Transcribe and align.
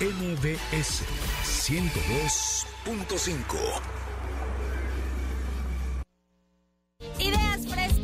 MBS 0.00 1.02
102.5. 1.42 4.05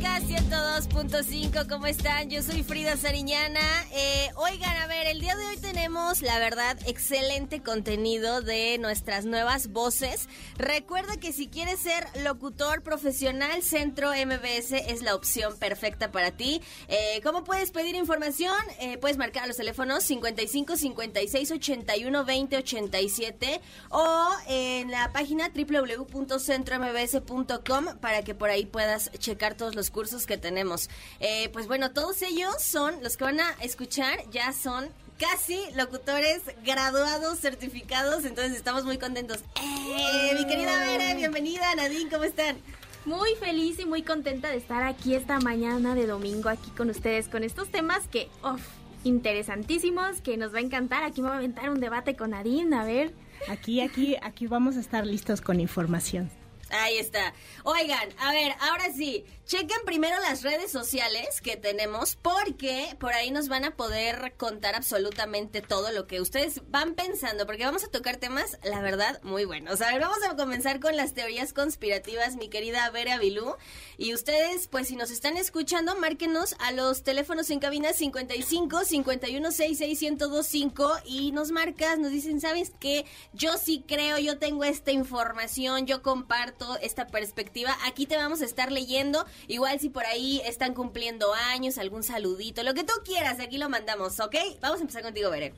Ideas 0.03 0.23
Frescas 0.25 0.89
102.5, 0.89 1.69
¿cómo 1.69 1.85
están? 1.85 2.29
Yo 2.29 2.43
soy 2.43 2.61
Frida 2.63 2.97
Sariñana. 2.97 3.61
Eh, 3.93 4.31
oigan, 4.35 4.75
a 4.81 4.87
ver, 4.87 5.07
el 5.07 5.21
día 5.21 5.37
de 5.37 5.45
hoy 5.45 5.55
tenemos, 5.57 6.21
la 6.21 6.39
verdad, 6.39 6.77
excelente 6.87 7.61
contenido 7.61 8.41
de 8.41 8.77
nuestras 8.79 9.23
nuevas 9.23 9.69
voces. 9.69 10.27
Recuerda 10.57 11.15
que 11.17 11.31
si 11.31 11.47
quieres 11.47 11.79
ser 11.79 12.05
locutor 12.21 12.83
profesional, 12.83 13.63
Centro 13.63 14.11
MBS 14.11 14.73
es 14.73 15.03
la 15.03 15.15
opción 15.15 15.57
perfecta 15.57 16.11
para 16.11 16.31
ti. 16.31 16.61
Eh, 16.89 17.21
¿Cómo 17.23 17.45
puedes 17.45 17.71
pedir 17.71 17.95
información? 17.95 18.57
Eh, 18.81 18.97
puedes 18.97 19.15
marcar 19.17 19.47
los 19.47 19.55
teléfonos 19.55 20.03
55 20.03 20.75
56 20.75 21.51
81 21.51 22.25
20 22.25 22.57
87 22.57 23.61
o 23.89 24.27
en 24.47 24.91
la 24.91 25.13
página 25.13 25.49
www.centrombs.com 25.49 27.85
para 28.01 28.21
que 28.23 28.35
por 28.35 28.49
ahí 28.49 28.65
puedas 28.65 29.09
checar 29.19 29.55
todos 29.55 29.75
los 29.75 29.92
cursos 29.93 30.25
que 30.25 30.37
tenemos. 30.37 30.89
Eh, 31.21 31.47
pues 31.53 31.67
bueno, 31.67 31.91
todos 31.91 32.21
ellos 32.21 32.55
son, 32.59 33.01
los 33.01 33.15
que 33.15 33.23
van 33.23 33.39
a 33.39 33.51
escuchar 33.61 34.19
ya 34.31 34.51
son 34.51 34.89
casi 35.17 35.57
locutores 35.75 36.41
graduados, 36.65 37.39
certificados, 37.39 38.25
entonces 38.25 38.57
estamos 38.57 38.83
muy 38.83 38.97
contentos. 38.97 39.39
¡Eh! 39.61 40.35
Mi 40.37 40.45
querida 40.45 40.77
Vera, 40.79 41.13
bienvenida, 41.13 41.73
Nadine, 41.75 42.09
¿cómo 42.09 42.25
están? 42.25 42.57
Muy 43.05 43.35
feliz 43.35 43.79
y 43.79 43.85
muy 43.85 44.01
contenta 44.01 44.49
de 44.49 44.57
estar 44.57 44.83
aquí 44.83 45.15
esta 45.15 45.39
mañana 45.39 45.95
de 45.95 46.07
domingo, 46.07 46.49
aquí 46.49 46.69
con 46.71 46.89
ustedes, 46.89 47.27
con 47.29 47.43
estos 47.43 47.69
temas 47.69 48.07
que, 48.07 48.29
uff, 48.43 48.61
interesantísimos, 49.03 50.21
que 50.21 50.37
nos 50.37 50.53
va 50.53 50.59
a 50.59 50.61
encantar. 50.61 51.03
Aquí 51.03 51.21
me 51.21 51.27
va 51.27 51.35
a 51.35 51.37
aventar 51.37 51.69
un 51.69 51.79
debate 51.79 52.15
con 52.15 52.31
Nadine, 52.31 52.75
a 52.75 52.83
ver. 52.83 53.13
Aquí, 53.49 53.81
aquí, 53.81 54.15
aquí 54.21 54.47
vamos 54.47 54.77
a 54.77 54.79
estar 54.79 55.05
listos 55.05 55.41
con 55.41 55.59
información. 55.59 56.29
Ahí 56.73 56.97
está. 56.97 57.35
Oigan, 57.65 58.09
a 58.17 58.31
ver, 58.31 58.55
ahora 58.59 58.91
sí, 58.91 59.25
chequen 59.45 59.77
primero 59.85 60.19
las 60.21 60.41
redes 60.41 60.71
sociales 60.71 61.39
que 61.39 61.55
tenemos 61.55 62.15
porque 62.15 62.97
por 62.99 63.13
ahí 63.13 63.29
nos 63.29 63.47
van 63.47 63.63
a 63.63 63.75
poder 63.75 64.33
contar 64.37 64.73
absolutamente 64.73 65.61
todo 65.61 65.91
lo 65.91 66.07
que 66.07 66.19
ustedes 66.19 66.61
van 66.71 66.95
pensando, 66.95 67.45
porque 67.45 67.63
vamos 67.63 67.83
a 67.83 67.91
tocar 67.91 68.17
temas, 68.17 68.57
la 68.63 68.81
verdad, 68.81 69.21
muy 69.21 69.45
buenos. 69.45 69.81
A 69.81 69.91
ver, 69.91 70.01
vamos 70.01 70.17
a 70.27 70.35
comenzar 70.35 70.79
con 70.79 70.97
las 70.97 71.13
teorías 71.13 71.53
conspirativas, 71.53 72.37
mi 72.37 72.49
querida 72.49 72.89
Vera 72.89 73.19
Bilú. 73.19 73.55
Y 73.99 74.15
ustedes, 74.15 74.67
pues 74.67 74.87
si 74.87 74.95
nos 74.95 75.11
están 75.11 75.37
escuchando, 75.37 75.95
márquenos 75.95 76.55
a 76.57 76.71
los 76.71 77.03
teléfonos 77.03 77.51
en 77.51 77.59
cabina 77.59 77.93
55 77.93 78.83
51 78.83 79.51
66 79.51 80.01
1025 80.01 80.91
y 81.05 81.31
nos 81.33 81.51
marcas, 81.51 81.99
nos 81.99 82.09
dicen, 82.09 82.41
¿sabes 82.41 82.71
qué? 82.79 83.05
Yo 83.31 83.57
sí 83.59 83.85
creo, 83.87 84.17
yo 84.17 84.39
tengo 84.39 84.63
esta 84.63 84.91
información, 84.91 85.85
yo 85.85 86.01
comparto 86.01 86.62
esta 86.81 87.07
perspectiva. 87.07 87.75
Aquí 87.85 88.05
te 88.05 88.17
vamos 88.17 88.41
a 88.41 88.45
estar 88.45 88.71
leyendo. 88.71 89.25
Igual 89.47 89.79
si 89.79 89.89
por 89.89 90.05
ahí 90.05 90.41
están 90.45 90.73
cumpliendo 90.73 91.33
años, 91.33 91.77
algún 91.77 92.03
saludito, 92.03 92.63
lo 92.63 92.73
que 92.73 92.83
tú 92.83 92.93
quieras, 93.05 93.39
aquí 93.39 93.57
lo 93.57 93.69
mandamos, 93.69 94.19
¿ok? 94.19 94.35
Vamos 94.61 94.79
a 94.79 94.81
empezar 94.81 95.03
contigo, 95.03 95.29
Beren. 95.29 95.53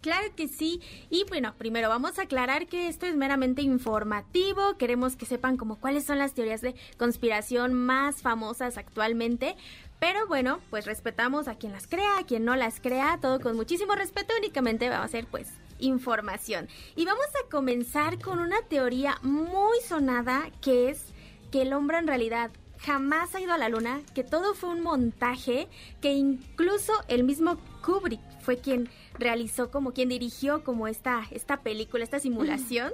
Claro 0.00 0.34
que 0.34 0.48
sí. 0.48 0.80
Y 1.10 1.24
bueno, 1.24 1.54
primero 1.58 1.88
vamos 1.88 2.18
a 2.18 2.22
aclarar 2.22 2.66
que 2.66 2.88
esto 2.88 3.06
es 3.06 3.16
meramente 3.16 3.60
informativo. 3.60 4.76
Queremos 4.78 5.16
que 5.16 5.26
sepan 5.26 5.58
como 5.58 5.78
cuáles 5.78 6.04
son 6.04 6.18
las 6.18 6.32
teorías 6.32 6.62
de 6.62 6.74
conspiración 6.96 7.74
más 7.74 8.22
famosas 8.22 8.78
actualmente. 8.78 9.56
Pero 9.98 10.26
bueno, 10.26 10.60
pues 10.70 10.86
respetamos 10.86 11.48
a 11.48 11.56
quien 11.56 11.72
las 11.72 11.86
crea, 11.86 12.18
a 12.18 12.24
quien 12.24 12.46
no 12.46 12.56
las 12.56 12.80
crea, 12.80 13.18
todo 13.20 13.40
con 13.40 13.56
muchísimo 13.56 13.94
respeto. 13.94 14.32
Únicamente 14.38 14.88
va 14.88 15.02
a 15.02 15.08
ser 15.08 15.26
pues 15.26 15.48
información. 15.80 16.68
Y 16.96 17.04
vamos 17.04 17.26
a 17.26 17.50
comenzar 17.50 18.18
con 18.18 18.38
una 18.38 18.62
teoría 18.62 19.18
muy 19.22 19.78
sonada 19.86 20.50
que 20.60 20.90
es 20.90 21.06
que 21.50 21.62
el 21.62 21.72
hombre 21.72 21.98
en 21.98 22.06
realidad 22.06 22.50
jamás 22.78 23.34
ha 23.34 23.40
ido 23.40 23.52
a 23.52 23.58
la 23.58 23.68
luna, 23.68 24.00
que 24.14 24.24
todo 24.24 24.54
fue 24.54 24.70
un 24.70 24.80
montaje, 24.80 25.68
que 26.00 26.12
incluso 26.12 26.92
el 27.08 27.24
mismo 27.24 27.58
Kubrick 27.84 28.20
fue 28.40 28.58
quien 28.58 28.88
realizó 29.18 29.70
como 29.70 29.92
quien 29.92 30.08
dirigió 30.08 30.64
como 30.64 30.88
esta, 30.88 31.24
esta 31.30 31.58
película, 31.58 32.04
esta 32.04 32.20
simulación. 32.20 32.92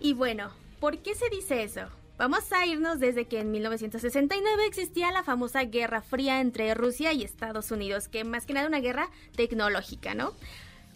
Y 0.00 0.14
bueno, 0.14 0.50
¿por 0.80 0.98
qué 0.98 1.14
se 1.14 1.28
dice 1.28 1.62
eso? 1.62 1.82
Vamos 2.18 2.52
a 2.52 2.66
irnos 2.66 3.00
desde 3.00 3.26
que 3.26 3.40
en 3.40 3.50
1969 3.50 4.66
existía 4.66 5.10
la 5.10 5.24
famosa 5.24 5.64
Guerra 5.64 6.02
Fría 6.02 6.40
entre 6.40 6.72
Rusia 6.74 7.12
y 7.12 7.24
Estados 7.24 7.70
Unidos, 7.70 8.08
que 8.08 8.24
más 8.24 8.46
que 8.46 8.52
nada 8.52 8.68
una 8.68 8.80
guerra 8.80 9.10
tecnológica, 9.34 10.14
¿no? 10.14 10.32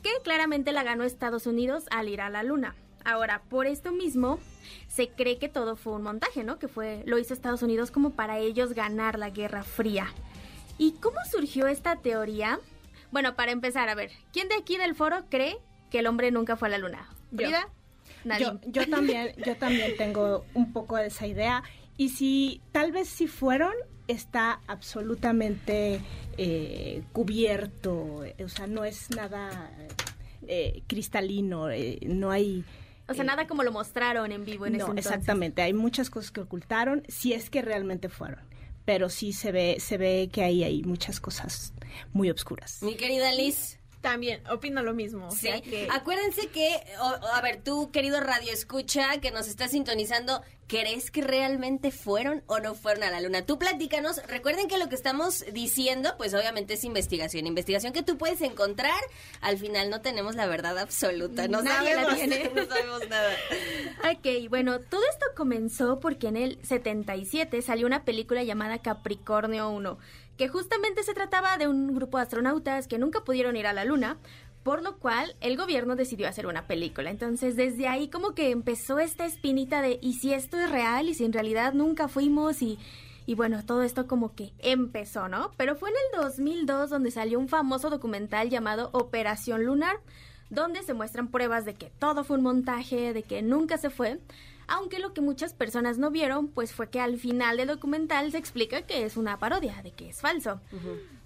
Que 0.06 0.22
claramente 0.22 0.70
la 0.70 0.84
ganó 0.84 1.02
Estados 1.02 1.48
Unidos 1.48 1.86
al 1.90 2.08
ir 2.08 2.20
a 2.20 2.30
la 2.30 2.44
luna. 2.44 2.76
Ahora, 3.04 3.42
por 3.48 3.66
esto 3.66 3.90
mismo, 3.90 4.38
se 4.86 5.08
cree 5.08 5.38
que 5.38 5.48
todo 5.48 5.74
fue 5.74 5.94
un 5.94 6.02
montaje, 6.02 6.44
¿no? 6.44 6.60
Que 6.60 6.68
fue, 6.68 7.02
lo 7.06 7.18
hizo 7.18 7.34
Estados 7.34 7.62
Unidos 7.62 7.90
como 7.90 8.10
para 8.10 8.38
ellos 8.38 8.72
ganar 8.72 9.18
la 9.18 9.30
Guerra 9.30 9.64
Fría. 9.64 10.06
¿Y 10.78 10.92
cómo 10.92 11.16
surgió 11.28 11.66
esta 11.66 11.96
teoría? 11.96 12.60
Bueno, 13.10 13.34
para 13.34 13.50
empezar, 13.50 13.88
a 13.88 13.96
ver, 13.96 14.12
¿quién 14.32 14.48
de 14.48 14.54
aquí 14.54 14.76
del 14.76 14.94
foro 14.94 15.24
cree 15.28 15.58
que 15.90 15.98
el 15.98 16.06
hombre 16.06 16.30
nunca 16.30 16.54
fue 16.54 16.68
a 16.68 16.70
la 16.70 16.78
luna? 16.78 17.08
¿Frida? 17.34 17.68
Yo, 18.38 18.60
yo, 18.64 18.88
también, 18.88 19.34
yo 19.44 19.56
también 19.56 19.96
tengo 19.96 20.44
un 20.54 20.72
poco 20.72 20.94
de 20.94 21.06
esa 21.06 21.26
idea. 21.26 21.64
Y 21.96 22.10
si 22.10 22.62
tal 22.70 22.92
vez 22.92 23.08
si 23.08 23.26
fueron, 23.26 23.72
está 24.08 24.60
absolutamente 24.66 26.00
eh, 26.38 27.02
cubierto. 27.12 28.24
O 28.44 28.48
sea, 28.48 28.66
no 28.66 28.84
es 28.84 29.10
nada 29.10 29.70
eh, 30.46 30.82
cristalino, 30.86 31.70
eh, 31.70 31.98
no 32.02 32.30
hay... 32.30 32.64
O 33.08 33.14
sea, 33.14 33.22
nada 33.22 33.46
como 33.46 33.62
lo 33.62 33.70
mostraron 33.70 34.32
en 34.32 34.44
vivo 34.44 34.66
en 34.66 34.72
no, 34.72 34.78
ese 34.78 34.86
entonces. 34.86 35.06
exactamente. 35.12 35.62
Hay 35.62 35.72
muchas 35.72 36.10
cosas 36.10 36.32
que 36.32 36.40
ocultaron, 36.40 37.04
si 37.06 37.34
es 37.34 37.50
que 37.50 37.62
realmente 37.62 38.08
fueron. 38.08 38.40
Pero 38.84 39.08
sí 39.08 39.32
se 39.32 39.52
ve, 39.52 39.76
se 39.78 39.96
ve 39.96 40.28
que 40.32 40.42
ahí 40.42 40.64
hay 40.64 40.82
muchas 40.82 41.20
cosas 41.20 41.72
muy 42.12 42.30
obscuras. 42.30 42.82
Mi 42.82 42.96
querida 42.96 43.32
Liz. 43.32 43.78
También, 44.10 44.40
opino 44.48 44.82
lo 44.82 44.94
mismo. 44.94 45.30
Sí. 45.32 45.48
Acuérdense 45.90 46.48
que, 46.48 46.68
o, 47.00 47.26
a 47.34 47.40
ver, 47.40 47.60
tú, 47.62 47.90
querido 47.90 48.20
Radio 48.20 48.52
Escucha, 48.52 49.18
que 49.20 49.32
nos 49.32 49.48
está 49.48 49.66
sintonizando, 49.66 50.42
¿crees 50.68 51.10
que 51.10 51.22
realmente 51.22 51.90
fueron 51.90 52.44
o 52.46 52.60
no 52.60 52.74
fueron 52.76 53.02
a 53.02 53.10
la 53.10 53.20
luna? 53.20 53.44
Tú 53.44 53.58
platícanos. 53.58 54.20
Recuerden 54.28 54.68
que 54.68 54.78
lo 54.78 54.88
que 54.88 54.94
estamos 54.94 55.44
diciendo, 55.52 56.14
pues 56.18 56.34
obviamente 56.34 56.74
es 56.74 56.84
investigación. 56.84 57.46
Investigación 57.48 57.92
que 57.92 58.02
tú 58.04 58.16
puedes 58.16 58.40
encontrar. 58.42 59.00
Al 59.40 59.58
final 59.58 59.90
no 59.90 60.00
tenemos 60.02 60.36
la 60.36 60.46
verdad 60.46 60.78
absoluta. 60.78 61.48
No, 61.48 61.62
Nadie 61.62 61.94
la 61.96 62.04
sabemos, 62.04 62.14
tiene. 62.28 62.50
no 62.54 62.64
sabemos 62.66 63.08
nada. 63.08 63.32
Ok, 64.12 64.48
bueno, 64.50 64.80
todo 64.80 65.02
esto 65.10 65.26
comenzó 65.36 65.98
porque 65.98 66.28
en 66.28 66.36
el 66.36 66.58
77 66.64 67.60
salió 67.60 67.86
una 67.86 68.04
película 68.04 68.44
llamada 68.44 68.78
Capricornio 68.78 69.68
1, 69.70 69.98
que 70.36 70.48
justamente 70.48 71.02
se 71.02 71.14
trataba 71.14 71.58
de 71.58 71.68
un 71.68 71.94
grupo 71.94 72.18
de 72.18 72.24
astronautas 72.24 72.86
que 72.88 72.98
nunca 72.98 73.24
pudieron 73.24 73.56
ir 73.56 73.66
a 73.66 73.72
la 73.72 73.84
luna, 73.84 74.18
por 74.62 74.82
lo 74.82 74.98
cual 74.98 75.36
el 75.40 75.56
gobierno 75.56 75.94
decidió 75.94 76.28
hacer 76.28 76.46
una 76.46 76.66
película. 76.66 77.10
Entonces, 77.10 77.54
desde 77.54 77.86
ahí 77.86 78.08
como 78.08 78.34
que 78.34 78.50
empezó 78.50 78.98
esta 78.98 79.24
espinita 79.24 79.80
de 79.80 79.98
¿y 80.02 80.14
si 80.14 80.34
esto 80.34 80.58
es 80.58 80.70
real? 80.70 81.08
¿Y 81.08 81.14
si 81.14 81.24
en 81.24 81.32
realidad 81.32 81.72
nunca 81.72 82.08
fuimos? 82.08 82.60
Y, 82.62 82.78
y 83.26 83.34
bueno, 83.36 83.64
todo 83.64 83.82
esto 83.82 84.08
como 84.08 84.34
que 84.34 84.52
empezó, 84.58 85.28
¿no? 85.28 85.52
Pero 85.56 85.76
fue 85.76 85.90
en 85.90 85.96
el 86.12 86.22
2002 86.22 86.90
donde 86.90 87.12
salió 87.12 87.38
un 87.38 87.48
famoso 87.48 87.90
documental 87.90 88.50
llamado 88.50 88.90
Operación 88.92 89.64
Lunar, 89.64 90.00
donde 90.50 90.82
se 90.82 90.94
muestran 90.94 91.28
pruebas 91.28 91.64
de 91.64 91.74
que 91.74 91.90
todo 91.98 92.24
fue 92.24 92.36
un 92.36 92.42
montaje, 92.42 93.12
de 93.12 93.22
que 93.22 93.42
nunca 93.42 93.78
se 93.78 93.90
fue. 93.90 94.20
Aunque 94.68 94.98
lo 94.98 95.12
que 95.12 95.20
muchas 95.20 95.54
personas 95.54 95.98
no 95.98 96.10
vieron, 96.10 96.48
pues 96.48 96.72
fue 96.72 96.90
que 96.90 97.00
al 97.00 97.18
final 97.18 97.56
del 97.56 97.68
documental 97.68 98.32
se 98.32 98.38
explica 98.38 98.82
que 98.82 99.04
es 99.04 99.16
una 99.16 99.38
parodia, 99.38 99.80
de 99.82 99.92
que 99.92 100.08
es 100.08 100.20
falso. 100.20 100.60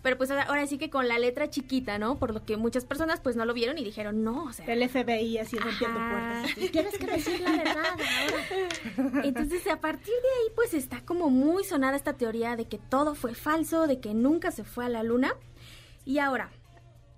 Pero 0.02 0.16
pues 0.16 0.30
ahora, 0.30 0.66
sí 0.66 0.78
que 0.78 0.88
con 0.88 1.08
la 1.08 1.18
letra 1.18 1.50
chiquita, 1.50 1.98
¿no? 1.98 2.18
Por 2.18 2.32
lo 2.32 2.44
que 2.44 2.56
muchas 2.56 2.84
personas 2.84 3.20
pues 3.20 3.36
no 3.36 3.44
lo 3.44 3.52
vieron 3.52 3.76
y 3.76 3.84
dijeron, 3.84 4.24
no, 4.24 4.44
o 4.44 4.52
sea... 4.52 4.64
El 4.66 4.86
FBI 4.88 5.38
así 5.38 5.58
rompiendo 5.58 5.98
puertas. 5.98 6.54
Tienes 6.72 6.98
que 6.98 7.06
decir 7.06 7.40
la 7.40 7.50
verdad 7.50 7.84
ahora. 7.86 9.24
Entonces, 9.24 9.66
a 9.66 9.80
partir 9.80 10.14
de 10.14 10.28
ahí, 10.40 10.52
pues 10.54 10.72
está 10.72 11.02
como 11.04 11.28
muy 11.28 11.64
sonada 11.64 11.96
esta 11.96 12.14
teoría 12.14 12.56
de 12.56 12.66
que 12.66 12.78
todo 12.78 13.14
fue 13.14 13.34
falso, 13.34 13.86
de 13.86 14.00
que 14.00 14.14
nunca 14.14 14.50
se 14.50 14.64
fue 14.64 14.86
a 14.86 14.88
la 14.88 15.02
luna. 15.02 15.34
Y 16.06 16.18
ahora, 16.18 16.50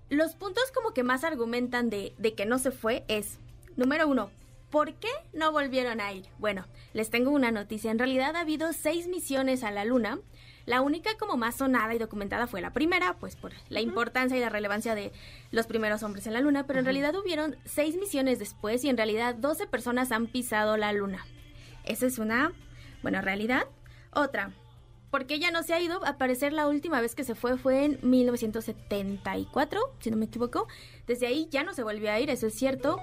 los 0.09 0.35
puntos 0.35 0.71
como 0.73 0.93
que 0.93 1.03
más 1.03 1.23
argumentan 1.23 1.89
de, 1.89 2.13
de 2.17 2.33
que 2.33 2.45
no 2.45 2.59
se 2.59 2.71
fue 2.71 3.05
es, 3.07 3.39
número 3.77 4.07
uno, 4.09 4.29
¿por 4.73 4.95
qué 4.95 5.09
no 5.33 5.51
volvieron 5.51 6.01
a 6.01 6.11
ir? 6.13 6.25
Bueno, 6.39 6.65
les 6.93 7.11
tengo 7.11 7.29
una 7.29 7.51
noticia. 7.51 7.91
En 7.91 7.99
realidad 7.99 8.35
ha 8.35 8.39
habido 8.39 8.73
seis 8.73 9.07
misiones 9.07 9.63
a 9.63 9.69
la 9.69 9.85
Luna. 9.85 10.17
La 10.65 10.81
única 10.81 11.11
como 11.19 11.37
más 11.37 11.57
sonada 11.57 11.93
y 11.93 11.99
documentada 11.99 12.47
fue 12.47 12.59
la 12.59 12.73
primera, 12.73 13.13
pues 13.19 13.35
por 13.35 13.51
la 13.69 13.81
importancia 13.81 14.35
y 14.35 14.39
la 14.39 14.49
relevancia 14.49 14.95
de 14.95 15.11
los 15.51 15.67
primeros 15.67 16.01
hombres 16.01 16.25
en 16.25 16.33
la 16.33 16.41
Luna, 16.41 16.65
pero 16.65 16.79
en 16.79 16.85
realidad 16.85 17.13
hubieron 17.15 17.55
seis 17.65 17.97
misiones 17.97 18.39
después 18.39 18.83
y 18.83 18.89
en 18.89 18.97
realidad 18.97 19.35
12 19.35 19.67
personas 19.67 20.11
han 20.11 20.25
pisado 20.25 20.75
la 20.75 20.91
Luna. 20.91 21.23
Esa 21.83 22.07
es 22.07 22.17
una, 22.17 22.51
buena 23.03 23.21
realidad. 23.21 23.67
Otra, 24.11 24.53
porque 25.11 25.35
ella 25.35 25.51
no 25.51 25.61
se 25.61 25.75
ha 25.75 25.81
ido. 25.81 26.03
A 26.03 26.17
parecer 26.17 26.51
la 26.51 26.67
última 26.67 26.99
vez 26.99 27.13
que 27.13 27.23
se 27.23 27.35
fue 27.35 27.59
fue 27.59 27.85
en 27.85 27.99
1974, 28.01 29.81
si 29.99 30.09
no 30.09 30.17
me 30.17 30.25
equivoco. 30.25 30.67
Desde 31.05 31.27
ahí 31.27 31.47
ya 31.51 31.63
no 31.63 31.75
se 31.75 31.83
volvió 31.83 32.11
a 32.11 32.19
ir, 32.19 32.31
eso 32.31 32.47
es 32.47 32.55
cierto. 32.55 32.99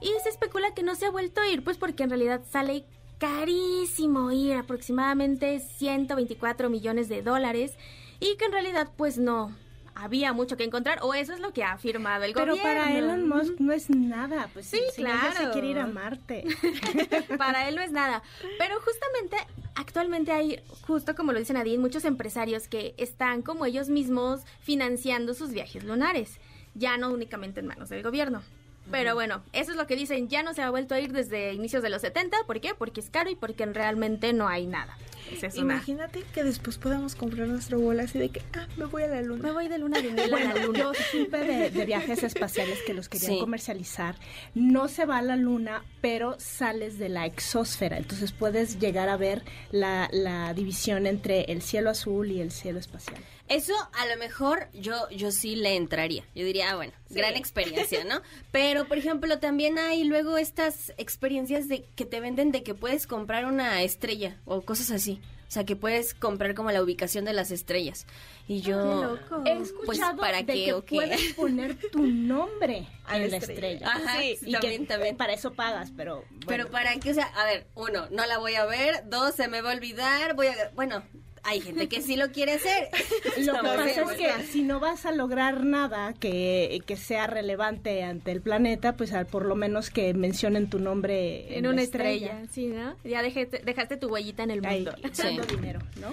Y 0.00 0.10
se 0.22 0.28
especula 0.28 0.74
que 0.74 0.82
no 0.82 0.94
se 0.94 1.06
ha 1.06 1.10
vuelto 1.10 1.40
a 1.40 1.48
ir, 1.48 1.64
pues 1.64 1.78
porque 1.78 2.02
en 2.02 2.10
realidad 2.10 2.42
sale 2.50 2.84
carísimo 3.18 4.30
ir, 4.32 4.54
aproximadamente 4.56 5.60
124 5.60 6.68
millones 6.68 7.08
de 7.08 7.22
dólares. 7.22 7.72
Y 8.20 8.36
que 8.36 8.44
en 8.46 8.52
realidad 8.52 8.90
pues 8.96 9.18
no, 9.18 9.54
había 9.94 10.32
mucho 10.34 10.56
que 10.56 10.64
encontrar, 10.64 10.98
o 11.02 11.14
eso 11.14 11.32
es 11.32 11.40
lo 11.40 11.52
que 11.52 11.64
ha 11.64 11.72
afirmado 11.72 12.24
el 12.24 12.34
Pero 12.34 12.54
gobierno. 12.56 12.62
para 12.62 12.96
Elon 12.96 13.28
Musk 13.28 13.54
no 13.58 13.72
es 13.72 13.88
nada, 13.90 14.48
pues 14.52 14.66
Sí, 14.66 14.80
si 14.94 15.02
no, 15.02 15.08
ya 15.08 15.32
se 15.32 15.38
claro. 15.38 15.52
quiere 15.52 15.68
ir 15.68 15.78
a 15.78 15.86
Marte. 15.86 16.44
para 17.38 17.68
él 17.68 17.76
no 17.76 17.82
es 17.82 17.92
nada. 17.92 18.22
Pero 18.58 18.80
justamente 18.80 19.36
actualmente 19.74 20.32
hay, 20.32 20.60
justo 20.86 21.14
como 21.14 21.32
lo 21.32 21.38
dice 21.38 21.54
Nadine, 21.54 21.78
muchos 21.78 22.04
empresarios 22.04 22.68
que 22.68 22.94
están 22.98 23.42
como 23.42 23.64
ellos 23.64 23.88
mismos 23.88 24.42
financiando 24.60 25.32
sus 25.34 25.50
viajes 25.50 25.84
lunares, 25.84 26.38
ya 26.74 26.98
no 26.98 27.10
únicamente 27.10 27.60
en 27.60 27.66
manos 27.66 27.88
del 27.88 28.02
gobierno. 28.02 28.42
Pero 28.90 29.14
bueno, 29.14 29.42
eso 29.52 29.72
es 29.72 29.76
lo 29.76 29.86
que 29.86 29.96
dicen, 29.96 30.28
ya 30.28 30.42
no 30.42 30.54
se 30.54 30.62
ha 30.62 30.70
vuelto 30.70 30.94
a 30.94 31.00
ir 31.00 31.12
desde 31.12 31.52
inicios 31.52 31.82
de 31.82 31.90
los 31.90 32.02
70, 32.02 32.36
¿por 32.46 32.60
qué? 32.60 32.74
Porque 32.74 33.00
es 33.00 33.10
caro 33.10 33.28
y 33.30 33.34
porque 33.34 33.66
realmente 33.66 34.32
no 34.32 34.46
hay 34.48 34.66
nada. 34.66 34.96
Esa 35.32 35.48
es 35.48 35.56
una- 35.56 35.74
Imagínate 35.74 36.22
que 36.32 36.44
después 36.44 36.78
podamos 36.78 37.16
comprar 37.16 37.48
nuestro 37.48 37.80
vuelo 37.80 38.02
así 38.02 38.16
de 38.16 38.28
que, 38.28 38.42
ah, 38.54 38.68
me 38.76 38.84
voy 38.84 39.02
a 39.02 39.08
la 39.08 39.22
luna. 39.22 39.42
Me 39.42 39.50
voy 39.50 39.66
de 39.66 39.78
luna 39.78 40.00
de 40.00 40.12
miel 40.12 40.32
a 40.32 40.36
Bueno, 40.36 40.54
la 40.54 40.66
luna. 40.66 40.78
yo 40.78 40.92
supe 41.10 41.38
de, 41.38 41.70
de 41.70 41.84
viajes 41.84 42.22
espaciales 42.22 42.78
que 42.86 42.94
los 42.94 43.08
querían 43.08 43.32
Sí. 43.32 43.38
comercializar. 43.40 44.14
No 44.54 44.86
se 44.86 45.04
va 45.04 45.18
a 45.18 45.22
la 45.22 45.34
luna, 45.34 45.82
pero 46.00 46.36
sales 46.38 46.98
de 47.00 47.08
la 47.08 47.26
exósfera. 47.26 47.96
Entonces 47.96 48.30
puedes 48.30 48.78
llegar 48.78 49.08
a 49.08 49.16
ver 49.16 49.42
la, 49.72 50.08
la 50.12 50.54
división 50.54 51.08
entre 51.08 51.40
el 51.50 51.60
cielo 51.60 51.90
azul 51.90 52.30
y 52.30 52.40
el 52.40 52.52
cielo 52.52 52.78
espacial. 52.78 53.20
Eso 53.48 53.74
a 53.94 54.06
lo 54.06 54.16
mejor 54.16 54.68
yo, 54.72 55.08
yo 55.10 55.30
sí 55.30 55.56
le 55.56 55.76
entraría. 55.76 56.24
Yo 56.34 56.44
diría, 56.44 56.70
ah, 56.72 56.76
bueno, 56.76 56.92
gran 57.10 57.36
experiencia, 57.36 58.04
¿no? 58.04 58.20
Pero, 58.52 58.86
por 58.88 58.98
ejemplo, 58.98 59.38
también 59.38 59.78
hay 59.78 60.04
luego 60.04 60.36
estas 60.38 60.92
experiencias 60.96 61.68
de 61.68 61.84
que 61.96 62.04
te 62.04 62.20
venden 62.20 62.50
de 62.52 62.62
que 62.62 62.74
puedes 62.74 63.06
comprar 63.06 63.46
una 63.46 63.82
estrella 63.82 64.40
o 64.44 64.62
cosas 64.62 64.90
así. 64.90 65.20
O 65.46 65.50
sea, 65.50 65.62
que 65.62 65.76
puedes 65.76 66.12
comprar 66.12 66.56
como 66.56 66.72
la 66.72 66.82
ubicación 66.82 67.24
de 67.24 67.32
las 67.32 67.52
estrellas. 67.52 68.04
Y 68.48 68.62
yo... 68.62 69.16
loco. 69.16 69.42
He 69.46 69.62
Pues, 69.84 70.00
¿para 70.18 70.38
de 70.42 70.44
qué 70.52 70.64
que 70.64 70.72
o 70.72 70.84
qué? 70.84 70.96
puedes 70.96 71.34
poner 71.34 71.76
tu 71.92 72.02
nombre 72.04 72.88
A 73.06 73.14
en 73.16 73.22
la 73.22 73.28
la 73.28 73.36
estrella. 73.36 73.70
estrella. 73.76 73.92
Ajá, 73.92 74.20
Sí, 74.22 74.38
y 74.44 74.52
también, 74.52 74.82
que 74.82 74.86
también. 74.88 75.16
para 75.16 75.34
eso 75.34 75.52
pagas, 75.52 75.92
pero 75.96 76.24
Pero 76.48 76.68
para 76.68 76.96
qué, 76.98 77.12
o 77.12 77.14
sea, 77.14 77.26
a 77.26 77.44
ver, 77.44 77.68
uno, 77.76 78.08
no 78.10 78.26
la 78.26 78.38
voy 78.38 78.56
a 78.56 78.64
ver, 78.66 79.04
dos, 79.08 79.36
se 79.36 79.46
me 79.46 79.60
va 79.62 79.70
a 79.70 79.76
olvidar, 79.76 80.34
voy 80.34 80.48
a... 80.48 80.72
Bueno, 80.74 81.04
hay 81.46 81.60
gente 81.60 81.88
que 81.88 82.02
sí 82.02 82.16
lo 82.16 82.30
quiere 82.32 82.52
hacer. 82.54 82.88
Lo 83.38 83.52
que 83.54 83.58
pasa 83.60 84.02
es 84.02 84.12
que 84.18 84.42
si 84.50 84.62
no 84.62 84.80
vas 84.80 85.06
a 85.06 85.12
lograr 85.12 85.64
nada 85.64 86.12
que, 86.18 86.82
que 86.86 86.96
sea 86.96 87.26
relevante 87.26 88.02
ante 88.02 88.32
el 88.32 88.40
planeta, 88.42 88.96
pues 88.96 89.12
al- 89.12 89.26
por 89.26 89.44
lo 89.46 89.54
menos 89.54 89.90
que 89.90 90.12
mencionen 90.14 90.68
tu 90.68 90.78
nombre 90.78 91.56
en 91.56 91.66
una 91.66 91.82
estrella. 91.82 92.42
sí, 92.50 92.66
¿no? 92.66 92.96
Ya 93.04 93.22
dejé- 93.22 93.46
dejaste 93.64 93.96
tu 93.96 94.08
huellita 94.08 94.42
en 94.42 94.50
el 94.50 94.62
mundo. 94.62 94.92
Sí. 95.12 95.38
dinero, 95.50 95.80
¿no? 96.00 96.12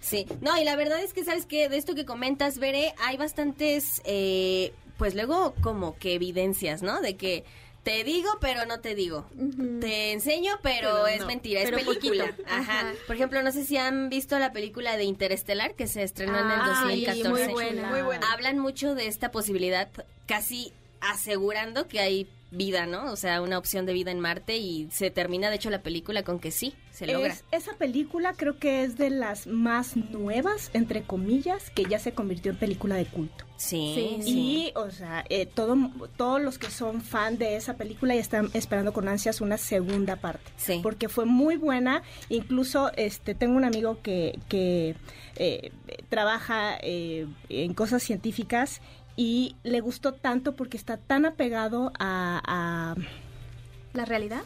Sí, 0.00 0.26
no, 0.40 0.58
y 0.60 0.64
la 0.64 0.76
verdad 0.76 1.02
es 1.02 1.12
que, 1.12 1.24
¿sabes 1.24 1.46
qué? 1.46 1.68
De 1.68 1.76
esto 1.76 1.94
que 1.94 2.04
comentas, 2.04 2.58
Veré, 2.58 2.94
hay 3.04 3.16
bastantes, 3.16 4.00
eh, 4.04 4.72
pues 4.96 5.14
luego 5.14 5.54
como 5.60 5.96
que 5.98 6.14
evidencias, 6.14 6.82
¿no? 6.82 7.00
De 7.00 7.16
que 7.16 7.44
te 7.88 8.04
digo, 8.04 8.28
pero 8.40 8.66
no 8.66 8.80
te 8.80 8.94
digo. 8.94 9.26
Te 9.80 10.12
enseño, 10.12 10.58
pero, 10.62 10.90
Pero 10.92 11.06
es 11.06 11.20
no. 11.20 11.26
mentira, 11.26 11.60
Pero 11.64 11.78
es 11.78 11.84
película. 11.84 12.26
poquito. 12.26 12.42
Ajá. 12.48 12.80
Ajá. 12.80 12.92
Por 13.06 13.16
ejemplo, 13.16 13.42
no 13.42 13.50
sé 13.50 13.64
si 13.64 13.76
han 13.78 14.08
visto 14.10 14.38
la 14.38 14.52
película 14.52 14.96
de 14.96 15.04
Interestelar 15.04 15.74
que 15.74 15.86
se 15.86 16.02
estrenó 16.02 16.38
en 16.38 16.46
el 16.46 16.52
Ah, 16.60 16.84
sí, 16.90 17.04
2014. 17.06 17.44
muy 17.46 17.52
buena. 17.54 17.90
Muy 17.90 18.02
buena. 18.02 18.30
Hablan 18.32 18.58
mucho 18.58 18.94
de 18.94 19.06
esta 19.06 19.30
posibilidad, 19.30 19.88
casi 20.26 20.72
asegurando 21.00 21.88
que 21.88 22.00
hay 22.00 22.28
vida, 22.50 22.86
¿no? 22.86 23.12
O 23.12 23.16
sea, 23.16 23.42
una 23.42 23.58
opción 23.58 23.84
de 23.86 23.92
vida 23.92 24.10
en 24.10 24.20
Marte 24.20 24.56
y 24.56 24.88
se 24.90 25.10
termina, 25.10 25.50
de 25.50 25.56
hecho, 25.56 25.70
la 25.70 25.82
película 25.82 26.22
con 26.22 26.38
que 26.38 26.50
sí, 26.50 26.74
se 26.90 27.06
logra. 27.06 27.32
Es- 27.34 27.44
esa 27.52 27.74
película 27.76 28.32
creo 28.34 28.58
que 28.58 28.82
es 28.84 28.96
de 28.96 29.10
las 29.10 29.46
más 29.46 29.96
nuevas, 29.96 30.70
entre 30.72 31.02
comillas, 31.02 31.70
que 31.70 31.84
ya 31.84 31.98
se 31.98 32.12
convirtió 32.12 32.50
en 32.52 32.58
película 32.58 32.94
de 32.96 33.04
culto. 33.06 33.44
Sí, 33.56 33.92
Sí. 33.94 34.22
sí. 34.22 34.30
Y, 34.38 34.72
o 34.76 34.90
sea, 34.90 35.24
eh, 35.28 35.44
todo, 35.46 35.76
todos 36.16 36.40
los 36.40 36.58
que 36.58 36.70
son 36.70 37.00
fan 37.02 37.38
de 37.38 37.56
esa 37.56 37.74
película 37.76 38.14
ya 38.14 38.20
están 38.20 38.50
esperando 38.54 38.92
con 38.92 39.08
ansias 39.08 39.40
una 39.40 39.58
segunda 39.58 40.14
parte. 40.16 40.50
Sí. 40.56 40.78
Porque 40.82 41.08
fue 41.08 41.24
muy 41.26 41.56
buena. 41.56 42.02
Incluso 42.28 42.92
este 42.96 43.34
tengo 43.34 43.56
un 43.56 43.64
amigo 43.64 43.98
que, 44.00 44.38
que 44.48 44.94
eh, 45.36 45.72
trabaja 46.08 46.78
eh, 46.82 47.26
en 47.48 47.74
cosas 47.74 48.02
científicas 48.02 48.80
y 49.18 49.56
le 49.64 49.80
gustó 49.80 50.12
tanto 50.14 50.54
porque 50.54 50.76
está 50.76 50.96
tan 50.96 51.26
apegado 51.26 51.92
a- 51.98 52.40
a 52.46 52.94
¿La 53.92 54.04
realidad? 54.04 54.42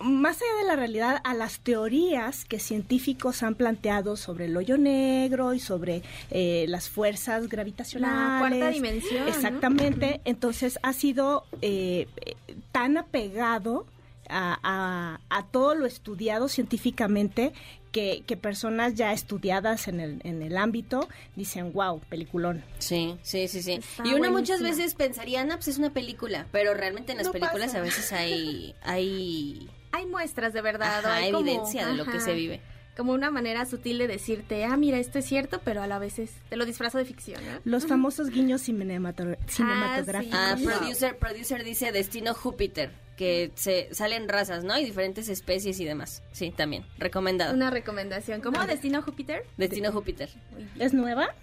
más 0.00 0.36
allá 0.42 0.60
de 0.62 0.66
la 0.66 0.74
realidad, 0.76 1.20
a 1.22 1.32
las 1.34 1.60
teorías 1.60 2.44
que 2.44 2.58
científicos 2.58 3.42
han 3.44 3.54
planteado 3.54 4.16
sobre 4.16 4.46
el 4.46 4.56
hoyo 4.56 4.76
negro 4.76 5.54
y 5.54 5.60
sobre 5.60 6.02
eh, 6.32 6.66
las 6.68 6.88
fuerzas 6.90 7.48
gravitacionales. 7.48 8.32
La 8.32 8.38
cuarta 8.40 8.68
dimensión, 8.70 9.20
¿no? 9.22 9.28
Exactamente. 9.28 10.20
Entonces 10.24 10.78
ha 10.82 10.92
sido 10.92 11.44
eh, 11.62 12.08
eh, 12.26 12.34
tan 12.72 12.96
apegado 12.98 13.86
a, 14.28 14.58
a- 14.64 15.20
a 15.30 15.46
todo 15.46 15.74
lo 15.76 15.86
estudiado 15.86 16.48
científicamente 16.48 17.52
que, 17.94 18.24
que 18.26 18.36
personas 18.36 18.94
ya 18.96 19.12
estudiadas 19.12 19.86
en 19.86 20.00
el, 20.00 20.20
en 20.24 20.42
el 20.42 20.56
ámbito 20.58 21.08
dicen, 21.36 21.72
wow, 21.72 22.00
peliculón. 22.08 22.64
Sí, 22.80 23.16
sí, 23.22 23.46
sí, 23.46 23.62
sí. 23.62 23.74
Está 23.74 24.06
y 24.06 24.12
uno 24.14 24.32
muchas 24.32 24.60
veces 24.60 24.96
pensaría, 24.96 25.44
no, 25.44 25.54
pues 25.54 25.68
es 25.68 25.78
una 25.78 25.90
película, 25.90 26.46
pero 26.50 26.74
realmente 26.74 27.12
en 27.12 27.18
las 27.18 27.28
No 27.28 27.32
películas 27.32 27.66
pasa. 27.68 27.78
a 27.78 27.82
veces 27.82 28.12
hay, 28.12 28.74
hay, 28.82 29.70
Hay 29.92 30.06
muestras 30.06 30.52
de 30.52 30.60
verdad. 30.60 31.04
o 31.04 31.06
ajá, 31.06 31.14
hay 31.18 31.30
como- 31.30 31.48
evidencia 31.48 31.86
de 31.86 31.94
lo 31.94 32.04
que 32.04 32.18
se 32.20 32.34
vive. 32.34 32.60
Como 32.96 33.12
una 33.12 33.30
manera 33.30 33.64
sutil 33.64 33.98
de 33.98 34.06
decirte, 34.08 34.64
ah, 34.64 34.76
mira, 34.76 34.98
esto 34.98 35.18
es 35.20 35.24
cierto, 35.24 35.60
pero 35.64 35.80
a 35.82 35.86
la 35.86 35.98
vez 36.00 36.18
es, 36.18 36.30
te 36.48 36.56
lo 36.56 36.64
disfrazo 36.66 36.98
de 36.98 37.04
ficción. 37.04 37.40
Los 37.64 37.86
famosos 37.86 38.30
guiños 38.30 38.68
cinemato- 38.68 39.36
cinematográficos. 39.46 40.38
Ah, 40.38 40.56
producer, 40.62 41.16
producer 41.18 41.62
dice 41.64 41.90
Destino 41.92 42.34
Júpiter, 42.34 42.90
que 43.16 43.52
se 43.54 43.92
salen 43.94 44.28
razas, 44.28 44.64
¿no? 44.64 44.76
Y 44.78 44.84
diferentes 44.84 45.28
especies 45.28 45.78
y 45.80 45.84
demás. 45.84 46.22
Sí, 46.32 46.50
también, 46.50 46.84
recomendado. 46.98 47.54
Una 47.54 47.70
recomendación. 47.70 48.40
¿Cómo? 48.40 48.64
¿Destino 48.66 49.02
Júpiter? 49.02 49.44
Destino 49.56 49.92
Júpiter. 49.92 50.30
¿Es 50.78 50.92
nueva? 50.92 51.34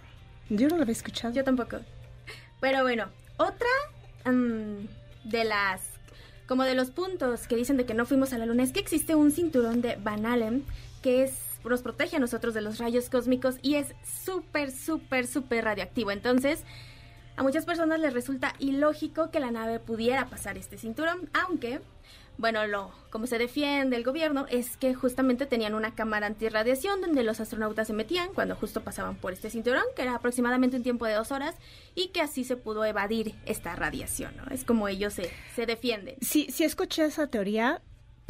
Yo 0.50 0.68
no 0.68 0.76
la 0.76 0.84
había 0.84 0.94
escuchado. 0.94 1.34
Yo 1.34 1.44
tampoco. 1.44 1.80
Pero 2.60 2.84
bueno, 2.84 3.08
otra 3.38 3.70
mm, 4.26 4.86
de 5.24 5.44
las 5.46 5.82
como 6.48 6.64
de 6.64 6.76
los 6.76 6.92
puntos 6.92 7.48
que 7.48 7.56
dicen 7.56 7.78
de 7.78 7.86
que 7.86 7.94
no 7.94 8.06
fuimos 8.06 8.34
a 8.34 8.38
la 8.38 8.46
luna 8.46 8.64
es 8.64 8.74
que 8.74 8.82
existe 8.82 9.16
un 9.16 9.32
cinturón 9.32 9.82
de 9.82 9.96
Van 9.96 10.26
Allen 10.26 10.66
que 11.02 11.24
es 11.24 11.52
nos 11.70 11.82
protege 11.82 12.16
a 12.18 12.20
nosotros 12.20 12.54
de 12.54 12.62
los 12.62 12.80
rayos 12.80 13.10
cósmicos 13.10 13.56
y 13.62 13.76
es 13.76 13.94
súper 14.26 14.72
súper 14.72 15.28
súper 15.28 15.66
radioactivo. 15.66 16.12
Entonces, 16.12 16.64
a 17.42 17.44
muchas 17.44 17.66
personas 17.66 18.00
les 18.00 18.14
resulta 18.14 18.54
ilógico 18.60 19.32
que 19.32 19.40
la 19.40 19.50
nave 19.50 19.80
pudiera 19.80 20.28
pasar 20.30 20.60
este 20.60 20.78
cinturón, 20.78 21.28
aunque 21.34 21.82
bueno, 22.38 22.68
lo 22.68 22.92
como 23.10 23.26
se 23.26 23.40
defiende 23.40 23.96
el 23.96 24.04
gobierno 24.04 24.46
es 24.48 24.78
que 24.78 24.94
justamente 24.94 25.48
tenían 25.48 25.74
una 25.74 25.96
cámara 25.96 26.28
antirradiación 26.28 27.02
donde 27.02 27.24
los 27.24 27.40
astronautas 27.40 27.88
se 27.88 27.94
metían 27.94 28.32
cuando 28.36 28.56
justo 28.56 28.84
pasaban 28.84 29.16
por 29.16 29.34
este 29.34 29.50
cinturón, 29.50 29.84
que 29.96 30.04
era 30.04 30.14
aproximadamente 30.14 30.78
un 30.78 30.84
tiempo 30.84 31.06
de 31.06 31.14
dos 31.14 31.32
horas, 31.32 31.56
y 31.96 32.10
que 32.10 32.22
así 32.22 32.44
se 32.44 32.58
pudo 32.58 32.86
evadir 32.86 33.34
esta 33.48 33.76
radiación, 33.76 34.38
¿no? 34.38 34.46
Es 34.54 34.64
como 34.64 34.88
ellos 34.88 35.14
se, 35.14 35.32
se 35.56 35.66
defienden. 35.66 36.18
Sí, 36.22 36.48
sí 36.52 36.64
escuché 36.64 37.06
esa 37.06 37.26
teoría, 37.26 37.82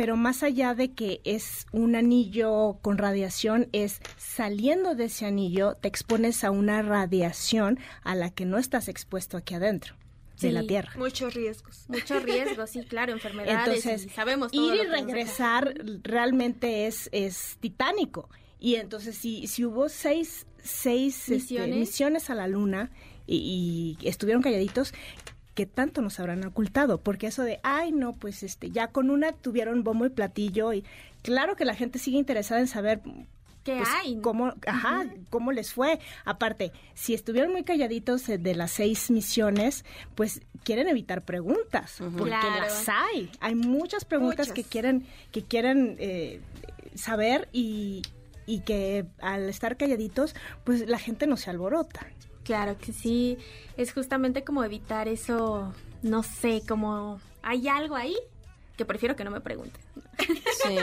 pero 0.01 0.17
más 0.17 0.41
allá 0.41 0.73
de 0.73 0.93
que 0.93 1.21
es 1.25 1.67
un 1.71 1.95
anillo 1.95 2.79
con 2.81 2.97
radiación, 2.97 3.69
es 3.71 4.01
saliendo 4.17 4.95
de 4.95 5.05
ese 5.05 5.27
anillo 5.27 5.75
te 5.79 5.87
expones 5.87 6.43
a 6.43 6.49
una 6.49 6.81
radiación 6.81 7.77
a 8.01 8.15
la 8.15 8.31
que 8.31 8.45
no 8.45 8.57
estás 8.57 8.87
expuesto 8.87 9.37
aquí 9.37 9.53
adentro 9.53 9.93
de 10.39 10.47
Sí. 10.47 10.51
la 10.51 10.63
Tierra. 10.63 10.93
Muchos 10.97 11.35
riesgos. 11.35 11.85
Mucho 11.87 12.19
riesgo, 12.19 12.65
sí, 12.65 12.81
claro, 12.81 13.13
enfermedades, 13.13 13.85
Entonces, 13.85 14.05
y 14.07 14.09
sabemos 14.09 14.51
todo 14.51 14.73
ir 14.73 14.81
y 14.81 14.87
regresar 14.87 15.71
realmente 16.01 16.87
es, 16.87 17.07
es 17.11 17.57
titánico. 17.59 18.27
Y 18.59 18.77
entonces, 18.77 19.15
si, 19.15 19.45
si 19.45 19.65
hubo 19.65 19.87
seis, 19.87 20.47
seis 20.63 21.29
este, 21.29 21.35
Misiones. 21.35 21.75
misiones 21.77 22.29
a 22.31 22.33
la 22.33 22.47
Luna 22.47 22.89
y, 23.27 23.97
y 24.01 24.07
estuvieron 24.07 24.41
calladitos, 24.41 24.95
¿qué 25.61 25.67
tanto 25.67 26.01
nos 26.01 26.19
habrán 26.19 26.43
ocultado? 26.43 26.97
Porque 27.01 27.27
eso 27.27 27.43
de, 27.43 27.59
ay, 27.61 27.91
no, 27.91 28.13
pues 28.13 28.41
este, 28.41 28.71
ya 28.71 28.87
con 28.87 29.11
una 29.11 29.31
tuvieron 29.31 29.83
bombo 29.83 30.07
y 30.07 30.09
platillo 30.09 30.73
y 30.73 30.83
claro 31.21 31.55
que 31.55 31.65
la 31.65 31.75
gente 31.75 31.99
sigue 31.99 32.17
interesada 32.17 32.59
en 32.61 32.67
saber 32.67 33.01
¿Qué 33.63 33.77
pues, 33.77 33.87
hay? 33.93 34.17
cómo, 34.21 34.55
ajá, 34.65 35.05
cómo 35.29 35.51
les 35.51 35.71
fue. 35.71 35.99
Aparte, 36.25 36.71
si 36.95 37.13
estuvieron 37.13 37.51
muy 37.51 37.63
calladitos 37.63 38.27
eh, 38.29 38.39
de 38.39 38.55
las 38.55 38.71
seis 38.71 39.11
misiones, 39.11 39.85
pues 40.15 40.41
quieren 40.63 40.87
evitar 40.87 41.21
preguntas, 41.21 41.97
porque 41.99 42.23
Claro. 42.31 42.61
las 42.61 42.89
hay. 42.89 43.29
Hay 43.39 43.53
muchas 43.53 44.03
preguntas 44.03 44.47
Muchas. 44.47 44.55
que 44.55 44.63
quieren, 44.63 45.05
que 45.31 45.43
quieren 45.43 45.95
eh, 45.99 46.41
saber 46.95 47.49
y, 47.51 48.01
y 48.47 48.61
que 48.61 49.05
al 49.21 49.47
estar 49.47 49.77
calladitos, 49.77 50.33
pues 50.63 50.87
la 50.89 50.97
gente 50.97 51.27
no 51.27 51.37
se 51.37 51.51
alborota. 51.51 52.07
Claro 52.43 52.77
que 52.77 52.91
sí, 52.91 53.37
es 53.77 53.93
justamente 53.93 54.43
como 54.43 54.63
evitar 54.63 55.07
eso, 55.07 55.73
no 56.01 56.23
sé, 56.23 56.61
como 56.67 57.21
hay 57.43 57.67
algo 57.67 57.95
ahí 57.95 58.15
que 58.77 58.85
prefiero 58.85 59.15
que 59.15 59.23
no 59.23 59.31
me 59.31 59.41
pregunten. 59.41 59.81
Sí. 60.63 60.75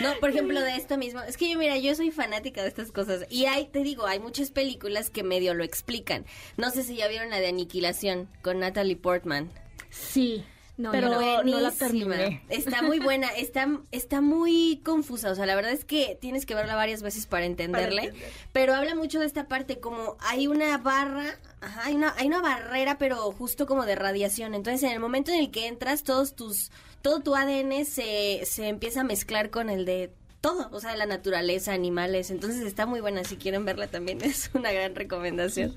No, 0.00 0.14
por 0.20 0.30
ejemplo, 0.30 0.60
de 0.60 0.76
esto 0.76 0.98
mismo. 0.98 1.20
Es 1.20 1.36
que 1.36 1.50
yo, 1.50 1.58
mira, 1.58 1.76
yo 1.78 1.94
soy 1.94 2.10
fanática 2.10 2.62
de 2.62 2.68
estas 2.68 2.92
cosas. 2.92 3.26
Y 3.30 3.46
hay, 3.46 3.66
te 3.66 3.82
digo, 3.82 4.06
hay 4.06 4.18
muchas 4.18 4.50
películas 4.50 5.10
que 5.10 5.22
medio 5.22 5.54
lo 5.54 5.64
explican. 5.64 6.26
No 6.56 6.70
sé 6.70 6.82
si 6.82 6.96
ya 6.96 7.08
vieron 7.08 7.30
la 7.30 7.40
de 7.40 7.48
Aniquilación 7.48 8.28
con 8.42 8.58
Natalie 8.60 8.96
Portman. 8.96 9.50
Sí, 9.90 10.44
No, 10.80 10.92
pero 10.92 11.20
yo 11.20 11.44
no, 11.44 11.60
la 11.60 11.70
terminé. 11.72 12.42
Está 12.48 12.80
muy 12.80 13.00
buena, 13.00 13.28
está, 13.28 13.68
está 13.92 14.22
muy 14.22 14.80
confusa. 14.82 15.30
O 15.30 15.34
sea, 15.34 15.44
la 15.44 15.54
verdad 15.54 15.72
es 15.72 15.84
que 15.84 16.16
tienes 16.18 16.46
que 16.46 16.54
verla 16.54 16.74
varias 16.74 17.02
veces 17.02 17.26
para 17.26 17.44
entenderle. 17.44 18.04
entender. 18.04 18.30
Pero 18.54 18.74
habla 18.74 18.94
mucho 18.94 19.20
de 19.20 19.26
esta 19.26 19.46
parte, 19.46 19.78
como 19.78 20.16
hay 20.20 20.46
una 20.46 20.78
barra, 20.78 21.38
ajá, 21.60 21.82
hay 21.84 21.96
una, 21.96 22.14
hay 22.16 22.28
una 22.28 22.40
barrera, 22.40 22.96
pero 22.96 23.30
justo 23.32 23.66
como 23.66 23.84
de 23.84 23.94
radiación. 23.94 24.54
Entonces, 24.54 24.82
en 24.84 24.92
el 24.92 25.00
momento 25.00 25.30
en 25.32 25.40
el 25.40 25.50
que 25.50 25.66
entras, 25.66 26.02
todos 26.02 26.34
tus, 26.34 26.70
todo 27.02 27.20
tu 27.20 27.36
ADN 27.36 27.84
se, 27.84 28.40
se 28.46 28.68
empieza 28.68 29.02
a 29.02 29.04
mezclar 29.04 29.50
con 29.50 29.68
el 29.68 29.84
de 29.84 30.10
todo, 30.40 30.70
o 30.72 30.80
sea, 30.80 30.96
la 30.96 31.04
naturaleza, 31.04 31.74
animales. 31.74 32.30
Entonces 32.30 32.62
está 32.62 32.86
muy 32.86 33.02
buena. 33.02 33.24
Si 33.24 33.36
quieren 33.36 33.66
verla 33.66 33.86
también 33.86 34.20
es 34.24 34.50
una 34.54 34.72
gran 34.72 34.94
recomendación. 34.94 35.76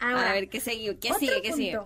Ahora, 0.00 0.30
a 0.30 0.32
ver 0.32 0.48
qué 0.48 0.60
sigue, 0.60 0.96
qué 0.96 1.12
sigue, 1.14 1.42
qué 1.42 1.52
sigue. 1.52 1.78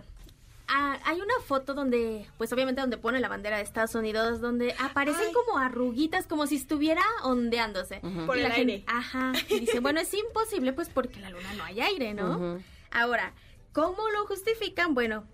Ah, 0.70 0.98
hay 1.04 1.20
una 1.20 1.32
foto 1.46 1.72
donde, 1.72 2.26
pues 2.36 2.52
obviamente 2.52 2.80
donde 2.82 2.98
pone 2.98 3.20
la 3.20 3.28
bandera 3.28 3.56
de 3.56 3.62
Estados 3.62 3.94
Unidos, 3.94 4.40
donde 4.42 4.74
aparecen 4.78 5.28
Ay. 5.28 5.32
como 5.32 5.58
arruguitas, 5.58 6.26
como 6.26 6.46
si 6.46 6.56
estuviera 6.56 7.02
ondeándose. 7.22 8.00
Por 8.26 8.36
Y 8.36 8.40
el 8.42 8.48
la 8.48 8.54
gente- 8.54 8.72
aire. 8.72 8.84
ajá. 8.86 9.32
Y 9.48 9.60
dice, 9.60 9.80
bueno, 9.80 10.00
es 10.00 10.12
imposible, 10.12 10.72
pues 10.74 10.90
porque 10.90 11.16
en 11.16 11.22
la 11.22 11.30
luna 11.30 11.54
no 11.56 11.64
hay 11.64 11.80
aire, 11.80 12.12
¿no? 12.12 12.58
Ahora, 12.90 13.32
¿cómo 13.72 14.08
lo 14.10 14.26
justifican? 14.26 14.94
Bueno, 14.94 15.24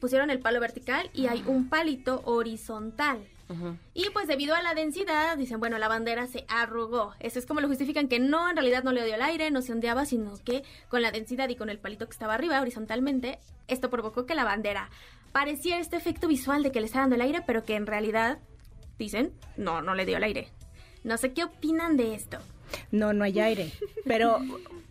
pusieron 0.00 0.30
el 0.30 0.38
palo 0.38 0.60
vertical 0.60 1.10
y 1.12 1.26
hay 1.26 1.42
un 1.46 1.68
palito 1.68 2.22
horizontal. 2.24 3.26
Y 3.94 4.10
pues 4.10 4.26
debido 4.26 4.54
a 4.54 4.62
la 4.62 4.74
densidad, 4.74 5.36
dicen, 5.36 5.60
bueno, 5.60 5.78
la 5.78 5.88
bandera 5.88 6.26
se 6.26 6.44
arrugó. 6.48 7.14
Eso 7.20 7.38
es 7.38 7.46
como 7.46 7.60
lo 7.60 7.68
justifican 7.68 8.08
que 8.08 8.18
no, 8.18 8.50
en 8.50 8.56
realidad 8.56 8.82
no 8.82 8.92
le 8.92 9.04
dio 9.04 9.14
el 9.14 9.22
aire, 9.22 9.50
no 9.50 9.62
se 9.62 9.72
ondeaba, 9.72 10.04
sino 10.04 10.34
que 10.44 10.64
con 10.88 11.02
la 11.02 11.12
densidad 11.12 11.48
y 11.48 11.56
con 11.56 11.70
el 11.70 11.78
palito 11.78 12.06
que 12.06 12.12
estaba 12.12 12.34
arriba 12.34 12.60
horizontalmente, 12.60 13.38
esto 13.68 13.88
provocó 13.88 14.26
que 14.26 14.34
la 14.34 14.44
bandera 14.44 14.90
parecía 15.32 15.78
este 15.78 15.96
efecto 15.96 16.28
visual 16.28 16.62
de 16.62 16.72
que 16.72 16.80
le 16.80 16.86
está 16.86 17.00
dando 17.00 17.14
el 17.14 17.20
aire, 17.20 17.42
pero 17.46 17.62
que 17.62 17.76
en 17.76 17.86
realidad, 17.86 18.38
dicen, 18.98 19.32
no, 19.56 19.82
no 19.82 19.94
le 19.94 20.06
dio 20.06 20.16
el 20.16 20.24
aire. 20.24 20.48
No 21.04 21.16
sé 21.18 21.32
qué 21.32 21.44
opinan 21.44 21.96
de 21.96 22.14
esto. 22.14 22.38
No, 22.90 23.12
no 23.12 23.22
hay 23.22 23.38
aire. 23.38 23.70
Pero 24.06 24.38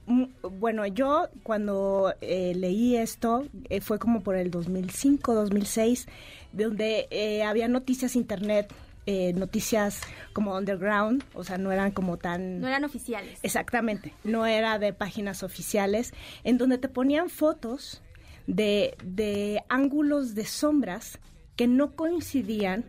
mm, 0.05 0.25
bueno, 0.59 0.85
yo 0.85 1.27
cuando 1.43 2.13
eh, 2.21 2.53
leí 2.55 2.95
esto 2.95 3.45
eh, 3.69 3.81
fue 3.81 3.99
como 3.99 4.21
por 4.21 4.35
el 4.35 4.51
2005, 4.51 5.33
2006, 5.33 6.07
donde 6.55 7.07
eh, 7.11 7.43
había 7.43 7.67
noticias 7.67 8.15
internet, 8.15 8.73
eh, 9.05 9.33
noticias 9.33 10.01
como 10.33 10.55
underground, 10.55 11.23
o 11.33 11.43
sea, 11.43 11.57
no 11.57 11.71
eran 11.71 11.91
como 11.91 12.17
tan... 12.17 12.59
No 12.61 12.67
eran 12.67 12.83
oficiales. 12.83 13.39
Exactamente, 13.43 14.13
no 14.23 14.45
era 14.45 14.79
de 14.79 14.93
páginas 14.93 15.43
oficiales, 15.43 16.13
en 16.43 16.57
donde 16.57 16.77
te 16.77 16.87
ponían 16.87 17.29
fotos 17.29 18.01
de, 18.47 18.95
de 19.03 19.63
ángulos 19.69 20.35
de 20.35 20.45
sombras 20.45 21.19
que 21.55 21.67
no 21.67 21.95
coincidían 21.95 22.85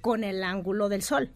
con 0.00 0.24
el 0.24 0.42
ángulo 0.42 0.88
del 0.88 1.02
sol. 1.02 1.30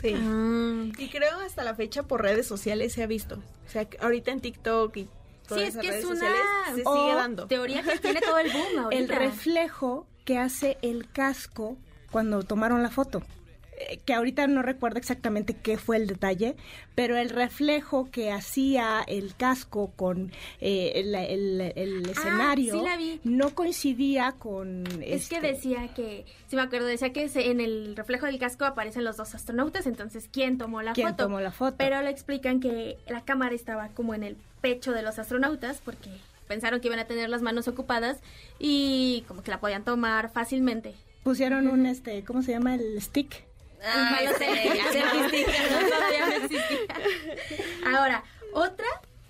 Sí. 0.00 0.14
Ah. 0.16 0.84
Y 0.96 1.08
creo 1.08 1.40
hasta 1.40 1.64
la 1.64 1.74
fecha 1.74 2.04
por 2.04 2.22
redes 2.22 2.46
sociales 2.46 2.92
se 2.92 3.02
ha 3.02 3.06
visto. 3.06 3.42
O 3.66 3.70
sea, 3.70 3.84
que 3.84 3.98
ahorita 4.00 4.30
en 4.30 4.40
TikTok 4.40 4.96
y 4.96 5.08
Sí, 5.48 5.62
es 5.62 5.68
esas 5.70 5.82
que 5.82 5.88
es 5.98 6.04
una 6.04 6.14
sociales 6.14 6.40
se 6.74 6.82
o 6.84 6.94
sigue 6.94 7.14
dando. 7.14 7.46
teoría 7.46 7.82
que 7.82 7.98
tiene 7.98 8.20
todo 8.20 8.38
el 8.38 8.52
boom 8.52 8.78
ahorita. 8.84 9.02
el 9.02 9.08
reflejo 9.08 10.06
que 10.28 10.36
hace 10.36 10.76
el 10.82 11.08
casco 11.10 11.78
cuando 12.12 12.42
tomaron 12.42 12.82
la 12.82 12.90
foto. 12.90 13.22
Eh, 13.80 13.98
Que 14.04 14.12
ahorita 14.12 14.46
no 14.46 14.60
recuerdo 14.60 14.98
exactamente 14.98 15.54
qué 15.54 15.78
fue 15.78 15.96
el 15.96 16.06
detalle, 16.06 16.54
pero 16.94 17.16
el 17.16 17.30
reflejo 17.30 18.10
que 18.10 18.30
hacía 18.30 19.02
el 19.06 19.34
casco 19.36 19.90
con 19.96 20.30
eh, 20.60 20.92
el, 20.96 21.14
el- 21.14 21.60
el 21.76 22.10
escenario 22.10 22.74
Ah, 22.74 22.78
sí 22.78 22.84
la 22.84 22.96
vi. 22.98 23.20
no 23.24 23.54
coincidía 23.54 24.32
con... 24.32 24.84
Es 25.00 25.28
que 25.30 25.36
este, 25.36 25.40
decía 25.54 25.94
que, 25.94 26.26
sí 26.48 26.56
me 26.56 26.62
acuerdo, 26.62 26.86
decía 26.88 27.10
que 27.14 27.30
en 27.34 27.60
el 27.62 27.96
reflejo 27.96 28.26
del 28.26 28.38
casco 28.38 28.66
aparecen 28.66 29.04
los 29.04 29.16
dos 29.16 29.34
astronautas, 29.34 29.86
entonces 29.86 30.28
¿quién 30.30 30.58
tomó 30.58 30.82
la 30.82 30.92
¿Quién 30.92 31.08
foto? 31.10 31.24
tomó 31.24 31.40
la 31.40 31.52
foto? 31.52 31.76
Pero 31.78 32.02
le 32.02 32.10
explican 32.10 32.60
que 32.60 32.98
la 33.08 33.24
cámara 33.24 33.54
estaba 33.54 33.88
como 33.94 34.12
en 34.14 34.24
el 34.24 34.36
pecho 34.60 34.92
de 34.92 35.00
los 35.02 35.18
astronautas 35.20 35.80
porque 35.84 36.10
pensaron 36.48 36.80
que 36.80 36.88
iban 36.88 36.98
a 36.98 37.06
tener 37.06 37.28
las 37.30 37.42
manos 37.42 37.68
ocupadas 37.68 38.18
y 38.58 39.24
como 39.28 39.42
que 39.42 39.50
la 39.50 39.60
podían 39.60 39.84
tomar 39.84 40.30
fácilmente. 40.32 40.94
Pusieron 41.22 41.68
un, 41.68 41.86
este, 41.86 42.24
¿cómo 42.24 42.42
se 42.42 42.52
llama? 42.52 42.74
El 42.74 43.00
stick. 43.00 43.44
Ah, 43.84 44.18
no 44.22 44.30
existía. 46.44 46.78
Ahora, 47.96 48.24
otra 48.52 48.86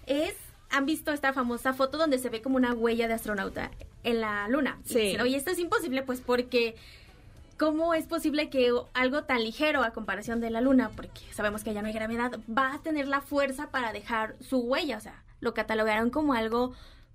es, 0.06 0.34
han 0.70 0.86
visto 0.86 1.12
esta 1.12 1.32
famosa 1.32 1.74
foto 1.74 1.98
donde 1.98 2.18
se 2.18 2.30
ve 2.30 2.42
como 2.42 2.56
una 2.56 2.72
huella 2.72 3.08
de 3.08 3.14
astronauta 3.14 3.70
en 4.04 4.20
la 4.20 4.48
luna. 4.48 4.78
Y 4.86 4.88
Sí. 4.88 4.98
dicen, 5.00 5.20
oye, 5.20 5.36
esto 5.36 5.50
es 5.50 5.58
imposible, 5.58 6.02
pues 6.02 6.20
porque 6.20 6.76
¿cómo 7.58 7.94
es 7.94 8.06
posible 8.06 8.48
que 8.50 8.72
algo 8.94 9.24
tan 9.24 9.42
ligero 9.42 9.82
a 9.82 9.92
comparación 9.92 10.40
de 10.40 10.50
la 10.50 10.60
luna, 10.60 10.90
porque 10.94 11.20
sabemos 11.32 11.64
que 11.64 11.70
allá 11.70 11.82
no 11.82 11.88
hay 11.88 11.94
gravedad, 11.94 12.38
va 12.56 12.74
a 12.74 12.82
tener 12.82 13.08
la 13.08 13.20
fuerza 13.20 13.70
para 13.70 13.92
dejar 13.92 14.36
su 14.40 14.58
huella? 14.60 14.96
O 14.96 15.00
sea, 15.00 15.22
lo 15.40 15.54
catalogaron 15.54 16.10
como 16.10 16.34
algo 16.34 16.72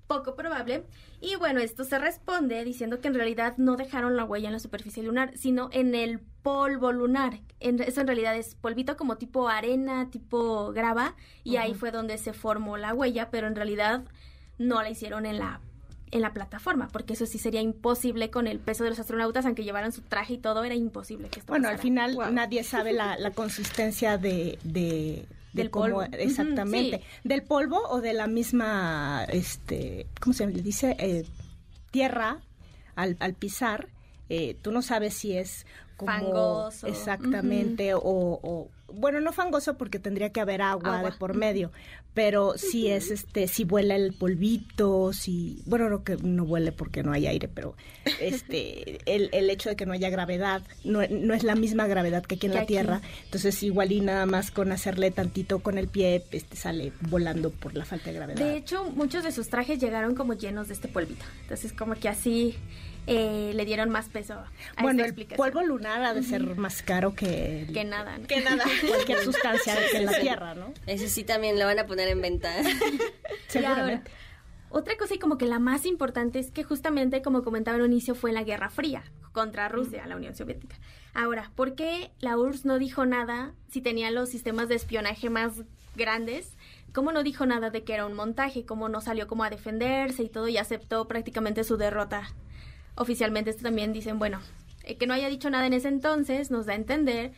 poco 0.07 0.35
probable. 0.35 0.83
Y 1.21 1.35
bueno, 1.35 1.59
esto 1.59 1.83
se 1.83 1.97
responde 1.99 2.63
diciendo 2.63 2.99
que 2.99 3.07
en 3.07 3.13
realidad 3.15 3.55
no 3.57 3.75
dejaron 3.75 4.15
la 4.17 4.25
huella 4.25 4.47
en 4.47 4.53
la 4.53 4.59
superficie 4.59 5.03
lunar, 5.03 5.31
sino 5.37 5.69
en 5.71 5.95
el 5.95 6.19
polvo 6.41 6.91
lunar. 6.91 7.39
En- 7.59 7.81
eso 7.81 8.01
en 8.01 8.07
realidad 8.07 8.35
es 8.35 8.55
polvito 8.55 8.97
como 8.97 9.15
tipo 9.17 9.47
arena, 9.49 10.09
tipo 10.11 10.71
grava, 10.73 11.15
y 11.43 11.55
ahí 11.55 11.73
fue 11.73 11.91
donde 11.91 12.17
se 12.17 12.33
formó 12.33 12.77
la 12.77 12.93
huella, 12.93 13.29
pero 13.31 13.47
en 13.47 13.55
realidad 13.55 14.03
no 14.57 14.81
la 14.81 14.89
hicieron 14.89 15.25
en 15.25 15.39
la 15.39 15.59
en 16.11 16.21
la 16.21 16.31
plataforma, 16.31 16.89
porque 16.89 17.13
eso 17.13 17.25
sí 17.25 17.39
sería 17.39 17.59
imposible 17.61 18.29
con 18.29 18.45
el 18.45 18.59
peso 18.59 18.83
de 18.83 18.91
los 18.91 18.99
astronautas, 18.99 19.47
aunque 19.47 19.63
llevaran 19.63 19.91
su 19.91 20.01
traje 20.03 20.33
y 20.35 20.37
todo, 20.37 20.63
era 20.63 20.75
imposible 20.75 21.27
que 21.27 21.39
esto 21.39 21.51
Bueno, 21.51 21.69
al 21.69 21.79
final 21.79 22.13
Wow. 22.13 22.31
nadie 22.31 22.63
sabe 22.63 22.93
la, 22.93 23.17
la 23.17 23.31
consistencia 23.31 24.19
de, 24.19 24.59
de, 24.63 25.25
de 25.53 25.61
Del 25.63 25.71
cómo 25.71 25.85
polvo. 25.85 26.03
exactamente 26.11 26.95
Ujú, 26.97 27.05
sí. 27.23 27.27
del 27.29 27.43
polvo 27.43 27.79
o 27.89 28.01
de 28.01 28.13
la 28.13 28.27
misma 28.27 29.25
este 29.29 30.07
cómo 30.19 30.33
se 30.33 30.47
le 30.47 30.61
dice 30.61 30.95
Eh, 30.99 31.23
tierra 31.91 32.39
al, 32.95 33.15
al 33.19 33.33
pisar 33.33 33.87
eh, 34.29 34.55
tú 34.61 34.71
no 34.71 34.81
sabes 34.81 35.13
si 35.13 35.37
es 35.37 35.65
como 35.97 36.11
Fangoso. 36.11 36.87
exactamente 36.87 37.93
o, 37.93 38.01
o- 38.03 38.69
bueno 38.93 39.19
no 39.19 39.33
fangoso 39.33 39.77
porque 39.77 39.99
tendría 39.99 40.31
que 40.31 40.39
haber 40.41 40.61
agua, 40.61 40.97
Agua. 40.99 41.11
de 41.11 41.17
por 41.17 41.35
medio 41.35 41.71
pero 42.13 42.53
si 42.57 42.89
es 42.89 43.09
este 43.11 43.47
si 43.47 43.63
vuela 43.63 43.95
el 43.95 44.13
polvito 44.13 45.13
si 45.13 45.61
bueno 45.65 45.89
no 45.89 46.03
que 46.03 46.17
no 46.17 46.45
vuele 46.45 46.71
porque 46.71 47.03
no 47.03 47.11
hay 47.11 47.27
aire 47.27 47.47
pero 47.47 47.75
este 48.19 48.99
el, 49.05 49.29
el 49.33 49.49
hecho 49.49 49.69
de 49.69 49.75
que 49.75 49.85
no 49.85 49.93
haya 49.93 50.09
gravedad 50.09 50.61
no, 50.83 50.99
no 51.09 51.33
es 51.33 51.43
la 51.43 51.55
misma 51.55 51.87
gravedad 51.87 52.23
que 52.23 52.35
aquí 52.35 52.47
en 52.47 52.53
la 52.53 52.61
aquí. 52.61 52.67
tierra 52.73 53.01
entonces 53.25 53.61
igual 53.63 53.91
y 53.91 54.01
nada 54.01 54.25
más 54.25 54.51
con 54.51 54.71
hacerle 54.71 55.11
tantito 55.11 55.59
con 55.59 55.77
el 55.77 55.87
pie 55.87 56.23
este 56.31 56.55
sale 56.55 56.91
volando 57.09 57.49
por 57.49 57.75
la 57.75 57.85
falta 57.85 58.09
de 58.11 58.15
gravedad 58.15 58.39
De 58.39 58.57
hecho, 58.57 58.83
muchos 58.91 59.23
de 59.23 59.31
sus 59.31 59.49
trajes 59.49 59.79
llegaron 59.79 60.15
como 60.15 60.33
llenos 60.33 60.67
de 60.67 60.73
este 60.73 60.87
polvito. 60.87 61.23
Entonces, 61.41 61.73
como 61.73 61.95
que 61.95 62.09
así 62.09 62.55
eh, 63.07 63.51
le 63.53 63.65
dieron 63.65 63.89
más 63.89 64.07
peso 64.09 64.33
a 64.35 64.49
bueno 64.81 65.03
esta 65.03 65.19
el 65.21 65.27
polvo 65.27 65.61
lunar 65.61 66.03
ha 66.03 66.13
de 66.13 66.23
ser 66.23 66.55
más 66.55 66.81
caro 66.81 67.13
que, 67.15 67.63
el- 67.63 67.73
Que 67.73 67.83
nada, 67.83 68.17
¿no? 68.17 68.27
Que 68.27 68.41
nada. 68.41 68.63
cualquier 68.87 69.19
sustancia 69.23 69.75
en 69.93 70.05
la 70.05 70.19
tierra 70.19 70.55
no 70.55 70.73
Ese 70.87 71.09
sí 71.09 71.23
también 71.23 71.59
lo 71.59 71.65
van 71.65 71.79
a 71.79 71.85
poner 71.85 72.07
en 72.07 72.21
venta. 72.21 72.53
Ahora, 72.59 72.69
seguramente 73.47 74.11
otra 74.69 74.97
cosa 74.97 75.13
y 75.13 75.19
como 75.19 75.37
que 75.37 75.45
la 75.45 75.59
más 75.59 75.85
importante 75.85 76.39
es 76.39 76.49
que 76.49 76.63
justamente, 76.63 77.21
como 77.21 77.43
comentaba 77.43 77.77
en 77.77 77.83
un 77.83 77.91
inicio, 77.91 78.15
fue 78.15 78.31
la 78.31 78.43
Guerra 78.43 78.71
Fría. 78.71 79.03
contra 79.31 79.69
Rusia, 79.69 80.07
la 80.07 80.15
Unión 80.15 80.33
Soviética. 80.33 80.77
Ahora, 81.13 81.51
¿por 81.55 81.75
qué 81.75 82.09
la 82.19 82.37
URSS 82.37 82.65
no 82.65 82.79
dijo 82.79 83.05
nada 83.05 83.53
si 83.69 83.81
tenía 83.81 84.09
los 84.09 84.29
sistemas 84.29 84.69
de 84.69 84.75
espionaje 84.75 85.29
más 85.29 85.53
grandes? 85.95 86.49
¿Cómo 86.91 87.11
no 87.11 87.21
dijo 87.21 87.45
nada 87.45 87.69
de 87.69 87.83
que 87.83 87.93
era 87.93 88.07
un 88.07 88.13
montaje? 88.15 88.65
¿Cómo 88.65 88.89
no 88.89 88.99
salió 88.99 89.27
como 89.27 89.43
a 89.43 89.51
defenderse 89.51 90.23
y 90.23 90.29
todo 90.29 90.47
y 90.47 90.57
aceptó 90.57 91.07
prácticamente 91.07 91.63
su 91.63 91.77
derrota? 91.77 92.33
Oficialmente 92.95 93.49
esto 93.49 93.63
también 93.63 93.93
dicen, 93.93 94.19
bueno, 94.19 94.39
eh, 94.83 94.97
que 94.97 95.07
no 95.07 95.13
haya 95.13 95.29
dicho 95.29 95.49
nada 95.49 95.65
en 95.65 95.73
ese 95.73 95.87
entonces 95.87 96.51
nos 96.51 96.65
da 96.65 96.73
a 96.73 96.77
entender 96.77 97.31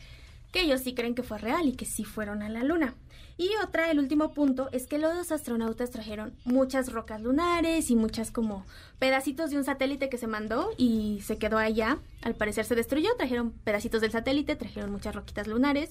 que 0.52 0.60
ellos 0.60 0.80
sí 0.80 0.94
creen 0.94 1.14
que 1.14 1.22
fue 1.22 1.38
real 1.38 1.66
y 1.66 1.72
que 1.72 1.84
sí 1.84 2.04
fueron 2.04 2.42
a 2.42 2.48
la 2.48 2.62
luna. 2.62 2.94
Y 3.38 3.50
otra, 3.62 3.90
el 3.90 3.98
último 3.98 4.32
punto, 4.32 4.70
es 4.72 4.86
que 4.86 4.96
los 4.96 5.30
astronautas 5.30 5.90
trajeron 5.90 6.32
muchas 6.44 6.90
rocas 6.90 7.20
lunares 7.20 7.90
y 7.90 7.96
muchas 7.96 8.30
como 8.30 8.64
pedacitos 8.98 9.50
de 9.50 9.58
un 9.58 9.64
satélite 9.64 10.08
que 10.08 10.16
se 10.16 10.26
mandó 10.26 10.70
y 10.78 11.20
se 11.22 11.36
quedó 11.36 11.58
allá. 11.58 11.98
Al 12.22 12.34
parecer 12.34 12.64
se 12.64 12.74
destruyó, 12.74 13.14
trajeron 13.18 13.50
pedacitos 13.52 14.00
del 14.00 14.10
satélite, 14.10 14.56
trajeron 14.56 14.90
muchas 14.90 15.14
roquitas 15.14 15.48
lunares. 15.48 15.90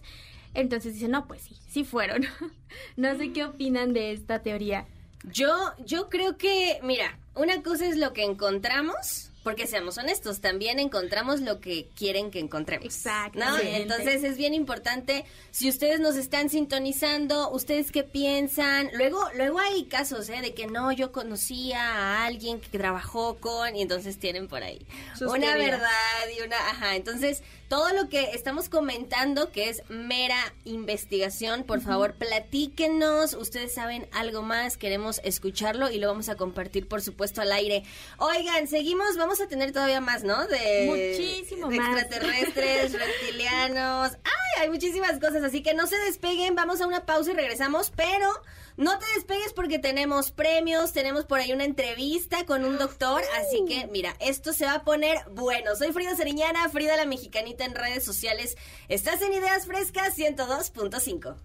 Entonces 0.56 0.96
dicen, 0.96 1.12
no, 1.12 1.28
pues 1.28 1.44
sí, 1.44 1.56
sí 1.68 1.84
fueron. 1.84 2.24
no 2.98 3.16
sé 3.16 3.32
qué 3.32 3.46
opinan 3.46 3.94
de 3.94 4.12
esta 4.12 4.40
teoría. 4.40 4.88
Yo, 5.32 5.52
yo 5.86 6.10
creo 6.10 6.38
que, 6.38 6.80
mira, 6.82 7.20
una 7.36 7.62
cosa 7.62 7.86
es 7.86 7.98
lo 7.98 8.12
que 8.14 8.24
encontramos 8.24 9.30
porque 9.46 9.68
seamos 9.68 10.00
honestos, 10.00 10.42
también 10.42 10.80
encontramos 10.80 11.40
lo 11.40 11.60
que 11.60 11.88
quieren 11.96 12.32
que 12.32 12.40
encontremos. 12.40 12.84
Exacto. 12.84 13.38
¿no? 13.38 13.60
Entonces 13.60 14.24
es 14.24 14.38
bien 14.38 14.56
importante, 14.56 15.24
si 15.52 15.70
ustedes 15.70 16.00
nos 16.00 16.16
están 16.16 16.50
sintonizando, 16.50 17.52
ustedes 17.52 17.92
qué 17.92 18.04
piensan. 18.04 18.90
Luego, 18.96 19.20
luego 19.36 19.60
hay 19.60 19.86
casos, 19.86 20.30
¿eh? 20.30 20.42
De 20.42 20.56
que 20.56 20.66
no, 20.66 20.92
yo 20.92 21.12
conocía 21.12 21.80
a 21.80 22.26
alguien 22.26 22.60
que 22.60 22.76
trabajó 22.76 23.36
con, 23.36 23.76
y 23.76 23.84
entonces 23.84 24.18
tienen 24.18 24.48
por 24.48 24.64
ahí 24.64 24.84
una 25.22 25.56
verdad 25.56 25.90
y 26.36 26.42
una, 26.42 26.58
ajá. 26.58 26.96
Entonces, 26.96 27.44
todo 27.68 27.94
lo 27.94 28.10
que 28.10 28.32
estamos 28.32 28.70
comentando, 28.70 29.52
que 29.52 29.70
es 29.70 29.82
mera 29.90 30.38
investigación, 30.66 31.64
por 31.64 31.82
favor, 31.82 32.14
platíquenos. 32.14 33.34
Ustedes 33.34 33.74
saben 33.74 34.08
algo 34.12 34.42
más, 34.42 34.78
queremos 34.78 35.20
escucharlo 35.24 35.90
y 35.90 35.98
lo 36.00 36.08
vamos 36.08 36.30
a 36.30 36.36
compartir, 36.36 36.88
por 36.88 37.02
supuesto, 37.02 37.42
al 37.42 37.52
aire. 37.52 37.84
Oigan, 38.18 38.68
seguimos, 38.68 39.18
vamos 39.18 39.42
a 39.42 39.48
tener 39.48 39.72
todavía 39.72 40.02
más, 40.02 40.24
¿no? 40.24 40.46
De, 40.48 40.86
Muchísimo 40.88 41.70
de 41.70 41.78
más. 41.78 42.02
extraterrestres, 42.02 42.94
reptilianos. 43.00 44.14
¡Ay! 44.24 44.62
Hay 44.62 44.70
muchísimas 44.70 45.20
cosas, 45.20 45.44
así 45.44 45.62
que 45.62 45.74
no 45.74 45.88
se 45.88 45.98
despeguen. 45.98 46.56
Vamos 46.56 46.82
a 46.82 46.88
una 46.88 47.06
pausa 47.06 47.32
y 47.32 47.34
regresamos, 47.34 47.92
pero 47.96 48.30
no 48.78 48.98
te 49.00 49.06
despegues 49.16 49.54
porque 49.54 49.80
tenemos 49.80 50.32
premios, 50.32 50.92
tenemos 50.94 51.26
por 51.26 51.40
ahí 51.40 51.54
una 51.54 51.64
entrevista 51.64 52.46
con 52.46 52.66
un 52.66 52.78
doctor, 52.78 53.22
así 53.40 53.64
que 53.68 53.88
mira, 53.88 54.16
esto 54.20 54.54
se 54.54 54.66
va 54.66 54.76
a 54.76 54.84
poner 54.84 55.18
bueno. 55.32 55.76
Soy 55.76 55.92
Frida 55.92 56.16
Sariñana, 56.16 56.70
Frida 56.70 56.98
la 56.98 57.06
Mexicanita 57.06 57.66
en 57.66 57.76
redes 57.76 58.04
sociales. 58.04 58.58
Estás 58.90 59.22
en 59.22 59.34
Ideas 59.34 59.66
Frescas 59.66 60.18
102.5. 60.18 61.36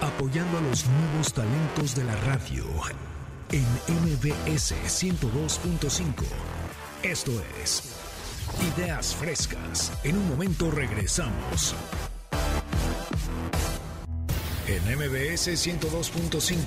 Apoyando 0.00 0.58
a 0.58 0.60
los 0.62 0.84
nuevos 0.86 1.32
talentos 1.32 1.94
de 1.94 2.04
la 2.04 2.16
radio 2.16 2.64
en 3.52 3.64
MBS 3.88 4.74
102.5. 4.86 6.24
Esto 7.02 7.32
es 7.62 7.94
Ideas 8.76 9.14
Frescas. 9.14 9.92
En 10.04 10.16
un 10.16 10.28
momento 10.28 10.70
regresamos. 10.70 11.74
En 14.68 14.80
MBS 14.96 15.48
102.5 15.48 16.62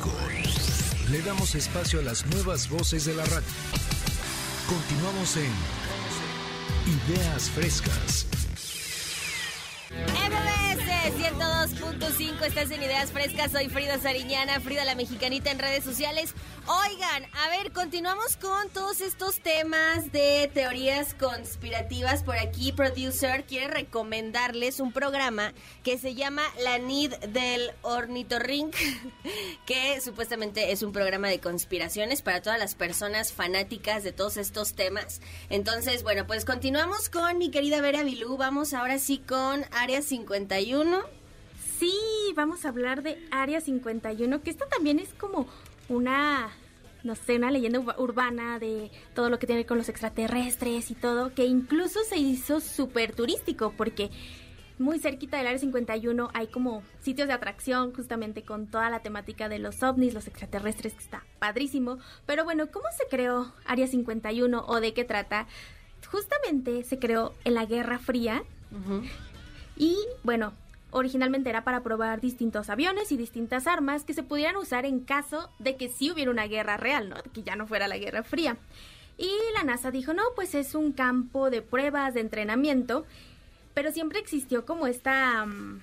le 1.12 1.22
damos 1.22 1.56
espacio 1.56 2.00
a 2.00 2.04
las 2.04 2.26
nuevas 2.26 2.70
voces 2.70 3.06
de 3.06 3.16
la 3.16 3.24
radio. 3.24 3.48
Continuamos 4.68 5.38
en 5.38 5.52
Ideas 7.10 7.50
Frescas. 7.52 8.45
MBS 9.96 11.14
102.5, 11.16 12.46
estás 12.46 12.70
en 12.72 12.84
Ideas 12.84 13.12
Frescas, 13.12 13.52
soy 13.52 13.70
Frida 13.70 13.98
Sariñana, 13.98 14.60
Frida 14.60 14.84
la 14.84 14.96
Mexicanita 14.96 15.52
en 15.52 15.60
redes 15.60 15.86
sociales. 15.86 16.34
Oigan, 16.68 17.26
a 17.46 17.50
ver, 17.50 17.72
continuamos 17.72 18.38
con 18.38 18.70
todos 18.70 19.00
estos 19.00 19.40
temas 19.40 20.12
de 20.12 20.50
teorías 20.54 21.14
conspirativas. 21.14 22.24
Por 22.24 22.38
aquí, 22.38 22.72
producer 22.72 23.46
quiere 23.46 23.68
recomendarles 23.68 24.80
un 24.80 24.92
programa 24.92 25.54
que 25.84 25.98
se 25.98 26.16
llama 26.16 26.42
La 26.64 26.80
Nid 26.80 27.14
del 27.30 27.72
Ornitorrinc, 27.84 28.76
que 29.68 30.02
supuestamente 30.02 30.72
es 30.72 30.82
un 30.82 30.92
programa 30.92 31.30
de 31.30 31.40
conspiraciones 31.40 32.22
para 32.24 32.42
todas 32.42 32.60
las 32.60 32.74
personas 32.74 33.32
fanáticas 33.32 34.04
de 34.04 34.12
todos 34.12 34.38
estos 34.38 34.74
temas. 34.74 35.22
Entonces, 35.50 36.02
bueno, 36.02 36.26
pues 36.26 36.46
continuamos 36.46 37.10
con 37.10 37.38
mi 37.38 37.52
querida 37.52 37.80
Vera 37.80 38.04
Bilú. 38.04 38.38
Vamos 38.38 38.74
ahora 38.74 38.98
sí 38.98 39.20
con 39.20 39.64
Área 39.86 40.02
51. 40.02 41.00
Sí, 41.78 41.94
vamos 42.36 42.66
a 42.66 42.70
hablar 42.70 43.04
de 43.04 43.20
Área 43.30 43.62
51, 43.62 44.42
que 44.42 44.50
esto 44.50 44.66
también 44.68 44.98
es 44.98 45.14
como 45.14 45.48
una, 45.90 46.50
no 47.04 47.14
sé, 47.16 47.36
una 47.36 47.52
leyenda 47.52 47.78
ur- 47.80 47.94
urbana 48.00 48.58
de 48.58 48.90
todo 49.14 49.30
lo 49.30 49.38
que 49.38 49.46
tiene 49.46 49.68
con 49.68 49.78
los 49.78 49.88
extraterrestres 49.88 50.90
y 50.90 50.96
todo, 50.96 51.36
que 51.36 51.46
incluso 51.46 52.00
se 52.04 52.18
hizo 52.18 52.62
súper 52.62 53.14
turístico, 53.14 53.76
porque 53.78 54.10
muy 54.80 54.98
cerquita 54.98 55.38
del 55.38 55.46
Área 55.46 55.60
51 55.60 56.32
hay 56.34 56.48
como 56.48 56.82
sitios 57.04 57.28
de 57.28 57.36
atracción 57.36 57.94
justamente 57.94 58.42
con 58.42 58.66
toda 58.66 58.90
la 58.90 59.04
temática 59.04 59.50
de 59.50 59.60
los 59.60 59.84
ovnis, 59.84 60.16
los 60.16 60.26
extraterrestres, 60.26 60.94
que 60.94 61.04
está 61.04 61.24
padrísimo. 61.38 62.00
Pero 62.26 62.44
bueno, 62.44 62.72
¿cómo 62.72 62.86
se 62.98 63.04
creó 63.08 63.54
Área 63.68 63.86
51 63.86 64.66
o 64.68 64.80
de 64.82 64.96
qué 64.96 65.04
trata? 65.04 65.46
Justamente 66.12 66.84
se 66.84 66.98
creó 66.98 67.36
en 67.44 67.54
la 67.54 67.66
Guerra 67.68 68.00
Fría 68.00 68.44
y 69.76 69.98
bueno, 70.24 70.54
originalmente 70.92 71.50
era 71.50 71.64
para 71.64 71.84
probar 71.84 72.22
distintos 72.22 72.70
aviones 72.70 73.12
y 73.12 73.18
distintas 73.18 73.68
armas 73.68 74.06
que 74.06 74.14
se 74.14 74.24
pudieran 74.24 74.56
usar 74.56 74.86
en 74.86 75.02
caso 75.02 75.50
de 75.60 75.76
que 75.76 75.90
sí 75.90 76.12
hubiera 76.12 76.32
una 76.32 76.48
guerra 76.48 76.78
real, 76.78 77.10
¿no? 77.10 77.18
Que 77.34 77.44
ya 77.44 77.56
no 77.56 77.68
fuera 77.68 77.88
la 77.88 77.98
Guerra 77.98 78.24
Fría. 78.24 78.58
Y 79.18 79.30
la 79.54 79.64
NASA 79.64 79.92
dijo, 79.92 80.14
no, 80.14 80.24
pues 80.36 80.56
es 80.56 80.76
un 80.76 80.92
campo 80.92 81.50
de 81.50 81.62
pruebas, 81.62 82.14
de 82.14 82.22
entrenamiento, 82.22 83.06
pero 83.74 83.92
siempre 83.92 84.20
existió 84.20 84.66
como 84.66 84.88
esta, 84.88 85.46
mm, 85.46 85.82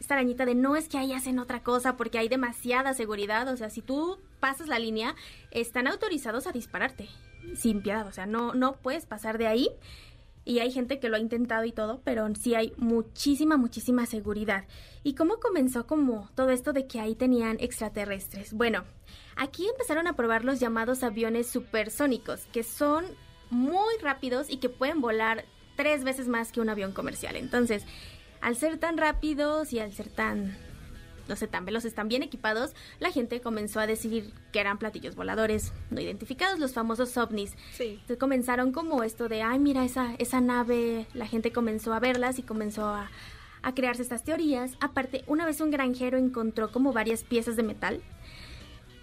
esta 0.00 0.14
arañita 0.14 0.46
de 0.46 0.54
no 0.54 0.76
es 0.76 0.88
que 0.88 0.98
ahí 0.98 1.12
hacen 1.12 1.38
otra 1.38 1.62
cosa 1.62 1.96
porque 1.96 2.18
hay 2.18 2.28
demasiada 2.28 2.94
seguridad, 2.94 3.48
o 3.48 3.56
sea, 3.56 3.70
si 3.70 3.82
tú 3.82 4.18
pasas 4.40 4.68
la 4.68 4.78
línea, 4.78 5.14
están 5.50 5.86
autorizados 5.86 6.46
a 6.46 6.52
dispararte 6.52 7.08
sin 7.54 7.82
piedad, 7.82 8.06
o 8.06 8.12
sea, 8.12 8.26
no, 8.26 8.54
no 8.54 8.76
puedes 8.76 9.06
pasar 9.06 9.38
de 9.38 9.46
ahí 9.46 9.68
y 10.44 10.58
hay 10.58 10.70
gente 10.70 10.98
que 10.98 11.08
lo 11.08 11.16
ha 11.16 11.20
intentado 11.20 11.64
y 11.64 11.72
todo, 11.72 12.00
pero 12.04 12.26
sí 12.34 12.54
hay 12.54 12.72
muchísima, 12.76 13.56
muchísima 13.56 14.06
seguridad. 14.06 14.64
¿Y 15.02 15.14
cómo 15.14 15.40
comenzó 15.40 15.86
como 15.86 16.28
todo 16.34 16.50
esto 16.50 16.72
de 16.72 16.86
que 16.86 17.00
ahí 17.00 17.14
tenían 17.14 17.56
extraterrestres? 17.60 18.52
Bueno, 18.52 18.84
aquí 19.36 19.66
empezaron 19.68 20.06
a 20.06 20.16
probar 20.16 20.44
los 20.44 20.60
llamados 20.60 21.02
aviones 21.02 21.48
supersónicos, 21.48 22.46
que 22.52 22.62
son 22.62 23.04
muy 23.50 23.94
rápidos 24.02 24.50
y 24.50 24.58
que 24.58 24.68
pueden 24.68 25.00
volar 25.00 25.44
tres 25.76 26.04
veces 26.04 26.28
más 26.28 26.52
que 26.52 26.60
un 26.60 26.68
avión 26.68 26.92
comercial. 26.92 27.36
Entonces, 27.36 27.84
al 28.40 28.56
ser 28.56 28.78
tan 28.78 28.98
rápidos 28.98 29.72
y 29.72 29.78
al 29.78 29.92
ser 29.92 30.08
tan 30.08 30.56
no 31.28 31.36
sé, 31.36 31.46
tan 31.48 31.64
veloces, 31.64 31.94
tan 31.94 32.08
bien 32.08 32.22
equipados, 32.22 32.74
la 33.00 33.10
gente 33.10 33.40
comenzó 33.40 33.80
a 33.80 33.86
decir 33.86 34.32
que 34.52 34.60
eran 34.60 34.78
platillos 34.78 35.14
voladores 35.14 35.72
no 35.90 36.00
identificados, 36.00 36.58
los 36.58 36.72
famosos 36.74 37.16
ovnis. 37.16 37.52
Sí. 37.72 37.90
Entonces 37.92 38.18
comenzaron 38.18 38.72
como 38.72 39.02
esto 39.02 39.28
de, 39.28 39.42
ay, 39.42 39.58
mira 39.58 39.84
esa, 39.84 40.14
esa 40.18 40.40
nave, 40.40 41.06
la 41.14 41.26
gente 41.26 41.52
comenzó 41.52 41.92
a 41.94 42.00
verlas 42.00 42.38
y 42.38 42.42
comenzó 42.42 42.86
a, 42.86 43.10
a 43.62 43.74
crearse 43.74 44.02
estas 44.02 44.24
teorías. 44.24 44.72
Aparte, 44.80 45.24
una 45.26 45.46
vez 45.46 45.60
un 45.60 45.70
granjero 45.70 46.18
encontró 46.18 46.70
como 46.70 46.92
varias 46.92 47.24
piezas 47.24 47.56
de 47.56 47.62
metal 47.62 48.02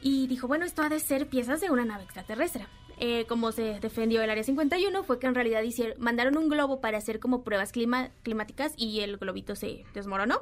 y 0.02 0.28
dijo, 0.28 0.48
bueno, 0.48 0.66
esto 0.66 0.82
ha 0.82 0.90
de 0.90 1.00
ser 1.00 1.28
piezas 1.28 1.62
de 1.62 1.70
una 1.70 1.86
nave 1.86 2.04
extraterrestre. 2.04 2.68
Eh, 3.04 3.26
como 3.28 3.52
se 3.52 3.80
defendió 3.80 4.22
el 4.22 4.30
Área 4.30 4.44
51 4.44 5.04
fue 5.04 5.18
que 5.18 5.26
en 5.26 5.34
realidad 5.34 5.64
hicieron, 5.64 6.00
mandaron 6.00 6.38
un 6.38 6.50
globo 6.50 6.82
para 6.82 7.00
hacer 7.00 7.20
como 7.20 7.44
pruebas 7.44 7.72
clima- 7.72 8.12
climáticas 8.22 8.74
y 8.78 9.00
el 9.00 9.18
globito 9.18 9.56
se 9.56 9.86
desmoronó. 9.96 10.42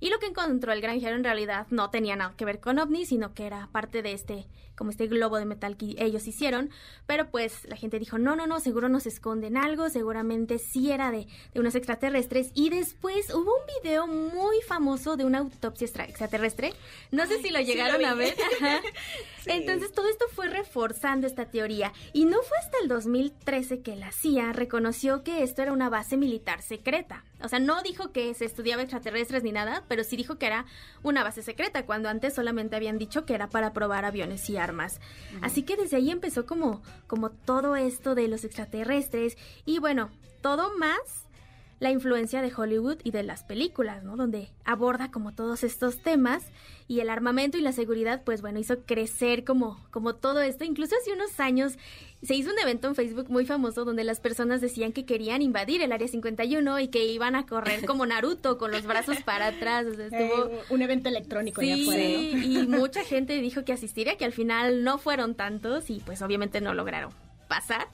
Y 0.00 0.10
lo 0.10 0.18
que 0.18 0.26
encontró 0.26 0.72
el 0.72 0.80
granjero 0.80 1.16
en 1.16 1.24
realidad 1.24 1.66
no 1.70 1.90
tenía 1.90 2.16
nada 2.16 2.34
que 2.36 2.44
ver 2.44 2.60
con 2.60 2.78
ovnis, 2.78 3.08
sino 3.08 3.34
que 3.34 3.46
era 3.46 3.68
parte 3.72 4.02
de 4.02 4.12
este, 4.12 4.46
como 4.76 4.90
este 4.90 5.06
globo 5.08 5.38
de 5.38 5.44
metal 5.44 5.76
que 5.76 5.94
ellos 5.98 6.26
hicieron. 6.26 6.70
Pero 7.06 7.30
pues 7.30 7.64
la 7.68 7.76
gente 7.76 7.98
dijo, 7.98 8.18
no, 8.18 8.36
no, 8.36 8.46
no, 8.46 8.60
seguro 8.60 8.88
nos 8.88 9.06
esconden 9.06 9.56
algo, 9.56 9.88
seguramente 9.90 10.58
sí 10.58 10.92
era 10.92 11.10
de, 11.10 11.26
de 11.52 11.60
unos 11.60 11.74
extraterrestres. 11.74 12.50
Y 12.54 12.70
después 12.70 13.32
hubo 13.34 13.50
un 13.56 13.82
video 13.82 14.06
muy 14.06 14.60
famoso 14.66 15.16
de 15.16 15.24
una 15.24 15.38
autopsia 15.38 15.84
extra- 15.86 16.04
extraterrestre. 16.04 16.72
No 17.10 17.26
sé 17.26 17.42
si 17.42 17.50
lo 17.50 17.58
sí 17.58 17.64
lo 17.64 17.72
llegaron 17.72 18.04
a 18.04 18.14
ver. 18.14 18.34
Entonces 19.46 19.92
todo 19.92 20.08
esto 20.08 20.26
fue 20.32 20.48
reforzando 20.48 21.26
esta 21.26 21.46
teoría. 21.46 21.92
Y 22.12 22.24
no 22.24 22.42
fue 22.42 22.56
hasta 22.58 22.78
el 22.82 22.88
2013 22.88 23.80
que 23.80 23.96
la 23.96 24.12
CIA 24.12 24.52
reconoció 24.52 25.22
que 25.24 25.42
esto 25.42 25.62
era 25.62 25.72
una 25.72 25.88
base 25.88 26.16
militar 26.16 26.62
secreta. 26.62 27.24
O 27.42 27.48
sea, 27.48 27.58
no 27.58 27.82
dijo 27.82 28.12
que 28.12 28.34
se 28.34 28.44
estudiaba 28.44 28.82
extraterrestres 28.82 29.42
ni 29.42 29.52
nada 29.52 29.84
pero 29.88 30.04
sí 30.04 30.16
dijo 30.16 30.38
que 30.38 30.46
era 30.46 30.66
una 31.02 31.22
base 31.22 31.42
secreta, 31.42 31.86
cuando 31.86 32.08
antes 32.08 32.34
solamente 32.34 32.76
habían 32.76 32.98
dicho 32.98 33.24
que 33.24 33.34
era 33.34 33.48
para 33.48 33.72
probar 33.72 34.04
aviones 34.04 34.48
y 34.50 34.56
armas. 34.56 35.00
Así 35.42 35.62
que 35.62 35.76
desde 35.76 35.96
ahí 35.96 36.10
empezó 36.10 36.46
como, 36.46 36.82
como 37.06 37.30
todo 37.30 37.76
esto 37.76 38.14
de 38.14 38.28
los 38.28 38.44
extraterrestres 38.44 39.36
y 39.64 39.78
bueno, 39.78 40.10
todo 40.40 40.76
más 40.78 41.27
la 41.80 41.90
influencia 41.90 42.42
de 42.42 42.52
Hollywood 42.54 42.98
y 43.04 43.12
de 43.12 43.22
las 43.22 43.44
películas, 43.44 44.02
¿no? 44.02 44.16
Donde 44.16 44.48
aborda 44.64 45.10
como 45.10 45.32
todos 45.32 45.62
estos 45.62 46.02
temas 46.02 46.44
y 46.88 47.00
el 47.00 47.10
armamento 47.10 47.58
y 47.58 47.60
la 47.60 47.72
seguridad, 47.72 48.22
pues 48.24 48.40
bueno, 48.40 48.58
hizo 48.58 48.80
crecer 48.80 49.44
como, 49.44 49.78
como 49.90 50.14
todo 50.14 50.40
esto. 50.40 50.64
Incluso 50.64 50.96
hace 50.96 51.12
unos 51.12 51.38
años 51.38 51.78
se 52.22 52.34
hizo 52.34 52.50
un 52.50 52.58
evento 52.58 52.88
en 52.88 52.94
Facebook 52.94 53.30
muy 53.30 53.46
famoso 53.46 53.84
donde 53.84 54.02
las 54.02 54.18
personas 54.18 54.60
decían 54.60 54.92
que 54.92 55.04
querían 55.04 55.40
invadir 55.40 55.82
el 55.82 55.92
Área 55.92 56.08
51 56.08 56.80
y 56.80 56.88
que 56.88 57.04
iban 57.04 57.36
a 57.36 57.46
correr 57.46 57.84
como 57.86 58.06
Naruto 58.06 58.58
con 58.58 58.72
los 58.72 58.84
brazos 58.84 59.22
para 59.22 59.48
atrás. 59.48 59.86
O 59.86 59.94
sea, 59.94 60.06
estuvo... 60.06 60.46
Eh, 60.46 60.60
un 60.70 60.82
evento 60.82 61.08
electrónico 61.08 61.60
Sí, 61.60 61.68
ya 61.68 61.84
fuera, 61.84 62.02
¿no? 62.02 62.44
y 62.44 62.66
mucha 62.66 63.04
gente 63.04 63.40
dijo 63.40 63.64
que 63.64 63.72
asistiría, 63.72 64.16
que 64.16 64.24
al 64.24 64.32
final 64.32 64.82
no 64.82 64.98
fueron 64.98 65.34
tantos 65.34 65.90
y 65.90 66.00
pues 66.00 66.22
obviamente 66.22 66.60
no 66.60 66.74
lograron 66.74 67.12
pasar. 67.48 67.88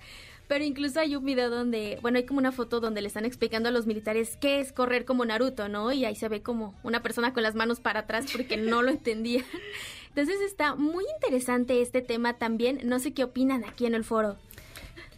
Pero 0.46 0.64
incluso 0.64 1.00
hay 1.00 1.16
un 1.16 1.24
video 1.24 1.48
donde, 1.48 1.98
bueno, 2.02 2.18
hay 2.18 2.26
como 2.26 2.38
una 2.38 2.52
foto 2.52 2.80
donde 2.80 3.00
le 3.00 3.08
están 3.08 3.24
explicando 3.24 3.70
a 3.70 3.72
los 3.72 3.86
militares 3.86 4.36
qué 4.40 4.60
es 4.60 4.72
correr 4.72 5.04
como 5.04 5.24
Naruto, 5.24 5.68
¿no? 5.68 5.90
Y 5.92 6.04
ahí 6.04 6.14
se 6.14 6.28
ve 6.28 6.42
como 6.42 6.74
una 6.82 7.02
persona 7.02 7.32
con 7.32 7.42
las 7.42 7.54
manos 7.54 7.80
para 7.80 8.00
atrás 8.00 8.26
porque 8.30 8.56
no 8.56 8.82
lo 8.82 8.90
entendía. 8.90 9.44
Entonces 10.08 10.40
está 10.42 10.74
muy 10.74 11.04
interesante 11.16 11.80
este 11.80 12.02
tema 12.02 12.34
también. 12.34 12.80
No 12.84 12.98
sé 12.98 13.14
qué 13.14 13.24
opinan 13.24 13.64
aquí 13.64 13.86
en 13.86 13.94
el 13.94 14.04
foro. 14.04 14.36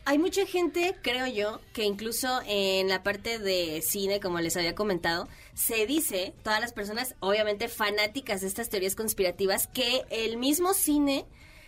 Hay 0.09 0.19
mucha 0.19 0.47
gente, 0.47 0.95
creo 1.03 1.27
yo, 1.27 1.61
que 1.73 1.83
incluso 1.83 2.41
en 2.47 2.89
la 2.89 3.03
parte 3.03 3.41
de 3.41 3.83
cine, 3.83 4.21
como 4.21 4.39
les 4.39 4.57
había 4.57 4.77
comentado, 4.77 5.27
se 5.53 5.85
dice, 5.85 6.33
todas 6.45 6.61
las 6.61 6.73
personas, 6.73 7.17
obviamente 7.19 7.67
fanáticas 7.67 8.43
de 8.43 8.47
estas 8.47 8.71
teorías 8.71 8.95
conspirativas, 8.95 9.67
que 9.67 10.05
el 10.11 10.37
mismo 10.37 10.75
cine 10.75 11.27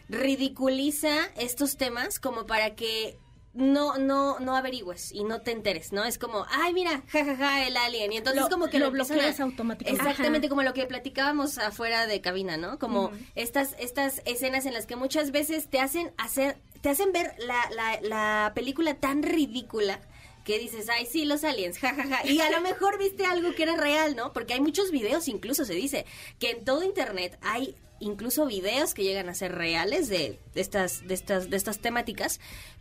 ridiculiza 0.08 1.26
estos 1.36 1.76
temas 1.76 2.20
como 2.20 2.46
para 2.46 2.76
que 2.76 3.18
no, 3.58 3.98
no, 3.98 4.38
no 4.38 4.56
averigües 4.56 5.12
y 5.12 5.24
no 5.24 5.40
te 5.40 5.50
enteres, 5.50 5.92
¿no? 5.92 6.04
Es 6.04 6.16
como, 6.18 6.46
ay, 6.50 6.72
mira, 6.72 7.02
jajaja, 7.08 7.66
el 7.66 7.76
alien. 7.76 8.12
Y 8.12 8.16
entonces 8.18 8.42
Lo- 8.42 8.48
como 8.48 8.68
que 8.68 8.78
lo 8.78 8.86
empiezan 8.86 9.16
bloqueas 9.16 9.40
automáticamente. 9.40 10.08
Exactamente, 10.08 10.48
como 10.48 10.62
lo 10.62 10.72
que 10.72 10.86
platicábamos 10.86 11.58
afuera 11.58 12.06
de 12.06 12.20
cabina, 12.20 12.56
¿no? 12.56 12.78
Como 12.78 13.10
estas, 13.34 13.74
estas 13.78 14.22
escenas 14.24 14.64
en 14.66 14.74
las 14.74 14.86
que 14.86 14.96
muchas 14.96 15.30
veces 15.32 15.68
te 15.68 15.80
hacen 15.80 16.12
hacer, 16.18 16.56
te 16.80 16.88
hacen 16.88 17.12
ver 17.12 17.34
la, 17.38 17.68
la, 17.74 18.00
la 18.02 18.52
película 18.54 18.94
tan 18.94 19.22
ridícula 19.22 20.00
que 20.44 20.58
dices, 20.58 20.88
ay, 20.88 21.04
sí, 21.04 21.24
los 21.26 21.44
aliens, 21.44 21.78
jajaja. 21.78 22.26
Y 22.26 22.40
a 22.40 22.50
lo 22.50 22.60
mejor 22.62 22.96
viste 22.98 23.26
algo 23.26 23.54
que 23.54 23.64
era 23.64 23.76
real, 23.76 24.16
¿no? 24.16 24.32
Porque 24.32 24.54
hay 24.54 24.60
muchos 24.60 24.90
videos, 24.90 25.28
incluso 25.28 25.64
se 25.64 25.74
dice, 25.74 26.06
que 26.38 26.50
en 26.52 26.64
todo 26.64 26.82
internet 26.84 27.38
hay 27.42 27.76
incluso 28.00 28.46
videos 28.46 28.94
que 28.94 29.02
llegan 29.02 29.28
a 29.28 29.34
ser 29.34 29.52
reales 29.56 30.08
de, 30.08 30.38
de 30.54 30.60
estas, 30.60 31.06
de 31.08 31.14
estas, 31.14 31.50
de 31.50 31.56
estas 31.56 31.80
temáticas, 31.80 32.38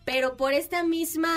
pero 0.08 0.38
por 0.38 0.54
esta 0.54 0.86
misma 0.86 1.30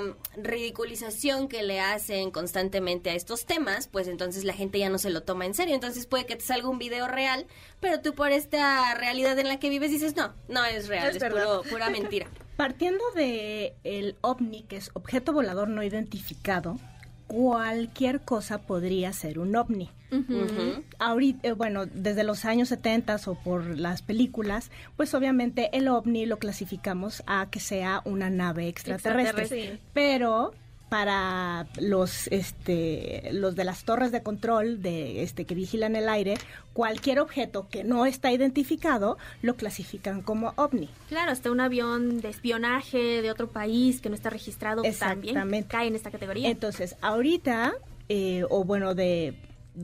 mm, 0.00 0.42
ridiculización 0.42 1.48
que 1.48 1.62
le 1.62 1.80
hacen 1.80 2.30
constantemente 2.30 3.10
a 3.10 3.14
estos 3.14 3.44
temas, 3.44 3.88
pues 3.88 4.08
entonces 4.08 4.44
la 4.44 4.54
gente 4.54 4.78
ya 4.78 4.88
no 4.88 4.96
se 4.96 5.10
lo 5.10 5.22
toma 5.22 5.44
en 5.44 5.52
serio. 5.52 5.74
Entonces 5.74 6.06
puede 6.06 6.24
que 6.24 6.34
te 6.34 6.42
salga 6.44 6.66
un 6.70 6.78
video 6.78 7.08
real, 7.08 7.46
pero 7.78 8.00
tú 8.00 8.14
por 8.14 8.32
esta 8.32 8.94
realidad 8.94 9.38
en 9.38 9.48
la 9.48 9.58
que 9.58 9.68
vives 9.68 9.90
dices, 9.90 10.16
no, 10.16 10.32
no 10.48 10.64
es 10.64 10.88
real, 10.88 11.14
Es 11.14 11.22
es, 11.22 11.30
puro- 11.30 11.62
pura 11.68 11.90
mentira. 11.98 12.26
Partiendo 12.56 13.04
de 13.14 13.74
el 13.84 14.16
ovni, 14.22 14.62
que 14.62 14.78
es 14.78 14.90
objeto 14.94 15.34
volador 15.34 15.68
no 15.68 15.82
identificado, 15.82 16.78
cualquier 17.26 18.20
cosa 18.20 18.58
podría 18.58 19.12
ser 19.12 19.38
un 19.38 19.54
ovni. 19.56 19.90
Ahorita, 20.98 21.48
eh, 21.48 21.52
bueno, 21.52 21.86
desde 21.86 22.24
los 22.24 22.44
años 22.44 22.68
70 22.68 23.16
o 23.26 23.34
por 23.34 23.78
las 23.78 24.02
películas, 24.02 24.70
pues 24.96 25.14
obviamente 25.14 25.76
el 25.76 25.88
ovni 25.88 26.26
lo 26.26 26.38
clasificamos 26.38 27.22
a 27.26 27.48
que 27.50 27.60
sea 27.60 28.02
una 28.04 28.30
nave 28.30 28.68
extraterrestre. 28.68 29.42
Extraterrestre. 29.42 29.80
Pero 29.92 30.54
para 30.88 31.66
los 31.80 32.28
este 32.28 33.30
los 33.32 33.56
de 33.56 33.64
las 33.64 33.84
torres 33.84 34.12
de 34.12 34.22
control 34.22 34.82
de 34.82 35.22
este 35.22 35.44
que 35.44 35.54
vigilan 35.54 35.96
el 35.96 36.08
aire, 36.08 36.34
cualquier 36.72 37.20
objeto 37.20 37.68
que 37.68 37.84
no 37.84 38.06
está 38.06 38.30
identificado 38.32 39.18
lo 39.42 39.56
clasifican 39.56 40.22
como 40.22 40.52
ovni. 40.56 40.88
Claro, 41.08 41.32
hasta 41.32 41.50
un 41.50 41.60
avión 41.60 42.20
de 42.20 42.28
espionaje 42.28 43.22
de 43.22 43.30
otro 43.30 43.48
país 43.48 44.00
que 44.00 44.08
no 44.08 44.14
está 44.14 44.30
registrado 44.30 44.82
también 44.98 45.64
cae 45.64 45.88
en 45.88 45.96
esta 45.96 46.10
categoría. 46.10 46.48
Entonces, 46.48 46.96
ahorita, 47.00 47.74
eh, 48.08 48.44
o 48.48 48.64
bueno, 48.64 48.94
de 48.94 49.34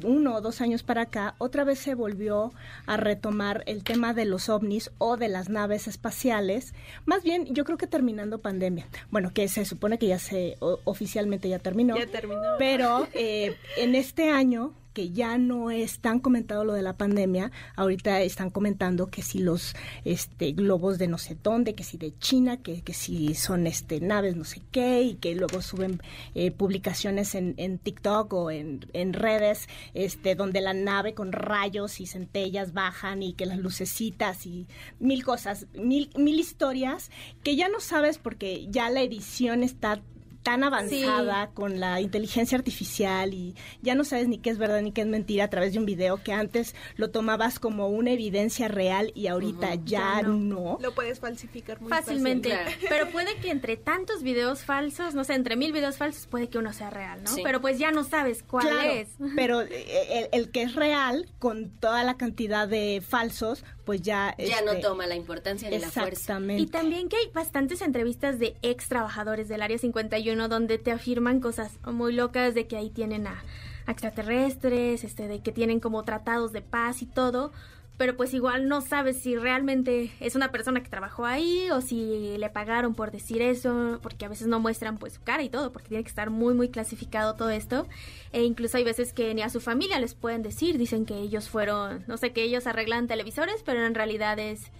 uno 0.03 0.35
o 0.37 0.41
dos 0.41 0.61
años 0.61 0.83
para 0.83 1.03
acá, 1.03 1.35
otra 1.39 1.65
vez 1.65 1.79
se 1.79 1.95
volvió 1.95 2.53
a 2.87 2.97
retomar 2.97 3.63
el 3.67 3.85
tema 3.85 4.15
de 4.15 4.25
los 4.25 4.49
ovnis 4.49 4.91
o 4.99 5.17
de 5.17 5.29
las 5.29 5.49
naves 5.49 5.87
espaciales. 5.89 6.75
Más 7.05 7.23
bien, 7.23 7.47
yo 7.55 7.65
creo 7.65 7.77
que 7.79 7.87
terminando 7.87 8.39
pandemia. 8.41 8.87
Bueno, 9.11 9.33
que 9.35 9.49
se 9.49 9.65
supone 9.65 9.99
que 9.99 10.07
ya 10.09 10.19
se 10.19 10.57
o- 10.61 10.81
oficialmente 10.85 11.49
ya 11.49 11.59
terminó. 11.59 11.97
Ya 11.97 12.07
terminó. 12.07 12.41
Pero 12.59 13.07
eh, 13.15 13.57
en 13.77 13.95
este 13.95 14.31
año 14.31 14.73
que 14.93 15.11
ya 15.11 15.39
no 15.39 15.71
es 15.71 15.99
tan 15.99 16.21
comentado 16.21 16.65
lo 16.65 16.73
de 16.75 16.83
la 16.83 16.97
pandemia, 16.97 17.51
ahorita 17.77 18.21
están 18.21 18.51
comentando 18.51 19.09
que 19.09 19.23
si 19.23 19.39
los 19.39 19.75
este 20.05 20.53
globos 20.53 20.99
de 20.99 21.09
no 21.09 21.19
sé 21.19 21.37
dónde, 21.43 21.75
que 21.75 21.85
si 21.85 21.99
de 21.99 22.17
China, 22.19 22.59
que, 22.59 22.83
que 22.83 22.95
si 22.95 23.35
son 23.35 23.67
este 23.67 24.01
naves 24.01 24.37
no 24.37 24.45
sé 24.45 24.63
qué, 24.71 25.03
y 25.03 25.15
que 25.15 25.35
luego 25.35 25.63
suben 25.63 26.01
eh, 26.35 26.51
publicaciones 26.51 27.35
en, 27.35 27.55
en 27.57 27.79
TikTok 27.79 28.33
o 28.33 28.51
en, 28.51 28.87
en 28.93 29.13
redes, 29.13 29.69
este, 29.95 30.35
donde 30.35 30.61
la 30.61 30.75
nave 30.75 31.15
con 31.15 31.33
rayos 31.33 32.01
y 32.01 32.07
centellas 32.07 32.73
bajan 32.73 33.23
y 33.23 33.33
que 33.33 33.47
las 33.47 33.59
lucecitas 33.59 34.47
y 34.47 34.67
mil 34.99 35.25
cosas, 35.25 35.67
mil, 35.75 36.11
mil 36.17 36.39
historias 36.39 37.11
que 37.43 37.57
ya 37.57 37.69
no 37.69 37.81
sabes 37.81 38.19
porque 38.19 38.67
ya 38.69 38.91
la 38.91 39.03
edición 39.03 39.63
está 39.63 40.01
tan 40.43 40.65
avanzada 40.65 41.51
con 41.55 41.79
la 41.81 42.01
inteligencia 42.01 42.59
artificial 42.59 43.33
y 43.35 43.55
ya 43.81 43.95
no 43.95 44.05
sabes 44.05 44.29
ni 44.29 44.39
qué 44.39 44.51
es 44.51 44.59
verdad 44.59 44.81
ni 44.83 44.93
qué 44.93 45.03
es 45.03 45.07
mentira 45.07 45.45
a 45.45 45.51
través 45.51 45.73
de 45.73 45.79
un 45.79 45.87
video 45.87 46.23
que 46.23 46.33
antes 46.33 46.75
lo 46.97 47.11
tomabas 47.11 47.59
como 47.59 47.89
una 47.89 48.11
evidencia 48.11 48.69
real 48.69 49.13
y 49.15 49.29
ahorita 49.29 49.75
ya, 49.77 49.83
Ya 49.85 50.23
no. 50.23 50.35
no. 50.35 50.79
Lo 50.81 50.95
puedes 50.95 51.21
falsificar 51.21 51.81
muy 51.81 51.91
Fácilmente. 51.91 52.49
Claro. 52.51 52.71
Pero 52.89 53.11
puede 53.11 53.37
que 53.37 53.51
entre 53.51 53.77
tantos 53.77 54.23
videos 54.23 54.65
falsos, 54.65 55.15
no 55.15 55.25
sé, 55.25 55.35
entre 55.35 55.57
mil 55.57 55.73
videos 55.73 55.97
falsos, 55.97 56.27
puede 56.27 56.49
que 56.49 56.59
uno 56.59 56.73
sea 56.73 56.91
real, 56.91 57.23
¿no? 57.23 57.31
Sí. 57.31 57.43
Pero 57.45 57.61
pues 57.61 57.79
ya 57.79 57.91
no 57.91 58.05
sabes 58.05 58.43
cuál 58.43 58.67
Claro, 58.69 58.91
es. 58.93 59.09
pero 59.37 59.61
el, 59.63 60.29
el 60.33 60.51
que 60.51 60.63
es 60.63 60.75
real 60.75 61.29
con 61.39 61.71
toda 61.71 62.03
la 62.05 62.17
cantidad 62.17 62.67
de 62.69 63.03
falsos, 63.07 63.65
pues 63.85 64.01
ya 64.03 64.35
Ya 64.39 64.63
no 64.63 64.73
este, 64.73 64.83
toma 64.83 65.07
la 65.07 65.15
importancia 65.17 65.69
ni 65.71 65.79
la 65.79 65.89
fuerza. 65.91 66.09
exactamente. 66.09 66.63
Y 66.63 66.67
también 66.67 67.09
que 67.09 67.17
hay 67.17 67.31
bastantes 67.33 67.83
entrevistas 67.83 68.39
de 68.39 68.57
ex 68.63 68.89
trabajadores 68.89 69.49
del 69.49 69.63
Área 69.63 69.79
51 69.79 70.49
donde 70.49 70.79
te 70.79 70.93
afirman 70.93 71.41
cosas 71.41 71.73
muy 71.85 72.13
locas 72.13 72.55
de 72.55 72.67
que 72.67 72.77
ahí 72.77 72.91
tienen 72.91 73.27
a, 73.27 73.43
a 73.87 73.91
extraterrestres, 73.93 75.05
este, 75.05 75.29
de 75.29 75.41
que 75.41 75.53
tienen 75.53 75.81
como 75.81 76.03
tratados 76.05 76.53
de 76.53 76.63
paz 76.63 77.03
y 77.03 77.07
todo, 77.07 77.53
pero 77.97 78.17
pues 78.17 78.35
igual 78.35 78.69
no 78.69 78.81
sabes 78.81 79.19
si 79.19 79.37
realmente 79.37 80.11
es 80.21 80.35
una 80.35 80.51
persona 80.51 80.83
que 80.83 80.89
trabajó 80.89 81.25
ahí 81.25 81.71
o 81.71 81.81
si 81.81 82.37
le 82.37 82.51
pagaron 82.51 82.95
por 82.95 83.11
decir 83.11 83.43
eso, 83.43 84.01
porque 84.03 84.25
a 84.25 84.29
veces 84.29 84.47
no 84.47 84.61
muestran 84.61 84.99
pues 84.99 85.15
su 85.15 85.23
cara 85.23 85.43
y 85.43 85.49
todo, 85.49 85.73
porque 85.73 85.89
tiene 85.89 86.05
que 86.05 86.09
estar 86.09 86.31
muy 86.31 86.55
muy 86.55 86.69
clasificado 86.69 87.35
todo 87.35 87.51
esto. 87.51 87.87
E 88.33 88.43
incluso 88.43 88.77
hay 88.77 88.85
veces 88.85 89.13
que 89.13 89.35
ni 89.35 89.43
a 89.43 89.51
su 89.51 89.61
familia 89.61 90.01
les 90.01 90.15
pueden 90.15 90.43
decir, 90.43 90.79
dicen 90.79 91.07
que 91.07 91.19
ellos 91.19 91.49
fueron, 91.49 92.05
no 92.07 92.17
sé, 92.17 92.33
que 92.33 92.43
ellos 92.43 92.67
arreglan 92.67 93.07
televisores, 93.07 93.63
pero 93.65 93.85
en 93.85 93.95
realidad 93.95 94.39
es 94.39 94.71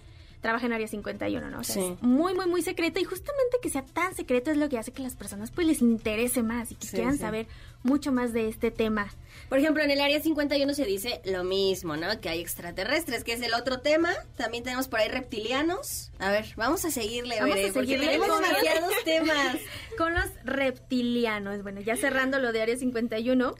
trabaja 0.43 0.67
en 0.67 0.73
Área 0.73 0.87
51, 0.87 1.49
¿no? 1.49 1.59
O 1.61 1.63
sea, 1.63 1.81
Sí. 1.81 1.93
es 1.95 2.01
muy, 2.03 2.35
muy, 2.35 2.45
muy 2.45 2.61
secreto 2.61 2.99
y 2.99 3.03
justamente 3.03 3.57
que 3.63 3.69
sea 3.71 3.83
tan 3.83 4.13
secreto 4.13 4.51
es 4.51 4.57
lo 4.57 4.69
que 4.69 4.77
hace 4.77 4.91
que 4.91 5.01
las 5.01 5.15
personas 5.15 5.49
pues 5.49 5.65
les 5.65 5.81
interese 5.81 6.43
más 6.43 6.71
y 6.71 6.75
que 6.75 6.85
Sí, 6.85 6.97
quieran 6.97 7.13
sí. 7.13 7.19
saber 7.19 7.47
mucho 7.81 8.11
más 8.11 8.31
de 8.33 8.47
este 8.47 8.69
tema. 8.69 9.07
Por 9.49 9.57
ejemplo, 9.57 9.81
en 9.83 9.89
el 9.91 9.99
área 9.99 10.21
51 10.21 10.73
se 10.75 10.85
dice 10.85 11.19
lo 11.25 11.43
mismo, 11.43 11.97
¿no? 11.97 12.21
Que 12.21 12.29
hay 12.29 12.39
extraterrestres, 12.39 13.23
que 13.23 13.33
es 13.33 13.41
el 13.41 13.53
otro 13.55 13.79
tema. 13.79 14.11
También 14.37 14.63
tenemos 14.63 14.87
por 14.87 14.99
ahí 14.99 15.09
reptilianos. 15.09 16.11
A 16.19 16.29
ver, 16.31 16.45
vamos 16.55 16.85
a 16.85 16.91
seguirle, 16.91 17.39
Vamos 17.39 17.53
a 17.55 17.55
Bere, 17.55 17.71
porque 17.73 17.87
seguirle 17.87 18.05
tenemos 18.13 18.27
con- 18.29 18.41
demasiados 18.43 18.93
temas. 19.05 19.57
Con 19.97 20.13
los 20.13 20.25
reptilianos, 20.43 21.63
bueno, 21.63 21.81
ya 21.81 21.95
cerrando 21.95 22.39
lo 22.39 22.51
de 22.51 22.61
Área 22.61 22.77
51, 22.77 23.55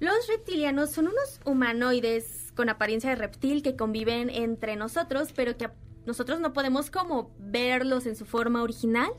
los 0.00 0.26
reptilianos 0.28 0.90
son 0.92 1.08
unos 1.08 1.40
humanoides 1.44 2.52
con 2.54 2.68
apariencia 2.68 3.10
de 3.10 3.16
reptil 3.16 3.62
que 3.62 3.76
conviven 3.76 4.30
entre 4.30 4.76
nosotros, 4.76 5.32
pero 5.34 5.56
que 5.56 5.68
nosotros 6.08 6.40
no 6.40 6.52
podemos 6.52 6.90
como 6.90 7.30
verlos 7.38 8.06
en 8.06 8.16
su 8.16 8.24
forma 8.24 8.62
original. 8.64 9.10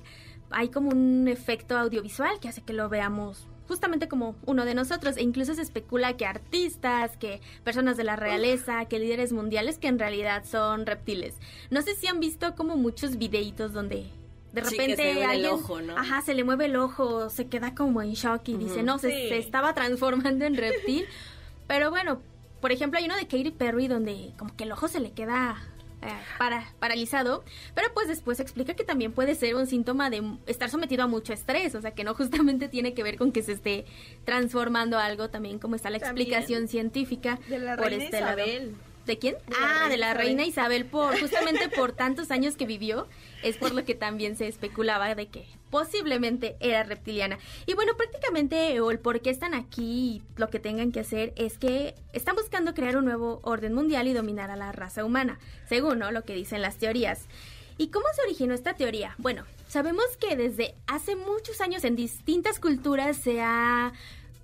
Hay 0.52 0.70
como 0.70 0.90
un 0.90 1.28
efecto 1.30 1.78
audiovisual 1.78 2.40
que 2.42 2.50
hace 2.50 2.62
que 2.62 2.74
lo 2.74 2.90
veamos 2.90 3.48
justamente 3.68 4.08
como 4.08 4.36
uno 4.48 4.66
de 4.66 4.74
nosotros 4.74 5.16
e 5.16 5.22
incluso 5.22 5.54
se 5.54 5.62
especula 5.62 6.18
que 6.18 6.26
artistas, 6.26 7.16
que 7.18 7.40
personas 7.64 7.98
de 7.98 8.04
la 8.04 8.16
realeza, 8.16 8.86
que 8.86 8.98
líderes 8.98 9.32
mundiales 9.32 9.78
que 9.78 9.88
en 9.88 10.00
realidad 10.00 10.44
son 10.44 10.88
reptiles. 10.88 11.36
No 11.70 11.84
sé 11.84 11.94
si 11.96 12.08
han 12.08 12.20
visto 12.20 12.56
como 12.56 12.76
muchos 12.78 13.20
videitos 13.20 13.72
donde 13.72 14.08
de 14.54 14.66
Sí, 14.66 14.72
repente 14.76 14.96
se 14.96 15.04
le 15.04 15.14
mueve 15.14 15.24
el 15.26 15.30
alguien, 15.30 15.52
ojo, 15.54 15.82
¿no? 15.82 15.96
ajá, 15.96 16.22
se 16.24 16.34
le 16.34 16.44
mueve 16.44 16.66
el 16.66 16.76
ojo, 16.78 17.30
se 17.30 17.46
queda 17.46 17.76
como 17.76 18.02
en 18.02 18.14
shock 18.14 18.42
y 18.50 18.58
dice, 18.58 18.82
no, 18.82 18.98
se, 18.98 19.12
Sí. 19.12 19.30
se 19.30 19.38
estaba 19.38 19.76
transformando 19.76 20.46
en 20.46 20.56
reptil. 20.58 21.06
Pero 21.68 21.92
bueno, 21.92 22.24
por 22.62 22.72
ejemplo, 22.72 22.98
hay 22.98 23.06
uno 23.06 23.16
de 23.18 23.28
Katy 23.28 23.52
Perry 23.52 23.88
donde 23.88 24.34
como 24.40 24.56
que 24.56 24.64
el 24.64 24.72
ojo 24.72 24.88
se 24.88 25.00
le 25.00 25.12
queda 25.12 25.58
para, 26.38 26.74
paralizado, 26.80 27.44
pero 27.76 27.88
pues 27.94 28.08
después 28.08 28.40
explica 28.40 28.74
que 28.74 28.84
también 28.84 29.12
puede 29.12 29.36
ser 29.36 29.56
un 29.56 29.68
síntoma 29.68 30.10
de 30.10 30.24
estar 30.48 30.70
sometido 30.70 31.04
a 31.04 31.08
mucho 31.08 31.34
estrés, 31.34 31.76
o 31.76 31.82
sea 31.82 31.92
que 31.92 32.04
no 32.04 32.14
justamente 32.16 32.68
tiene 32.70 32.94
que 32.94 33.04
ver 33.04 33.18
con 33.18 33.32
que 33.32 33.42
se 33.42 33.54
esté 33.54 33.86
transformando 34.26 34.98
algo, 34.98 35.30
también 35.30 35.60
como 35.60 35.76
está 35.76 35.90
la 35.90 35.98
explicación 35.98 36.68
científica 36.68 37.40
De 37.48 37.60
la 37.60 37.76
por 37.76 37.88
reina 37.88 38.04
este 38.06 38.18
Isabel. 38.18 38.72
lado. 38.72 38.89
¿De 39.10 39.18
quién? 39.18 39.34
De 39.48 39.56
ah, 39.60 39.90
de 39.90 39.98
la 39.98 40.14
reina 40.14 40.46
Isabel, 40.46 40.86
por 40.86 41.20
justamente 41.20 41.68
por 41.76 41.94
tantos 41.94 42.30
años 42.30 42.56
que 42.56 42.68
vivió, 42.68 43.08
es 43.42 43.58
por 43.58 43.74
lo 43.74 43.84
que 43.84 43.96
también 43.96 44.36
se 44.36 44.48
especulaba 44.48 45.16
de 45.16 45.26
que 45.26 45.48
posiblemente 45.72 46.58
era 46.60 46.84
reptiliana. 46.84 47.40
Y 47.66 47.74
bueno, 47.74 47.98
prácticamente, 47.98 48.80
o 48.82 48.92
el 48.92 49.00
por 49.00 49.22
qué 49.22 49.32
están 49.32 49.56
aquí, 49.56 49.82
y 49.82 50.22
lo 50.36 50.52
que 50.52 50.60
tengan 50.60 50.92
que 50.92 51.00
hacer 51.00 51.34
es 51.38 51.58
que 51.58 51.96
están 52.14 52.36
buscando 52.36 52.76
crear 52.76 52.98
un 52.98 53.06
nuevo 53.06 53.40
orden 53.42 53.74
mundial 53.74 54.08
y 54.08 54.14
dominar 54.14 54.52
a 54.52 54.56
la 54.56 54.72
raza 54.74 55.04
humana, 55.04 55.40
según 55.68 55.98
¿no? 55.98 56.12
lo 56.12 56.24
que 56.24 56.36
dicen 56.36 56.62
las 56.62 56.78
teorías. 56.78 57.26
¿Y 57.80 57.88
cómo 57.88 58.06
se 58.16 58.22
originó 58.22 58.54
esta 58.54 58.76
teoría? 58.76 59.16
Bueno, 59.18 59.44
sabemos 59.68 60.06
que 60.20 60.36
desde 60.36 60.76
hace 60.86 61.16
muchos 61.16 61.62
años 61.62 61.84
en 61.84 61.96
distintas 61.96 62.60
culturas 62.60 63.18
se 63.18 63.42
ha 63.42 63.92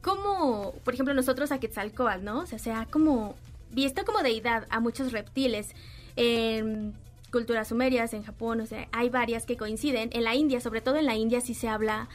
como, 0.01 0.73
por 0.84 0.95
ejemplo, 0.95 1.13
nosotros 1.13 1.51
a 1.51 1.60
Quetzalcóatl, 1.60 2.23
¿no? 2.23 2.39
O 2.39 2.45
sea, 2.45 2.60
se 2.60 2.71
ha 2.71 2.86
como 2.86 3.36
visto 3.71 4.06
como 4.06 4.23
deidad 4.23 4.67
a 4.69 4.80
muchos 4.80 5.12
reptiles. 5.12 5.73
En 6.15 6.93
culturas 7.32 7.67
sumerias, 7.67 8.13
en 8.13 8.23
Japón, 8.23 8.62
o 8.62 8.65
sea, 8.65 8.88
hay 8.91 9.10
varias 9.10 9.45
que 9.45 9.58
coinciden. 9.58 10.10
En 10.13 10.23
la 10.23 10.36
India, 10.36 10.62
sobre 10.62 10.82
todo 10.82 10.95
en 10.95 11.06
la 11.06 11.15
India, 11.15 11.41
sí 11.41 11.54
se 11.54 11.67
habla 11.67 12.08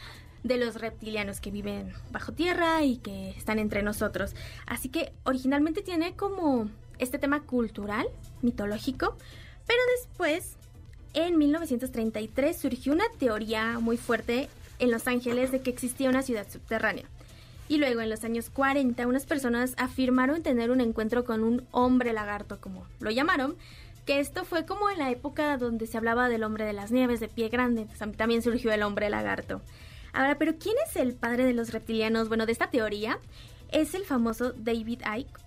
de 0.43 0.57
los 0.57 0.75
reptilianos 0.75 1.39
que 1.39 1.51
viven 1.51 1.93
bajo 2.11 2.31
tierra 2.31 2.83
y 2.83 2.97
que 2.97 3.29
están 3.31 3.59
entre 3.59 3.83
nosotros. 3.83 4.33
Así 4.65 4.89
que 4.89 5.11
originalmente 5.23 5.81
tiene 5.81 6.15
como 6.15 6.69
este 6.97 7.19
tema 7.19 7.41
cultural, 7.41 8.07
mitológico, 8.41 9.15
pero 9.67 9.79
después, 9.97 10.55
en 11.13 11.37
1933, 11.37 12.57
surgió 12.57 12.93
una 12.93 13.05
teoría 13.19 13.79
muy 13.79 13.97
fuerte 13.97 14.49
en 14.79 14.91
Los 14.91 15.07
Ángeles 15.07 15.51
de 15.51 15.61
que 15.61 15.69
existía 15.69 16.09
una 16.09 16.23
ciudad 16.23 16.47
subterránea. 16.49 17.05
Y 17.71 17.77
luego 17.77 18.01
en 18.01 18.09
los 18.09 18.25
años 18.25 18.49
40 18.49 19.07
unas 19.07 19.25
personas 19.25 19.75
afirmaron 19.77 20.43
tener 20.43 20.71
un 20.71 20.81
encuentro 20.81 21.23
con 21.23 21.41
un 21.41 21.65
hombre 21.71 22.11
lagarto, 22.11 22.59
como 22.59 22.85
lo 22.99 23.11
llamaron, 23.11 23.55
que 24.05 24.19
esto 24.19 24.43
fue 24.43 24.65
como 24.65 24.89
en 24.89 24.97
la 24.97 25.09
época 25.09 25.55
donde 25.55 25.87
se 25.87 25.97
hablaba 25.97 26.27
del 26.27 26.43
hombre 26.43 26.65
de 26.65 26.73
las 26.73 26.91
nieves, 26.91 27.21
de 27.21 27.29
pie 27.29 27.47
grande, 27.47 27.87
Tam- 27.97 28.13
también 28.17 28.41
surgió 28.41 28.73
el 28.73 28.83
hombre 28.83 29.09
lagarto. 29.09 29.61
Ahora, 30.11 30.37
pero 30.37 30.55
¿quién 30.59 30.75
es 30.85 30.97
el 30.97 31.13
padre 31.13 31.45
de 31.45 31.53
los 31.53 31.71
reptilianos? 31.71 32.27
Bueno, 32.27 32.45
de 32.45 32.51
esta 32.51 32.69
teoría 32.69 33.19
es 33.71 33.93
el 33.95 34.03
famoso 34.03 34.51
David 34.51 34.99
Icke, 35.17 35.39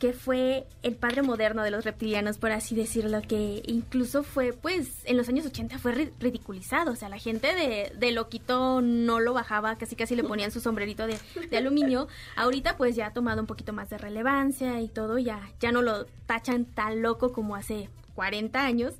que 0.00 0.12
fue 0.14 0.66
el 0.82 0.96
padre 0.96 1.20
moderno 1.22 1.62
de 1.62 1.70
los 1.70 1.84
reptilianos, 1.84 2.38
por 2.38 2.50
así 2.50 2.74
decirlo, 2.74 3.20
que 3.20 3.62
incluso 3.66 4.22
fue, 4.24 4.52
pues, 4.54 4.88
en 5.04 5.16
los 5.18 5.28
años 5.28 5.44
80 5.46 5.78
fue 5.78 5.94
ri- 5.94 6.10
ridiculizado. 6.18 6.90
O 6.92 6.96
sea, 6.96 7.08
la 7.10 7.18
gente 7.18 7.54
de, 7.54 7.92
de 7.96 8.10
loquito 8.10 8.80
no 8.80 9.20
lo 9.20 9.34
bajaba, 9.34 9.76
casi 9.76 9.94
casi 9.96 10.16
le 10.16 10.24
ponían 10.24 10.50
su 10.50 10.60
sombrerito 10.60 11.06
de, 11.06 11.18
de 11.50 11.56
aluminio. 11.58 12.08
Ahorita, 12.34 12.76
pues, 12.78 12.96
ya 12.96 13.08
ha 13.08 13.12
tomado 13.12 13.42
un 13.42 13.46
poquito 13.46 13.72
más 13.74 13.90
de 13.90 13.98
relevancia 13.98 14.80
y 14.80 14.88
todo, 14.88 15.18
ya, 15.18 15.50
ya 15.60 15.70
no 15.70 15.82
lo 15.82 16.06
tachan 16.26 16.64
tan 16.64 17.02
loco 17.02 17.32
como 17.32 17.54
hace 17.54 17.90
40 18.14 18.64
años. 18.64 18.94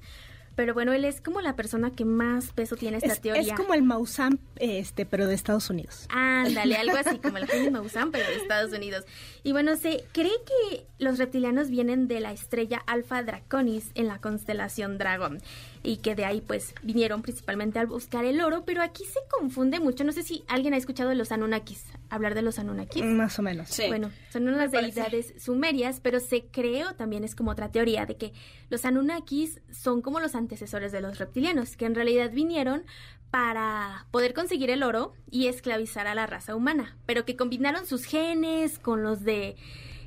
Pero 0.60 0.74
bueno, 0.74 0.92
él 0.92 1.06
es 1.06 1.22
como 1.22 1.40
la 1.40 1.56
persona 1.56 1.90
que 1.90 2.04
más 2.04 2.52
peso 2.52 2.76
tiene 2.76 2.98
esta 2.98 3.14
Es, 3.14 3.22
teoría. 3.22 3.40
es 3.40 3.52
como 3.58 3.72
el 3.72 3.82
Maussan, 3.82 4.38
este, 4.56 5.06
pero 5.06 5.26
de 5.26 5.34
Estados 5.34 5.70
Unidos. 5.70 6.06
Ándale, 6.10 6.76
algo 6.76 6.98
así 6.98 7.18
como 7.22 7.38
el 7.38 7.70
Maussan, 7.70 8.10
pero 8.10 8.28
de 8.28 8.36
Estados 8.36 8.70
Unidos. 8.74 9.06
Y 9.42 9.52
bueno, 9.52 9.74
se 9.76 10.04
cree 10.12 10.30
que 10.44 10.86
los 10.98 11.16
reptilianos 11.16 11.70
vienen 11.70 12.08
de 12.08 12.20
la 12.20 12.32
estrella 12.32 12.82
Alpha 12.86 13.22
Draconis 13.22 13.90
en 13.94 14.06
la 14.06 14.20
constelación 14.20 14.98
Dragon. 14.98 15.38
Y 15.82 15.98
que 15.98 16.14
de 16.14 16.24
ahí 16.24 16.40
pues 16.40 16.74
vinieron 16.82 17.22
principalmente 17.22 17.78
al 17.78 17.86
buscar 17.86 18.24
el 18.24 18.40
oro, 18.40 18.64
pero 18.64 18.82
aquí 18.82 19.04
se 19.04 19.20
confunde 19.30 19.80
mucho. 19.80 20.04
No 20.04 20.12
sé 20.12 20.22
si 20.22 20.44
alguien 20.46 20.74
ha 20.74 20.76
escuchado 20.76 21.08
de 21.08 21.14
los 21.14 21.32
Anunnakis, 21.32 21.84
hablar 22.10 22.34
de 22.34 22.42
los 22.42 22.58
Anunnakis. 22.58 23.02
Más 23.04 23.38
o 23.38 23.42
menos. 23.42 23.68
Sí. 23.70 23.84
Bueno, 23.88 24.10
son 24.30 24.46
unas 24.48 24.70
deidades 24.70 25.34
sumerias, 25.38 26.00
pero 26.00 26.20
se 26.20 26.44
creo 26.44 26.94
también 26.94 27.24
es 27.24 27.34
como 27.34 27.50
otra 27.52 27.70
teoría 27.70 28.04
de 28.04 28.16
que 28.16 28.32
los 28.68 28.84
Anunnakis 28.84 29.60
son 29.70 30.02
como 30.02 30.20
los 30.20 30.34
antecesores 30.34 30.92
de 30.92 31.00
los 31.00 31.18
reptilianos, 31.18 31.76
que 31.76 31.86
en 31.86 31.94
realidad 31.94 32.30
vinieron 32.30 32.84
para 33.30 34.06
poder 34.10 34.34
conseguir 34.34 34.70
el 34.70 34.82
oro 34.82 35.14
y 35.30 35.46
esclavizar 35.46 36.06
a 36.06 36.14
la 36.14 36.26
raza 36.26 36.56
humana, 36.56 36.96
pero 37.06 37.24
que 37.24 37.36
combinaron 37.36 37.86
sus 37.86 38.04
genes 38.04 38.78
con 38.78 39.02
los 39.02 39.22
de 39.22 39.56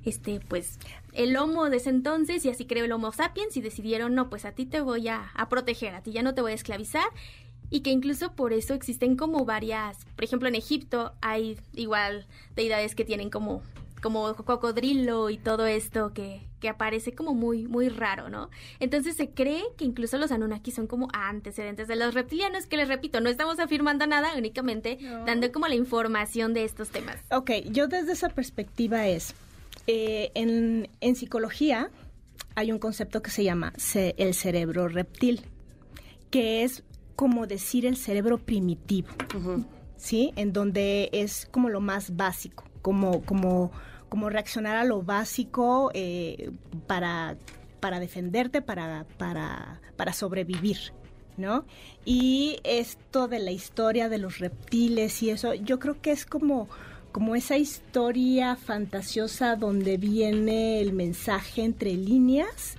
este 0.03 0.41
pues 0.41 0.77
el 1.13 1.35
homo 1.37 1.69
de 1.69 1.77
ese 1.77 1.89
entonces 1.89 2.43
y 2.45 2.49
así 2.49 2.65
creó 2.65 2.85
el 2.85 2.91
homo 2.91 3.11
sapiens 3.11 3.55
y 3.57 3.61
decidieron 3.61 4.15
no 4.15 4.29
pues 4.29 4.45
a 4.45 4.51
ti 4.51 4.65
te 4.65 4.81
voy 4.81 5.07
a, 5.07 5.31
a 5.33 5.49
proteger 5.49 5.95
a 5.95 6.01
ti 6.01 6.11
ya 6.11 6.23
no 6.23 6.33
te 6.33 6.41
voy 6.41 6.51
a 6.51 6.55
esclavizar 6.55 7.07
y 7.69 7.81
que 7.81 7.89
incluso 7.89 8.33
por 8.33 8.53
eso 8.53 8.73
existen 8.73 9.15
como 9.15 9.45
varias 9.45 9.97
por 10.15 10.23
ejemplo 10.23 10.47
en 10.47 10.55
Egipto 10.55 11.13
hay 11.21 11.57
igual 11.73 12.25
deidades 12.55 12.95
que 12.95 13.05
tienen 13.05 13.29
como 13.29 13.61
como 14.01 14.35
cocodrilo 14.35 15.29
y 15.29 15.37
todo 15.37 15.65
esto 15.65 16.11
que, 16.13 16.41
que 16.59 16.67
aparece 16.67 17.13
como 17.15 17.33
muy, 17.33 17.67
muy 17.69 17.87
raro, 17.87 18.27
¿no? 18.27 18.49
Entonces 18.81 19.15
se 19.15 19.29
cree 19.29 19.63
que 19.77 19.85
incluso 19.85 20.17
los 20.17 20.29
Anunnaki 20.33 20.71
son 20.71 20.87
como 20.87 21.07
antecedentes 21.13 21.87
de 21.87 21.95
los 21.95 22.13
reptilianos, 22.13 22.65
que 22.65 22.75
les 22.75 22.89
repito, 22.89 23.21
no 23.21 23.29
estamos 23.29 23.59
afirmando 23.59 24.05
nada, 24.05 24.33
únicamente 24.37 24.97
No. 24.99 25.23
dando 25.23 25.49
como 25.53 25.69
la 25.69 25.75
información 25.75 26.53
de 26.53 26.65
estos 26.65 26.89
temas. 26.89 27.15
Ok, 27.31 27.51
yo 27.71 27.87
desde 27.87 28.11
esa 28.11 28.27
perspectiva 28.27 29.07
es, 29.07 29.33
eh, 29.87 30.31
en, 30.35 30.89
en 31.01 31.15
psicología 31.15 31.89
hay 32.55 32.71
un 32.71 32.79
concepto 32.79 33.21
que 33.21 33.31
se 33.31 33.43
llama 33.43 33.73
ce- 33.77 34.15
el 34.17 34.33
cerebro 34.33 34.87
reptil, 34.87 35.41
que 36.29 36.63
es 36.63 36.83
como 37.15 37.47
decir 37.47 37.85
el 37.85 37.95
cerebro 37.97 38.37
primitivo, 38.37 39.09
¿sí? 39.97 40.33
En 40.35 40.51
donde 40.53 41.09
es 41.13 41.47
como 41.51 41.69
lo 41.69 41.79
más 41.81 42.15
básico, 42.15 42.63
como, 42.81 43.21
como, 43.23 43.71
como 44.09 44.29
reaccionar 44.29 44.77
a 44.77 44.83
lo 44.83 45.01
básico 45.03 45.91
eh, 45.93 46.51
para, 46.87 47.37
para 47.79 47.99
defenderte, 47.99 48.61
para, 48.61 49.05
para, 49.17 49.81
para 49.95 50.13
sobrevivir. 50.13 50.77
¿No? 51.35 51.65
Y 52.05 52.59
esto 52.63 53.27
de 53.27 53.39
la 53.39 53.49
historia 53.49 54.07
de 54.07 54.19
los 54.19 54.37
reptiles 54.37 55.23
y 55.23 55.31
eso, 55.31 55.55
yo 55.55 55.79
creo 55.79 55.99
que 55.99 56.11
es 56.11 56.27
como, 56.27 56.69
como 57.13 57.35
esa 57.35 57.55
historia 57.57 58.57
fantasiosa 58.57 59.55
donde 59.55 59.95
viene 59.97 60.81
el 60.81 60.91
mensaje 60.91 61.63
entre 61.63 61.93
líneas. 61.93 62.75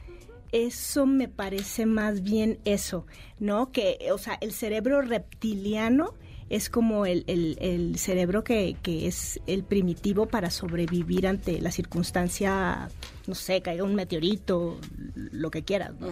Eso 0.52 1.06
me 1.06 1.26
parece 1.28 1.86
más 1.86 2.22
bien 2.22 2.58
eso, 2.64 3.06
¿no? 3.40 3.72
Que, 3.72 3.98
o 4.12 4.18
sea, 4.18 4.36
el 4.40 4.52
cerebro 4.52 5.00
reptiliano 5.02 6.14
es 6.50 6.68
como 6.70 7.06
el, 7.06 7.24
el- 7.26 7.98
cerebro 7.98 8.44
que, 8.44 8.76
que 8.82 9.06
es 9.08 9.40
el 9.46 9.64
primitivo 9.64 10.26
para 10.26 10.50
sobrevivir 10.50 11.26
ante 11.26 11.60
la 11.60 11.72
circunstancia, 11.72 12.88
no 13.26 13.34
sé, 13.34 13.62
caiga 13.62 13.82
un 13.82 13.94
meteorito, 13.96 14.78
lo 15.14 15.50
que 15.50 15.64
quieras, 15.64 15.92
¿no? 15.98 16.08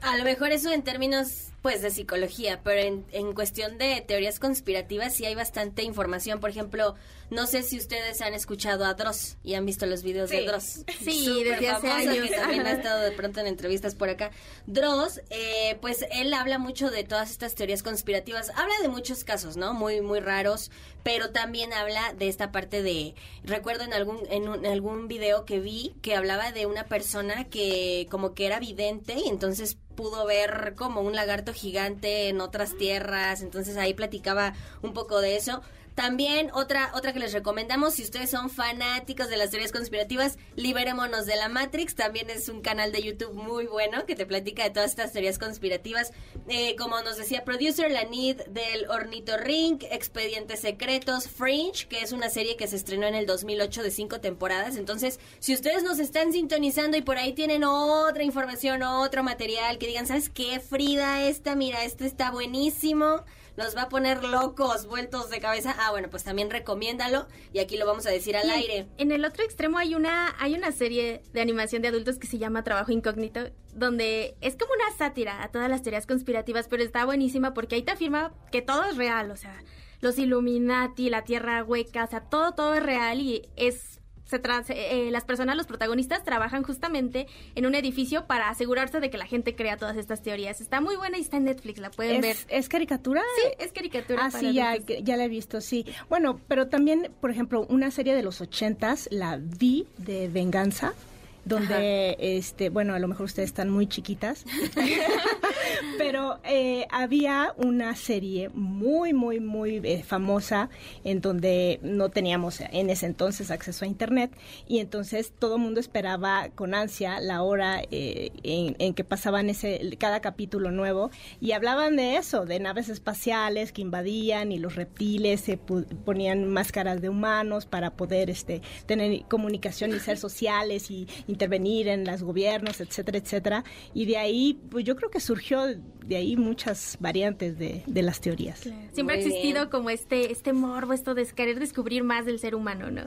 A 0.00 0.16
lo 0.16 0.24
mejor 0.24 0.52
eso 0.52 0.72
en 0.72 0.82
términos 0.82 1.48
pues 1.62 1.80
de 1.80 1.90
psicología, 1.90 2.60
pero 2.64 2.80
en, 2.80 3.06
en 3.12 3.32
cuestión 3.34 3.78
de 3.78 4.00
teorías 4.06 4.40
conspirativas 4.40 5.14
sí 5.14 5.24
hay 5.26 5.34
bastante 5.36 5.84
información. 5.84 6.40
Por 6.40 6.50
ejemplo, 6.50 6.96
no 7.30 7.46
sé 7.46 7.62
si 7.62 7.78
ustedes 7.78 8.20
han 8.20 8.34
escuchado 8.34 8.84
a 8.84 8.94
Dross 8.94 9.36
y 9.44 9.54
han 9.54 9.64
visto 9.64 9.86
los 9.86 10.02
videos 10.02 10.30
de. 10.30 10.44
Dross. 10.44 10.84
Sí, 11.00 11.24
Súper 11.24 11.60
desde 11.60 11.68
hace 11.68 11.88
famoso, 11.88 12.10
años. 12.10 12.28
Que 12.30 12.34
también 12.36 12.66
ha 12.66 12.72
estado 12.72 13.00
de 13.02 13.12
pronto 13.12 13.38
en 13.40 13.46
entrevistas 13.46 13.94
por 13.94 14.08
acá. 14.08 14.32
Dross, 14.66 15.20
eh, 15.30 15.78
pues 15.80 16.04
él 16.10 16.34
habla 16.34 16.58
mucho 16.58 16.90
de 16.90 17.04
todas 17.04 17.30
estas 17.30 17.54
teorías 17.54 17.84
conspirativas. 17.84 18.50
Habla 18.56 18.74
de 18.82 18.88
muchos 18.88 19.22
casos, 19.22 19.56
¿no? 19.56 19.72
Muy, 19.72 20.00
muy 20.00 20.18
raros, 20.18 20.70
pero 21.04 21.30
también 21.30 21.72
habla 21.72 22.12
de 22.18 22.28
esta 22.28 22.50
parte 22.50 22.82
de... 22.82 23.14
Recuerdo 23.44 23.84
en 23.84 23.92
algún, 23.94 24.18
en, 24.30 24.48
un- 24.48 24.64
en 24.64 24.72
algún 24.72 25.06
video 25.06 25.44
que 25.44 25.60
vi 25.60 25.94
que 26.02 26.16
hablaba 26.16 26.50
de 26.50 26.66
una 26.66 26.86
persona 26.86 27.44
que 27.44 28.08
como 28.10 28.34
que 28.34 28.46
era 28.46 28.58
vidente 28.58 29.14
y 29.14 29.28
entonces 29.28 29.76
pudo 29.94 30.24
ver 30.24 30.72
como 30.74 31.02
un 31.02 31.14
lagarto 31.14 31.51
gigante 31.52 32.28
en 32.28 32.40
otras 32.40 32.76
tierras, 32.76 33.42
entonces 33.42 33.76
ahí 33.76 33.94
platicaba 33.94 34.54
un 34.82 34.92
poco 34.92 35.20
de 35.20 35.36
eso. 35.36 35.62
También 35.94 36.50
otra 36.54 36.90
otra 36.94 37.12
que 37.12 37.18
les 37.18 37.32
recomendamos, 37.32 37.94
si 37.94 38.02
ustedes 38.02 38.30
son 38.30 38.50
fanáticos 38.50 39.28
de 39.28 39.36
las 39.36 39.50
teorías 39.50 39.72
conspirativas, 39.72 40.38
Liberémonos 40.56 41.26
de 41.26 41.36
la 41.36 41.48
Matrix, 41.48 41.94
también 41.94 42.30
es 42.30 42.48
un 42.48 42.62
canal 42.62 42.92
de 42.92 43.02
YouTube 43.02 43.34
muy 43.34 43.66
bueno 43.66 44.06
que 44.06 44.16
te 44.16 44.26
platica 44.26 44.64
de 44.64 44.70
todas 44.70 44.90
estas 44.90 45.12
teorías 45.12 45.38
conspirativas. 45.38 46.12
Eh, 46.48 46.76
como 46.76 47.00
nos 47.02 47.16
decía 47.16 47.44
Producer 47.44 47.90
Lanid 47.90 48.36
del 48.48 48.88
Ornitorrinc, 48.90 49.82
Expedientes 49.90 50.60
Secretos, 50.60 51.28
Fringe, 51.28 51.86
que 51.88 52.00
es 52.00 52.12
una 52.12 52.30
serie 52.30 52.56
que 52.56 52.66
se 52.66 52.76
estrenó 52.76 53.06
en 53.06 53.14
el 53.14 53.26
2008 53.26 53.82
de 53.82 53.90
cinco 53.90 54.20
temporadas. 54.20 54.76
Entonces, 54.76 55.20
si 55.38 55.54
ustedes 55.54 55.82
nos 55.82 55.98
están 55.98 56.32
sintonizando 56.32 56.96
y 56.96 57.02
por 57.02 57.18
ahí 57.18 57.32
tienen 57.32 57.64
otra 57.64 58.24
información, 58.24 58.82
otro 58.82 59.22
material, 59.22 59.78
que 59.78 59.86
digan, 59.86 60.06
¿sabes 60.06 60.30
qué, 60.30 60.60
Frida? 60.60 61.26
Esta, 61.26 61.54
mira, 61.54 61.84
este 61.84 62.06
está 62.06 62.30
buenísimo. 62.30 63.24
Nos 63.56 63.76
va 63.76 63.82
a 63.82 63.88
poner 63.88 64.24
locos, 64.24 64.86
vueltos 64.86 65.30
de 65.30 65.40
cabeza, 65.40 65.74
ah, 65.78 65.90
bueno, 65.90 66.08
pues 66.10 66.24
también 66.24 66.50
recomiéndalo 66.50 67.26
y 67.52 67.58
aquí 67.58 67.76
lo 67.76 67.86
vamos 67.86 68.06
a 68.06 68.10
decir 68.10 68.36
al 68.36 68.46
Y 68.46 68.50
aire. 68.50 68.88
En 68.98 69.12
el 69.12 69.24
otro 69.24 69.44
extremo 69.44 69.78
hay 69.78 69.94
una, 69.94 70.34
hay 70.38 70.54
una 70.54 70.72
serie 70.72 71.22
de 71.32 71.40
animación 71.40 71.82
de 71.82 71.88
adultos 71.88 72.18
que 72.18 72.26
se 72.26 72.38
llama 72.38 72.64
Trabajo 72.64 72.92
Incógnito, 72.92 73.50
donde 73.74 74.36
es 74.40 74.56
como 74.56 74.72
una 74.74 74.96
sátira 74.96 75.42
a 75.42 75.48
todas 75.50 75.68
las 75.68 75.82
teorías 75.82 76.06
conspirativas, 76.06 76.68
pero 76.68 76.82
está 76.82 77.04
buenísima 77.04 77.54
porque 77.54 77.76
ahí 77.76 77.82
te 77.82 77.92
afirma 77.92 78.32
que 78.50 78.62
todo 78.62 78.84
es 78.84 78.96
real, 78.96 79.30
o 79.30 79.36
sea, 79.36 79.62
los 80.00 80.18
Illuminati, 80.18 81.10
la 81.10 81.24
Tierra 81.24 81.62
hueca, 81.62 82.04
o 82.04 82.08
sea, 82.08 82.20
todo, 82.22 82.52
todo 82.52 82.74
es 82.74 82.82
real 82.82 83.20
y 83.20 83.48
es... 83.56 84.00
Se 84.32 84.42
tra- 84.42 84.64
se- 84.64 85.08
eh, 85.08 85.10
las 85.10 85.24
personas, 85.24 85.56
los 85.56 85.66
protagonistas, 85.66 86.24
trabajan 86.24 86.62
justamente 86.62 87.26
en 87.54 87.66
un 87.66 87.74
edificio 87.74 88.26
para 88.26 88.48
asegurarse 88.48 88.98
de 88.98 89.10
que 89.10 89.18
la 89.18 89.26
gente 89.26 89.54
crea 89.54 89.76
todas 89.76 89.98
estas 89.98 90.22
teorías. 90.22 90.62
Está 90.62 90.80
muy 90.80 90.96
buena 90.96 91.18
y 91.18 91.20
está 91.20 91.36
en 91.36 91.44
Netflix, 91.44 91.78
la 91.80 91.90
pueden 91.90 92.22
ver. 92.22 92.36
¿Es, 92.48 92.70
caricatura? 92.70 93.20
Sí, 93.36 93.42
es 93.58 93.72
caricatura. 93.72 94.24
Ah, 94.24 94.30
para 94.30 94.40
sí, 94.40 94.54
ya, 94.54 94.76
ya 94.76 95.16
la 95.18 95.24
he 95.24 95.28
visto, 95.28 95.60
sí. 95.60 95.84
Bueno, 96.08 96.40
pero 96.48 96.68
también, 96.68 97.12
por 97.20 97.30
ejemplo, 97.30 97.66
una 97.68 97.90
serie 97.90 98.14
de 98.14 98.22
los 98.22 98.40
ochentas, 98.40 99.06
la 99.12 99.38
vi 99.38 99.86
de 99.98 100.28
Venganza, 100.28 100.94
donde, 101.44 102.16
este, 102.18 102.70
bueno, 102.70 102.94
a 102.94 102.98
lo 102.98 103.08
mejor 103.08 103.24
ustedes 103.24 103.48
están 103.48 103.68
muy 103.70 103.86
chiquitas, 103.86 104.44
pero 105.98 106.38
eh, 106.44 106.86
había 106.90 107.52
una 107.56 107.96
serie 107.96 108.48
muy, 108.50 109.12
muy, 109.12 109.40
muy 109.40 109.80
eh, 109.82 110.02
famosa 110.02 110.70
en 111.04 111.20
donde 111.20 111.80
no 111.82 112.10
teníamos 112.10 112.60
en 112.60 112.90
ese 112.90 113.06
entonces 113.06 113.50
acceso 113.50 113.84
a 113.84 113.88
Internet 113.88 114.32
y 114.68 114.78
entonces 114.78 115.32
todo 115.38 115.56
el 115.56 115.62
mundo 115.62 115.80
esperaba 115.80 116.50
con 116.54 116.74
ansia 116.74 117.20
la 117.20 117.42
hora 117.42 117.82
eh, 117.90 118.30
en, 118.42 118.76
en 118.78 118.94
que 118.94 119.04
pasaban 119.04 119.50
ese 119.50 119.96
cada 119.98 120.20
capítulo 120.20 120.70
nuevo 120.70 121.10
y 121.40 121.52
hablaban 121.52 121.96
de 121.96 122.16
eso, 122.16 122.46
de 122.46 122.60
naves 122.60 122.88
espaciales 122.88 123.72
que 123.72 123.82
invadían 123.82 124.52
y 124.52 124.58
los 124.58 124.76
reptiles 124.76 125.40
se 125.40 125.56
ponían 125.56 126.48
máscaras 126.48 127.00
de 127.00 127.08
humanos 127.08 127.66
para 127.66 127.94
poder 127.94 128.30
este 128.30 128.62
tener 128.86 129.24
comunicación 129.24 129.94
y 129.94 129.98
ser 129.98 130.18
sociales 130.18 130.90
y 130.90 131.06
intervenir 131.32 131.88
en 131.88 132.04
los 132.04 132.22
gobiernos, 132.22 132.80
etcétera, 132.80 133.18
etcétera. 133.18 133.64
Y 133.94 134.06
de 134.06 134.16
ahí, 134.18 134.60
pues 134.70 134.84
yo 134.84 134.94
creo 134.96 135.10
que 135.10 135.20
surgió 135.20 135.64
de 136.06 136.16
ahí 136.16 136.36
muchas 136.36 136.96
variantes 137.00 137.58
de, 137.58 137.82
de 137.86 138.02
las 138.02 138.20
teorías. 138.20 138.60
Siempre 138.92 139.02
Muy 139.02 139.14
ha 139.14 139.16
existido 139.26 139.60
bien. 139.60 139.70
como 139.70 139.90
este, 139.90 140.30
este 140.30 140.52
morbo, 140.52 140.92
esto 140.92 141.14
de 141.14 141.26
querer 141.26 141.58
descubrir 141.58 142.04
más 142.04 142.26
del 142.26 142.38
ser 142.38 142.54
humano, 142.54 142.90
¿no? 142.90 143.02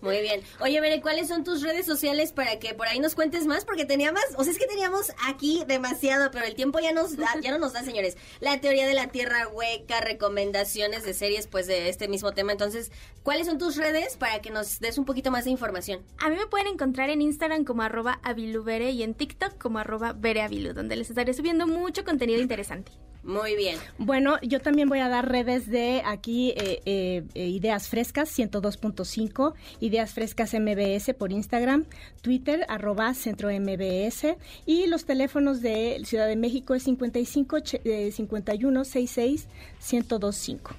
Muy 0.00 0.20
bien. 0.20 0.42
Oye, 0.60 0.80
Bere, 0.80 1.00
¿cuáles 1.00 1.26
son 1.26 1.42
tus 1.42 1.62
redes 1.62 1.84
sociales 1.84 2.30
para 2.32 2.58
que 2.60 2.72
por 2.72 2.86
ahí 2.86 3.00
nos 3.00 3.16
cuentes 3.16 3.46
más? 3.46 3.64
Porque 3.64 3.84
tenía 3.84 4.12
más, 4.12 4.24
o 4.36 4.44
sea, 4.44 4.52
es 4.52 4.58
que 4.58 4.66
teníamos 4.66 5.12
aquí 5.26 5.64
demasiado, 5.66 6.30
pero 6.30 6.44
el 6.46 6.54
tiempo 6.54 6.78
ya 6.78 6.92
nos 6.92 7.16
da, 7.16 7.28
ya 7.42 7.50
no 7.50 7.58
nos 7.58 7.72
da, 7.72 7.82
señores. 7.82 8.16
La 8.38 8.60
teoría 8.60 8.86
de 8.86 8.94
la 8.94 9.08
tierra 9.08 9.48
hueca, 9.48 10.00
recomendaciones 10.00 11.02
de 11.02 11.14
series, 11.14 11.48
pues 11.48 11.66
de 11.66 11.88
este 11.88 12.06
mismo 12.06 12.32
tema. 12.32 12.52
Entonces, 12.52 12.92
¿cuáles 13.24 13.48
son 13.48 13.58
tus 13.58 13.76
redes 13.76 14.16
para 14.16 14.40
que 14.40 14.50
nos 14.50 14.78
des 14.78 14.98
un 14.98 15.04
poquito 15.04 15.32
más 15.32 15.44
de 15.44 15.50
información? 15.50 16.04
A 16.18 16.28
mí 16.28 16.36
me 16.36 16.46
pueden 16.46 16.68
encontrar 16.68 17.10
en 17.10 17.20
Instagram 17.20 17.64
como 17.64 17.82
arroba 17.82 18.20
avilubere 18.22 18.90
y 18.90 19.02
en 19.02 19.14
TikTok 19.14 19.58
como 19.58 19.80
arroba 19.80 20.12
vereavilu, 20.12 20.74
donde 20.74 20.94
les 20.94 21.10
estaré 21.10 21.34
subiendo 21.34 21.66
mucho 21.66 22.04
contenido 22.04 22.40
interesante. 22.40 22.92
Muy 23.28 23.56
bien. 23.56 23.76
Bueno, 23.98 24.38
yo 24.40 24.58
también 24.60 24.88
voy 24.88 25.00
a 25.00 25.08
dar 25.10 25.28
redes 25.30 25.68
de 25.68 26.00
aquí 26.06 26.54
eh, 26.56 26.80
eh, 26.86 27.24
eh, 27.34 27.46
Ideas 27.48 27.88
Frescas 27.88 28.30
102.5, 28.38 29.52
Ideas 29.80 30.14
Frescas 30.14 30.54
MBS 30.54 31.12
por 31.12 31.30
Instagram, 31.30 31.84
Twitter 32.22 32.64
arroba 32.68 33.12
Centro 33.12 33.50
MBS 33.50 34.34
y 34.64 34.86
los 34.86 35.04
teléfonos 35.04 35.60
de 35.60 36.00
Ciudad 36.06 36.26
de 36.26 36.36
México 36.36 36.74
es 36.74 36.84
55 36.84 37.56
ch- 37.58 37.80
eh, 37.84 38.10
51 38.12 38.84
66 38.86 39.46
1025. 39.92 40.70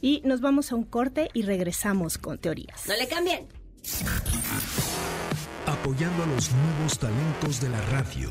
Y 0.00 0.22
nos 0.24 0.40
vamos 0.40 0.70
a 0.70 0.76
un 0.76 0.84
corte 0.84 1.30
y 1.34 1.42
regresamos 1.42 2.16
con 2.16 2.38
teorías. 2.38 2.86
No 2.86 2.94
le 2.96 3.08
cambien. 3.08 3.48
apoyando 5.66 6.22
a 6.22 6.26
los 6.26 6.50
nuevos 6.52 6.98
talentos 6.98 7.60
de 7.60 7.68
la 7.70 7.80
radio 7.86 8.30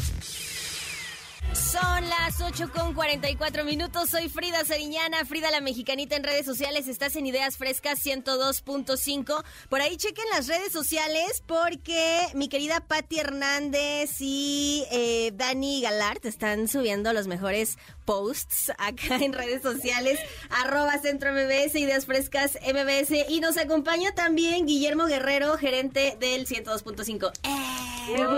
Son 1.71 2.09
las 2.09 2.41
8 2.41 2.69
con 2.75 2.93
44 2.93 3.63
minutos. 3.63 4.09
Soy 4.09 4.27
Frida 4.27 4.65
Sariñana, 4.65 5.23
Frida 5.23 5.51
la 5.51 5.61
Mexicanita 5.61 6.17
en 6.17 6.23
redes 6.25 6.45
sociales. 6.45 6.89
Estás 6.89 7.15
en 7.15 7.25
Ideas 7.25 7.55
Frescas 7.55 8.05
102.5. 8.05 9.41
Por 9.69 9.79
ahí 9.79 9.95
chequen 9.95 10.25
las 10.33 10.49
redes 10.49 10.73
sociales 10.73 11.41
porque 11.45 12.27
mi 12.33 12.49
querida 12.49 12.81
Patti 12.81 13.19
Hernández 13.19 14.17
y 14.19 14.83
eh, 14.91 15.31
Dani 15.33 15.81
Galart 15.81 16.25
están 16.25 16.67
subiendo 16.67 17.13
los 17.13 17.27
mejores 17.27 17.77
posts 18.03 18.73
acá 18.77 19.15
en 19.21 19.31
redes 19.31 19.61
sociales. 19.61 20.19
Arroba 20.49 20.99
Centro 20.99 21.31
MBS, 21.31 21.75
Ideas 21.75 22.05
Frescas 22.05 22.59
MBS. 22.61 23.29
Y 23.29 23.39
nos 23.39 23.57
acompaña 23.57 24.13
también 24.13 24.65
Guillermo 24.65 25.05
Guerrero, 25.05 25.57
gerente 25.57 26.17
del 26.19 26.47
102.5. 26.47 27.31
¡Eh! 27.43 27.81
Muy 28.07 28.17
bien. 28.17 28.31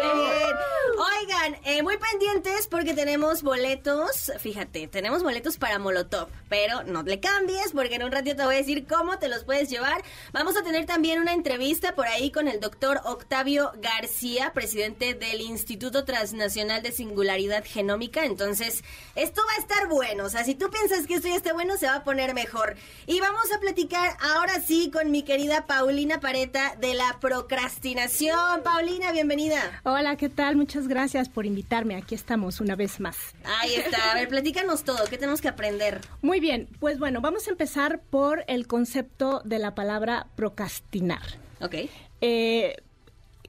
Oigan, 1.21 1.57
eh, 1.63 1.81
muy 1.81 1.97
pendientes 1.97 2.67
porque 2.67 2.93
tenemos 2.93 3.22
boletos. 3.23 4.31
Fíjate, 4.39 4.87
tenemos 4.87 5.23
boletos 5.23 5.57
para 5.57 5.79
Molotov, 5.79 6.27
pero 6.49 6.83
no 6.83 7.03
le 7.03 7.21
cambies 7.21 7.71
porque 7.71 7.95
en 7.95 8.03
un 8.03 8.11
ratito 8.11 8.35
te 8.35 8.45
voy 8.45 8.55
a 8.55 8.57
decir 8.57 8.85
cómo 8.85 9.17
te 9.17 9.29
los 9.29 9.45
puedes 9.45 9.69
llevar. 9.69 10.03
Vamos 10.33 10.57
a 10.57 10.63
tener 10.63 10.85
también 10.85 11.21
una 11.21 11.31
entrevista 11.31 11.95
por 11.95 12.05
ahí 12.05 12.31
con 12.31 12.49
el 12.49 12.59
doctor 12.59 12.99
Octavio 13.05 13.71
García, 13.77 14.51
presidente 14.53 15.13
del 15.13 15.39
Instituto 15.39 16.03
Transnacional 16.03 16.83
de 16.83 16.91
Singularidad 16.91 17.63
Genómica. 17.65 18.25
Entonces, 18.25 18.83
esto 19.15 19.41
va 19.47 19.53
a 19.57 19.61
estar 19.61 19.87
bueno. 19.87 20.25
O 20.25 20.29
sea, 20.29 20.43
si 20.43 20.53
tú 20.53 20.69
piensas 20.69 21.07
que 21.07 21.15
esto 21.15 21.29
ya 21.29 21.35
está 21.35 21.53
bueno, 21.53 21.77
se 21.77 21.87
va 21.87 21.95
a 21.95 22.03
poner 22.03 22.33
mejor. 22.33 22.75
Y 23.07 23.21
vamos 23.21 23.51
a 23.55 23.59
platicar 23.59 24.17
ahora 24.19 24.59
sí 24.59 24.91
con 24.91 25.11
mi 25.11 25.23
querida 25.23 25.65
Paulina 25.65 26.19
Pareta 26.19 26.75
de 26.79 26.93
la 26.93 27.17
procrastinación. 27.21 28.63
Paulina, 28.63 29.11
bienvenida. 29.13 29.81
Hola, 29.83 30.17
¿qué 30.17 30.27
tal? 30.27 30.57
Muchas 30.57 30.89
gracias 30.89 31.29
por 31.29 31.45
invitarme. 31.45 31.95
Aquí 31.95 32.15
estamos 32.15 32.59
una 32.59 32.75
vez 32.75 32.99
más. 32.99 33.12
Ahí 33.43 33.75
está. 33.75 34.11
A 34.11 34.15
ver, 34.15 34.27
platícanos 34.27 34.83
todo. 34.83 35.05
¿Qué 35.09 35.17
tenemos 35.17 35.41
que 35.41 35.47
aprender? 35.47 36.01
Muy 36.21 36.39
bien, 36.39 36.69
pues 36.79 36.99
bueno, 36.99 37.21
vamos 37.21 37.47
a 37.47 37.51
empezar 37.51 38.01
por 38.01 38.43
el 38.47 38.67
concepto 38.67 39.41
de 39.43 39.59
la 39.59 39.75
palabra 39.75 40.27
procrastinar. 40.35 41.23
Ok. 41.61 41.75
Eh, 42.21 42.75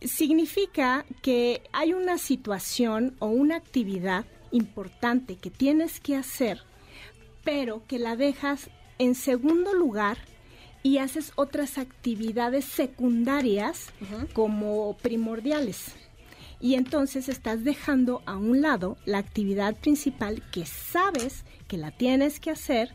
significa 0.01 1.05
que 1.23 1.63
hay 1.73 1.93
una 1.93 2.19
situación 2.19 3.17
o 3.19 3.27
una 3.27 3.57
actividad 3.57 4.25
importante 4.51 5.37
que 5.37 5.51
tienes 5.51 6.01
que 6.01 6.17
hacer, 6.17 6.63
pero 7.43 7.85
que 7.87 7.99
la 7.99 8.17
dejas 8.17 8.71
en 8.99 9.15
segundo 9.15 9.75
lugar 9.75 10.19
y 10.83 10.99
haces 10.99 11.33
otras 11.35 11.79
actividades 11.79 12.65
secundarias 12.67 13.87
como 14.35 14.97
primordiales. 14.99 15.95
Y 16.65 16.77
entonces 16.77 17.29
estás 17.29 17.63
dejando 17.63 18.23
a 18.25 18.39
un 18.39 18.63
lado 18.63 18.97
la 19.05 19.19
actividad 19.19 19.77
principal 19.77 20.43
que 20.51 20.65
sabes 20.65 21.45
que 21.69 21.77
la 21.77 21.91
tienes 21.91 22.41
que 22.41 22.51
hacer, 22.51 22.89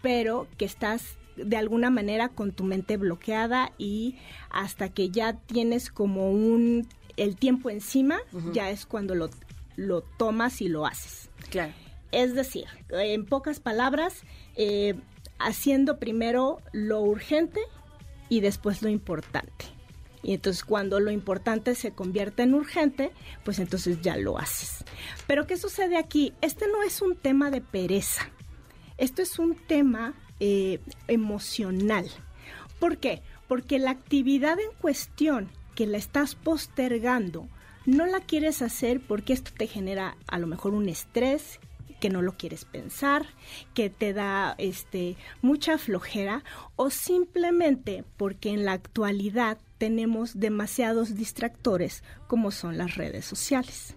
pero 0.00 0.48
que 0.56 0.64
estás 0.64 1.18
de 1.36 1.58
alguna 1.58 1.90
manera 1.90 2.30
con 2.30 2.52
tu 2.52 2.64
mente 2.64 2.96
bloqueada 2.96 3.72
y 3.76 4.16
hasta 4.48 4.88
que 4.88 5.10
ya 5.10 5.34
tienes 5.34 5.90
como 5.90 6.30
un 6.30 6.88
el 7.18 7.36
tiempo 7.36 7.68
encima, 7.68 8.20
ya 8.54 8.70
es 8.70 8.86
cuando 8.86 9.14
lo, 9.14 9.28
lo 9.76 10.00
tomas 10.00 10.62
y 10.62 10.70
lo 10.70 10.86
haces. 10.86 11.28
Claro. 11.50 11.74
Es 12.12 12.34
decir, 12.34 12.64
en 12.88 13.26
pocas 13.26 13.60
palabras, 13.60 14.22
eh, 14.56 14.94
haciendo 15.38 15.98
primero 15.98 16.62
lo 16.72 17.02
urgente 17.02 17.60
y 18.30 18.40
después 18.40 18.80
lo 18.80 18.88
importante. 18.88 19.66
Y 20.22 20.34
entonces 20.34 20.64
cuando 20.64 21.00
lo 21.00 21.10
importante 21.10 21.74
se 21.74 21.92
convierte 21.92 22.42
en 22.42 22.54
urgente, 22.54 23.12
pues 23.44 23.58
entonces 23.58 24.00
ya 24.02 24.16
lo 24.16 24.38
haces. 24.38 24.84
Pero 25.26 25.46
¿qué 25.46 25.56
sucede 25.56 25.96
aquí? 25.96 26.34
Este 26.40 26.66
no 26.68 26.82
es 26.82 27.00
un 27.00 27.16
tema 27.16 27.50
de 27.50 27.60
pereza. 27.60 28.28
Esto 28.98 29.22
es 29.22 29.38
un 29.38 29.54
tema 29.54 30.14
eh, 30.40 30.80
emocional. 31.08 32.10
¿Por 32.78 32.98
qué? 32.98 33.22
Porque 33.48 33.78
la 33.78 33.90
actividad 33.90 34.58
en 34.60 34.72
cuestión 34.80 35.50
que 35.74 35.86
la 35.86 35.98
estás 35.98 36.34
postergando, 36.34 37.48
no 37.86 38.06
la 38.06 38.20
quieres 38.20 38.60
hacer 38.62 39.00
porque 39.00 39.32
esto 39.32 39.50
te 39.56 39.66
genera 39.66 40.16
a 40.26 40.38
lo 40.38 40.46
mejor 40.46 40.74
un 40.74 40.88
estrés 40.88 41.60
que 42.00 42.10
no 42.10 42.22
lo 42.22 42.36
quieres 42.36 42.64
pensar, 42.64 43.26
que 43.74 43.90
te 43.90 44.12
da 44.12 44.54
este 44.58 45.16
mucha 45.42 45.78
flojera 45.78 46.42
o 46.76 46.90
simplemente 46.90 48.04
porque 48.16 48.50
en 48.50 48.64
la 48.64 48.72
actualidad 48.72 49.58
tenemos 49.78 50.38
demasiados 50.38 51.14
distractores 51.14 52.02
como 52.26 52.50
son 52.50 52.76
las 52.76 52.96
redes 52.96 53.24
sociales. 53.24 53.94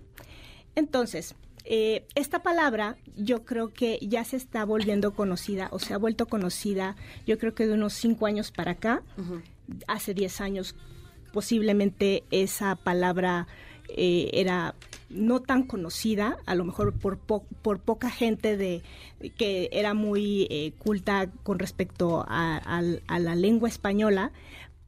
Entonces, 0.75 1.35
eh, 1.65 2.05
esta 2.15 2.43
palabra 2.43 2.97
yo 3.15 3.45
creo 3.45 3.73
que 3.73 3.97
ya 4.01 4.23
se 4.25 4.35
está 4.35 4.65
volviendo 4.65 5.13
conocida 5.13 5.69
o 5.71 5.79
se 5.79 5.93
ha 5.93 5.97
vuelto 5.97 6.25
conocida 6.25 6.97
yo 7.25 7.37
creo 7.37 7.55
que 7.55 7.65
de 7.65 7.73
unos 7.73 7.93
cinco 7.93 8.25
años 8.25 8.51
para 8.51 8.71
acá. 8.71 9.01
Hace 9.87 10.13
diez 10.13 10.41
años 10.41 10.75
posiblemente 11.31 12.23
esa 12.31 12.75
palabra 12.75 13.47
eh, 13.87 14.29
era 14.33 14.75
no 15.13 15.41
tan 15.41 15.63
conocida, 15.63 16.37
a 16.45 16.55
lo 16.55 16.65
mejor 16.65 16.93
por, 16.93 17.17
por 17.19 17.79
poca 17.79 18.09
gente 18.09 18.57
de 18.57 18.81
que 19.37 19.69
era 19.71 19.93
muy 19.93 20.47
eh, 20.49 20.73
culta 20.77 21.29
con 21.43 21.59
respecto 21.59 22.25
a, 22.27 22.81
la 23.19 23.35
lengua 23.35 23.69
española, 23.69 24.31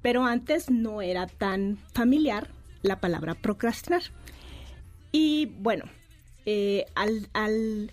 pero 0.01 0.25
antes 0.25 0.69
no 0.69 1.01
era 1.01 1.27
tan 1.27 1.77
familiar 1.93 2.49
la 2.81 2.99
palabra 2.99 3.35
procrastinar. 3.35 4.03
Y 5.11 5.47
bueno, 5.59 5.85
eh, 6.45 6.85
al, 6.95 7.29
al 7.33 7.91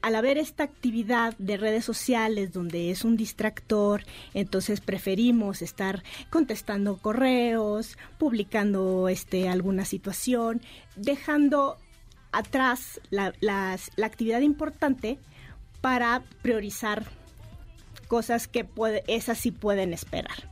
al 0.00 0.14
haber 0.14 0.38
esta 0.38 0.64
actividad 0.64 1.36
de 1.38 1.56
redes 1.56 1.84
sociales 1.84 2.52
donde 2.52 2.90
es 2.90 3.04
un 3.04 3.16
distractor, 3.16 4.04
entonces 4.34 4.80
preferimos 4.80 5.62
estar 5.62 6.02
contestando 6.30 6.96
correos, 6.98 7.98
publicando 8.18 9.08
este, 9.08 9.48
alguna 9.48 9.84
situación, 9.84 10.62
dejando 10.96 11.78
atrás 12.32 13.00
la, 13.10 13.32
actividad 14.02 14.40
importante 14.40 15.18
para 15.80 16.22
priorizar 16.42 17.04
cosas 18.06 18.48
que 18.48 18.64
puede, 18.64 19.04
esas 19.06 19.38
sí 19.38 19.50
pueden 19.50 19.92
esperar. 19.92 20.50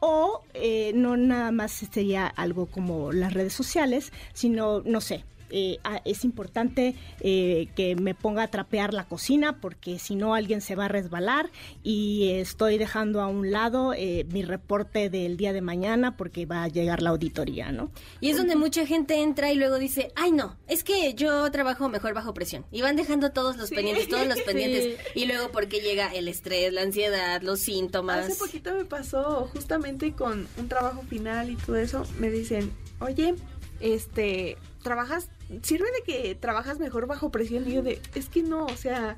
O 0.00 0.42
eh, 0.54 0.92
no 0.94 1.16
nada 1.16 1.52
más 1.52 1.72
sería 1.72 2.26
algo 2.26 2.66
como 2.66 3.12
las 3.12 3.32
redes 3.32 3.54
sociales, 3.54 4.12
sino, 4.34 4.80
no 4.82 5.00
sé, 5.00 5.24
eh, 5.50 5.78
ah, 5.84 6.00
es 6.04 6.24
importante 6.24 6.94
eh, 7.20 7.68
que 7.76 7.96
me 7.96 8.14
ponga 8.14 8.44
a 8.44 8.48
trapear 8.48 8.92
la 8.92 9.04
cocina 9.04 9.60
porque 9.60 9.98
si 9.98 10.16
no 10.16 10.34
alguien 10.34 10.60
se 10.60 10.74
va 10.74 10.86
a 10.86 10.88
resbalar 10.88 11.50
y 11.82 12.30
estoy 12.30 12.78
dejando 12.78 13.20
a 13.20 13.28
un 13.28 13.50
lado 13.50 13.94
eh, 13.94 14.26
mi 14.30 14.42
reporte 14.42 15.10
del 15.10 15.36
día 15.36 15.52
de 15.52 15.60
mañana 15.60 16.16
porque 16.16 16.46
va 16.46 16.64
a 16.64 16.68
llegar 16.68 17.02
la 17.02 17.10
auditoría, 17.10 17.72
¿no? 17.72 17.90
Y 18.20 18.30
es 18.30 18.36
donde 18.36 18.56
mucha 18.56 18.86
gente 18.86 19.22
entra 19.22 19.52
y 19.52 19.56
luego 19.56 19.78
dice, 19.78 20.12
ay 20.16 20.32
no, 20.32 20.56
es 20.66 20.84
que 20.84 21.14
yo 21.14 21.50
trabajo 21.50 21.88
mejor 21.88 22.14
bajo 22.14 22.34
presión. 22.34 22.64
Y 22.70 22.82
van 22.82 22.96
dejando 22.96 23.30
todos 23.30 23.56
los 23.56 23.70
pendientes, 23.70 24.08
todos 24.08 24.26
los 24.26 24.40
pendientes. 24.46 24.98
Y 25.14 25.26
luego 25.26 25.50
porque 25.50 25.80
llega 25.80 26.12
el 26.12 26.28
estrés, 26.28 26.72
la 26.72 26.82
ansiedad, 26.82 27.42
los 27.42 27.60
síntomas. 27.60 28.26
Hace 28.26 28.34
poquito 28.36 28.74
me 28.74 28.84
pasó 28.84 29.48
justamente 29.52 30.12
con 30.12 30.48
un 30.56 30.68
trabajo 30.68 31.02
final 31.02 31.50
y 31.50 31.56
todo 31.56 31.76
eso. 31.76 32.04
Me 32.18 32.30
dicen, 32.30 32.72
oye, 33.00 33.34
este, 33.80 34.56
trabajas 34.86 35.30
sirve 35.62 35.88
de 35.90 36.02
que 36.04 36.36
trabajas 36.36 36.78
mejor 36.78 37.08
bajo 37.08 37.30
presión. 37.30 37.68
Y 37.68 37.74
yo 37.74 37.82
de, 37.82 38.00
es 38.14 38.28
que 38.28 38.44
no, 38.44 38.66
o 38.66 38.76
sea, 38.76 39.16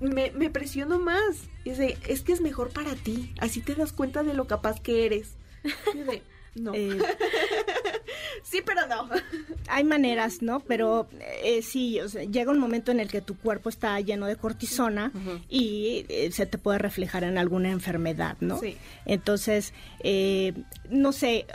me, 0.00 0.30
presiono 0.48 0.98
más. 0.98 1.50
es 1.66 1.76
de, 1.76 1.98
es 2.08 2.22
que 2.22 2.32
es 2.32 2.40
mejor 2.40 2.70
para 2.70 2.94
ti. 2.94 3.34
Así 3.38 3.60
te 3.60 3.74
das 3.74 3.92
cuenta 3.92 4.22
de 4.22 4.32
lo 4.32 4.46
capaz 4.46 4.80
que 4.80 5.04
eres. 5.04 5.36
Y 5.94 5.98
de, 5.98 6.22
no. 6.54 6.72
Eh, 6.74 6.98
sí, 8.42 8.62
pero 8.64 8.86
no. 8.86 9.08
Hay 9.68 9.84
maneras, 9.84 10.42
¿no? 10.42 10.60
Pero 10.60 11.08
eh, 11.42 11.62
sí, 11.62 12.00
o 12.00 12.08
sea, 12.08 12.24
llega 12.24 12.50
un 12.50 12.58
momento 12.58 12.92
en 12.92 13.00
el 13.00 13.08
que 13.08 13.20
tu 13.20 13.36
cuerpo 13.36 13.68
está 13.68 13.98
lleno 14.00 14.26
de 14.26 14.36
cortisona 14.36 15.12
y 15.48 16.06
eh, 16.08 16.30
se 16.32 16.46
te 16.46 16.58
puede 16.58 16.78
reflejar 16.78 17.24
en 17.24 17.38
alguna 17.38 17.70
enfermedad, 17.70 18.36
¿no? 18.40 18.58
Sí. 18.58 18.76
Entonces, 19.06 19.72
no 20.90 21.12
sé, 21.12 21.46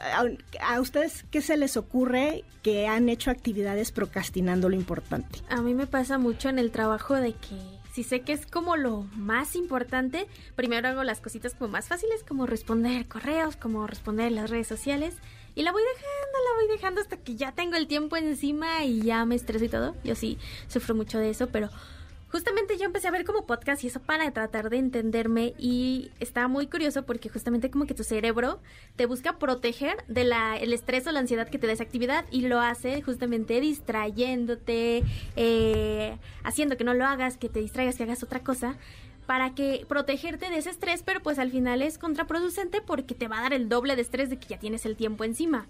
a, 0.61 0.79
ustedes 0.79 1.25
qué 1.31 1.41
se 1.41 1.57
les 1.57 1.77
ocurre 1.77 2.43
que 2.61 2.87
han 2.87 3.09
hecho 3.09 3.31
actividades 3.31 3.91
procrastinando 3.91 4.69
lo 4.69 4.75
importante? 4.75 5.39
A 5.49 5.61
mí 5.61 5.73
me 5.73 5.87
pasa 5.87 6.17
mucho 6.17 6.49
en 6.49 6.59
el 6.59 6.71
trabajo 6.71 7.15
de 7.15 7.33
que 7.33 7.79
si 7.93 8.03
sé 8.03 8.21
que 8.21 8.33
es 8.33 8.45
como 8.45 8.77
lo 8.77 9.01
más 9.15 9.55
importante, 9.55 10.27
primero 10.55 10.87
hago 10.87 11.03
las 11.03 11.21
cositas 11.21 11.55
como 11.55 11.71
más 11.71 11.87
fáciles, 11.87 12.23
como 12.23 12.45
responder 12.45 13.07
correos, 13.07 13.55
como 13.55 13.87
responder 13.87 14.31
las 14.31 14.49
redes 14.49 14.67
sociales. 14.67 15.15
Y 15.59 15.61
la 15.61 15.73
voy 15.73 15.83
dejando, 15.83 16.37
la 16.45 16.55
voy 16.55 16.67
dejando 16.73 17.01
hasta 17.01 17.17
que 17.17 17.35
ya 17.35 17.51
tengo 17.51 17.75
el 17.75 17.85
tiempo 17.85 18.15
encima 18.15 18.85
y 18.85 19.01
ya 19.01 19.25
me 19.25 19.35
estreso 19.35 19.65
y 19.65 19.67
todo. 19.67 19.93
Yo 20.05 20.15
sí 20.15 20.37
sufro 20.69 20.95
mucho 20.95 21.19
de 21.19 21.31
eso, 21.31 21.47
pero 21.47 21.69
justamente 22.31 22.77
yo 22.77 22.85
empecé 22.85 23.09
a 23.09 23.11
ver 23.11 23.25
como 23.25 23.45
podcast 23.45 23.83
y 23.83 23.87
eso 23.87 23.99
para 23.99 24.31
tratar 24.31 24.69
de 24.69 24.77
entenderme 24.77 25.53
y 25.57 26.11
estaba 26.21 26.47
muy 26.47 26.67
curioso 26.67 27.03
porque 27.03 27.27
justamente 27.27 27.69
como 27.69 27.87
que 27.87 27.93
tu 27.93 28.05
cerebro 28.05 28.61
te 28.95 29.05
busca 29.05 29.37
proteger 29.37 29.97
de 30.07 30.23
la 30.23 30.55
el 30.55 30.71
estrés 30.71 31.05
o 31.07 31.11
la 31.11 31.19
ansiedad 31.19 31.49
que 31.49 31.59
te 31.59 31.67
da 31.67 31.73
esa 31.73 31.83
actividad 31.83 32.23
y 32.31 32.47
lo 32.47 32.61
hace 32.61 33.01
justamente 33.01 33.59
distrayéndote, 33.59 35.03
eh, 35.35 36.17
haciendo 36.45 36.77
que 36.77 36.85
no 36.85 36.93
lo 36.93 37.05
hagas, 37.05 37.35
que 37.35 37.49
te 37.49 37.59
distraigas, 37.59 37.97
que 37.97 38.03
hagas 38.03 38.23
otra 38.23 38.39
cosa 38.45 38.77
para 39.29 39.53
que 39.53 39.85
protegerte 39.87 40.49
de 40.49 40.57
ese 40.57 40.71
estrés, 40.71 41.03
pero 41.03 41.21
pues 41.21 41.37
al 41.37 41.51
final 41.51 41.83
es 41.83 41.99
contraproducente 41.99 42.81
porque 42.81 43.13
te 43.13 43.27
va 43.27 43.37
a 43.37 43.41
dar 43.43 43.53
el 43.53 43.69
doble 43.69 43.95
de 43.95 44.01
estrés 44.01 44.31
de 44.31 44.39
que 44.39 44.47
ya 44.47 44.57
tienes 44.57 44.87
el 44.87 44.95
tiempo 44.95 45.23
encima. 45.23 45.67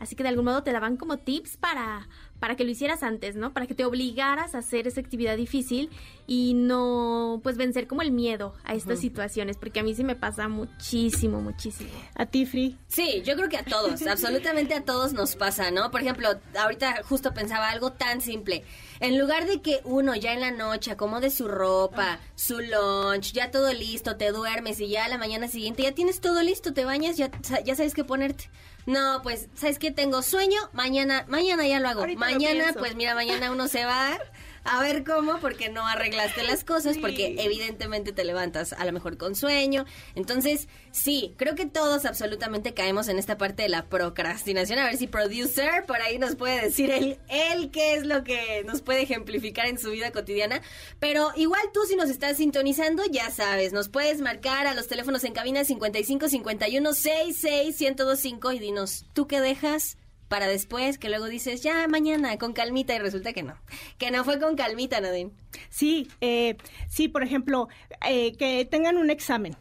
Así 0.00 0.16
que 0.16 0.22
de 0.22 0.30
algún 0.30 0.46
modo 0.46 0.62
te 0.62 0.72
daban 0.72 0.96
como 0.96 1.18
tips 1.18 1.58
para, 1.58 2.08
para 2.42 2.56
que 2.56 2.64
lo 2.64 2.72
hicieras 2.72 3.04
antes, 3.04 3.36
¿no? 3.36 3.52
Para 3.52 3.68
que 3.68 3.74
te 3.76 3.84
obligaras 3.84 4.56
a 4.56 4.58
hacer 4.58 4.88
esa 4.88 5.00
actividad 5.00 5.36
difícil 5.36 5.90
y 6.26 6.54
no, 6.54 7.38
pues, 7.44 7.56
vencer 7.56 7.86
como 7.86 8.02
el 8.02 8.10
miedo 8.10 8.52
a 8.64 8.74
estas 8.74 8.98
situaciones, 8.98 9.56
porque 9.58 9.78
a 9.78 9.84
mí 9.84 9.94
sí 9.94 10.02
me 10.02 10.16
pasa 10.16 10.48
muchísimo, 10.48 11.40
muchísimo. 11.40 11.90
¿A 12.16 12.26
ti, 12.26 12.44
Free? 12.44 12.76
Sí, 12.88 13.22
yo 13.24 13.36
creo 13.36 13.48
que 13.48 13.58
a 13.58 13.64
todos, 13.64 14.04
absolutamente 14.08 14.74
a 14.74 14.84
todos 14.84 15.12
nos 15.12 15.36
pasa, 15.36 15.70
¿no? 15.70 15.92
Por 15.92 16.00
ejemplo, 16.00 16.30
ahorita 16.58 17.04
justo 17.04 17.32
pensaba 17.32 17.70
algo 17.70 17.92
tan 17.92 18.20
simple. 18.20 18.64
En 18.98 19.20
lugar 19.20 19.46
de 19.46 19.62
que 19.62 19.80
uno 19.84 20.16
ya 20.16 20.32
en 20.32 20.40
la 20.40 20.50
noche 20.50 20.90
acomode 20.90 21.30
su 21.30 21.46
ropa, 21.46 22.18
su 22.34 22.58
lunch, 22.58 23.34
ya 23.34 23.52
todo 23.52 23.72
listo, 23.72 24.16
te 24.16 24.32
duermes 24.32 24.80
y 24.80 24.88
ya 24.88 25.04
a 25.04 25.08
la 25.08 25.16
mañana 25.16 25.46
siguiente 25.46 25.84
ya 25.84 25.92
tienes 25.92 26.20
todo 26.20 26.42
listo, 26.42 26.72
te 26.72 26.84
bañas, 26.84 27.16
ya, 27.16 27.30
ya 27.64 27.76
sabes 27.76 27.94
qué 27.94 28.02
ponerte. 28.02 28.50
No, 28.86 29.20
pues, 29.22 29.48
¿sabes 29.54 29.78
qué? 29.78 29.90
Tengo 29.90 30.22
sueño, 30.22 30.58
mañana, 30.72 31.24
mañana 31.28 31.66
ya 31.66 31.80
lo 31.80 31.88
hago. 31.88 32.06
mañana, 32.16 32.72
pues 32.78 32.96
mira, 32.96 33.14
mañana 33.14 33.50
uno 33.50 33.68
se 33.68 33.84
va 33.84 34.18
a 34.64 34.80
ver 34.80 35.04
cómo, 35.04 35.38
porque 35.40 35.68
no 35.68 35.86
arreglaste 35.86 36.42
las 36.42 36.64
cosas, 36.72 36.98
porque 36.98 37.36
evidentemente 37.38 38.12
te 38.12 38.24
levantas 38.24 38.72
a 38.72 38.84
lo 38.84 38.92
mejor 38.92 39.16
con 39.16 39.34
sueño. 39.34 39.84
Entonces, 40.14 40.68
sí, 40.90 41.34
creo 41.36 41.54
que 41.54 41.66
todos 41.66 42.04
absolutamente 42.04 42.74
caemos 42.74 43.08
en 43.08 43.18
esta 43.18 43.38
parte 43.38 43.62
de 43.62 43.68
la 43.68 43.86
procrastinación. 43.86 44.78
A 44.78 44.84
ver 44.84 44.96
si 44.96 45.06
producer 45.06 45.84
por 45.86 46.00
ahí 46.00 46.18
nos 46.18 46.36
puede 46.36 46.62
decir 46.62 46.90
él, 46.90 47.18
él 47.28 47.70
qué 47.70 47.94
es 47.94 48.06
lo 48.06 48.24
que 48.24 48.62
nos 48.64 48.82
puede 48.82 49.02
ejemplificar 49.02 49.66
en 49.66 49.78
su 49.78 49.90
vida 49.90 50.12
cotidiana. 50.12 50.62
Pero 50.98 51.32
igual 51.36 51.62
tú 51.72 51.80
si 51.88 51.96
nos 51.96 52.10
estás 52.10 52.36
sintonizando, 52.36 53.04
ya 53.10 53.30
sabes, 53.30 53.72
nos 53.72 53.88
puedes 53.88 54.20
marcar 54.20 54.66
a 54.66 54.74
los 54.74 54.88
teléfonos 54.88 55.24
en 55.24 55.32
cabina 55.32 55.64
55 55.64 56.28
51 56.28 56.92
66 56.92 57.80
1025 57.80 58.52
y 58.52 58.58
dinos, 58.58 59.06
¿tú 59.12 59.26
qué 59.26 59.40
dejas? 59.40 59.96
Para 60.32 60.46
después, 60.46 60.96
que 60.96 61.10
luego 61.10 61.26
dices, 61.26 61.60
ya 61.60 61.86
mañana, 61.88 62.38
con 62.38 62.54
calmita, 62.54 62.94
y 62.94 62.98
resulta 62.98 63.34
que 63.34 63.42
no, 63.42 63.54
que 63.98 64.10
no 64.10 64.24
fue 64.24 64.40
con 64.40 64.56
calmita, 64.56 64.98
Nadine. 64.98 65.30
Sí, 65.68 66.08
eh, 66.22 66.56
sí, 66.88 67.08
por 67.08 67.22
ejemplo, 67.22 67.68
eh, 68.08 68.34
que 68.38 68.64
tengan 68.64 68.96
un 68.96 69.10
examen. 69.10 69.56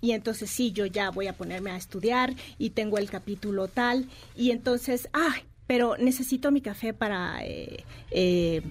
Y 0.00 0.10
entonces 0.10 0.50
sí, 0.50 0.72
yo 0.72 0.84
ya 0.84 1.10
voy 1.10 1.28
a 1.28 1.32
ponerme 1.34 1.70
a 1.70 1.76
estudiar 1.76 2.34
y 2.58 2.70
tengo 2.70 2.98
el 2.98 3.08
capítulo 3.08 3.68
tal. 3.68 4.08
Y 4.34 4.50
entonces, 4.50 5.08
ay, 5.12 5.42
pero 5.68 5.96
necesito 5.96 6.50
mi 6.50 6.60
café 6.60 6.92
para 6.92 7.44
eh, 7.44 7.84
eh 8.10 8.62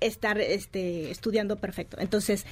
estar 0.00 0.40
este, 0.40 1.10
estudiando 1.10 1.56
perfecto. 1.56 1.96
Entonces 2.00 2.44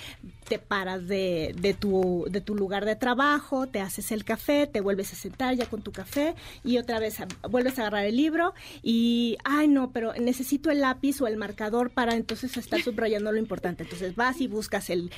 te 0.48 0.58
paras 0.58 1.06
de, 1.06 1.76
tu, 1.78 2.26
de 2.28 2.40
tu 2.40 2.54
lugar 2.54 2.84
de 2.84 2.96
trabajo, 2.96 3.66
te 3.66 3.80
haces 3.80 4.10
el 4.12 4.24
café, 4.24 4.66
te 4.66 4.80
vuelves 4.80 5.12
a 5.12 5.16
sentar 5.16 5.54
ya 5.54 5.66
con 5.66 5.82
tu 5.82 5.92
café 5.92 6.34
y 6.64 6.78
otra 6.78 6.98
vez 6.98 7.18
vuelves 7.48 7.78
a 7.78 7.82
agarrar 7.82 8.06
el 8.06 8.16
libro 8.16 8.54
y, 8.82 9.36
ay 9.44 9.68
no, 9.68 9.92
pero 9.92 10.12
necesito 10.14 10.70
el 10.70 10.80
lápiz 10.80 11.20
o 11.20 11.26
el 11.26 11.36
marcador 11.36 11.90
para 11.90 12.14
entonces 12.16 12.56
estar 12.56 12.80
subrayando 12.82 13.32
lo 13.32 13.38
importante. 13.38 13.84
Entonces 13.84 14.16
vas 14.16 14.40
y 14.40 14.48
buscas 14.48 14.90
el, 14.90 15.10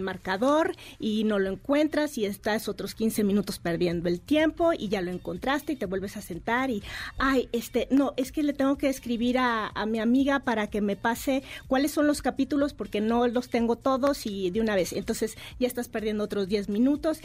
marcador 0.00 0.76
y 0.98 1.24
no 1.24 1.38
lo 1.38 1.50
encuentras 1.50 2.18
y 2.18 2.24
estás 2.24 2.68
otros 2.68 2.94
15 2.94 3.24
minutos 3.24 3.58
perdiendo 3.58 4.08
el 4.08 4.20
tiempo 4.20 4.72
y 4.72 4.88
ya 4.88 5.02
lo 5.02 5.10
encontraste 5.10 5.72
y 5.72 5.76
te 5.76 5.86
vuelves 5.86 6.16
a 6.16 6.22
sentar 6.22 6.70
y, 6.70 6.82
ay, 7.18 7.48
este, 7.52 7.88
no, 7.90 8.14
es 8.16 8.32
que 8.32 8.42
le 8.42 8.52
tengo 8.52 8.76
que 8.78 8.88
escribir 8.88 9.38
a 9.38 9.86
mi 9.86 10.00
amiga 10.00 10.40
para 10.40 10.68
que 10.68 10.80
me 10.80 10.96
pase 10.96 11.17
cuáles 11.66 11.92
son 11.92 12.06
los 12.06 12.22
capítulos 12.22 12.74
porque 12.74 13.00
no 13.00 13.26
los 13.28 13.48
tengo 13.48 13.76
todos 13.76 14.26
y 14.26 14.50
de 14.50 14.60
una 14.60 14.74
vez. 14.74 14.92
Entonces 14.92 15.36
ya 15.58 15.66
estás 15.66 15.88
perdiendo 15.88 16.24
otros 16.24 16.48
10 16.48 16.68
minutos 16.68 17.20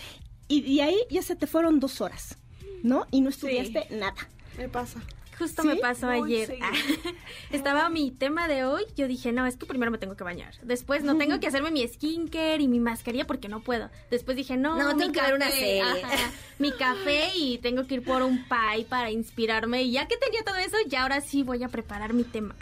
y 0.48 0.76
de 0.76 0.82
ahí 0.84 0.98
ya 1.10 1.22
se 1.22 1.36
te 1.36 1.48
fueron 1.48 1.80
dos 1.80 2.02
horas, 2.02 2.38
¿no? 2.84 3.08
Y 3.12 3.22
no 3.22 3.30
estudiaste 3.30 3.88
nada. 3.92 4.16
Me 4.58 4.70
pasa. 4.70 5.02
justo 5.38 5.64
¿Sí? 5.64 5.68
me 5.68 5.76
pasó 5.78 6.08
Muy 6.08 6.36
ayer. 6.36 6.60
Estaba 7.52 7.90
mi 7.90 8.12
tema 8.12 8.48
de 8.48 8.66
hoy. 8.66 8.84
Yo 8.96 9.08
dije, 9.08 9.32
no, 9.32 9.46
es 9.48 9.58
que 9.58 9.66
primero 9.66 9.90
me 9.92 9.98
tengo 9.98 10.16
que 10.16 10.24
bañar. 10.24 10.54
Después 10.62 11.04
no 11.04 11.18
tengo 11.18 11.40
que 11.40 11.48
hacerme 11.48 11.72
mi 11.72 11.88
skincare 11.88 12.62
y 12.62 12.68
mi 12.68 12.80
mascarilla 12.80 13.26
porque 13.26 13.48
no 13.50 13.62
puedo. 13.62 13.90
Después 14.12 14.38
dije, 14.38 14.58
no, 14.58 14.78
No, 14.78 14.96
tengo 14.96 15.12
que 15.12 15.22
ver 15.22 15.34
una 15.34 15.50
serie. 15.50 15.82
ajá, 15.82 16.32
mi 16.60 16.72
café 16.72 17.30
y 17.36 17.58
tengo 17.60 17.88
que 17.88 17.96
ir 17.96 18.04
por 18.04 18.22
un 18.22 18.46
pie 18.48 18.86
para 18.88 19.10
inspirarme. 19.10 19.82
Y 19.84 19.92
ya 19.94 20.08
que 20.08 20.18
tenía 20.18 20.44
todo 20.44 20.58
eso, 20.58 20.78
ya 20.88 21.02
ahora 21.04 21.22
sí 21.22 21.42
voy 21.42 21.64
a 21.64 21.70
preparar 21.70 22.14
mi 22.14 22.24
tema. 22.24 22.56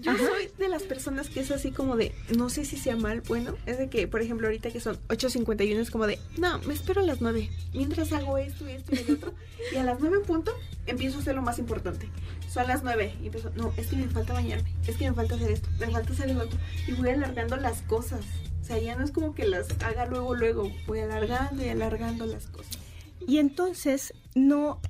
Yo 0.00 0.12
Ajá. 0.12 0.26
soy 0.26 0.50
de 0.58 0.68
las 0.68 0.82
personas 0.82 1.28
que 1.28 1.40
es 1.40 1.50
así 1.50 1.70
como 1.70 1.96
de, 1.96 2.12
no 2.36 2.50
sé 2.50 2.64
si 2.64 2.76
sea 2.76 2.96
mal, 2.96 3.22
bueno, 3.22 3.56
es 3.66 3.78
de 3.78 3.88
que, 3.88 4.06
por 4.06 4.20
ejemplo, 4.20 4.46
ahorita 4.46 4.70
que 4.70 4.80
son 4.80 4.98
8.51 5.08 5.78
es 5.78 5.90
como 5.90 6.06
de, 6.06 6.18
no, 6.36 6.58
me 6.60 6.74
espero 6.74 7.00
a 7.00 7.04
las 7.04 7.20
9, 7.20 7.50
mientras 7.72 8.12
hago 8.12 8.38
esto 8.38 8.68
y 8.68 8.72
esto 8.72 8.94
y 8.94 8.98
el 8.98 9.14
otro, 9.14 9.34
y 9.72 9.76
a 9.76 9.84
las 9.84 10.00
9 10.00 10.18
en 10.18 10.22
punto 10.24 10.52
empiezo 10.86 11.18
a 11.18 11.20
hacer 11.22 11.34
lo 11.34 11.42
más 11.42 11.58
importante. 11.58 12.08
Son 12.52 12.66
las 12.66 12.82
9 12.82 13.14
y 13.22 13.26
empiezo, 13.26 13.50
no, 13.56 13.72
es 13.76 13.86
que 13.88 13.96
me 13.96 14.08
falta 14.08 14.32
bañarme, 14.32 14.70
es 14.86 14.96
que 14.96 15.08
me 15.08 15.14
falta 15.14 15.34
hacer 15.34 15.50
esto, 15.50 15.68
me 15.78 15.90
falta 15.90 16.12
hacer 16.12 16.30
el 16.30 16.40
otro, 16.40 16.58
y 16.86 16.92
voy 16.92 17.10
alargando 17.10 17.56
las 17.56 17.82
cosas. 17.82 18.24
O 18.62 18.64
sea, 18.64 18.78
ya 18.78 18.96
no 18.96 19.04
es 19.04 19.12
como 19.12 19.34
que 19.34 19.46
las 19.46 19.68
haga 19.82 20.06
luego, 20.06 20.34
luego, 20.34 20.72
voy 20.86 21.00
alargando 21.00 21.64
y 21.64 21.68
alargando 21.68 22.26
las 22.26 22.46
cosas. 22.48 22.78
Y 23.26 23.38
entonces 23.38 24.12
no 24.34 24.80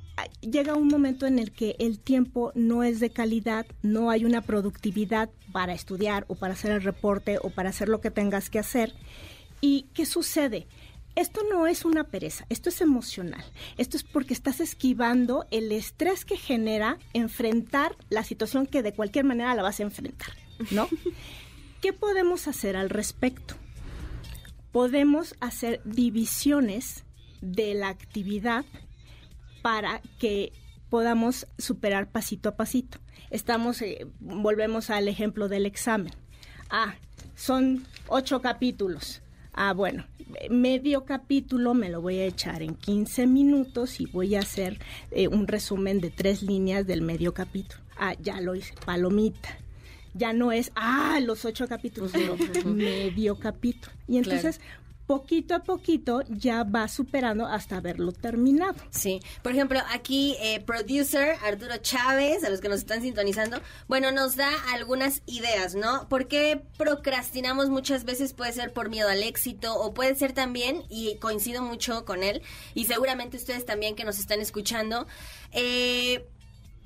llega 0.40 0.74
un 0.74 0.88
momento 0.88 1.26
en 1.26 1.38
el 1.38 1.52
que 1.52 1.76
el 1.78 1.98
tiempo 1.98 2.52
no 2.54 2.82
es 2.82 3.00
de 3.00 3.10
calidad, 3.10 3.66
no 3.82 4.10
hay 4.10 4.24
una 4.24 4.42
productividad 4.42 5.30
para 5.52 5.74
estudiar 5.74 6.24
o 6.28 6.34
para 6.34 6.54
hacer 6.54 6.72
el 6.72 6.82
reporte 6.82 7.38
o 7.42 7.50
para 7.50 7.70
hacer 7.70 7.88
lo 7.88 8.00
que 8.00 8.10
tengas 8.10 8.50
que 8.50 8.58
hacer. 8.58 8.94
¿Y 9.60 9.86
qué 9.94 10.06
sucede? 10.06 10.66
Esto 11.14 11.40
no 11.50 11.66
es 11.66 11.86
una 11.86 12.04
pereza, 12.04 12.44
esto 12.50 12.68
es 12.68 12.82
emocional. 12.82 13.44
Esto 13.78 13.96
es 13.96 14.02
porque 14.02 14.34
estás 14.34 14.60
esquivando 14.60 15.46
el 15.50 15.72
estrés 15.72 16.26
que 16.26 16.36
genera 16.36 16.98
enfrentar 17.14 17.96
la 18.10 18.22
situación 18.22 18.66
que 18.66 18.82
de 18.82 18.92
cualquier 18.92 19.24
manera 19.24 19.54
la 19.54 19.62
vas 19.62 19.80
a 19.80 19.84
enfrentar, 19.84 20.28
¿no? 20.70 20.88
¿Qué 21.80 21.94
podemos 21.94 22.48
hacer 22.48 22.76
al 22.76 22.90
respecto? 22.90 23.54
Podemos 24.72 25.34
hacer 25.40 25.80
divisiones 25.84 27.04
de 27.40 27.74
la 27.74 27.88
actividad 27.88 28.66
para 29.66 30.00
que 30.20 30.52
podamos 30.90 31.48
superar 31.58 32.08
pasito 32.12 32.50
a 32.50 32.56
pasito. 32.56 32.98
Estamos, 33.30 33.82
eh, 33.82 34.06
volvemos 34.20 34.90
al 34.90 35.08
ejemplo 35.08 35.48
del 35.48 35.66
examen. 35.66 36.12
Ah, 36.70 36.94
son 37.34 37.84
ocho 38.06 38.40
capítulos. 38.40 39.22
Ah, 39.52 39.72
bueno, 39.72 40.06
medio 40.50 41.04
capítulo 41.04 41.74
me 41.74 41.88
lo 41.88 42.00
voy 42.00 42.18
a 42.18 42.26
echar 42.26 42.62
en 42.62 42.76
15 42.76 43.26
minutos 43.26 44.00
y 44.00 44.06
voy 44.06 44.36
a 44.36 44.38
hacer 44.38 44.78
eh, 45.10 45.26
un 45.26 45.48
resumen 45.48 46.00
de 46.00 46.10
tres 46.10 46.42
líneas 46.42 46.86
del 46.86 47.02
medio 47.02 47.34
capítulo. 47.34 47.82
Ah, 47.98 48.14
ya 48.20 48.40
lo 48.40 48.54
hice, 48.54 48.72
palomita. 48.84 49.58
Ya 50.14 50.32
no 50.32 50.52
es, 50.52 50.70
ah, 50.76 51.18
los 51.20 51.44
ocho 51.44 51.66
capítulos, 51.66 52.12
medio 52.64 53.36
capítulo. 53.40 53.92
Y 54.06 54.18
entonces, 54.18 54.60
poquito 55.06 55.54
a 55.54 55.60
poquito, 55.60 56.22
ya 56.28 56.64
va 56.64 56.88
superando 56.88 57.46
hasta 57.46 57.76
haberlo 57.76 58.12
terminado. 58.12 58.74
Sí, 58.90 59.20
por 59.42 59.52
ejemplo, 59.52 59.80
aquí 59.92 60.36
eh, 60.40 60.60
producer 60.60 61.36
Arturo 61.44 61.76
Chávez, 61.78 62.44
a 62.44 62.50
los 62.50 62.60
que 62.60 62.68
nos 62.68 62.78
están 62.78 63.02
sintonizando, 63.02 63.60
bueno, 63.88 64.10
nos 64.10 64.36
da 64.36 64.50
algunas 64.72 65.22
ideas, 65.26 65.74
¿no? 65.74 66.08
¿Por 66.08 66.28
qué 66.28 66.62
procrastinamos 66.76 67.68
muchas 67.68 68.04
veces? 68.04 68.32
Puede 68.32 68.52
ser 68.52 68.72
por 68.72 68.88
miedo 68.88 69.08
al 69.08 69.22
éxito 69.22 69.74
o 69.74 69.94
puede 69.94 70.14
ser 70.14 70.32
también, 70.32 70.84
y 70.88 71.16
coincido 71.16 71.62
mucho 71.62 72.04
con 72.04 72.22
él, 72.22 72.42
y 72.74 72.86
seguramente 72.86 73.36
ustedes 73.36 73.64
también 73.64 73.94
que 73.94 74.04
nos 74.04 74.18
están 74.18 74.40
escuchando, 74.40 75.06
eh, 75.52 76.26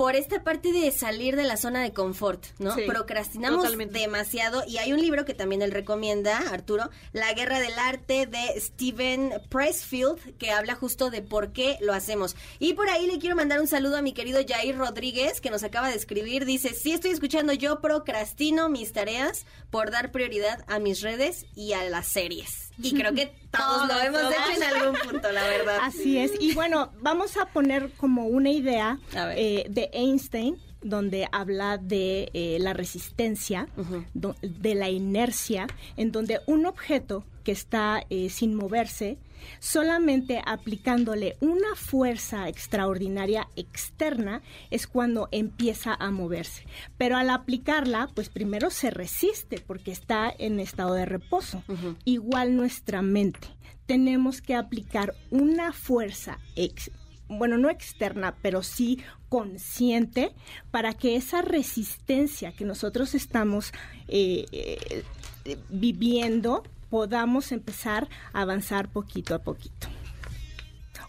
por 0.00 0.16
esta 0.16 0.42
parte 0.42 0.72
de 0.72 0.90
salir 0.92 1.36
de 1.36 1.44
la 1.44 1.58
zona 1.58 1.82
de 1.82 1.92
confort, 1.92 2.42
¿no? 2.58 2.74
Sí, 2.74 2.84
Procrastinamos 2.86 3.64
totalmente. 3.64 3.98
demasiado 3.98 4.62
y 4.66 4.78
hay 4.78 4.94
un 4.94 5.00
libro 5.02 5.26
que 5.26 5.34
también 5.34 5.60
él 5.60 5.72
recomienda, 5.72 6.38
Arturo, 6.38 6.88
La 7.12 7.34
Guerra 7.34 7.60
del 7.60 7.78
Arte 7.78 8.24
de 8.24 8.58
Steven 8.58 9.30
Pressfield, 9.50 10.38
que 10.38 10.52
habla 10.52 10.74
justo 10.74 11.10
de 11.10 11.20
por 11.20 11.52
qué 11.52 11.76
lo 11.82 11.92
hacemos. 11.92 12.34
Y 12.58 12.72
por 12.72 12.88
ahí 12.88 13.06
le 13.06 13.18
quiero 13.18 13.36
mandar 13.36 13.60
un 13.60 13.66
saludo 13.66 13.98
a 13.98 14.00
mi 14.00 14.14
querido 14.14 14.40
Jair 14.42 14.78
Rodríguez, 14.78 15.42
que 15.42 15.50
nos 15.50 15.64
acaba 15.64 15.90
de 15.90 15.96
escribir. 15.96 16.46
Dice, 16.46 16.72
sí 16.72 16.92
estoy 16.92 17.10
escuchando, 17.10 17.52
yo 17.52 17.82
procrastino 17.82 18.70
mis 18.70 18.94
tareas 18.94 19.44
por 19.68 19.90
dar 19.90 20.12
prioridad 20.12 20.64
a 20.66 20.78
mis 20.78 21.02
redes 21.02 21.44
y 21.54 21.74
a 21.74 21.84
las 21.84 22.06
series. 22.06 22.69
Y 22.82 22.92
creo 22.94 23.12
que 23.14 23.32
todos 23.50 23.88
lo 23.88 24.00
hemos 24.00 24.20
hecho 24.32 24.56
en 24.56 24.62
algún 24.62 24.96
punto, 25.10 25.32
la 25.32 25.42
verdad. 25.44 25.78
Así 25.82 26.18
es. 26.18 26.32
Y 26.40 26.54
bueno, 26.54 26.90
vamos 27.00 27.36
a 27.36 27.46
poner 27.46 27.90
como 27.96 28.26
una 28.26 28.50
idea 28.50 28.98
eh, 29.36 29.66
de 29.68 29.90
Einstein 29.92 30.56
donde 30.82 31.28
habla 31.30 31.76
de 31.76 32.30
eh, 32.32 32.56
la 32.60 32.72
resistencia, 32.72 33.68
do- 34.14 34.34
de 34.40 34.74
la 34.74 34.88
inercia, 34.88 35.66
en 35.98 36.10
donde 36.10 36.40
un 36.46 36.64
objeto 36.64 37.22
que 37.50 37.54
está 37.54 38.04
eh, 38.10 38.30
sin 38.30 38.54
moverse, 38.54 39.18
solamente 39.58 40.40
aplicándole 40.46 41.36
una 41.40 41.74
fuerza 41.74 42.48
extraordinaria 42.48 43.48
externa 43.56 44.40
es 44.70 44.86
cuando 44.86 45.28
empieza 45.32 45.94
a 45.94 46.12
moverse. 46.12 46.64
Pero 46.96 47.16
al 47.16 47.28
aplicarla, 47.28 48.08
pues 48.14 48.28
primero 48.28 48.70
se 48.70 48.90
resiste 48.92 49.58
porque 49.58 49.90
está 49.90 50.32
en 50.38 50.60
estado 50.60 50.94
de 50.94 51.06
reposo. 51.06 51.64
Igual 52.04 52.54
nuestra 52.54 53.02
mente. 53.02 53.48
Tenemos 53.86 54.40
que 54.40 54.54
aplicar 54.54 55.14
una 55.32 55.72
fuerza 55.72 56.38
ex- 56.54 56.92
bueno, 57.28 57.58
no 57.58 57.68
externa, 57.68 58.36
pero 58.42 58.62
sí 58.62 58.98
consciente, 59.28 60.32
para 60.70 60.94
que 60.94 61.16
esa 61.16 61.42
resistencia 61.42 62.52
que 62.52 62.64
nosotros 62.64 63.14
estamos 63.16 63.72
eh, 64.06 64.46
eh, 64.52 65.02
viviendo 65.68 66.62
podamos 66.90 67.52
empezar 67.52 68.08
a 68.32 68.42
avanzar 68.42 68.88
poquito 68.90 69.34
a 69.34 69.38
poquito. 69.38 69.88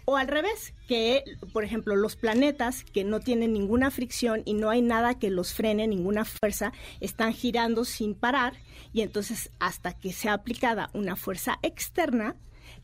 O 0.04 0.16
al 0.16 0.28
revés, 0.28 0.74
que 0.88 1.22
por 1.52 1.64
ejemplo 1.64 1.94
los 1.94 2.16
planetas 2.16 2.84
que 2.84 3.04
no 3.04 3.20
tienen 3.20 3.52
ninguna 3.52 3.90
fricción 3.90 4.42
y 4.44 4.54
no 4.54 4.70
hay 4.70 4.82
nada 4.82 5.18
que 5.18 5.30
los 5.30 5.52
frene, 5.52 5.86
ninguna 5.86 6.24
fuerza, 6.24 6.72
están 7.00 7.32
girando 7.32 7.84
sin 7.84 8.14
parar 8.14 8.54
y 8.92 9.02
entonces 9.02 9.50
hasta 9.60 9.92
que 9.92 10.12
sea 10.12 10.34
aplicada 10.34 10.90
una 10.92 11.14
fuerza 11.14 11.58
externa, 11.62 12.34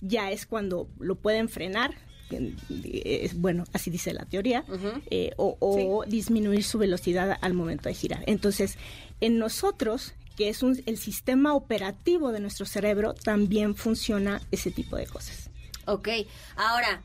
ya 0.00 0.30
es 0.30 0.46
cuando 0.46 0.88
lo 1.00 1.16
pueden 1.16 1.48
frenar, 1.48 1.94
eh, 2.30 3.30
bueno, 3.34 3.64
así 3.72 3.90
dice 3.90 4.12
la 4.12 4.24
teoría, 4.24 4.64
eh, 5.10 5.32
o, 5.36 5.56
o 5.60 6.04
disminuir 6.06 6.62
su 6.62 6.78
velocidad 6.78 7.36
al 7.40 7.54
momento 7.54 7.88
de 7.88 7.94
girar. 7.94 8.22
Entonces, 8.26 8.78
en 9.20 9.38
nosotros, 9.38 10.14
que 10.38 10.48
es 10.48 10.62
un- 10.62 10.80
el 10.86 10.96
sistema 10.98 11.52
operativo 11.54 12.30
de 12.30 12.38
nuestro 12.38 12.64
cerebro, 12.64 13.12
también 13.12 13.74
funciona 13.74 14.40
ese 14.52 14.70
tipo 14.70 14.94
de 14.96 15.04
cosas. 15.08 15.50
Ok, 15.86 16.08
ahora, 16.54 17.02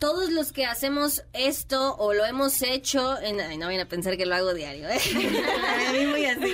todos 0.00 0.30
los 0.30 0.50
que 0.50 0.66
hacemos 0.66 1.22
esto 1.34 1.94
o 1.96 2.12
lo 2.14 2.24
hemos 2.24 2.60
hecho, 2.62 3.16
en, 3.20 3.40
ay, 3.40 3.58
no 3.58 3.66
vayan 3.66 3.82
a 3.82 3.88
pensar 3.88 4.16
que 4.16 4.26
lo 4.26 4.34
hago 4.34 4.52
diario, 4.54 4.88
¿eh? 4.88 4.98
A 5.88 5.92
mí 5.92 6.04
muy 6.06 6.24
así. 6.24 6.52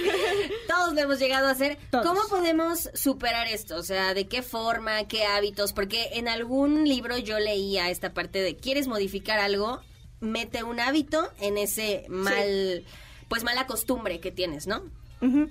Todos 0.69 0.93
lo 0.93 1.01
hemos 1.01 1.19
llegado 1.19 1.49
a 1.49 1.53
hacer. 1.53 1.79
Todos. 1.91 2.07
¿Cómo 2.07 2.21
podemos 2.29 2.91
superar 2.93 3.47
esto? 3.47 3.77
O 3.77 3.83
sea, 3.83 4.13
¿de 4.13 4.29
qué 4.29 4.43
forma, 4.43 5.09
qué 5.09 5.25
hábitos? 5.25 5.73
Porque 5.73 6.11
en 6.13 6.29
algún 6.29 6.87
libro 6.87 7.17
yo 7.17 7.39
leía 7.39 7.89
esta 7.89 8.13
parte 8.13 8.43
de, 8.43 8.57
¿quieres 8.57 8.89
modificar 8.89 9.39
algo? 9.41 9.81
Mete 10.21 10.65
un 10.65 10.81
hábito 10.81 11.33
en 11.41 11.57
ese 11.57 12.05
mal, 12.11 12.85
pues 13.29 13.43
mala 13.43 13.67
costumbre 13.67 14.21
que 14.21 14.31
tienes, 14.31 14.67
¿no? 14.67 14.83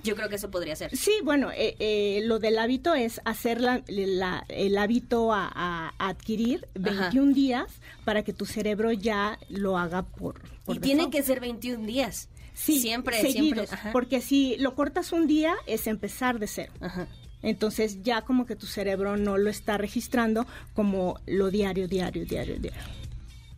Yo 0.04 0.16
creo 0.16 0.30
que 0.30 0.36
eso 0.36 0.50
podría 0.50 0.76
ser. 0.76 0.96
Sí, 0.98 1.12
bueno, 1.24 1.52
eh, 1.52 1.76
eh, 1.80 2.22
lo 2.26 2.40
del 2.40 2.58
hábito 2.58 2.96
es 2.96 3.22
hacer 3.26 3.62
la- 3.62 3.84
la- 3.88 4.44
el 4.50 4.78
hábito 4.78 5.32
a, 5.34 5.94
adquirir 6.00 6.68
21 6.76 7.34
días 7.34 7.80
para 8.06 8.24
que 8.24 8.34
tu 8.34 8.46
cerebro 8.46 8.92
ya 8.92 9.38
lo 9.50 9.78
haga 9.78 10.02
por, 10.04 10.42
por 10.66 10.76
Y 10.76 10.80
tiene 10.80 11.10
que 11.10 11.22
ser 11.24 11.40
21 11.40 11.86
días. 11.86 12.30
Sí, 12.56 12.80
siempre, 12.82 13.22
seguidos, 13.22 13.38
siempre. 13.70 13.76
Ajá. 13.76 13.92
porque 13.94 14.20
si 14.22 14.58
lo 14.58 14.76
cortas 14.76 15.14
un 15.14 15.28
día 15.28 15.56
es 15.66 15.88
empezar 15.88 16.40
de 16.40 16.48
cero. 16.48 16.74
Ajá. 16.82 17.08
Entonces 17.42 18.04
ya 18.04 18.24
como 18.24 18.46
que 18.46 18.58
tu 18.58 18.66
cerebro 18.66 19.16
no 19.16 19.38
lo 19.38 19.50
está 19.50 19.78
registrando 19.78 20.46
como 20.74 21.20
lo 21.26 21.52
diario, 21.52 21.88
diario, 21.88 22.26
diario, 22.26 22.58
diario. 22.60 22.82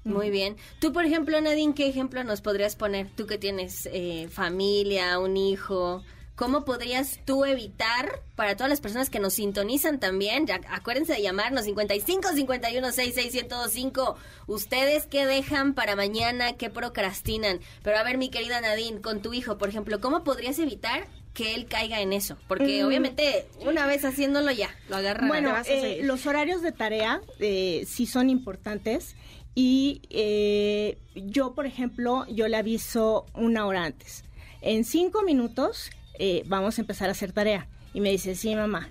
Muy 0.03 0.29
bien. 0.31 0.57
Tú, 0.79 0.91
por 0.93 1.05
ejemplo, 1.05 1.39
Nadine, 1.41 1.73
¿qué 1.75 1.87
ejemplo 1.87 2.23
nos 2.23 2.41
podrías 2.41 2.75
poner? 2.75 3.07
Tú 3.15 3.27
que 3.27 3.37
tienes 3.37 3.87
eh, 3.91 4.27
familia, 4.31 5.19
un 5.19 5.37
hijo. 5.37 6.03
¿Cómo 6.35 6.65
podrías 6.65 7.19
tú 7.23 7.45
evitar, 7.45 8.19
para 8.35 8.55
todas 8.55 8.69
las 8.71 8.81
personas 8.81 9.11
que 9.11 9.19
nos 9.19 9.35
sintonizan 9.35 9.99
también, 9.99 10.47
ya, 10.47 10.59
acuérdense 10.69 11.13
de 11.13 11.21
llamarnos 11.21 11.65
55 11.65 12.29
51 12.33 12.91
66 12.91 13.33
1025, 13.43 14.15
ustedes 14.47 15.05
qué 15.05 15.27
dejan 15.27 15.75
para 15.75 15.95
mañana, 15.95 16.53
qué 16.53 16.71
procrastinan? 16.71 17.59
Pero 17.83 17.97
a 17.99 18.03
ver, 18.03 18.17
mi 18.17 18.29
querida 18.29 18.59
Nadine, 18.59 19.01
con 19.01 19.21
tu 19.21 19.33
hijo, 19.35 19.59
por 19.59 19.69
ejemplo, 19.69 19.99
¿cómo 20.01 20.23
podrías 20.23 20.57
evitar 20.57 21.05
que 21.35 21.53
él 21.53 21.67
caiga 21.67 22.01
en 22.01 22.11
eso? 22.11 22.37
Porque 22.47 22.81
Mm. 22.81 22.87
obviamente 22.87 23.45
una 23.63 23.85
vez 23.85 24.03
haciéndolo 24.03 24.51
ya, 24.51 24.73
lo 24.89 24.95
agarra. 24.95 25.27
Bueno, 25.27 25.53
eh, 25.67 25.99
los 26.03 26.25
horarios 26.25 26.63
de 26.63 26.71
tarea 26.71 27.21
eh, 27.39 27.83
sí 27.87 28.07
son 28.07 28.31
importantes 28.31 29.15
y 29.55 30.01
eh, 30.09 30.97
yo, 31.15 31.53
por 31.53 31.65
ejemplo, 31.65 32.25
yo 32.27 32.47
le 32.47 32.57
aviso 32.57 33.25
una 33.33 33.65
hora 33.65 33.85
antes. 33.85 34.23
En 34.61 34.85
cinco 34.85 35.23
minutos 35.23 35.89
eh, 36.19 36.43
vamos 36.45 36.77
a 36.77 36.81
empezar 36.81 37.09
a 37.09 37.11
hacer 37.11 37.31
tarea. 37.31 37.67
Y 37.93 37.99
me 37.99 38.11
dice, 38.11 38.35
sí, 38.35 38.55
mamá. 38.55 38.89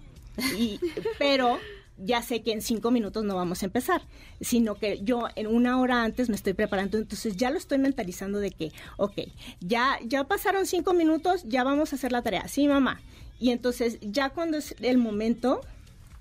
Y, 0.59 0.79
pero 1.19 1.59
ya 1.97 2.23
sé 2.23 2.43
que 2.43 2.53
en 2.53 2.63
cinco 2.63 2.91
minutos 2.91 3.25
no 3.25 3.37
vamos 3.37 3.63
a 3.63 3.67
empezar, 3.67 4.03
sino 4.41 4.75
que 4.75 5.01
yo 5.03 5.29
en 5.37 5.47
una 5.47 5.79
hora 5.81 6.03
antes 6.03 6.29
me 6.29 6.37
estoy 6.37 6.55
preparando, 6.55 6.99
entonces 6.99 7.37
ya 7.37 7.51
lo 7.51 7.59
estoy 7.59 7.79
mentalizando 7.79 8.39
de 8.39 8.51
que, 8.51 8.73
ok, 8.97 9.13
ya, 9.61 9.99
ya 10.05 10.25
pasaron 10.25 10.67
cinco 10.67 10.95
minutos, 10.95 11.45
ya 11.47 11.63
vamos 11.63 11.93
a 11.93 11.97
hacer 11.97 12.13
la 12.13 12.23
tarea, 12.23 12.49
sí, 12.49 12.67
mamá. 12.67 13.01
Y 13.39 13.51
entonces 13.51 13.99
ya 14.01 14.31
cuando 14.31 14.59
es 14.59 14.75
el 14.81 14.99
momento, 14.99 15.61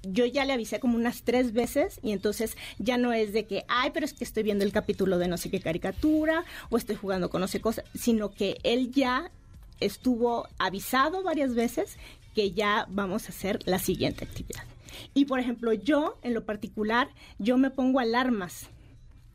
yo 0.04 0.26
ya 0.26 0.46
le 0.46 0.54
avisé 0.54 0.80
como 0.80 0.96
unas 0.96 1.24
tres 1.24 1.54
veces 1.54 2.00
y 2.02 2.12
entonces 2.12 2.58
ya 2.78 2.98
no 2.98 3.14
es 3.14 3.34
de 3.34 3.46
que, 3.46 3.66
ay, 3.68 3.92
pero 3.94 4.06
es 4.06 4.14
que 4.14 4.24
estoy 4.24 4.44
viendo 4.44 4.64
el 4.64 4.72
capítulo 4.72 5.18
de 5.18 5.28
no 5.28 5.38
sé 5.38 5.50
qué 5.50 5.60
caricatura 5.60 6.46
o 6.70 6.78
estoy 6.78 6.96
jugando 6.96 7.30
con 7.30 7.42
no 7.42 7.48
sé 7.48 7.62
cosa, 7.62 7.84
sino 7.94 8.32
que 8.32 8.58
él 8.64 8.92
ya 8.92 9.32
estuvo 9.80 10.48
avisado 10.58 11.24
varias 11.24 11.56
veces 11.56 11.98
que 12.36 12.52
ya 12.52 12.86
vamos 12.90 13.26
a 13.26 13.30
hacer 13.30 13.60
la 13.66 13.80
siguiente 13.80 14.26
actividad. 14.26 14.64
Y 15.14 15.26
por 15.26 15.40
ejemplo, 15.40 15.74
yo 15.74 16.18
en 16.24 16.34
lo 16.34 16.46
particular, 16.46 17.10
yo 17.38 17.58
me 17.58 17.70
pongo 17.70 18.00
alarmas. 18.00 18.70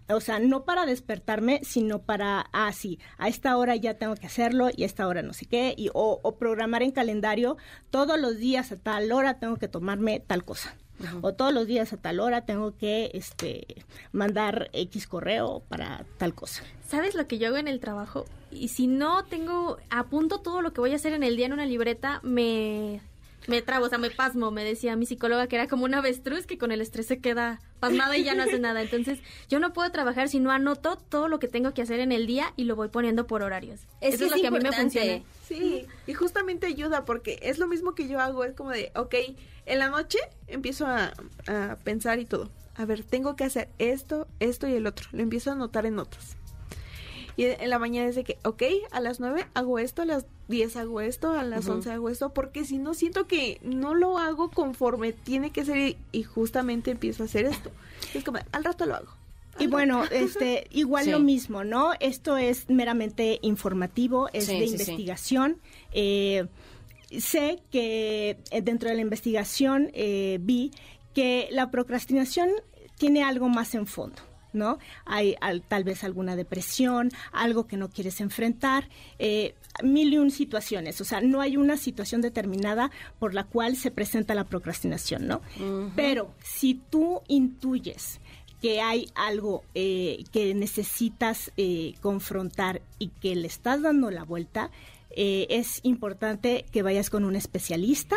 O 0.09 0.21
sea, 0.21 0.39
no 0.39 0.65
para 0.65 0.87
despertarme, 0.87 1.61
sino 1.63 2.01
para, 2.01 2.47
ah, 2.53 2.73
sí, 2.73 2.99
a 3.19 3.29
esta 3.29 3.57
hora 3.57 3.77
ya 3.77 3.95
tengo 3.95 4.15
que 4.17 4.27
hacerlo 4.27 4.69
y 4.75 4.83
a 4.83 4.87
esta 4.87 5.09
hora 5.09 5.23
no 5.23 5.33
sé 5.33 5.47
qué, 5.47 5.75
y, 5.77 5.89
o, 5.95 6.21
o 6.23 6.37
programar 6.37 6.83
en 6.83 6.91
calendario, 6.91 7.57
todos 7.91 8.19
los 8.19 8.37
días 8.37 8.73
a 8.73 8.77
tal 8.77 9.13
hora 9.13 9.39
tengo 9.39 9.57
que 9.57 9.69
tomarme 9.69 10.21
tal 10.21 10.45
cosa. 10.45 10.77
O 11.23 11.35
todos 11.35 11.53
los 11.53 11.67
días 11.67 11.93
a 11.93 11.97
tal 11.97 12.21
hora 12.21 12.47
tengo 12.47 12.77
que 12.77 13.11
este, 13.15 13.85
mandar 14.13 14.71
X 14.73 15.09
correo 15.09 15.63
para 15.69 16.07
tal 16.19 16.35
cosa. 16.35 16.63
¿Sabes 16.87 17.15
lo 17.15 17.27
que 17.27 17.39
yo 17.39 17.49
hago 17.49 17.57
en 17.57 17.69
el 17.69 17.81
trabajo? 17.81 18.27
Y 18.51 18.69
si 18.69 18.87
no 18.87 19.25
tengo, 19.25 19.79
apunto 19.91 20.41
todo 20.41 20.63
lo 20.63 20.73
que 20.73 20.81
voy 20.81 20.93
a 20.93 20.97
hacer 20.97 21.13
en 21.13 21.25
el 21.25 21.37
día 21.37 21.47
en 21.47 21.53
una 21.53 21.67
libreta, 21.67 22.21
me 22.23 23.01
me 23.47 23.63
trabo, 23.63 23.87
o 23.87 23.89
sea, 23.89 23.99
me 23.99 24.11
pasmo, 24.11 24.51
me 24.51 24.65
decía 24.65 24.97
mi 24.97 25.07
psicóloga 25.07 25.47
que 25.47 25.57
era 25.57 25.69
como 25.69 25.85
una 25.85 25.99
avestruz 25.99 26.47
que 26.47 26.59
con 26.59 26.73
el 26.73 26.81
estrés 26.81 27.07
se 27.07 27.19
queda 27.19 27.61
pasmada 27.81 28.17
y 28.17 28.25
ya 28.25 28.35
no 28.35 28.43
hace 28.43 28.59
nada. 28.59 28.83
Entonces, 28.83 29.21
yo 29.49 29.59
no 29.59 29.73
puedo 29.73 29.91
trabajar 29.91 30.29
si 30.29 30.41
no 30.41 30.51
anoto 30.51 30.97
todo 30.97 31.29
lo 31.29 31.39
que 31.39 31.49
tengo 31.49 31.75
que 31.75 31.83
hacer 31.83 32.01
en 32.01 32.13
el 32.13 32.27
día 32.27 32.53
y 32.57 32.65
lo 32.65 32.77
voy 32.77 32.89
poniendo 32.89 33.27
por 33.27 33.43
horarios. 33.43 33.81
Es 34.01 34.15
Eso 34.15 34.27
es 34.27 34.31
lo 34.31 34.37
que 34.39 34.47
a 34.47 34.51
mí 34.51 34.59
me 34.61 34.73
funciona. 34.73 35.23
Sí, 35.47 35.87
y 36.07 36.15
justamente 36.15 36.67
ayuda 36.67 37.05
porque 37.05 37.39
es 37.43 37.59
lo 37.59 37.69
mismo 37.69 37.95
que 37.95 38.09
yo 38.09 38.21
hago, 38.21 38.45
es 38.45 38.55
como 38.55 38.71
de, 38.71 38.91
ok, 38.95 39.15
en 39.67 39.79
la 39.79 39.89
noche 39.89 40.19
empiezo 40.47 40.87
a, 40.87 41.13
a 41.47 41.77
pensar 41.85 42.19
y 42.19 42.25
todo. 42.25 42.51
A 42.77 42.87
ver, 42.87 43.05
tengo 43.05 43.37
que 43.37 43.45
hacer 43.45 43.69
esto, 43.79 44.27
esto 44.41 44.67
y 44.67 44.75
el 44.75 44.87
otro. 44.87 45.09
Lo 45.13 45.23
empiezo 45.23 45.51
a 45.51 45.53
anotar 45.53 45.87
en 45.87 45.95
notas. 45.95 46.37
Y 47.37 47.45
en 47.45 47.69
la 47.71 47.79
mañana 47.79 48.09
es 48.09 48.15
de 48.15 48.25
que, 48.25 48.39
ok, 48.45 48.63
a 48.93 49.01
las 49.01 49.19
9 49.21 49.47
hago 49.55 49.79
esto, 49.79 50.03
a 50.03 50.05
las 50.05 50.27
10 50.49 50.77
hago 50.77 51.01
esto, 51.01 51.33
a 51.33 51.43
las 51.43 51.69
11 51.69 51.91
hago 51.91 52.09
esto, 52.11 52.33
porque 52.33 52.65
si 52.65 52.79
no 52.79 52.95
siento 52.95 53.27
que 53.27 53.59
no 53.63 53.95
lo 53.95 54.19
hago 54.19 54.51
conforme 54.51 55.13
tiene 55.13 55.51
que 55.51 55.65
ser 55.65 55.97
y 56.13 56.23
justamente 56.23 56.91
empiezo 56.93 57.23
a 57.25 57.27
hacer 57.27 57.47
esto. 57.47 57.71
Es 58.15 58.23
como, 58.25 58.39
al 58.53 58.65
rato 58.65 58.87
lo 58.87 58.95
hago. 58.95 59.09
Y 59.59 59.67
bueno, 59.67 60.05
este, 60.11 60.67
igual 60.71 61.05
Sí. 61.05 61.11
lo 61.11 61.19
mismo, 61.21 61.65
¿no? 61.65 61.93
Esto 62.01 62.37
es 62.37 62.69
meramente 62.71 63.39
informativo, 63.43 64.29
es 64.33 64.47
Sí, 64.47 64.53
de 64.55 64.61
sí, 64.61 64.67
sí. 64.67 64.73
investigación. 64.75 65.59
Eh, 65.93 66.47
sé 67.19 67.61
que 67.71 68.39
eh, 68.51 68.63
dentro 68.63 68.89
de 68.89 68.97
la 68.97 69.01
investigación 69.03 69.91
eh, 69.95 70.39
vi 70.41 70.73
que 71.15 71.49
la 71.53 71.71
procrastinación 71.71 72.51
tiene 72.99 73.23
algo 73.23 73.49
más 73.49 73.75
en 73.75 73.87
fondo. 73.87 74.17
¿No? 74.55 74.79
Hay 75.05 75.35
al- 75.41 75.63
tal 75.63 75.85
vez 75.85 76.05
alguna 76.05 76.37
depresión, 76.37 77.11
algo 77.33 77.67
que 77.67 77.77
no 77.77 77.91
quieres 77.91 78.21
enfrentar, 78.21 78.89
eh, 79.19 79.55
mil 79.83 80.13
y 80.15 80.19
un 80.19 80.31
situaciones. 80.31 81.01
O 81.01 81.05
sea, 81.05 81.21
no 81.21 81.41
hay 81.41 81.57
una 81.57 81.77
situación 81.77 82.21
determinada 82.21 82.91
por 83.19 83.35
la 83.35 83.45
cual 83.45 83.77
se 83.77 83.91
presenta 83.91 84.35
la 84.35 84.45
procrastinación, 84.45 85.27
¿no? 85.27 85.43
Pero 85.97 86.33
si 86.43 86.75
tú 86.89 87.21
intuyes 87.27 88.21
que 88.63 88.81
hay 88.81 89.09
algo 89.15 89.63
eh, 89.75 90.25
que 90.33 90.55
necesitas 90.55 91.51
eh, 91.57 91.95
confrontar 92.01 92.81
y 92.99 93.09
que 93.09 93.35
le 93.35 93.47
estás 93.49 93.83
dando 93.83 94.11
la 94.11 94.23
vuelta, 94.23 94.71
eh, 95.11 95.47
es 95.51 95.81
importante 95.83 96.65
que 96.73 96.83
vayas 96.83 97.11
con 97.11 97.25
un 97.25 97.37
especialista 97.37 98.17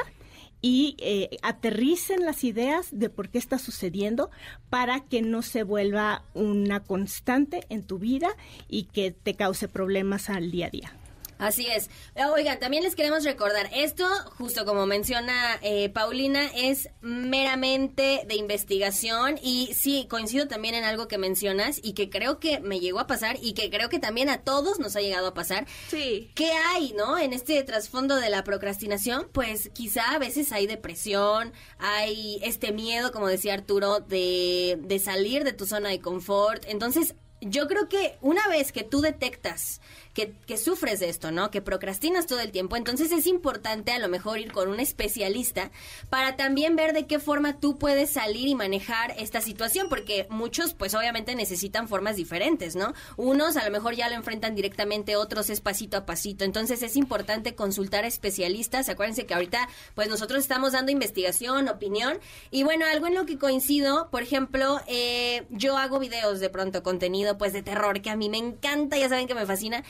y 0.62 0.96
eh, 1.00 1.38
aterricen 1.42 2.26
las 2.26 2.44
ideas 2.44 2.88
de 2.92 3.10
por 3.10 3.30
qué 3.30 3.38
está 3.38 3.60
sucediendo 3.60 4.30
para 4.70 5.02
que 5.02 5.22
no 5.22 5.42
se 5.42 5.64
vuelva 5.64 6.24
una 6.34 6.84
constante 6.84 7.66
en 7.70 7.84
tu 7.84 8.00
vida 8.00 8.30
y 8.68 8.84
que 8.84 9.12
te 9.12 9.36
cause 9.36 9.68
problemas 9.68 10.30
al 10.30 10.52
día 10.52 10.68
a 10.68 10.70
día. 10.70 10.94
Así 11.38 11.68
es. 11.68 11.90
Oigan, 12.34 12.60
también 12.60 12.84
les 12.84 12.96
queremos 12.96 13.24
recordar, 13.24 13.70
esto, 13.74 14.06
justo 14.38 14.66
como 14.66 14.86
menciona 14.86 15.60
eh, 15.62 15.90
Paulina, 15.90 16.50
es 16.56 16.90
meramente 17.02 18.24
de 18.28 18.36
investigación 18.36 19.40
y 19.42 19.74
sí, 19.74 20.08
coincido 20.10 20.48
también 20.48 20.76
en 20.76 20.84
algo 20.84 21.08
que 21.08 21.18
mencionas 21.18 21.80
y 21.82 21.94
que 21.94 22.10
creo 22.10 22.40
que 22.40 22.60
me 22.60 22.80
llegó 22.80 23.00
a 23.00 23.08
pasar 23.08 23.38
y 23.42 23.54
que 23.54 23.70
creo 23.70 23.90
que 23.90 24.00
también 24.00 24.30
a 24.30 24.40
todos 24.40 24.80
nos 24.80 24.96
ha 24.96 25.02
llegado 25.02 25.28
a 25.28 25.34
pasar. 25.34 25.68
Sí. 25.90 26.32
¿Qué 26.36 26.52
hay, 26.52 26.94
no? 26.94 27.18
En 27.18 27.34
este 27.34 27.64
trasfondo 27.64 28.16
de 28.16 28.30
la 28.30 28.44
procrastinación, 28.44 29.28
pues 29.32 29.70
quizá 29.74 30.12
a 30.12 30.20
veces 30.20 30.52
hay 30.52 30.68
depresión, 30.68 31.54
hay 31.78 32.40
este 32.42 32.72
miedo, 32.72 33.12
como 33.12 33.28
decía 33.28 33.54
Arturo, 33.54 34.00
de, 34.00 34.80
de 34.82 35.00
salir 35.00 35.44
de 35.44 35.54
tu 35.54 35.66
zona 35.66 35.90
de 35.90 36.00
confort. 36.00 36.66
Entonces, 36.68 37.16
yo 37.42 37.68
creo 37.68 37.88
que 37.88 38.18
una 38.22 38.48
vez 38.48 38.72
que 38.72 38.84
tú 38.84 39.02
detectas 39.02 39.82
que, 40.18 40.34
que 40.48 40.58
sufres 40.58 41.00
de 41.00 41.10
esto, 41.10 41.32
¿no? 41.32 41.52
Que 41.52 41.62
procrastinas 41.62 42.26
todo 42.26 42.40
el 42.40 42.50
tiempo, 42.50 42.76
entonces 42.76 43.12
es 43.12 43.28
importante 43.28 43.92
a 43.92 44.00
lo 44.00 44.10
mejor 44.10 44.40
ir 44.40 44.52
con 44.52 44.68
un 44.68 44.80
especialista 44.80 45.70
para 46.10 46.36
también 46.36 46.76
ver 46.76 46.94
de 46.94 47.06
qué 47.06 47.20
forma 47.20 47.60
tú 47.60 47.78
puedes 47.78 48.10
salir 48.10 48.48
y 48.48 48.56
manejar 48.56 49.14
esta 49.20 49.42
situación, 49.42 49.90
porque 49.90 50.26
muchos 50.32 50.74
pues 50.74 50.96
obviamente 50.96 51.36
necesitan 51.36 51.88
formas 51.88 52.16
diferentes, 52.16 52.76
¿no? 52.76 52.96
Unos 53.16 53.58
a 53.58 53.64
lo 53.64 53.70
mejor 53.70 53.94
ya 53.94 54.10
lo 54.10 54.16
enfrentan 54.16 54.56
directamente, 54.56 55.16
otros 55.16 55.52
es 55.52 55.62
pasito 55.62 55.98
a 55.98 56.08
pasito, 56.08 56.46
entonces 56.46 56.82
es 56.82 56.96
importante 56.96 57.54
consultar 57.54 58.04
a 58.04 58.08
especialistas, 58.08 58.90
acuérdense 58.90 59.28
que 59.28 59.36
ahorita 59.36 59.70
pues 59.94 60.10
nosotros 60.10 60.40
estamos 60.40 60.72
dando 60.72 60.92
investigación, 60.92 61.70
opinión, 61.70 62.18
y 62.50 62.64
bueno, 62.64 62.88
algo 62.92 63.06
en 63.06 63.14
lo 63.14 63.28
que 63.28 63.38
coincido, 63.38 64.10
por 64.10 64.24
ejemplo, 64.24 64.82
eh, 64.88 65.46
yo 65.52 65.78
hago 65.78 66.00
videos 66.00 66.40
de 66.40 66.50
pronto, 66.50 66.82
contenido 66.82 67.38
pues 67.38 67.54
de 67.54 67.62
terror, 67.62 68.02
que 68.02 68.10
a 68.10 68.16
mí 68.16 68.30
me 68.30 68.40
encanta, 68.40 68.98
ya 68.98 69.10
saben 69.10 69.28
que 69.28 69.36
me 69.36 69.46
fascina, 69.46 69.84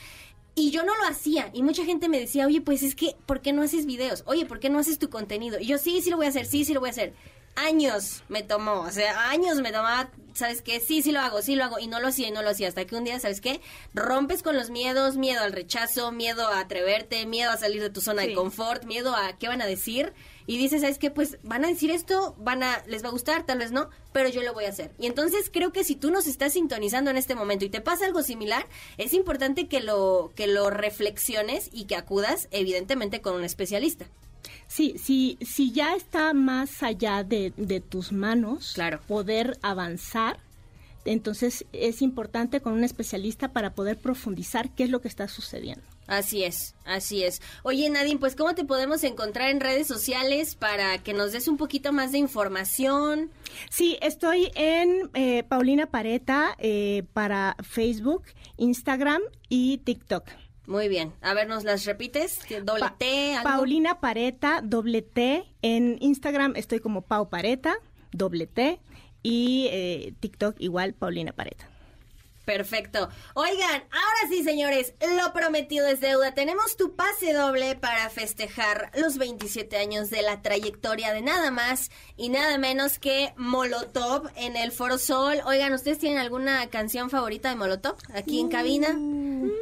y 0.54 0.70
yo 0.70 0.82
no 0.82 0.96
lo 0.96 1.04
hacía. 1.04 1.50
Y 1.52 1.62
mucha 1.62 1.84
gente 1.84 2.08
me 2.08 2.18
decía, 2.18 2.46
oye, 2.46 2.60
pues 2.60 2.82
es 2.82 2.94
que, 2.94 3.14
¿por 3.26 3.40
qué 3.40 3.52
no 3.52 3.62
haces 3.62 3.86
videos? 3.86 4.22
Oye, 4.26 4.46
¿por 4.46 4.58
qué 4.60 4.70
no 4.70 4.78
haces 4.78 4.98
tu 4.98 5.08
contenido? 5.08 5.58
Y 5.58 5.66
yo, 5.66 5.78
sí, 5.78 6.00
sí 6.02 6.10
lo 6.10 6.16
voy 6.16 6.26
a 6.26 6.30
hacer, 6.30 6.46
sí, 6.46 6.64
sí 6.64 6.74
lo 6.74 6.80
voy 6.80 6.88
a 6.88 6.92
hacer. 6.92 7.14
Años 7.54 8.22
me 8.28 8.42
tomó, 8.42 8.82
o 8.82 8.90
sea, 8.90 9.30
años 9.30 9.60
me 9.60 9.72
tomaba, 9.72 10.10
¿sabes 10.34 10.62
qué? 10.62 10.78
Sí, 10.78 11.02
sí 11.02 11.10
lo 11.10 11.20
hago, 11.20 11.42
sí 11.42 11.56
lo 11.56 11.64
hago. 11.64 11.78
Y 11.78 11.88
no 11.88 11.98
lo 12.00 12.08
hacía 12.08 12.28
y 12.28 12.30
no 12.30 12.42
lo 12.42 12.50
hacía. 12.50 12.68
Hasta 12.68 12.84
que 12.84 12.94
un 12.94 13.04
día, 13.04 13.18
¿sabes 13.18 13.40
qué? 13.40 13.60
Rompes 13.94 14.42
con 14.42 14.56
los 14.56 14.70
miedos, 14.70 15.16
miedo 15.16 15.42
al 15.42 15.52
rechazo, 15.52 16.12
miedo 16.12 16.46
a 16.46 16.60
atreverte, 16.60 17.26
miedo 17.26 17.50
a 17.50 17.56
salir 17.56 17.82
de 17.82 17.90
tu 17.90 18.00
zona 18.00 18.22
de 18.22 18.34
confort, 18.34 18.84
miedo 18.84 19.14
a 19.16 19.36
qué 19.38 19.48
van 19.48 19.62
a 19.62 19.66
decir. 19.66 20.12
Y 20.48 20.56
dices, 20.56 20.80
¿sabes 20.80 20.98
qué? 20.98 21.10
Pues 21.10 21.36
van 21.42 21.62
a 21.62 21.68
decir 21.68 21.90
esto, 21.90 22.34
van 22.38 22.62
a, 22.62 22.82
les 22.86 23.04
va 23.04 23.08
a 23.08 23.12
gustar, 23.12 23.44
tal 23.44 23.58
vez 23.58 23.70
no, 23.70 23.90
pero 24.12 24.30
yo 24.30 24.42
lo 24.42 24.54
voy 24.54 24.64
a 24.64 24.70
hacer. 24.70 24.92
Y 24.98 25.06
entonces 25.06 25.50
creo 25.52 25.72
que 25.72 25.84
si 25.84 25.94
tú 25.94 26.10
nos 26.10 26.26
estás 26.26 26.54
sintonizando 26.54 27.10
en 27.10 27.18
este 27.18 27.34
momento 27.34 27.66
y 27.66 27.68
te 27.68 27.82
pasa 27.82 28.06
algo 28.06 28.22
similar, 28.22 28.66
es 28.96 29.12
importante 29.12 29.68
que 29.68 29.80
lo, 29.82 30.32
que 30.34 30.46
lo 30.46 30.70
reflexiones 30.70 31.68
y 31.70 31.84
que 31.84 31.96
acudas, 31.96 32.48
evidentemente, 32.50 33.20
con 33.20 33.34
un 33.34 33.44
especialista. 33.44 34.06
Sí, 34.68 34.94
sí, 34.98 35.36
si 35.42 35.70
ya 35.70 35.94
está 35.94 36.32
más 36.32 36.82
allá 36.82 37.24
de, 37.24 37.52
de 37.58 37.80
tus 37.80 38.10
manos 38.12 38.72
Claro. 38.74 39.00
poder 39.06 39.58
avanzar, 39.60 40.38
entonces 41.04 41.66
es 41.74 42.00
importante 42.00 42.60
con 42.62 42.72
un 42.72 42.84
especialista 42.84 43.48
para 43.48 43.74
poder 43.74 43.98
profundizar 43.98 44.70
qué 44.70 44.84
es 44.84 44.90
lo 44.90 45.02
que 45.02 45.08
está 45.08 45.28
sucediendo. 45.28 45.84
Así 46.08 46.42
es, 46.42 46.74
así 46.86 47.22
es. 47.22 47.40
Oye, 47.62 47.88
Nadine, 47.90 48.18
pues 48.18 48.34
¿cómo 48.34 48.54
te 48.54 48.64
podemos 48.64 49.04
encontrar 49.04 49.50
en 49.50 49.60
redes 49.60 49.86
sociales 49.86 50.54
para 50.56 50.98
que 51.02 51.12
nos 51.12 51.32
des 51.32 51.46
un 51.48 51.58
poquito 51.58 51.92
más 51.92 52.12
de 52.12 52.18
información? 52.18 53.30
Sí, 53.70 53.98
estoy 54.00 54.50
en 54.54 55.10
eh, 55.12 55.42
Paulina 55.44 55.86
Pareta 55.90 56.56
eh, 56.58 57.04
para 57.12 57.56
Facebook, 57.62 58.24
Instagram 58.56 59.20
y 59.50 59.78
TikTok. 59.78 60.24
Muy 60.66 60.88
bien. 60.88 61.12
A 61.20 61.34
ver, 61.34 61.46
¿nos 61.46 61.64
las 61.64 61.84
repites? 61.84 62.40
¿Doble 62.64 62.80
Pa- 62.80 62.96
T? 62.98 63.34
algo? 63.36 63.48
Paulina 63.50 64.00
Pareta, 64.00 64.60
doble 64.62 65.02
T. 65.02 65.44
En 65.62 65.98
Instagram 66.00 66.54
estoy 66.56 66.80
como 66.80 67.02
Pau 67.02 67.28
Pareta, 67.28 67.76
doble 68.12 68.46
T. 68.46 68.80
Y 69.22 69.66
eh, 69.72 70.14
TikTok 70.20 70.56
igual, 70.60 70.94
Paulina 70.94 71.32
Pareta. 71.32 71.67
Perfecto. 72.48 73.10
Oigan, 73.34 73.84
ahora 73.90 74.30
sí, 74.30 74.42
señores, 74.42 74.94
lo 75.18 75.34
prometido 75.34 75.86
es 75.86 76.00
deuda. 76.00 76.32
Tenemos 76.32 76.78
tu 76.78 76.96
pase 76.96 77.34
doble 77.34 77.76
para 77.76 78.08
festejar 78.08 78.90
los 78.94 79.18
27 79.18 79.76
años 79.76 80.08
de 80.08 80.22
la 80.22 80.40
trayectoria 80.40 81.12
de 81.12 81.20
nada 81.20 81.50
más 81.50 81.90
y 82.16 82.30
nada 82.30 82.56
menos 82.56 82.98
que 82.98 83.34
Molotov 83.36 84.30
en 84.34 84.56
el 84.56 84.72
Foro 84.72 84.96
Sol. 84.96 85.42
Oigan, 85.44 85.74
¿ustedes 85.74 85.98
tienen 85.98 86.20
alguna 86.20 86.70
canción 86.70 87.10
favorita 87.10 87.50
de 87.50 87.56
Molotov 87.56 87.96
aquí 88.14 88.40
en 88.40 88.48
cabina? 88.48 88.98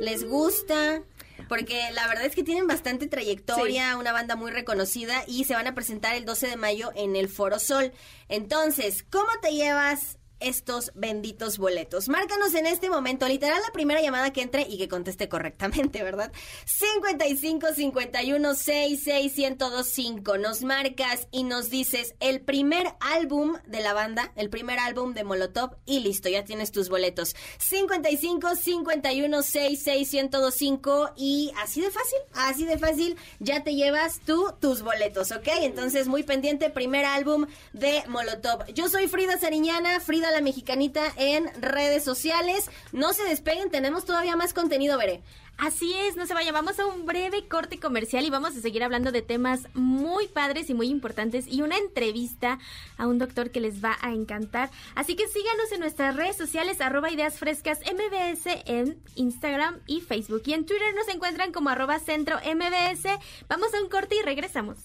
¿Les 0.01 0.22
gusta? 0.22 1.03
Porque 1.49 1.91
la 1.93 2.07
verdad 2.07 2.26
es 2.26 2.37
que 2.37 2.45
tienen 2.45 2.68
bastante 2.68 3.09
trayectoria, 3.09 3.97
una 3.97 4.12
banda 4.12 4.37
muy 4.37 4.53
reconocida 4.53 5.24
y 5.26 5.43
se 5.43 5.55
van 5.55 5.66
a 5.66 5.74
presentar 5.74 6.14
el 6.14 6.24
12 6.24 6.47
de 6.47 6.57
mayo 6.57 6.93
en 6.95 7.16
el 7.16 7.28
Foro 7.28 7.59
Sol. 7.59 7.91
Entonces, 8.28 9.05
¿cómo 9.11 9.30
te 9.43 9.55
llevas 9.55 10.18
estos 10.41 10.93
benditos 10.95 11.59
boletos. 11.59 12.09
Márcanos 12.09 12.55
en 12.55 12.66
este 12.66 12.91
momento, 12.91 13.26
literal, 13.28 13.61
la 13.64 13.72
primera 13.72 14.01
llamada 14.01 14.32
que 14.32 14.43
entre 14.43 14.62
y 14.62 14.78
que 14.78 14.89
conteste 14.89 15.28
correctamente, 15.28 16.03
¿verdad? 16.03 16.32
55 16.64 17.68
51 17.74 18.55
66 18.55 19.37
1025. 19.37 20.39
Nos 20.39 20.62
marcas 20.62 21.28
y 21.30 21.45
nos 21.45 21.70
dices 21.70 22.14
el 22.20 22.41
primer 22.41 22.95
álbum 23.01 23.57
de 23.66 23.80
la 23.80 23.93
banda, 23.93 24.32
el 24.37 24.51
primer 24.51 24.78
álbum 24.78 25.14
de 25.14 25.24
Molotov 25.24 25.76
y 25.87 26.01
listo, 26.01 26.28
ya 26.28 26.45
tienes 26.45 26.72
tus 26.72 26.89
boletos. 26.89 27.34
55 27.59 28.57
51 28.57 29.43
66 29.43 30.12
1025 30.12 31.12
y 31.16 31.53
así 31.62 31.80
de 31.80 31.91
fácil, 31.91 32.18
así 32.34 32.64
de 32.64 32.78
fácil, 32.78 33.16
ya 33.39 33.64
te 33.64 33.74
llevas 33.74 34.20
tú 34.24 34.53
tus 34.61 34.82
boletos, 34.82 35.32
¿ok? 35.32 35.49
Entonces, 35.62 36.09
muy 36.09 36.22
pendiente, 36.22 36.70
primer 36.70 37.05
álbum 37.05 37.47
de 37.72 38.03
Molotov. 38.09 38.66
Yo 38.74 38.89
soy 38.89 39.09
Frida 39.09 39.39
Sariñana, 39.39 40.01
Frida 40.01 40.25
la 40.30 40.40
Mexicanita 40.40 41.12
en 41.16 41.50
redes 41.60 42.04
sociales. 42.04 42.70
No 42.92 43.12
se 43.12 43.24
despeguen, 43.24 43.70
tenemos 43.70 44.04
todavía 44.04 44.36
más 44.36 44.52
contenido, 44.52 44.98
Veré. 44.98 45.22
Así 45.58 45.94
es, 45.94 46.16
no 46.16 46.26
se 46.26 46.34
vaya, 46.34 46.52
vamos 46.52 46.78
a 46.78 46.86
un 46.86 47.06
breve 47.06 47.48
corte 47.48 47.80
comercial 47.80 48.26
y 48.26 48.30
vamos 48.30 48.54
a 48.54 48.60
seguir 48.60 48.84
hablando 48.84 49.10
de 49.10 49.22
temas 49.22 49.68
muy 49.72 50.28
padres 50.28 50.68
y 50.68 50.74
muy 50.74 50.88
importantes 50.88 51.46
y 51.48 51.62
una 51.62 51.78
entrevista 51.78 52.58
a 52.98 53.06
un 53.06 53.18
doctor 53.18 53.50
que 53.50 53.60
les 53.60 53.82
va 53.82 53.96
a 54.02 54.12
encantar. 54.12 54.70
Así 54.94 55.16
que 55.16 55.26
síganos 55.28 55.72
en 55.72 55.80
nuestras 55.80 56.14
redes 56.14 56.36
sociales, 56.36 56.82
arroba 56.82 57.10
ideas 57.10 57.38
frescas 57.38 57.78
MBS 57.80 58.64
en 58.66 59.02
Instagram 59.14 59.80
y 59.86 60.02
Facebook. 60.02 60.42
Y 60.44 60.52
en 60.52 60.66
Twitter 60.66 60.94
nos 60.94 61.08
encuentran 61.08 61.52
como 61.52 61.70
arroba 61.70 62.00
centro 62.00 62.36
MBS. 62.36 63.08
Vamos 63.48 63.72
a 63.72 63.82
un 63.82 63.88
corte 63.88 64.16
y 64.16 64.22
regresamos. 64.22 64.76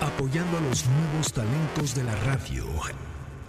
Apoyando 0.00 0.58
a 0.58 0.60
los 0.60 0.84
nuevos 0.86 1.32
talentos 1.32 1.94
de 1.94 2.04
la 2.04 2.14
radio 2.16 2.66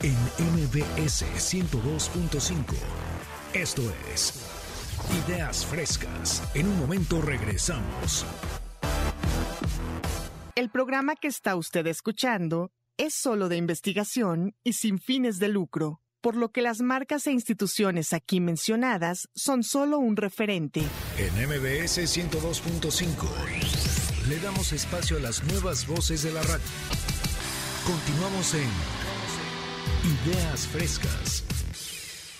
en 0.03 0.15
MBS 0.39 1.25
102.5. 1.37 2.75
Esto 3.53 3.83
es 4.11 4.33
Ideas 5.27 5.65
Frescas. 5.65 6.41
En 6.55 6.67
un 6.67 6.79
momento 6.79 7.21
regresamos. 7.21 8.25
El 10.55 10.69
programa 10.69 11.15
que 11.15 11.27
está 11.27 11.55
usted 11.55 11.85
escuchando 11.87 12.71
es 12.97 13.13
solo 13.13 13.47
de 13.49 13.57
investigación 13.57 14.55
y 14.63 14.73
sin 14.73 14.99
fines 14.99 15.39
de 15.39 15.49
lucro, 15.49 16.01
por 16.21 16.35
lo 16.35 16.51
que 16.51 16.61
las 16.61 16.81
marcas 16.81 17.27
e 17.27 17.31
instituciones 17.31 18.13
aquí 18.13 18.39
mencionadas 18.39 19.29
son 19.35 19.63
solo 19.63 19.99
un 19.99 20.17
referente. 20.17 20.81
En 21.17 21.33
MBS 21.47 21.99
102.5 21.99 24.29
le 24.29 24.39
damos 24.39 24.73
espacio 24.73 25.17
a 25.17 25.19
las 25.19 25.43
nuevas 25.43 25.85
voces 25.87 26.23
de 26.23 26.31
la 26.31 26.41
radio. 26.41 26.65
Continuamos 27.85 28.53
en 28.53 28.69
Ideas 30.03 30.65
Frescas. 30.65 31.60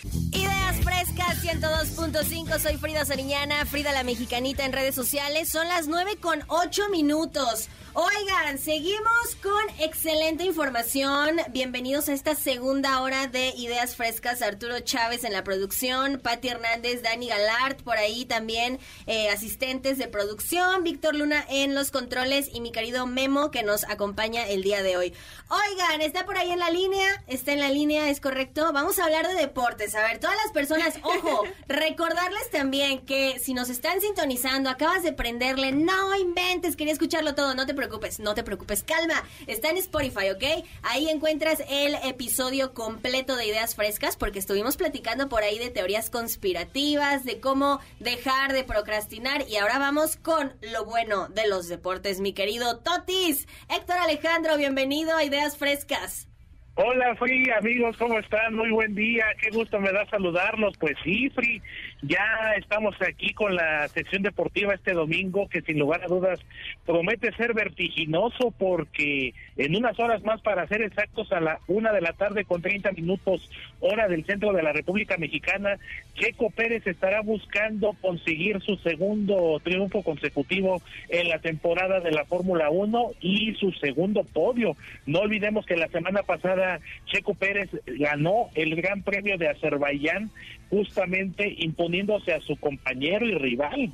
Ideas 0.04 0.78
Frescas 0.84 1.43
102.5, 1.43 2.60
soy 2.60 2.78
Frida 2.78 3.06
Sariñana, 3.06 3.66
Frida 3.68 3.91
la 3.91 4.04
Mexicanita 4.04 4.66
en 4.66 4.74
redes 4.74 4.95
sociales, 4.95 5.49
son 5.49 5.68
las 5.68 5.88
9 5.88 6.18
con 6.20 6.43
8 6.47 6.89
minutos. 6.89 7.70
Oigan, 7.93 8.58
seguimos 8.58 9.36
con 9.43 9.62
excelente 9.78 10.45
información. 10.45 11.41
Bienvenidos 11.49 12.08
a 12.08 12.14
esta 12.14 12.36
segunda 12.36 13.02
hora 13.02 13.28
de 13.28 13.49
Ideas 13.58 13.97
Frescas. 13.97 14.41
Arturo 14.41 14.80
Chávez 14.80 15.26
en 15.26 15.34
la 15.34 15.43
producción, 15.43 16.18
Patti 16.18 16.47
Hernández, 16.47 17.04
Dani 17.04 17.28
Galart, 17.28 17.82
por 17.82 17.97
ahí 17.97 18.24
también 18.24 18.80
eh, 19.08 19.30
asistentes 19.30 19.97
de 19.97 20.08
producción, 20.08 20.86
Víctor 20.86 21.16
Luna 21.16 21.45
en 21.49 21.76
los 21.76 21.91
controles 21.91 22.49
y 22.54 22.62
mi 22.62 22.72
querido 22.72 23.08
Memo 23.08 23.52
que 23.52 23.62
nos 23.62 23.84
acompaña 23.84 24.47
el 24.47 24.64
día 24.64 24.84
de 24.84 24.95
hoy. 24.95 25.14
Oigan, 25.49 25.99
está 25.99 26.26
por 26.26 26.38
ahí 26.38 26.49
en 26.49 26.60
la 26.60 26.70
línea, 26.70 27.22
está 27.28 27.52
en 27.52 27.60
la 27.60 27.70
línea, 27.70 28.10
es 28.10 28.22
correcto. 28.22 28.72
Vamos 28.72 28.99
a 28.99 29.04
hablar 29.04 29.28
de 29.28 29.34
deportes. 29.34 29.90
A 29.95 30.03
ver, 30.03 30.19
todas 30.19 30.35
las 30.43 30.51
personas, 30.53 30.95
ojo, 31.03 31.43
recordarles 31.67 32.49
también 32.49 32.99
que 33.05 33.39
si 33.39 33.53
nos 33.53 33.69
están 33.69 33.99
sintonizando, 34.01 34.69
acabas 34.69 35.03
de 35.03 35.13
prenderle, 35.13 35.71
no 35.71 36.15
inventes, 36.15 36.75
quería 36.75 36.93
escucharlo 36.93 37.35
todo, 37.35 37.55
no 37.55 37.65
te 37.65 37.73
preocupes, 37.73 38.19
no 38.19 38.33
te 38.33 38.43
preocupes, 38.43 38.83
calma. 38.83 39.23
Está 39.47 39.69
en 39.69 39.77
Spotify, 39.77 40.29
¿ok? 40.31 40.65
Ahí 40.83 41.09
encuentras 41.09 41.63
el 41.69 41.95
episodio 42.03 42.73
completo 42.73 43.35
de 43.35 43.47
Ideas 43.47 43.75
Frescas 43.75 44.15
porque 44.15 44.39
estuvimos 44.39 44.77
platicando 44.77 45.29
por 45.29 45.43
ahí 45.43 45.59
de 45.59 45.69
teorías 45.69 46.09
conspirativas, 46.09 47.25
de 47.25 47.39
cómo 47.39 47.79
dejar 47.99 48.53
de 48.53 48.63
procrastinar 48.63 49.47
y 49.47 49.57
ahora 49.57 49.79
vamos 49.79 50.15
con 50.15 50.53
lo 50.61 50.85
bueno 50.85 51.27
de 51.29 51.47
los 51.47 51.67
deportes, 51.67 52.19
mi 52.19 52.33
querido 52.33 52.79
Totis. 52.79 53.47
Héctor 53.69 53.97
Alejandro, 53.97 54.57
bienvenido 54.57 55.15
a 55.15 55.23
Ideas 55.23 55.57
Frescas. 55.57 56.30
Hola, 56.84 57.15
Fri, 57.15 57.47
amigos, 57.51 57.95
¿cómo 57.97 58.17
están? 58.17 58.55
Muy 58.55 58.71
buen 58.71 58.95
día, 58.95 59.25
qué 59.39 59.51
gusto 59.51 59.79
me 59.79 59.91
da 59.91 60.03
saludarlos. 60.07 60.75
Pues 60.79 60.95
sí, 61.03 61.29
Fri, 61.29 61.61
ya 62.02 62.54
estamos 62.58 62.95
aquí 63.02 63.34
con 63.34 63.56
la 63.56 63.88
sección 63.89 64.24
deportiva 64.24 64.74
este 64.74 64.93
domingo, 64.93 65.47
que 65.47 65.62
sin 65.62 65.78
lugar 65.78 66.04
a 66.04 66.08
dudas 66.08 66.39
promete 66.86 67.32
ser 67.34 67.54
vertiginoso, 67.54 68.52
porque 68.58 69.34
en 69.58 69.76
unas 69.76 69.99
horas 69.99 70.24
más, 70.24 70.41
para 70.41 70.68
ser 70.68 70.82
exactos, 70.82 71.32
a 71.32 71.39
la 71.39 71.60
una 71.68 71.91
de 71.91 72.02
la 72.02 72.14
tarde 72.14 72.45
con 72.45 72.62
30 72.62 72.91
minutos, 72.93 73.49
hora 73.80 74.08
del 74.08 74.26
centro 74.26 74.52
de 74.54 74.64
la 74.64 74.74
República 74.74 75.18
Mexicana, 75.18 75.78
Checo 76.16 76.49
Pérez 76.49 76.86
estará 76.88 77.22
buscando 77.22 77.93
conseguir 78.02 78.62
su 78.62 78.78
segundo 78.78 79.60
triunfo 79.64 80.02
consecutivo 80.02 80.82
en 81.10 81.30
la 81.30 81.39
temporada 81.39 81.99
de 81.99 82.12
la 82.12 82.26
Fórmula 82.26 82.70
1 82.72 83.12
y 83.22 83.54
su 83.56 83.72
segundo 83.74 84.24
podio. 84.24 84.76
No 85.06 85.20
olvidemos 85.20 85.66
que 85.66 85.76
la 85.76 85.88
semana 85.88 86.24
pasada 86.24 86.80
Checo 87.06 87.36
Pérez 87.36 87.70
ganó 87.86 88.49
el 88.56 88.76
Gran 88.76 89.04
Premio 89.04 89.38
de 89.38 89.49
Azerbaiyán 89.49 90.32
justamente 90.72 91.53
imponiéndose 91.59 92.34
a 92.34 92.41
su 92.41 92.55
compañero 92.55 93.28
y 93.28 93.36
rival. 93.36 93.91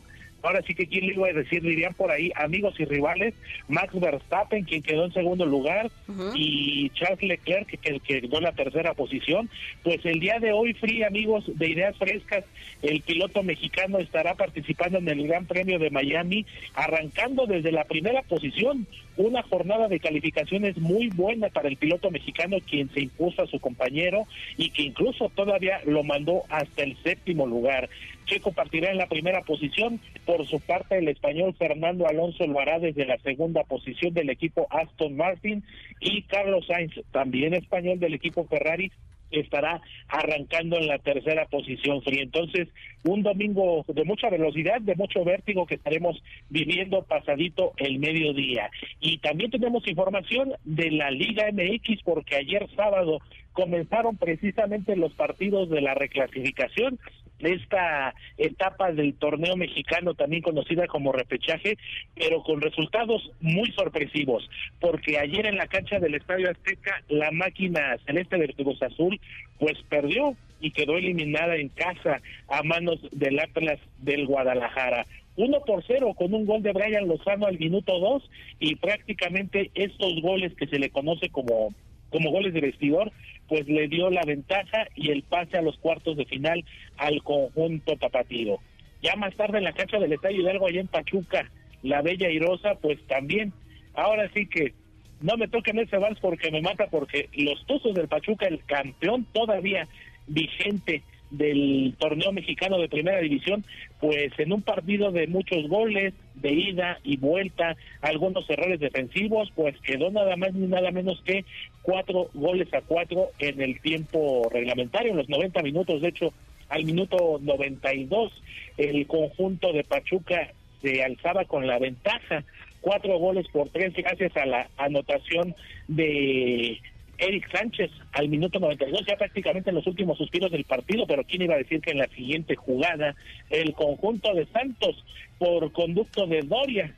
Ahora 0.48 0.62
sí 0.66 0.74
que 0.76 0.88
quién 0.88 1.06
le 1.06 1.14
iba 1.14 1.28
a 1.28 1.34
decir, 1.34 1.62
dirían 1.62 1.94
por 1.94 2.10
ahí 2.10 2.32
amigos 2.36 2.74
y 2.80 2.86
rivales, 2.86 3.34
Max 3.68 3.94
Verstappen, 4.00 4.64
quien 4.64 4.82
quedó 4.82 5.04
en 5.04 5.12
segundo 5.12 5.46
lugar, 5.46 5.92
y 6.36 6.90
Charles 6.92 7.22
Leclerc, 7.22 7.68
que, 7.68 7.78
que 7.78 8.00
quedó 8.00 8.38
en 8.38 8.44
la 8.46 8.54
tercera 8.54 8.94
posición. 8.94 9.50
Pues 9.84 10.06
el 10.06 10.22
día 10.22 10.40
de 10.40 10.54
hoy, 10.54 10.74
Free, 10.74 11.04
amigos 11.04 11.44
de 11.54 11.70
Ideas 11.70 11.98
Frescas, 11.98 12.46
el 12.82 13.02
piloto 13.02 13.44
mexicano 13.44 13.98
estará 13.98 14.36
participando 14.36 15.00
en 15.00 15.10
el 15.10 15.28
Gran 15.28 15.48
Premio 15.48 15.80
de 15.80 15.90
Miami, 15.90 16.46
arrancando 16.76 17.46
desde 17.46 17.74
la 17.74 17.84
primera 17.84 18.22
posición, 18.22 18.88
una 19.18 19.44
jornada 19.44 19.90
de 19.90 20.00
calificaciones 20.00 20.78
muy 20.78 21.10
buena 21.10 21.50
para 21.50 21.68
el 21.68 21.76
piloto 21.76 22.10
mexicano, 22.10 22.58
quien 22.66 22.90
se 22.94 23.02
impuso 23.02 23.42
a 23.42 23.48
su 23.48 23.60
compañero 23.60 24.28
y 24.56 24.70
que 24.70 24.84
incluso 24.84 25.30
todavía 25.36 25.82
lo 25.86 26.04
mandó 26.04 26.44
hasta 26.48 26.84
el 26.84 26.96
séptimo 27.04 27.46
lugar. 27.46 27.90
Checo 28.28 28.52
partirá 28.52 28.92
en 28.92 28.98
la 28.98 29.08
primera 29.08 29.42
posición. 29.42 30.00
Por 30.26 30.46
su 30.46 30.60
parte, 30.60 30.98
el 31.00 31.08
español 31.08 31.56
Fernando 31.58 32.08
Alonso 32.08 32.46
lo 32.46 32.60
hará 32.60 32.80
desde 32.80 33.06
la 33.06 33.18
segunda 33.18 33.64
posición 33.64 34.14
del 34.14 34.30
equipo 34.30 34.68
Aston 34.70 35.16
Martin 35.16 35.64
y 36.00 36.22
Carlos 36.24 36.68
Sainz, 36.68 36.94
también 37.12 37.54
español 37.54 38.00
del 38.00 38.14
equipo 38.14 38.46
Ferrari, 38.48 38.92
estará 39.32 39.82
arrancando 40.08 40.78
en 40.78 40.88
la 40.88 41.00
tercera 41.00 41.46
posición 41.46 42.02
fría. 42.02 42.24
Entonces, 42.24 42.70
un 43.04 43.24
domingo 43.24 43.86
de 43.88 44.04
mucha 44.04 44.30
velocidad, 44.30 44.82
de 44.82 44.96
mucho 44.96 45.24
vértigo 45.24 45.66
que 45.66 45.76
estaremos 45.76 46.22
viviendo 46.50 47.04
pasadito 47.04 47.74
el 47.78 48.00
mediodía. 48.00 48.70
Y 49.00 49.18
también 49.20 49.52
tenemos 49.52 49.88
información 49.88 50.54
de 50.64 50.92
la 50.92 51.12
Liga 51.12 51.52
MX 51.52 52.04
porque 52.04 52.36
ayer 52.36 52.68
sábado 52.76 53.20
comenzaron 53.54 54.18
precisamente 54.18 54.96
los 54.96 55.14
partidos 55.14 55.70
de 55.70 55.82
la 55.82 55.96
reclasificación 55.96 57.00
esta 57.40 58.14
etapa 58.38 58.92
del 58.92 59.14
torneo 59.14 59.56
mexicano, 59.56 60.14
también 60.14 60.42
conocida 60.42 60.88
como 60.88 61.12
repechaje, 61.12 61.78
pero 62.16 62.44
con 62.44 62.62
resultados 62.62 63.32
muy 63.42 63.72
sorpresivos, 63.72 64.50
porque 64.80 65.20
ayer 65.20 65.46
en 65.46 65.58
la 65.58 65.68
cancha 65.68 66.00
del 66.00 66.16
Estadio 66.16 66.50
Azteca, 66.50 67.04
la 67.10 67.32
máquina 67.32 67.98
celeste 68.06 68.38
del 68.38 68.54
Cruz 68.56 68.82
Azul, 68.82 69.20
pues 69.60 69.78
perdió 69.90 70.36
y 70.60 70.72
quedó 70.72 70.98
eliminada 70.98 71.56
en 71.56 71.70
casa 71.70 72.22
a 72.50 72.64
manos 72.64 73.00
del 73.12 73.40
Atlas 73.40 73.80
del 74.00 74.26
Guadalajara. 74.26 75.06
Uno 75.36 75.60
por 75.62 75.84
cero 75.86 76.16
con 76.18 76.34
un 76.34 76.48
gol 76.48 76.64
de 76.64 76.74
Brian 76.74 77.08
Lozano 77.08 77.46
al 77.46 77.60
minuto 77.60 78.00
dos 78.00 78.28
y 78.60 78.76
prácticamente 78.76 79.70
estos 79.76 80.20
goles 80.22 80.54
que 80.56 80.66
se 80.66 80.80
le 80.80 80.90
conoce 80.90 81.30
como 81.30 81.74
como 82.10 82.32
goles 82.32 82.54
de 82.54 82.62
vestidor, 82.62 83.12
pues 83.48 83.68
le 83.68 83.88
dio 83.88 84.10
la 84.10 84.24
ventaja 84.24 84.88
y 84.96 85.12
el 85.12 85.24
pase 85.24 85.58
a 85.58 85.62
los 85.62 85.78
cuartos 85.78 86.18
de 86.18 86.26
final 86.26 86.64
al 86.98 87.24
conjunto 87.24 87.96
tapatío. 87.98 88.60
Ya 89.02 89.16
más 89.16 89.36
tarde 89.36 89.60
en 89.60 89.64
la 89.64 89.74
cancha 89.74 90.00
del 90.00 90.14
Estadio 90.14 90.42
Hidalgo 90.42 90.68
allá 90.68 90.82
en 90.82 90.88
Pachuca, 90.88 91.50
la 91.84 92.02
Bella 92.02 92.30
Irosa, 92.30 92.76
pues 92.76 93.00
también, 93.08 93.54
ahora 93.94 94.30
sí 94.34 94.48
que 94.48 94.74
no 95.22 95.38
me 95.38 95.48
toquen 95.48 95.80
ese 95.80 95.98
vals 95.98 96.20
porque 96.20 96.52
me 96.52 96.62
mata, 96.62 96.88
porque 96.88 97.30
los 97.34 97.66
Tuzos 97.66 97.94
del 97.94 98.08
Pachuca, 98.08 98.48
el 98.48 98.64
campeón 98.66 99.26
todavía 99.34 99.88
vigente 100.28 101.04
del 101.30 101.94
torneo 101.98 102.32
mexicano 102.32 102.78
de 102.80 102.90
primera 102.90 103.20
división, 103.20 103.64
pues 104.00 104.32
en 104.38 104.54
un 104.54 104.62
partido 104.62 105.12
de 105.12 105.28
muchos 105.28 105.68
goles, 105.68 106.14
de 106.36 106.54
ida 106.54 107.00
y 107.04 107.18
vuelta, 107.18 107.76
algunos 108.02 108.50
errores 108.50 108.80
defensivos, 108.80 109.52
pues 109.56 109.76
quedó 109.82 110.12
nada 110.12 110.36
más 110.36 110.54
ni 110.54 110.68
nada 110.68 110.92
menos 110.92 111.22
que 111.26 111.44
cuatro 111.82 112.30
goles 112.34 112.74
a 112.74 112.82
cuatro 112.82 113.30
en 113.40 113.62
el 113.62 113.80
tiempo 113.82 114.50
reglamentario, 114.52 115.12
en 115.12 115.18
los 115.18 115.30
90 115.30 115.62
minutos, 115.64 116.02
de 116.02 116.10
hecho, 116.10 116.34
al 116.70 116.84
minuto 116.84 117.40
92, 117.42 118.32
el 118.78 119.08
conjunto 119.08 119.72
de 119.74 119.84
Pachuca 119.84 120.52
se 120.82 121.04
alzaba 121.04 121.46
con 121.46 121.66
la 121.66 121.80
ventaja, 121.80 122.44
cuatro 122.82 123.18
goles 123.18 123.48
por 123.52 123.70
tres 123.70 123.94
gracias 123.94 124.36
a 124.38 124.46
la 124.46 124.70
anotación 124.78 125.56
de 125.88 126.80
Eric 127.18 127.52
Sánchez 127.52 127.92
al 128.14 128.30
minuto 128.30 128.60
92, 128.60 129.06
ya 129.08 129.16
prácticamente 129.16 129.70
en 129.70 129.76
los 129.76 129.88
últimos 129.88 130.18
suspiros 130.18 130.52
del 130.52 130.66
partido, 130.66 131.08
pero 131.08 131.24
quién 131.24 131.42
iba 131.42 131.56
a 131.56 131.60
decir 131.60 131.82
que 131.82 131.92
en 131.92 131.98
la 131.98 132.08
siguiente 132.08 132.56
jugada 132.56 133.16
el 133.50 133.74
conjunto 133.74 134.34
de 134.34 134.46
Santos 134.48 135.04
por 135.38 135.72
conducto 135.72 136.28
de 136.28 136.42
Doria 136.42 136.94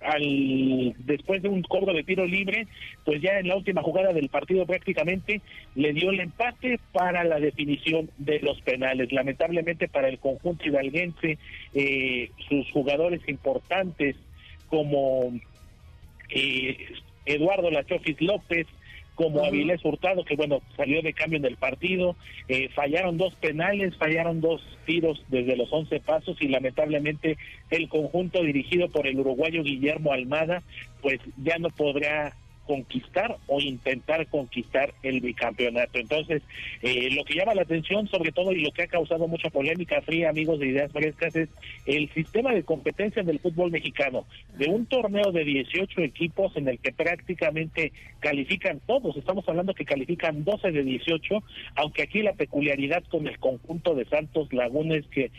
al 0.00 0.94
después 0.98 1.42
de 1.42 1.48
un 1.48 1.62
cobro 1.62 1.92
de 1.92 2.02
tiro 2.02 2.26
libre, 2.26 2.66
pues 3.04 3.20
ya 3.20 3.38
en 3.38 3.48
la 3.48 3.56
última 3.56 3.82
jugada 3.82 4.12
del 4.12 4.28
partido 4.28 4.66
prácticamente 4.66 5.40
le 5.74 5.92
dio 5.92 6.10
el 6.10 6.20
empate 6.20 6.80
para 6.92 7.22
la 7.24 7.38
definición 7.38 8.10
de 8.16 8.40
los 8.40 8.60
penales. 8.62 9.12
Lamentablemente 9.12 9.88
para 9.88 10.08
el 10.08 10.18
conjunto 10.18 10.66
hidalguense, 10.66 11.38
eh, 11.74 12.30
sus 12.48 12.70
jugadores 12.70 13.20
importantes 13.28 14.16
como 14.68 15.32
eh, 16.30 16.78
Eduardo 17.26 17.70
Lachofis 17.70 18.20
López, 18.22 18.66
como 19.20 19.44
Avilés 19.44 19.84
Hurtado, 19.84 20.24
que 20.24 20.34
bueno, 20.34 20.62
salió 20.78 21.02
de 21.02 21.12
cambio 21.12 21.36
en 21.36 21.44
el 21.44 21.58
partido, 21.58 22.16
eh, 22.48 22.70
fallaron 22.74 23.18
dos 23.18 23.34
penales, 23.34 23.94
fallaron 23.98 24.40
dos 24.40 24.62
tiros 24.86 25.22
desde 25.28 25.58
los 25.58 25.70
11 25.70 26.00
pasos 26.00 26.40
y 26.40 26.48
lamentablemente 26.48 27.36
el 27.68 27.90
conjunto 27.90 28.42
dirigido 28.42 28.88
por 28.88 29.06
el 29.06 29.20
uruguayo 29.20 29.62
Guillermo 29.62 30.14
Almada, 30.14 30.62
pues 31.02 31.20
ya 31.36 31.58
no 31.58 31.68
podrá 31.68 32.34
conquistar 32.70 33.36
o 33.48 33.60
intentar 33.60 34.28
conquistar 34.28 34.94
el 35.02 35.20
bicampeonato. 35.20 35.98
Entonces, 35.98 36.40
eh, 36.82 37.10
lo 37.10 37.24
que 37.24 37.34
llama 37.34 37.56
la 37.56 37.62
atención 37.62 38.06
sobre 38.06 38.30
todo 38.30 38.52
y 38.52 38.60
lo 38.60 38.70
que 38.70 38.84
ha 38.84 38.86
causado 38.86 39.26
mucha 39.26 39.50
polémica 39.50 40.00
fría, 40.02 40.30
amigos 40.30 40.60
de 40.60 40.68
Ideas 40.68 40.92
Frescas, 40.92 41.34
es 41.34 41.48
el 41.86 42.08
sistema 42.14 42.54
de 42.54 42.62
competencia 42.62 43.24
del 43.24 43.40
fútbol 43.40 43.72
mexicano. 43.72 44.24
De 44.56 44.68
un 44.68 44.86
torneo 44.86 45.32
de 45.32 45.44
18 45.44 46.00
equipos 46.02 46.56
en 46.56 46.68
el 46.68 46.78
que 46.78 46.92
prácticamente 46.92 47.90
califican 48.20 48.80
todos, 48.86 49.16
estamos 49.16 49.48
hablando 49.48 49.74
que 49.74 49.84
califican 49.84 50.44
12 50.44 50.70
de 50.70 50.84
18, 50.84 51.42
aunque 51.74 52.02
aquí 52.02 52.22
la 52.22 52.34
peculiaridad 52.34 53.02
con 53.10 53.26
el 53.26 53.36
conjunto 53.40 53.96
de 53.96 54.04
Santos 54.04 54.52
Laguna 54.52 54.94
es 54.94 55.06
que 55.08 55.32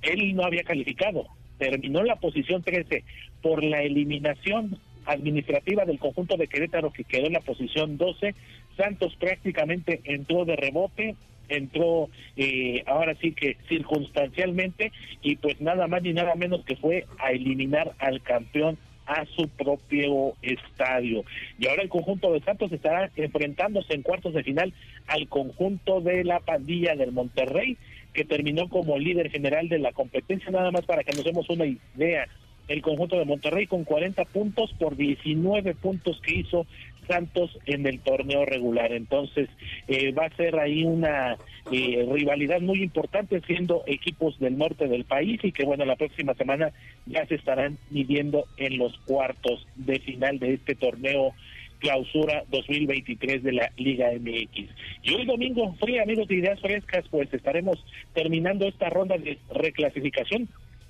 él 0.00 0.34
no 0.34 0.44
había 0.44 0.62
calificado, 0.62 1.26
terminó 1.58 2.02
la 2.02 2.16
posición 2.16 2.62
13 2.62 3.04
por 3.42 3.62
la 3.62 3.82
eliminación 3.82 4.78
administrativa 5.08 5.84
del 5.84 5.98
conjunto 5.98 6.36
de 6.36 6.46
Querétaro 6.46 6.92
que 6.92 7.04
quedó 7.04 7.26
en 7.26 7.32
la 7.32 7.40
posición 7.40 7.96
12. 7.96 8.34
Santos 8.76 9.16
prácticamente 9.18 10.00
entró 10.04 10.44
de 10.44 10.54
rebote, 10.54 11.16
entró 11.48 12.10
eh, 12.36 12.82
ahora 12.86 13.14
sí 13.20 13.32
que 13.32 13.56
circunstancialmente 13.68 14.92
y 15.22 15.36
pues 15.36 15.60
nada 15.60 15.86
más 15.86 16.02
ni 16.02 16.12
nada 16.12 16.34
menos 16.34 16.64
que 16.64 16.76
fue 16.76 17.06
a 17.18 17.32
eliminar 17.32 17.92
al 17.98 18.22
campeón 18.22 18.78
a 19.06 19.24
su 19.24 19.48
propio 19.48 20.34
estadio. 20.42 21.24
Y 21.58 21.66
ahora 21.66 21.82
el 21.82 21.88
conjunto 21.88 22.30
de 22.30 22.40
Santos 22.40 22.70
estará 22.70 23.10
enfrentándose 23.16 23.94
en 23.94 24.02
cuartos 24.02 24.34
de 24.34 24.44
final 24.44 24.74
al 25.06 25.26
conjunto 25.28 26.02
de 26.02 26.24
la 26.24 26.40
pandilla 26.40 26.94
del 26.94 27.12
Monterrey, 27.12 27.78
que 28.12 28.26
terminó 28.26 28.68
como 28.68 28.98
líder 28.98 29.30
general 29.30 29.70
de 29.70 29.78
la 29.78 29.92
competencia, 29.92 30.50
nada 30.50 30.70
más 30.70 30.84
para 30.84 31.04
que 31.04 31.12
nos 31.12 31.24
demos 31.24 31.48
una 31.48 31.64
idea 31.64 32.28
el 32.68 32.82
conjunto 32.82 33.18
de 33.18 33.24
Monterrey 33.24 33.66
con 33.66 33.84
40 33.84 34.24
puntos 34.26 34.72
por 34.78 34.96
19 34.96 35.74
puntos 35.74 36.20
que 36.20 36.40
hizo 36.40 36.66
Santos 37.08 37.58
en 37.66 37.86
el 37.86 38.00
torneo 38.00 38.44
regular. 38.44 38.92
Entonces 38.92 39.48
eh, 39.88 40.12
va 40.12 40.26
a 40.26 40.36
ser 40.36 40.58
ahí 40.58 40.84
una 40.84 41.36
eh, 41.72 42.06
rivalidad 42.12 42.60
muy 42.60 42.82
importante 42.82 43.40
siendo 43.46 43.82
equipos 43.86 44.38
del 44.38 44.58
norte 44.58 44.86
del 44.86 45.04
país 45.04 45.40
y 45.42 45.52
que 45.52 45.64
bueno, 45.64 45.84
la 45.84 45.96
próxima 45.96 46.34
semana 46.34 46.70
ya 47.06 47.26
se 47.26 47.36
estarán 47.36 47.78
midiendo 47.90 48.44
en 48.58 48.78
los 48.78 48.96
cuartos 48.98 49.66
de 49.74 49.98
final 50.00 50.38
de 50.38 50.54
este 50.54 50.74
torneo 50.74 51.32
clausura 51.78 52.44
2023 52.50 53.42
de 53.42 53.52
la 53.52 53.72
Liga 53.76 54.10
MX. 54.12 54.68
Y 55.02 55.14
hoy 55.14 55.24
domingo, 55.24 55.74
frío 55.74 56.02
amigos 56.02 56.28
de 56.28 56.36
Ideas 56.36 56.60
Frescas, 56.60 57.04
pues 57.10 57.32
estaremos 57.32 57.82
terminando 58.14 58.66
esta 58.66 58.90
ronda 58.90 59.16
de 59.16 59.38
reclasificación 59.54 60.48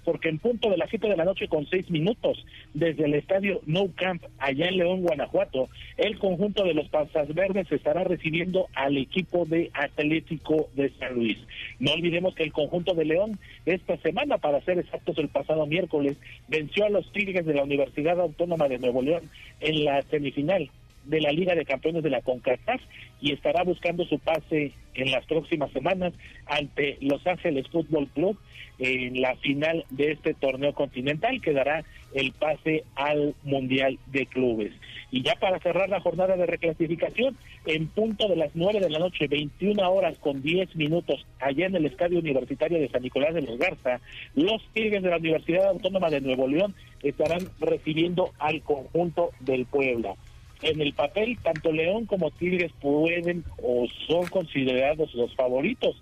porque 0.09 0.30
en 0.30 0.38
punto 0.38 0.70
de 0.70 0.78
las 0.78 0.88
7 0.88 1.06
de 1.06 1.18
la 1.18 1.26
noche 1.26 1.48
con 1.48 1.66
6 1.66 1.90
minutos, 1.90 2.42
desde 2.72 3.04
el 3.04 3.12
estadio 3.12 3.61
No 3.66 3.88
Camp, 3.94 4.24
allá 4.38 4.68
en 4.68 4.78
León, 4.78 5.02
Guanajuato, 5.02 5.68
el 5.98 6.18
conjunto 6.18 6.64
de 6.64 6.72
los 6.72 6.88
Panzas 6.88 7.34
Verdes 7.34 7.70
estará 7.70 8.04
recibiendo 8.04 8.68
al 8.74 8.96
equipo 8.96 9.44
de 9.44 9.70
Atlético 9.74 10.70
de 10.74 10.88
San 10.98 11.12
Luis. 11.12 11.36
No 11.78 11.92
olvidemos 11.92 12.34
que 12.34 12.44
el 12.44 12.54
conjunto 12.54 12.94
de 12.94 13.04
León, 13.04 13.38
esta 13.66 13.98
semana, 13.98 14.38
para 14.38 14.62
ser 14.62 14.78
exactos, 14.78 15.18
el 15.18 15.28
pasado 15.28 15.66
miércoles, 15.66 16.16
venció 16.48 16.86
a 16.86 16.88
los 16.88 17.12
Tigres 17.12 17.44
de 17.44 17.52
la 17.52 17.64
Universidad 17.64 18.18
Autónoma 18.18 18.66
de 18.66 18.78
Nuevo 18.78 19.02
León 19.02 19.24
en 19.61 19.84
la 19.84 20.00
semifinal 20.00 20.70
de 21.09 21.20
la 21.20 21.32
Liga 21.32 21.54
de 21.54 21.64
Campeones 21.64 22.02
de 22.02 22.11
la 22.11 22.22
CONCACAF 22.22 22.80
y 23.20 23.32
estará 23.32 23.64
buscando 23.64 24.04
su 24.04 24.18
pase 24.18 24.72
en 24.94 25.11
las 25.11 25.24
próximas 25.26 25.70
semanas 25.72 26.12
ante 26.46 26.98
Los 27.00 27.26
Ángeles 27.26 27.66
Fútbol 27.68 28.09
Club 28.09 28.38
en 28.78 29.20
la 29.20 29.34
final 29.36 29.84
de 29.90 30.12
este 30.12 30.34
torneo 30.34 30.72
continental 30.72 31.40
que 31.40 31.52
dará 31.52 31.84
el 32.14 32.32
pase 32.32 32.84
al 32.94 33.34
Mundial 33.42 33.98
de 34.06 34.26
Clubes. 34.26 34.72
Y 35.11 35.22
ya 35.22 35.34
para 35.34 35.59
cerrar 35.59 35.88
la 35.88 36.00
jornada 36.00 36.36
de 36.36 36.46
reclasificación, 36.46 37.36
en 37.66 37.88
punto 37.88 38.28
de 38.28 38.36
las 38.36 38.50
9 38.54 38.80
de 38.80 38.90
la 38.90 38.98
noche, 38.98 39.26
21 39.26 39.90
horas 39.90 40.16
con 40.18 40.42
10 40.42 40.76
minutos, 40.76 41.26
allá 41.40 41.66
en 41.66 41.76
el 41.76 41.86
Estadio 41.86 42.18
Universitario 42.18 42.78
de 42.78 42.88
San 42.88 43.02
Nicolás 43.02 43.34
de 43.34 43.42
los 43.42 43.59
Garza, 43.59 44.00
los 44.34 44.62
Tigres 44.74 45.02
de 45.02 45.11
la 45.11 45.16
Universidad 45.16 45.68
Autónoma 45.68 46.11
de 46.11 46.20
Nuevo 46.20 46.46
León 46.46 46.74
estarán 47.02 47.48
recibiendo 47.61 48.30
al 48.38 48.62
conjunto 48.62 49.30
del 49.40 49.66
Puebla 49.66 50.14
en 50.62 50.80
el 50.80 50.92
papel 50.92 51.38
tanto 51.42 51.72
León 51.72 52.06
como 52.06 52.30
Tigres 52.30 52.72
pueden 52.80 53.44
o 53.62 53.86
son 54.06 54.26
considerados 54.26 55.14
los 55.14 55.34
favoritos, 55.34 56.00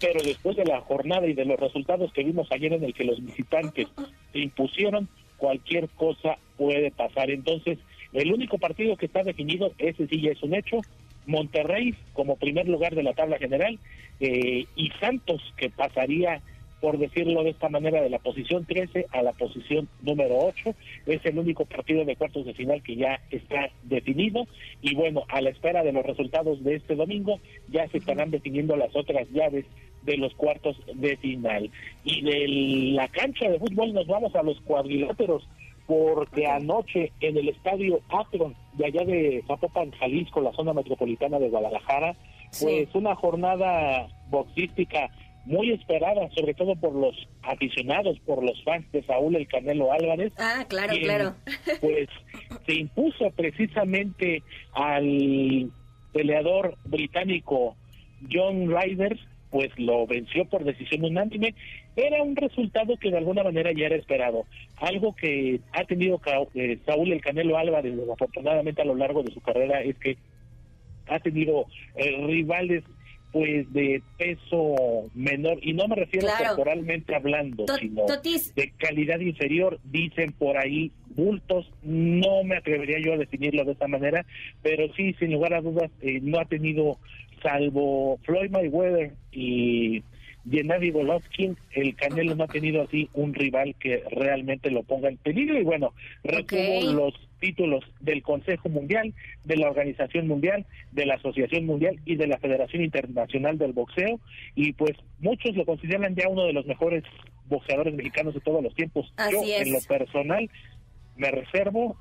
pero 0.00 0.20
después 0.22 0.56
de 0.56 0.64
la 0.64 0.80
jornada 0.80 1.26
y 1.26 1.34
de 1.34 1.44
los 1.44 1.58
resultados 1.58 2.12
que 2.12 2.24
vimos 2.24 2.50
ayer 2.50 2.72
en 2.72 2.84
el 2.84 2.94
que 2.94 3.04
los 3.04 3.22
visitantes 3.24 3.88
se 4.32 4.38
impusieron, 4.38 5.08
cualquier 5.36 5.88
cosa 5.90 6.38
puede 6.56 6.90
pasar. 6.90 7.30
Entonces, 7.30 7.78
el 8.12 8.32
único 8.32 8.58
partido 8.58 8.96
que 8.96 9.06
está 9.06 9.22
definido, 9.22 9.72
ese 9.78 10.06
sí 10.06 10.20
ya 10.20 10.30
es 10.30 10.42
un 10.42 10.54
hecho, 10.54 10.78
Monterrey 11.26 11.94
como 12.14 12.36
primer 12.36 12.68
lugar 12.68 12.94
de 12.94 13.02
la 13.02 13.12
tabla 13.12 13.38
general 13.38 13.78
eh, 14.20 14.64
y 14.74 14.90
Santos 15.00 15.42
que 15.56 15.68
pasaría 15.68 16.40
por 16.80 16.98
decirlo 16.98 17.42
de 17.42 17.50
esta 17.50 17.68
manera, 17.68 18.00
de 18.00 18.10
la 18.10 18.18
posición 18.18 18.64
13 18.64 19.06
a 19.10 19.22
la 19.22 19.32
posición 19.32 19.88
número 20.02 20.38
8. 20.38 20.74
Es 21.06 21.24
el 21.24 21.38
único 21.38 21.64
partido 21.64 22.04
de 22.04 22.16
cuartos 22.16 22.46
de 22.46 22.54
final 22.54 22.82
que 22.82 22.96
ya 22.96 23.20
está 23.30 23.70
definido. 23.82 24.46
Y 24.80 24.94
bueno, 24.94 25.24
a 25.28 25.40
la 25.40 25.50
espera 25.50 25.82
de 25.82 25.92
los 25.92 26.04
resultados 26.04 26.62
de 26.62 26.76
este 26.76 26.94
domingo, 26.94 27.40
ya 27.68 27.88
se 27.88 27.98
estarán 27.98 28.30
definiendo 28.30 28.76
las 28.76 28.94
otras 28.94 29.28
llaves 29.30 29.64
de 30.02 30.16
los 30.16 30.34
cuartos 30.34 30.80
de 30.94 31.16
final. 31.16 31.70
Y 32.04 32.22
de 32.22 32.48
la 32.94 33.08
cancha 33.08 33.48
de 33.48 33.58
fútbol 33.58 33.92
nos 33.92 34.06
vamos 34.06 34.34
a 34.34 34.42
los 34.42 34.60
cuadriláteros, 34.60 35.48
porque 35.86 36.46
anoche 36.46 37.12
en 37.20 37.36
el 37.36 37.48
estadio 37.48 38.00
Akron, 38.08 38.54
de 38.74 38.86
allá 38.86 39.04
de 39.04 39.42
Zapopan, 39.46 39.90
Jalisco, 39.92 40.40
la 40.40 40.52
zona 40.52 40.72
metropolitana 40.72 41.38
de 41.38 41.48
Guadalajara, 41.48 42.14
pues 42.60 42.94
una 42.94 43.14
jornada 43.14 44.08
boxística 44.30 45.10
muy 45.48 45.70
esperada, 45.70 46.28
sobre 46.36 46.52
todo 46.52 46.76
por 46.76 46.94
los 46.94 47.16
aficionados, 47.42 48.18
por 48.20 48.44
los 48.44 48.62
fans 48.64 48.90
de 48.92 49.02
Saúl 49.02 49.34
El 49.34 49.48
Canelo 49.48 49.90
Álvarez. 49.92 50.32
Ah, 50.38 50.66
claro, 50.68 50.94
claro. 51.02 51.34
Pues 51.80 52.08
se 52.66 52.74
impuso 52.74 53.30
precisamente 53.30 54.42
al 54.72 55.70
peleador 56.12 56.76
británico 56.84 57.76
John 58.30 58.68
Riders, 58.68 59.18
pues 59.50 59.70
lo 59.78 60.06
venció 60.06 60.44
por 60.44 60.64
decisión 60.64 61.04
unánime. 61.04 61.54
Era 61.96 62.22
un 62.22 62.36
resultado 62.36 62.98
que 62.98 63.10
de 63.10 63.16
alguna 63.16 63.42
manera 63.42 63.72
ya 63.72 63.86
era 63.86 63.96
esperado. 63.96 64.44
Algo 64.76 65.16
que 65.16 65.60
ha 65.72 65.84
tenido 65.84 66.20
eh, 66.54 66.78
Saúl 66.84 67.10
El 67.10 67.22
Canelo 67.22 67.56
Álvarez, 67.56 67.96
desafortunadamente 67.96 68.82
a 68.82 68.84
lo 68.84 68.96
largo 68.96 69.22
de 69.22 69.32
su 69.32 69.40
carrera, 69.40 69.80
es 69.80 69.96
que 69.96 70.18
ha 71.06 71.18
tenido 71.20 71.64
eh, 71.96 72.22
rivales 72.26 72.84
pues 73.32 73.70
de 73.72 74.02
peso 74.16 75.10
menor 75.14 75.58
y 75.62 75.72
no 75.74 75.86
me 75.88 75.96
refiero 75.96 76.26
Claro. 76.26 76.56
corporalmente 76.56 77.14
hablando 77.14 77.64
sino 77.78 78.06
Totis. 78.06 78.54
de 78.54 78.72
calidad 78.78 79.20
inferior 79.20 79.78
dicen 79.84 80.32
por 80.32 80.56
ahí 80.56 80.90
bultos 81.10 81.70
no 81.82 82.42
me 82.44 82.56
atrevería 82.56 82.98
yo 83.04 83.12
a 83.14 83.16
definirlo 83.18 83.64
de 83.64 83.72
esta 83.72 83.88
manera 83.88 84.24
pero 84.62 84.92
sí 84.94 85.14
sin 85.18 85.32
lugar 85.32 85.52
a 85.54 85.60
dudas 85.60 85.90
eh, 86.00 86.20
no 86.22 86.38
ha 86.40 86.44
tenido 86.46 86.98
salvo 87.42 88.18
Floyd 88.24 88.50
Mayweather 88.50 89.12
y 89.32 90.02
Gennady 90.50 90.90
Golovkin, 90.92 91.58
el 91.72 91.94
Canelo 91.94 92.34
no 92.34 92.44
ha 92.44 92.48
tenido 92.48 92.80
así 92.82 93.10
un 93.12 93.34
rival 93.34 93.74
que 93.78 94.02
realmente 94.10 94.70
lo 94.70 94.82
ponga 94.82 95.10
en 95.10 95.18
peligro 95.18 95.60
y 95.60 95.62
bueno, 95.62 95.92
retuvo 96.24 96.90
los 96.92 97.14
títulos 97.38 97.84
del 98.00 98.22
Consejo 98.22 98.68
Mundial, 98.68 99.14
de 99.44 99.56
la 99.56 99.68
Organización 99.68 100.28
Mundial, 100.28 100.66
de 100.92 101.06
la 101.06 101.14
Asociación 101.14 101.66
Mundial 101.66 101.98
y 102.04 102.16
de 102.16 102.26
la 102.26 102.38
Federación 102.38 102.82
Internacional 102.82 103.58
del 103.58 103.72
Boxeo 103.72 104.20
y 104.54 104.72
pues 104.72 104.96
muchos 105.20 105.56
lo 105.56 105.64
consideran 105.64 106.14
ya 106.14 106.28
uno 106.28 106.44
de 106.44 106.52
los 106.52 106.66
mejores 106.66 107.04
boxeadores 107.46 107.94
mexicanos 107.94 108.34
de 108.34 108.40
todos 108.40 108.62
los 108.62 108.74
tiempos. 108.74 109.12
Así 109.16 109.34
Yo 109.34 109.42
es. 109.42 109.66
en 109.66 109.72
lo 109.72 109.80
personal 109.80 110.50
me 111.16 111.30
reservo 111.30 111.96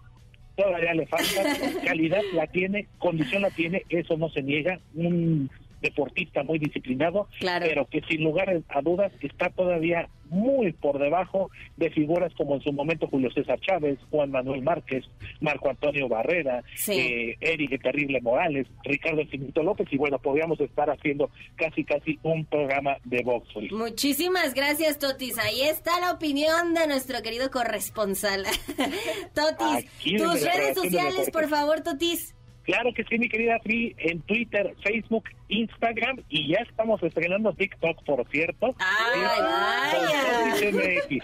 todavía 0.55 0.93
le 0.93 1.05
falta 1.07 1.43
calidad 1.85 2.21
la 2.33 2.47
tiene 2.47 2.87
condición 2.97 3.43
la 3.43 3.51
tiene 3.51 3.83
eso 3.89 4.17
no 4.17 4.29
se 4.29 4.41
niega 4.41 4.79
un 4.95 5.49
deportista 5.81 6.43
muy 6.43 6.59
disciplinado 6.59 7.27
Claro. 7.39 7.65
pero 7.67 7.85
que 7.87 8.01
sin 8.09 8.23
lugar 8.23 8.49
a 8.69 8.81
dudas 8.81 9.11
está 9.21 9.49
todavía 9.49 10.09
muy 10.29 10.73
por 10.73 10.99
debajo 10.99 11.49
de 11.77 11.89
figuras 11.91 12.33
como 12.35 12.55
en 12.55 12.61
su 12.61 12.73
momento 12.73 13.07
Julio 13.07 13.31
César 13.31 13.59
Chávez, 13.61 13.97
Juan 14.09 14.29
Manuel 14.31 14.61
Márquez, 14.61 15.05
Marco 15.39 15.69
Antonio 15.69 16.09
Barrera, 16.09 16.63
Sí. 16.75 16.91
eh, 16.99 17.37
Eric 17.39 17.81
Terrible 17.81 18.19
Morales, 18.21 18.67
Ricardo 18.83 19.25
Finito 19.27 19.63
López 19.63 19.87
y 19.89 19.97
bueno, 19.97 20.19
podríamos 20.19 20.59
estar 20.59 20.89
haciendo 20.89 21.29
casi 21.55 21.83
casi 21.85 22.19
un 22.23 22.43
programa 22.45 22.97
de. 23.05 23.23
Uri. 23.55 23.69
Muchísimas 23.71 24.53
gracias, 24.53 24.99
Totis. 24.99 25.37
Ahí 25.37 25.61
está 25.61 25.99
la 25.99 26.11
opinión 26.11 26.73
de 26.73 26.87
nuestro 26.87 27.21
querido 27.21 27.49
corresponsal. 27.51 28.43
Totis, 29.33 29.85
Aquí 29.99 30.17
tus 30.17 30.41
redes 30.43 30.75
sociales, 30.75 31.29
por 31.31 31.47
favor, 31.49 31.81
Totis. 31.81 32.33
Claro 32.67 32.93
que 32.93 33.05
sí, 33.05 33.17
mi 33.17 33.29
querida 33.29 33.57
Free, 33.63 33.95
en 33.97 34.19
Twitter, 34.23 34.75
Facebook, 34.83 35.23
Instagram 35.47 36.21
y 36.27 36.49
ya 36.49 36.57
estamos 36.69 37.01
estrenando 37.01 37.53
TikTok, 37.53 38.03
por 38.03 38.27
cierto. 38.27 38.75
¡Ay, 38.77 40.59
Es 40.61 41.23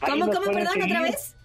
¿Cómo, 0.00 0.30
cómo, 0.30 0.50
perdón, 0.50 0.82
otra 0.82 1.02
vez? 1.02 1.36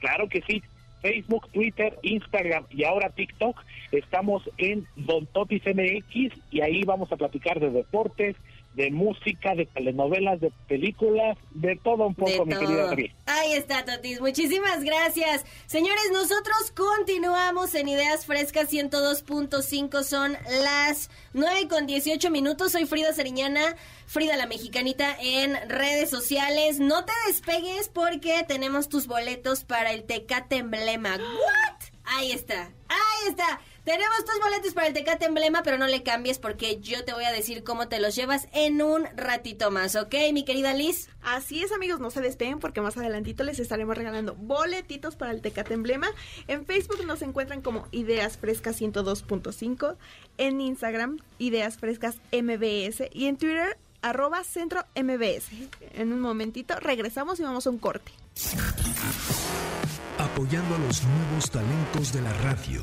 Claro 0.00 0.28
que 0.28 0.42
sí. 0.48 0.60
Facebook, 1.02 1.48
Twitter, 1.52 1.96
Instagram 2.02 2.66
y 2.70 2.82
ahora 2.82 3.10
TikTok. 3.10 3.56
Estamos 3.92 4.42
en 4.58 4.84
Don 4.96 5.26
Totis 5.26 5.62
MX 5.64 6.36
y 6.50 6.60
ahí 6.60 6.82
vamos 6.82 7.12
a 7.12 7.16
platicar 7.16 7.60
de 7.60 7.70
deportes, 7.70 8.34
de 8.74 8.90
música, 8.90 9.54
de 9.54 9.66
telenovelas, 9.66 10.40
de 10.40 10.50
películas, 10.68 11.38
de 11.52 11.76
todo 11.76 12.06
un 12.06 12.14
poco, 12.14 12.44
mi 12.44 12.54
querida. 12.54 12.88
Free. 12.90 13.12
Ahí 13.26 13.52
está, 13.52 13.84
Totis. 13.84 14.20
Muchísimas 14.20 14.82
gracias. 14.82 15.44
Señores, 15.66 16.10
nosotros 16.12 16.72
continuamos 16.74 17.74
en 17.74 17.88
Ideas 17.88 18.26
Frescas 18.26 18.72
102.5. 18.72 20.02
Son 20.02 20.36
las 20.62 21.10
9 21.32 21.68
con 21.68 21.86
18 21.86 22.30
minutos. 22.30 22.72
Soy 22.72 22.86
Frida 22.86 23.12
Sariñana, 23.12 23.76
Frida 24.06 24.36
la 24.36 24.46
Mexicanita 24.46 25.16
en 25.20 25.56
redes 25.68 26.10
sociales. 26.10 26.80
No 26.80 27.04
te 27.04 27.12
despegues 27.28 27.88
porque 27.88 28.44
tenemos 28.46 28.88
tus 28.88 29.06
boletos 29.06 29.64
para 29.64 29.92
el 29.92 30.04
Tecate 30.04 30.56
Emblema. 30.56 31.16
¿What? 31.16 31.94
Ahí 32.04 32.32
está. 32.32 32.70
Ahí 32.88 33.28
está. 33.28 33.60
Tenemos 33.84 34.24
tus 34.24 34.40
boletos 34.40 34.72
para 34.72 34.86
el 34.86 34.94
Tecate 34.94 35.26
Emblema, 35.26 35.62
pero 35.62 35.76
no 35.76 35.86
le 35.86 36.02
cambies 36.02 36.38
porque 36.38 36.80
yo 36.80 37.04
te 37.04 37.12
voy 37.12 37.24
a 37.24 37.32
decir 37.32 37.64
cómo 37.64 37.86
te 37.86 38.00
los 38.00 38.14
llevas 38.16 38.48
en 38.52 38.80
un 38.80 39.06
ratito 39.14 39.70
más, 39.70 39.94
¿ok, 39.94 40.14
mi 40.32 40.42
querida 40.46 40.72
Liz? 40.72 41.10
Así 41.20 41.62
es, 41.62 41.70
amigos, 41.70 42.00
no 42.00 42.10
se 42.10 42.22
despeguen 42.22 42.60
porque 42.60 42.80
más 42.80 42.96
adelantito 42.96 43.44
les 43.44 43.58
estaremos 43.58 43.94
regalando 43.94 44.36
boletitos 44.36 45.16
para 45.16 45.32
el 45.32 45.42
Tecate 45.42 45.74
Emblema. 45.74 46.08
En 46.48 46.64
Facebook 46.64 47.04
nos 47.04 47.20
encuentran 47.20 47.60
como 47.60 47.86
Ideas 47.90 48.38
Frescas 48.38 48.80
102.5, 48.80 49.96
en 50.38 50.62
Instagram 50.62 51.18
Ideas 51.38 51.76
Frescas 51.76 52.16
MBS 52.32 53.10
y 53.12 53.26
en 53.26 53.36
Twitter 53.36 53.76
arroba 54.00 54.44
Centro 54.44 54.86
MBS. 54.96 55.48
En 55.92 56.10
un 56.14 56.20
momentito 56.20 56.74
regresamos 56.80 57.38
y 57.38 57.42
vamos 57.42 57.66
a 57.66 57.70
un 57.70 57.76
corte. 57.76 58.12
Apoyando 60.16 60.74
a 60.74 60.78
los 60.78 61.02
nuevos 61.02 61.50
talentos 61.50 62.14
de 62.14 62.22
la 62.22 62.32
radio 62.32 62.82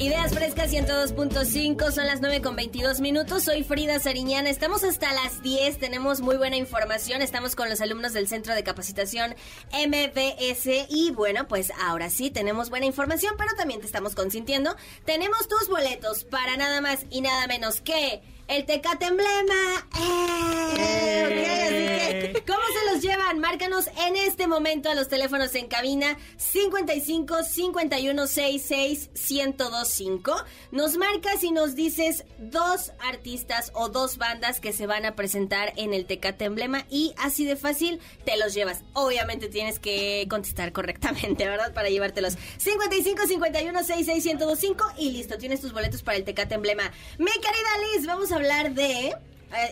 Ideas 0.00 0.32
Frescas 0.32 0.72
102.5, 0.72 1.92
son 1.92 2.06
las 2.06 2.20
9 2.20 2.42
con 2.42 2.56
22 2.56 3.00
minutos. 3.00 3.44
Soy 3.44 3.62
Frida 3.62 4.00
Sariñana. 4.00 4.50
Estamos 4.50 4.82
hasta 4.82 5.12
las 5.12 5.42
10. 5.42 5.78
Tenemos 5.78 6.20
muy 6.20 6.36
buena 6.36 6.56
información. 6.56 7.22
Estamos 7.22 7.54
con 7.54 7.68
los 7.68 7.80
alumnos 7.80 8.12
del 8.12 8.26
Centro 8.26 8.54
de 8.54 8.64
Capacitación 8.64 9.36
MBS. 9.72 10.88
Y 10.88 11.12
bueno, 11.12 11.46
pues 11.46 11.72
ahora 11.82 12.10
sí 12.10 12.30
tenemos 12.30 12.68
buena 12.68 12.86
información, 12.86 13.34
pero 13.38 13.54
también 13.56 13.80
te 13.80 13.86
estamos 13.86 14.16
consintiendo. 14.16 14.74
Tenemos 15.04 15.46
tus 15.46 15.68
boletos 15.68 16.24
para 16.24 16.56
nada 16.56 16.80
más 16.80 17.06
y 17.08 17.20
nada 17.20 17.46
menos 17.46 17.80
que 17.80 18.22
el 18.50 18.66
Tecate 18.66 19.06
Emblema. 19.06 19.86
¡Eh! 19.96 21.22
Ok, 21.24 21.32
así 21.62 22.32
que, 22.32 22.44
¿Cómo 22.44 22.60
se 22.60 22.92
los 22.92 23.02
llevan? 23.02 23.38
Márcanos 23.38 23.86
en 24.06 24.16
este 24.16 24.48
momento 24.48 24.90
a 24.90 24.94
los 24.94 25.08
teléfonos 25.08 25.54
en 25.54 25.68
cabina 25.68 26.18
55 26.36 27.44
51 27.44 28.26
66 28.26 29.10
1025. 29.14 30.34
Nos 30.72 30.96
marcas 30.96 31.44
y 31.44 31.52
nos 31.52 31.76
dices 31.76 32.24
dos 32.38 32.92
artistas 33.08 33.70
o 33.74 33.88
dos 33.88 34.18
bandas 34.18 34.58
que 34.58 34.72
se 34.72 34.86
van 34.86 35.06
a 35.06 35.14
presentar 35.14 35.72
en 35.76 35.94
el 35.94 36.06
Tecate 36.06 36.46
Emblema 36.46 36.86
y 36.90 37.14
así 37.18 37.44
de 37.44 37.54
fácil 37.54 38.00
te 38.24 38.36
los 38.36 38.52
llevas. 38.52 38.82
Obviamente 38.94 39.48
tienes 39.48 39.78
que 39.78 40.26
contestar 40.28 40.72
correctamente, 40.72 41.46
¿verdad? 41.48 41.72
Para 41.72 41.88
llevártelos. 41.88 42.36
55 42.58 43.26
51 43.28 43.78
66 43.78 44.24
1025 44.24 44.84
y 44.98 45.12
listo, 45.12 45.38
tienes 45.38 45.60
tus 45.60 45.72
boletos 45.72 46.02
para 46.02 46.18
el 46.18 46.24
Tecate 46.24 46.56
Emblema. 46.56 46.90
Mi 47.18 47.30
querida 47.30 47.94
Liz, 47.94 48.06
vamos 48.06 48.32
a 48.32 48.39
hablar 48.40 48.74
de 48.74 49.08
eh, 49.08 49.14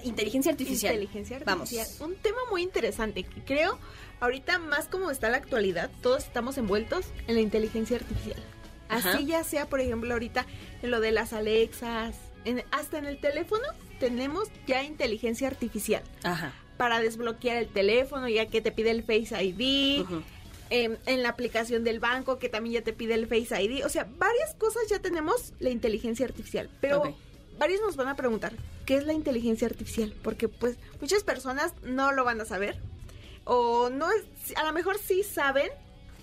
inteligencia 0.05 0.53
artificial. 0.53 0.95
Inteligencia 0.95 1.41
Vamos. 1.45 1.73
artificial. 1.73 2.09
Un 2.09 2.17
tema 2.17 2.39
muy 2.51 2.63
interesante 2.63 3.23
que 3.25 3.43
creo 3.45 3.79
ahorita 4.21 4.59
más 4.59 4.89
como 4.89 5.11
está 5.11 5.29
la 5.29 5.37
actualidad, 5.37 5.91
todos 6.03 6.25
estamos 6.25 6.59
envueltos 6.59 7.07
en 7.27 7.37
la 7.37 7.41
inteligencia 7.41 7.97
artificial. 7.97 8.43
Ajá. 8.89 9.13
Así 9.13 9.27
ya 9.27 9.45
sea, 9.45 9.67
por 9.69 9.81
ejemplo, 9.81 10.13
ahorita 10.13 10.47
en 10.83 10.91
lo 10.91 11.01
de 11.01 11.13
las 11.13 11.33
Alexas, 11.33 12.17
en- 12.45 12.65
hasta 12.71 12.99
en 12.99 13.05
el 13.07 13.21
teléfono 13.21 13.65
tenemos 14.01 14.49
ya 14.67 14.83
inteligencia 14.83 15.47
artificial 15.49 16.03
Ajá. 16.23 16.53
para 16.77 16.99
desbloquear 17.01 17.57
el 17.59 17.69
teléfono, 17.69 18.29
ya 18.29 18.47
que 18.47 18.61
te 18.61 18.73
pide 18.73 18.91
el 18.91 19.03
Face 19.03 19.35
ID. 19.43 20.01
Ujú. 20.03 20.23
em, 20.71 20.97
en 21.07 21.23
la 21.23 21.31
aplicación 21.31 21.83
del 21.83 21.99
banco 21.99 22.39
que 22.39 22.51
también 22.51 22.75
ya 22.75 22.83
te 22.83 22.93
pide 22.93 23.15
el 23.15 23.27
Face 23.27 23.63
ID. 23.63 23.85
O 23.87 23.89
sea, 23.89 24.07
varias 24.19 24.55
cosas 24.57 24.83
ya 24.91 24.99
tenemos 24.99 25.55
la 25.61 25.71
inteligencia 25.71 26.27
artificial. 26.27 26.69
Pero 26.83 26.99
Ok. 27.01 27.15
Varios 27.59 27.81
nos 27.81 27.97
van 27.97 28.09
a 28.09 28.17
preguntar, 28.17 28.53
¿qué 28.87 28.97
es 28.97 29.05
la 29.05 29.13
inteligencia 29.13 29.67
artificial? 29.67 30.15
Porque 30.23 30.49
pues 30.49 30.77
muchas 31.01 31.25
personas 31.25 31.73
no 31.83 32.13
lo 32.13 32.25
van 32.25 32.41
a 32.41 32.45
saber. 32.45 32.81
O 33.45 33.91
no 33.91 34.11
es, 34.11 34.25
a 34.57 34.65
lo 34.65 34.73
mejor 34.73 34.99
sí 34.99 35.23
saben, 35.23 35.71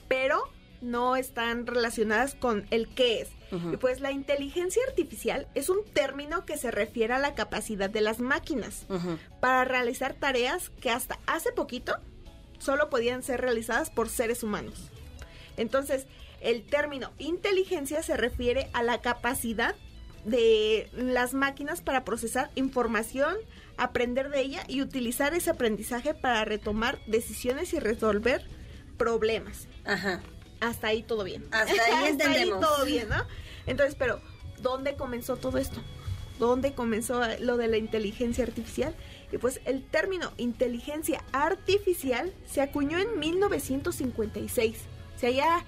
pero 0.08 0.44
no 0.82 1.16
están 1.16 1.66
relacionadas 1.68 2.36
con 2.36 2.66
el 2.72 2.88
qué 2.88 3.22
es. 3.22 3.30
Y 3.72 3.78
pues 3.78 4.02
la 4.02 4.12
inteligencia 4.12 4.82
artificial 4.86 5.48
es 5.56 5.70
un 5.70 5.86
término 5.94 6.46
que 6.46 6.58
se 6.58 6.72
refiere 6.72 7.14
a 7.14 7.20
la 7.20 7.36
capacidad 7.36 7.90
de 7.90 8.02
las 8.02 8.20
máquinas 8.20 8.86
para 9.40 9.64
realizar 9.64 10.14
tareas 10.14 10.72
que 10.82 10.90
hasta 10.90 11.20
hace 11.26 11.54
poquito 11.54 11.96
solo 12.60 12.90
podían 12.90 13.24
ser 13.24 13.40
realizadas 13.40 13.92
por 13.92 14.10
seres 14.10 14.44
humanos. 14.44 14.90
Entonces, 15.56 16.06
el 16.42 16.66
término 16.66 17.12
inteligencia 17.18 18.04
se 18.04 18.18
refiere 18.18 18.70
a 18.74 18.84
la 18.84 19.00
capacidad 19.00 19.76
de 20.26 20.90
las 20.94 21.34
máquinas 21.34 21.82
para 21.82 22.04
procesar 22.04 22.52
información, 22.56 23.36
aprender 23.78 24.30
de 24.30 24.42
ella 24.42 24.64
y 24.68 24.82
utilizar 24.82 25.34
ese 25.34 25.52
aprendizaje 25.52 26.14
para 26.14 26.44
retomar 26.46 27.00
decisiones 27.08 27.74
y 27.74 27.80
resolver 27.80 28.46
problemas. 28.98 29.68
Ajá. 29.86 30.22
Hasta 30.62 30.88
ahí 30.88 31.04
todo 31.04 31.24
bien. 31.24 31.46
Hasta 31.52 32.00
ahí 32.00 32.08
entendemos. 32.10 32.60
todo 32.60 32.86
bien, 32.86 33.10
¿no? 33.10 33.26
Entonces, 33.68 33.96
pero 33.96 34.22
¿dónde 34.62 34.96
comenzó 34.96 35.38
todo 35.38 35.58
esto? 35.58 35.82
dónde 36.40 36.74
comenzó 36.74 37.22
lo 37.40 37.58
de 37.58 37.68
la 37.68 37.78
inteligencia 37.78 38.44
artificial. 38.44 38.96
Y 39.32 39.38
pues 39.38 39.62
el 39.66 39.84
término 39.84 40.32
inteligencia 40.38 41.24
artificial 41.32 42.34
se 42.50 42.62
acuñó 42.62 43.00
en 43.00 43.20
1956. 43.20 44.78
O 45.16 45.20
sea, 45.20 45.30
ya 45.30 45.66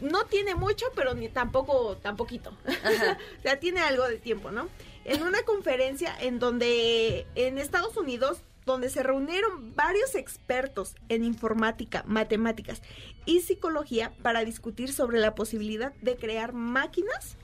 no 0.00 0.24
tiene 0.24 0.54
mucho, 0.54 0.86
pero 0.94 1.14
ni 1.14 1.28
tampoco, 1.28 1.96
tan 1.96 2.16
poquito. 2.16 2.50
o 2.66 3.42
sea, 3.42 3.60
tiene 3.60 3.80
algo 3.80 4.08
de 4.08 4.18
tiempo, 4.18 4.50
¿no? 4.50 4.68
En 5.04 5.22
una 5.22 5.42
conferencia 5.42 6.14
en 6.20 6.38
donde 6.38 7.26
en 7.34 7.58
Estados 7.58 7.96
Unidos 7.96 8.42
donde 8.66 8.90
se 8.90 9.02
reunieron 9.02 9.74
varios 9.74 10.14
expertos 10.14 10.94
en 11.08 11.24
informática, 11.24 12.04
matemáticas 12.06 12.82
y 13.24 13.40
psicología 13.40 14.12
para 14.22 14.44
discutir 14.44 14.92
sobre 14.92 15.18
la 15.18 15.34
posibilidad 15.34 15.92
de 15.94 16.16
crear 16.16 16.52
máquinas 16.52 17.36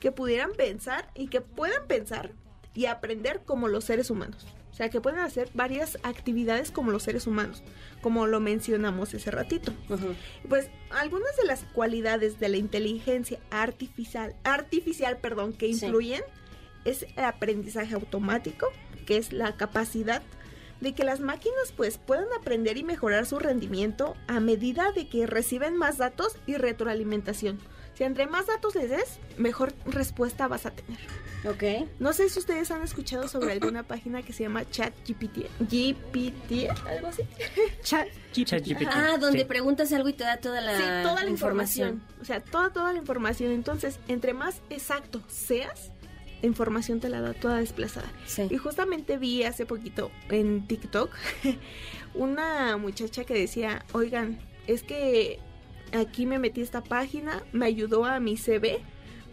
que 0.00 0.12
pudieran 0.12 0.52
pensar 0.52 1.10
y 1.14 1.28
que 1.28 1.40
puedan 1.40 1.86
pensar 1.86 2.32
y 2.74 2.86
aprender 2.86 3.42
como 3.44 3.68
los 3.68 3.84
seres 3.84 4.10
humanos. 4.10 4.46
O 4.74 4.76
sea, 4.76 4.90
que 4.90 5.00
pueden 5.00 5.20
hacer 5.20 5.50
varias 5.54 5.98
actividades 6.02 6.72
como 6.72 6.90
los 6.90 7.04
seres 7.04 7.28
humanos, 7.28 7.62
como 8.02 8.26
lo 8.26 8.40
mencionamos 8.40 9.14
ese 9.14 9.30
ratito. 9.30 9.72
Pues 10.48 10.68
algunas 10.90 11.36
de 11.36 11.44
las 11.44 11.62
cualidades 11.62 12.40
de 12.40 12.48
la 12.48 12.56
inteligencia 12.56 13.38
artificial, 13.52 14.34
artificial, 14.42 15.18
perdón, 15.18 15.52
que 15.52 15.68
influyen 15.68 16.22
es 16.84 17.06
el 17.16 17.24
aprendizaje 17.24 17.94
automático, 17.94 18.66
que 19.06 19.16
es 19.16 19.32
la 19.32 19.56
capacidad 19.56 20.22
de 20.80 20.92
que 20.92 21.04
las 21.04 21.20
máquinas 21.20 21.72
pues 21.76 21.98
puedan 21.98 22.26
aprender 22.36 22.76
y 22.76 22.82
mejorar 22.82 23.26
su 23.26 23.38
rendimiento 23.38 24.16
a 24.26 24.40
medida 24.40 24.90
de 24.90 25.08
que 25.08 25.28
reciben 25.28 25.76
más 25.76 25.98
datos 25.98 26.36
y 26.46 26.56
retroalimentación. 26.56 27.60
Si 27.94 28.04
entre 28.04 28.26
más 28.26 28.46
datos 28.46 28.74
les 28.74 28.90
des, 28.90 29.18
mejor 29.38 29.72
respuesta 29.86 30.48
vas 30.48 30.66
a 30.66 30.70
tener. 30.70 30.98
Ok. 31.46 31.88
No 32.00 32.12
sé 32.12 32.28
si 32.28 32.38
ustedes 32.38 32.70
han 32.70 32.82
escuchado 32.82 33.28
sobre 33.28 33.52
alguna 33.52 33.82
página 33.86 34.22
que 34.22 34.32
se 34.32 34.42
llama 34.42 34.68
ChatGPT. 34.68 35.46
GPT, 35.60 36.70
algo 36.86 37.08
así. 37.08 37.22
ChatGPT. 37.82 38.88
Ah, 38.90 39.16
donde 39.20 39.44
preguntas 39.44 39.92
algo 39.92 40.08
y 40.08 40.14
te 40.14 40.24
da 40.24 40.38
toda 40.38 40.60
la, 40.60 40.76
sí, 40.76 40.84
toda 41.02 41.22
la 41.22 41.30
información. 41.30 42.02
O 42.20 42.24
sea, 42.24 42.40
toda, 42.40 42.70
toda 42.72 42.92
la 42.92 42.98
información. 42.98 43.52
Entonces, 43.52 44.00
entre 44.08 44.32
más 44.32 44.60
exacto 44.70 45.22
seas, 45.28 45.92
la 46.40 46.48
información 46.48 46.98
te 47.00 47.08
la 47.08 47.20
da 47.20 47.32
toda 47.32 47.58
desplazada. 47.58 48.10
Sí. 48.26 48.48
Y 48.50 48.56
justamente 48.56 49.18
vi 49.18 49.44
hace 49.44 49.66
poquito 49.66 50.10
en 50.30 50.66
TikTok 50.66 51.10
una 52.14 52.76
muchacha 52.76 53.24
que 53.24 53.34
decía, 53.34 53.84
oigan, 53.92 54.38
es 54.66 54.82
que 54.82 55.40
aquí 55.94 56.26
me 56.26 56.38
metí 56.38 56.60
a 56.60 56.64
esta 56.64 56.82
página, 56.82 57.42
me 57.52 57.66
ayudó 57.66 58.04
a 58.04 58.20
mi 58.20 58.36
CV 58.36 58.80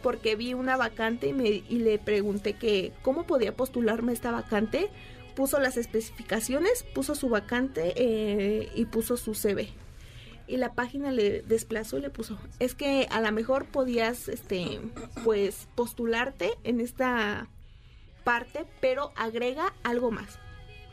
porque 0.02 0.36
vi 0.36 0.54
una 0.54 0.76
vacante 0.76 1.28
y, 1.28 1.32
me, 1.32 1.48
y 1.48 1.78
le 1.78 1.98
pregunté 1.98 2.54
que 2.54 2.92
cómo 3.02 3.24
podía 3.24 3.54
postularme 3.54 4.12
esta 4.12 4.30
vacante. 4.30 4.90
Puso 5.36 5.58
las 5.60 5.78
especificaciones, 5.78 6.84
puso 6.94 7.14
su 7.14 7.30
vacante 7.30 7.94
eh, 7.96 8.68
y 8.74 8.84
puso 8.84 9.16
su 9.16 9.34
CV. 9.34 9.70
Y 10.46 10.58
la 10.58 10.74
página 10.74 11.10
le 11.10 11.40
desplazó 11.42 11.96
y 11.96 12.02
le 12.02 12.10
puso, 12.10 12.38
es 12.58 12.74
que 12.74 13.06
a 13.10 13.20
lo 13.22 13.32
mejor 13.32 13.64
podías, 13.64 14.28
este, 14.28 14.80
pues, 15.24 15.68
postularte 15.74 16.50
en 16.64 16.80
esta 16.80 17.48
parte, 18.24 18.66
pero 18.80 19.12
agrega 19.16 19.72
algo 19.84 20.10
más. 20.10 20.38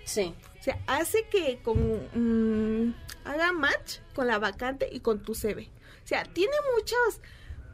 Sí. 0.06 0.34
O 0.60 0.64
sea, 0.64 0.80
hace 0.88 1.26
que 1.30 1.60
como 1.62 2.00
mm, 2.16 2.94
haga 3.26 3.52
match 3.52 3.98
con 4.16 4.28
la 4.28 4.40
vacante 4.40 4.90
y 4.92 5.00
con 5.00 5.20
tu 5.20 5.34
CV. 5.36 5.70
O 6.04 6.08
sea, 6.10 6.24
tiene 6.24 6.54
muchas 6.76 7.22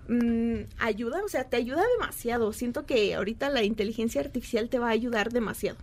mm, 0.07 0.65
ayuda, 0.79 1.23
o 1.23 1.27
sea, 1.29 1.45
te 1.45 1.57
ayuda 1.57 1.83
demasiado. 1.97 2.51
Siento 2.53 2.85
que 2.85 3.15
ahorita 3.15 3.49
la 3.49 3.63
inteligencia 3.63 4.21
artificial 4.21 4.69
te 4.69 4.79
va 4.79 4.87
a 4.87 4.91
ayudar 4.91 5.31
demasiado. 5.31 5.77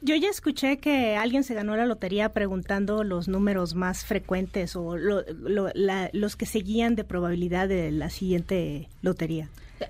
Yo 0.00 0.14
ya 0.16 0.28
escuché 0.28 0.78
que 0.78 1.16
alguien 1.16 1.44
se 1.44 1.54
ganó 1.54 1.76
la 1.76 1.86
lotería 1.86 2.32
preguntando 2.32 3.04
los 3.04 3.26
números 3.28 3.74
más 3.74 4.04
frecuentes 4.04 4.76
o 4.76 4.96
lo- 4.96 5.22
lo- 5.32 5.70
la- 5.74 6.10
los 6.12 6.36
que 6.36 6.46
seguían 6.46 6.94
de 6.94 7.04
probabilidad 7.04 7.68
de 7.68 7.90
la 7.90 8.10
siguiente 8.10 8.88
lotería. 9.02 9.48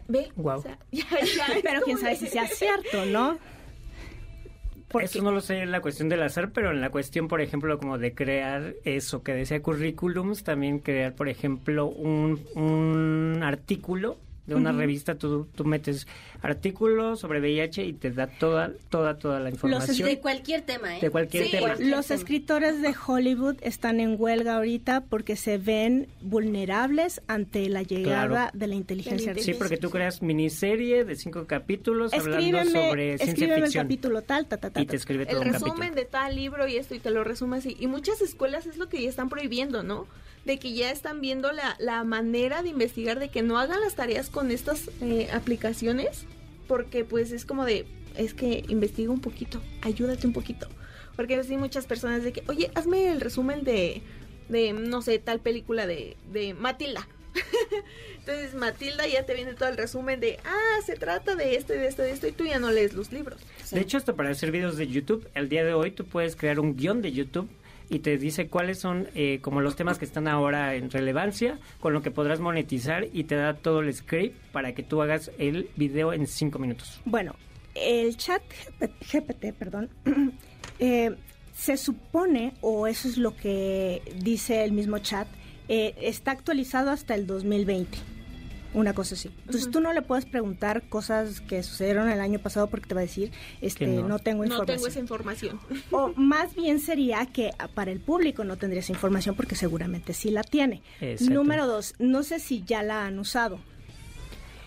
Ve, 0.08 0.30
Guau. 0.36 0.60
o 0.60 0.62
sea, 0.62 0.78
ya, 0.92 1.04
ya, 1.10 1.46
es 1.54 1.62
Pero 1.62 1.82
quién 1.82 1.98
sabe 1.98 2.16
si 2.16 2.26
sea 2.28 2.46
cierto, 2.46 3.04
¿no? 3.06 3.38
Porque- 4.94 5.06
Eso 5.06 5.22
no 5.22 5.32
lo 5.32 5.40
sé 5.40 5.58
en 5.58 5.72
la 5.72 5.80
cuestión 5.80 6.08
del 6.08 6.22
azar, 6.22 6.52
pero 6.52 6.70
en 6.70 6.80
la 6.80 6.90
cuestión, 6.90 7.26
por 7.26 7.40
ejemplo, 7.40 7.78
como 7.78 7.98
de 7.98 8.14
crear 8.14 8.74
eso 8.84 9.22
que 9.24 9.32
decía 9.34 9.60
currículums, 9.60 10.44
también 10.44 10.78
crear, 10.78 11.14
por 11.14 11.28
ejemplo, 11.28 11.86
un, 11.86 12.40
un 12.54 13.40
artículo 13.42 14.18
de 14.46 14.54
una 14.54 14.72
revista, 14.72 15.14
tú, 15.16 15.48
tú 15.54 15.64
metes 15.64 16.06
artículo 16.44 17.16
sobre 17.16 17.40
VIH 17.40 17.84
y 17.84 17.92
te 17.94 18.10
da 18.10 18.26
toda, 18.26 18.70
toda, 18.90 19.18
toda 19.18 19.40
la 19.40 19.50
información 19.50 20.06
De 20.08 20.18
cualquier 20.20 20.62
tema, 20.62 20.96
¿eh? 20.96 21.00
de 21.00 21.10
cualquier 21.10 21.44
Sí, 21.44 21.50
tema. 21.52 21.66
cualquier 21.68 21.88
Los 21.88 22.06
tema. 22.08 22.18
escritores 22.20 22.82
de 22.82 22.94
Hollywood 23.06 23.56
están 23.62 23.98
en 23.98 24.16
huelga 24.18 24.56
ahorita 24.56 25.02
porque 25.08 25.36
se 25.36 25.56
ven 25.58 26.06
vulnerables 26.20 27.22
ante 27.26 27.68
la 27.68 27.82
llegada 27.82 28.26
Claro. 28.28 28.50
de 28.52 28.66
la 28.66 28.74
inteligencia 28.74 29.18
Sí, 29.18 29.24
Sí, 29.24 29.30
artificial. 29.30 29.56
porque 29.58 29.76
tú 29.78 29.90
creas 29.90 30.20
miniserie 30.22 31.04
de 31.04 31.16
cinco 31.16 31.46
capítulos 31.46 32.12
hablando 32.12 32.36
Escríbeme, 32.38 32.70
sobre 32.70 33.04
ciencia 33.18 33.24
escríbeme 33.32 33.54
el 33.56 33.62
ficción 33.64 33.84
capítulo 33.86 34.22
tal, 34.22 34.46
ta, 34.46 34.56
ta, 34.58 34.70
ta, 34.70 34.80
y 34.82 34.86
te 34.86 34.96
escribe 34.96 35.26
todo 35.26 35.40
el 35.40 35.46
un 35.48 35.52
resumen 35.54 35.74
capítulo. 35.76 35.94
de 35.96 36.04
tal 36.04 36.36
libro 36.36 36.68
y 36.68 36.76
esto 36.76 36.94
y 36.94 36.98
te 36.98 37.10
lo 37.10 37.24
resume 37.24 37.56
así. 37.58 37.76
Y 37.80 37.86
muchas 37.86 38.20
escuelas 38.20 38.66
es 38.66 38.76
lo 38.76 38.88
que 38.88 39.02
ya 39.02 39.08
están 39.08 39.28
prohibiendo, 39.28 39.82
¿no? 39.82 40.06
De 40.44 40.58
que 40.58 40.74
ya 40.74 40.90
están 40.90 41.22
viendo 41.22 41.52
la, 41.52 41.74
la 41.78 42.04
manera 42.04 42.62
de 42.62 42.68
investigar, 42.68 43.18
de 43.18 43.30
que 43.30 43.40
no 43.42 43.58
hagan 43.58 43.80
las 43.80 43.94
tareas 43.94 44.28
con 44.28 44.50
estas 44.50 44.90
eh, 45.00 45.28
aplicaciones, 45.32 46.26
porque 46.66 47.04
pues 47.04 47.32
es 47.32 47.44
como 47.44 47.64
de, 47.64 47.86
es 48.16 48.34
que 48.34 48.64
investiga 48.68 49.10
un 49.10 49.20
poquito, 49.20 49.60
ayúdate 49.82 50.26
un 50.26 50.32
poquito. 50.32 50.68
Porque 51.16 51.42
sí 51.44 51.56
muchas 51.56 51.86
personas 51.86 52.24
de 52.24 52.32
que, 52.32 52.42
oye, 52.48 52.70
hazme 52.74 53.08
el 53.08 53.20
resumen 53.20 53.62
de, 53.62 54.02
de 54.48 54.72
no 54.72 55.00
sé, 55.00 55.18
tal 55.18 55.40
película 55.40 55.86
de, 55.86 56.16
de 56.32 56.54
Matilda. 56.54 57.06
Entonces 58.18 58.54
Matilda 58.54 59.06
ya 59.06 59.24
te 59.24 59.34
viene 59.34 59.54
todo 59.54 59.68
el 59.68 59.76
resumen 59.76 60.18
de, 60.20 60.38
ah, 60.44 60.82
se 60.84 60.94
trata 60.96 61.36
de 61.36 61.56
esto 61.56 61.74
y 61.74 61.78
de 61.78 61.86
esto 61.86 62.02
y 62.02 62.06
de 62.06 62.12
esto, 62.12 62.26
y 62.26 62.32
tú 62.32 62.44
ya 62.46 62.58
no 62.58 62.70
lees 62.70 62.94
los 62.94 63.12
libros. 63.12 63.40
De 63.70 63.80
hecho, 63.80 63.96
hasta 63.96 64.14
para 64.14 64.30
hacer 64.30 64.50
videos 64.50 64.76
de 64.76 64.88
YouTube, 64.88 65.28
el 65.34 65.48
día 65.48 65.64
de 65.64 65.74
hoy 65.74 65.90
tú 65.90 66.04
puedes 66.04 66.36
crear 66.36 66.58
un 66.58 66.76
guion 66.76 67.02
de 67.02 67.12
YouTube 67.12 67.48
y 67.94 68.00
te 68.00 68.18
dice 68.18 68.48
cuáles 68.48 68.80
son 68.80 69.08
eh, 69.14 69.38
como 69.40 69.60
los 69.60 69.76
temas 69.76 69.98
que 69.98 70.04
están 70.04 70.26
ahora 70.26 70.74
en 70.74 70.90
relevancia, 70.90 71.60
con 71.78 71.92
lo 71.92 72.02
que 72.02 72.10
podrás 72.10 72.40
monetizar 72.40 73.06
y 73.12 73.22
te 73.24 73.36
da 73.36 73.54
todo 73.54 73.80
el 73.80 73.94
script 73.94 74.36
para 74.50 74.74
que 74.74 74.82
tú 74.82 75.00
hagas 75.00 75.30
el 75.38 75.70
video 75.76 76.12
en 76.12 76.26
cinco 76.26 76.58
minutos. 76.58 77.00
Bueno, 77.04 77.36
el 77.76 78.16
chat 78.16 78.42
GPT, 78.80 79.52
perdón, 79.56 79.90
eh, 80.80 81.14
se 81.54 81.76
supone, 81.76 82.54
o 82.62 82.88
eso 82.88 83.06
es 83.06 83.16
lo 83.16 83.36
que 83.36 84.02
dice 84.16 84.64
el 84.64 84.72
mismo 84.72 84.98
chat, 84.98 85.28
eh, 85.68 85.94
está 86.00 86.32
actualizado 86.32 86.90
hasta 86.90 87.14
el 87.14 87.28
2020. 87.28 88.13
Una 88.74 88.92
cosa 88.92 89.14
así. 89.14 89.30
Entonces 89.46 89.70
tú 89.70 89.80
no 89.80 89.92
le 89.92 90.02
puedes 90.02 90.26
preguntar 90.26 90.82
cosas 90.88 91.40
que 91.40 91.62
sucedieron 91.62 92.08
el 92.10 92.20
año 92.20 92.40
pasado 92.40 92.66
porque 92.68 92.88
te 92.88 92.94
va 92.94 93.00
a 93.00 93.04
decir, 93.04 93.30
este, 93.60 93.86
no. 93.86 94.08
no. 94.08 94.18
tengo 94.18 94.40
No 94.44 94.46
información. 94.46 94.76
tengo 94.76 94.86
esa 94.88 94.98
información. 95.00 95.60
O 95.92 96.12
más 96.16 96.54
bien 96.56 96.80
sería 96.80 97.24
que 97.26 97.52
para 97.74 97.92
el 97.92 98.00
público 98.00 98.42
no 98.44 98.56
tendría 98.56 98.80
esa 98.80 98.92
información 98.92 99.36
porque 99.36 99.54
seguramente 99.54 100.12
sí 100.12 100.30
la 100.30 100.42
tiene. 100.42 100.82
Exacto. 101.00 101.32
Número 101.32 101.66
dos, 101.66 101.94
no 101.98 102.22
sé 102.24 102.40
si 102.40 102.64
ya 102.64 102.82
la 102.82 103.06
han 103.06 103.18
usado. 103.18 103.58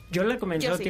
Yo 0.10 0.24
la 0.24 0.38
comencé 0.40 0.68
Yo 0.68 0.74
a 0.74 0.78
sí. 0.78 0.86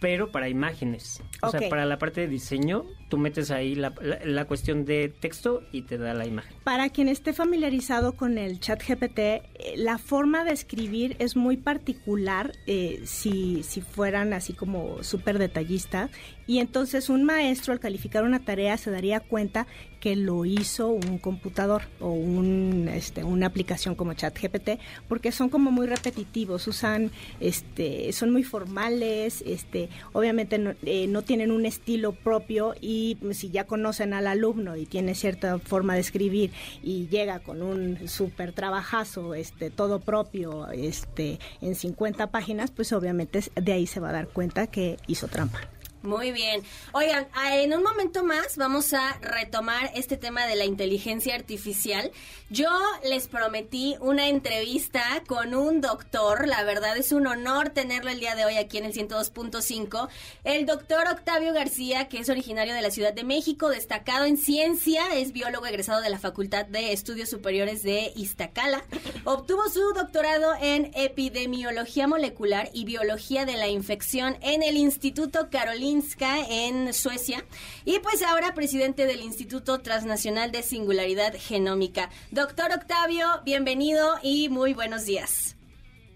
Pero 0.00 0.30
para 0.30 0.48
imágenes. 0.48 1.22
O 1.42 1.50
sea, 1.50 1.68
para 1.68 1.84
la 1.86 1.98
parte 1.98 2.20
de 2.22 2.28
diseño, 2.28 2.84
tú 3.08 3.18
metes 3.18 3.50
ahí 3.50 3.74
la, 3.74 3.92
la- 4.00 4.20
la 4.24 4.44
cuestión 4.44 4.84
de 4.84 5.08
texto 5.08 5.62
y 5.72 5.82
te 5.82 5.98
da 5.98 6.14
la 6.14 6.26
imagen. 6.26 6.54
Para 6.64 6.88
quien 6.90 7.08
esté 7.08 7.32
familiarizado 7.32 8.12
con 8.12 8.38
el 8.38 8.60
chat 8.60 8.82
GPT, 8.86 9.18
eh, 9.18 9.42
la 9.76 9.98
forma 9.98 10.44
de 10.44 10.52
escribir 10.52 11.16
es 11.18 11.34
muy 11.36 11.56
particular 11.56 12.52
eh, 12.66 13.00
si, 13.04 13.62
si 13.62 13.80
fueran 13.80 14.32
así 14.32 14.52
como 14.52 15.02
súper 15.02 15.38
detallista. 15.38 16.10
Y 16.46 16.60
entonces 16.60 17.10
un 17.10 17.24
maestro 17.24 17.72
al 17.74 17.80
calificar 17.80 18.24
una 18.24 18.40
tarea 18.40 18.76
se 18.78 18.90
daría 18.90 19.20
cuenta 19.20 19.66
que 20.00 20.16
lo 20.16 20.44
hizo 20.44 20.88
un 20.88 21.18
computador 21.18 21.82
o 22.00 22.10
un, 22.12 22.88
este, 22.88 23.24
una 23.24 23.46
aplicación 23.46 23.94
como 23.96 24.14
chat 24.14 24.38
GPT, 24.40 24.80
porque 25.08 25.32
son 25.32 25.48
como 25.50 25.70
muy 25.72 25.86
repetitivos, 25.88 26.66
usan, 26.68 27.10
este, 27.40 28.12
son 28.12 28.30
muy 28.30 28.44
formales, 28.44 29.42
este, 29.44 29.87
obviamente 30.12 30.58
no, 30.58 30.74
eh, 30.82 31.06
no 31.06 31.22
tienen 31.22 31.50
un 31.50 31.66
estilo 31.66 32.12
propio 32.12 32.74
y 32.80 33.18
si 33.32 33.50
ya 33.50 33.64
conocen 33.64 34.14
al 34.14 34.26
alumno 34.26 34.76
y 34.76 34.86
tiene 34.86 35.14
cierta 35.14 35.58
forma 35.58 35.94
de 35.94 36.00
escribir 36.00 36.52
y 36.82 37.08
llega 37.08 37.40
con 37.40 37.62
un 37.62 38.08
súper 38.08 38.52
trabajazo, 38.52 39.34
este, 39.34 39.70
todo 39.70 40.00
propio, 40.00 40.68
este, 40.68 41.38
en 41.60 41.74
50 41.74 42.28
páginas, 42.28 42.70
pues 42.70 42.92
obviamente 42.92 43.40
de 43.54 43.72
ahí 43.72 43.86
se 43.86 44.00
va 44.00 44.10
a 44.10 44.12
dar 44.12 44.28
cuenta 44.28 44.66
que 44.66 44.96
hizo 45.06 45.28
trampa. 45.28 45.60
Muy 46.02 46.30
bien. 46.30 46.62
Oigan, 46.92 47.26
en 47.50 47.74
un 47.74 47.82
momento 47.82 48.22
más 48.22 48.56
vamos 48.56 48.92
a 48.92 49.18
retomar 49.20 49.90
este 49.96 50.16
tema 50.16 50.46
de 50.46 50.54
la 50.54 50.64
inteligencia 50.64 51.34
artificial. 51.34 52.12
Yo 52.50 52.70
les 53.02 53.26
prometí 53.26 53.96
una 53.98 54.28
entrevista 54.28 55.02
con 55.26 55.56
un 55.56 55.80
doctor. 55.80 56.46
La 56.46 56.62
verdad 56.62 56.96
es 56.96 57.10
un 57.10 57.26
honor 57.26 57.70
tenerlo 57.70 58.10
el 58.12 58.20
día 58.20 58.36
de 58.36 58.44
hoy 58.44 58.58
aquí 58.58 58.78
en 58.78 58.84
el 58.84 58.94
102.5. 58.94 60.08
El 60.44 60.66
doctor 60.66 61.08
Octavio 61.08 61.52
García, 61.52 62.08
que 62.08 62.20
es 62.20 62.28
originario 62.28 62.74
de 62.74 62.82
la 62.82 62.92
Ciudad 62.92 63.12
de 63.12 63.24
México, 63.24 63.68
destacado 63.68 64.24
en 64.24 64.36
ciencia, 64.36 65.16
es 65.16 65.32
biólogo 65.32 65.66
egresado 65.66 66.00
de 66.00 66.10
la 66.10 66.20
Facultad 66.20 66.64
de 66.64 66.92
Estudios 66.92 67.28
Superiores 67.28 67.82
de 67.82 68.12
Iztacala. 68.14 68.84
Obtuvo 69.24 69.68
su 69.68 69.80
doctorado 69.94 70.54
en 70.60 70.92
epidemiología 70.94 72.06
molecular 72.06 72.70
y 72.72 72.84
biología 72.84 73.44
de 73.46 73.56
la 73.56 73.66
infección 73.66 74.36
en 74.42 74.62
el 74.62 74.76
Instituto 74.76 75.50
Carolina 75.50 75.87
en 75.92 76.92
Suecia 76.92 77.44
y 77.86 77.98
pues 78.00 78.22
ahora 78.22 78.52
presidente 78.54 79.06
del 79.06 79.22
Instituto 79.22 79.80
Transnacional 79.80 80.52
de 80.52 80.62
Singularidad 80.62 81.32
Genómica. 81.34 82.10
Doctor 82.30 82.72
Octavio, 82.76 83.26
bienvenido 83.46 84.16
y 84.22 84.50
muy 84.50 84.74
buenos 84.74 85.06
días. 85.06 85.56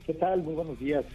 ¿Qué 0.06 0.12
tal? 0.12 0.42
Muy 0.42 0.54
buenos 0.54 0.78
días. 0.78 1.06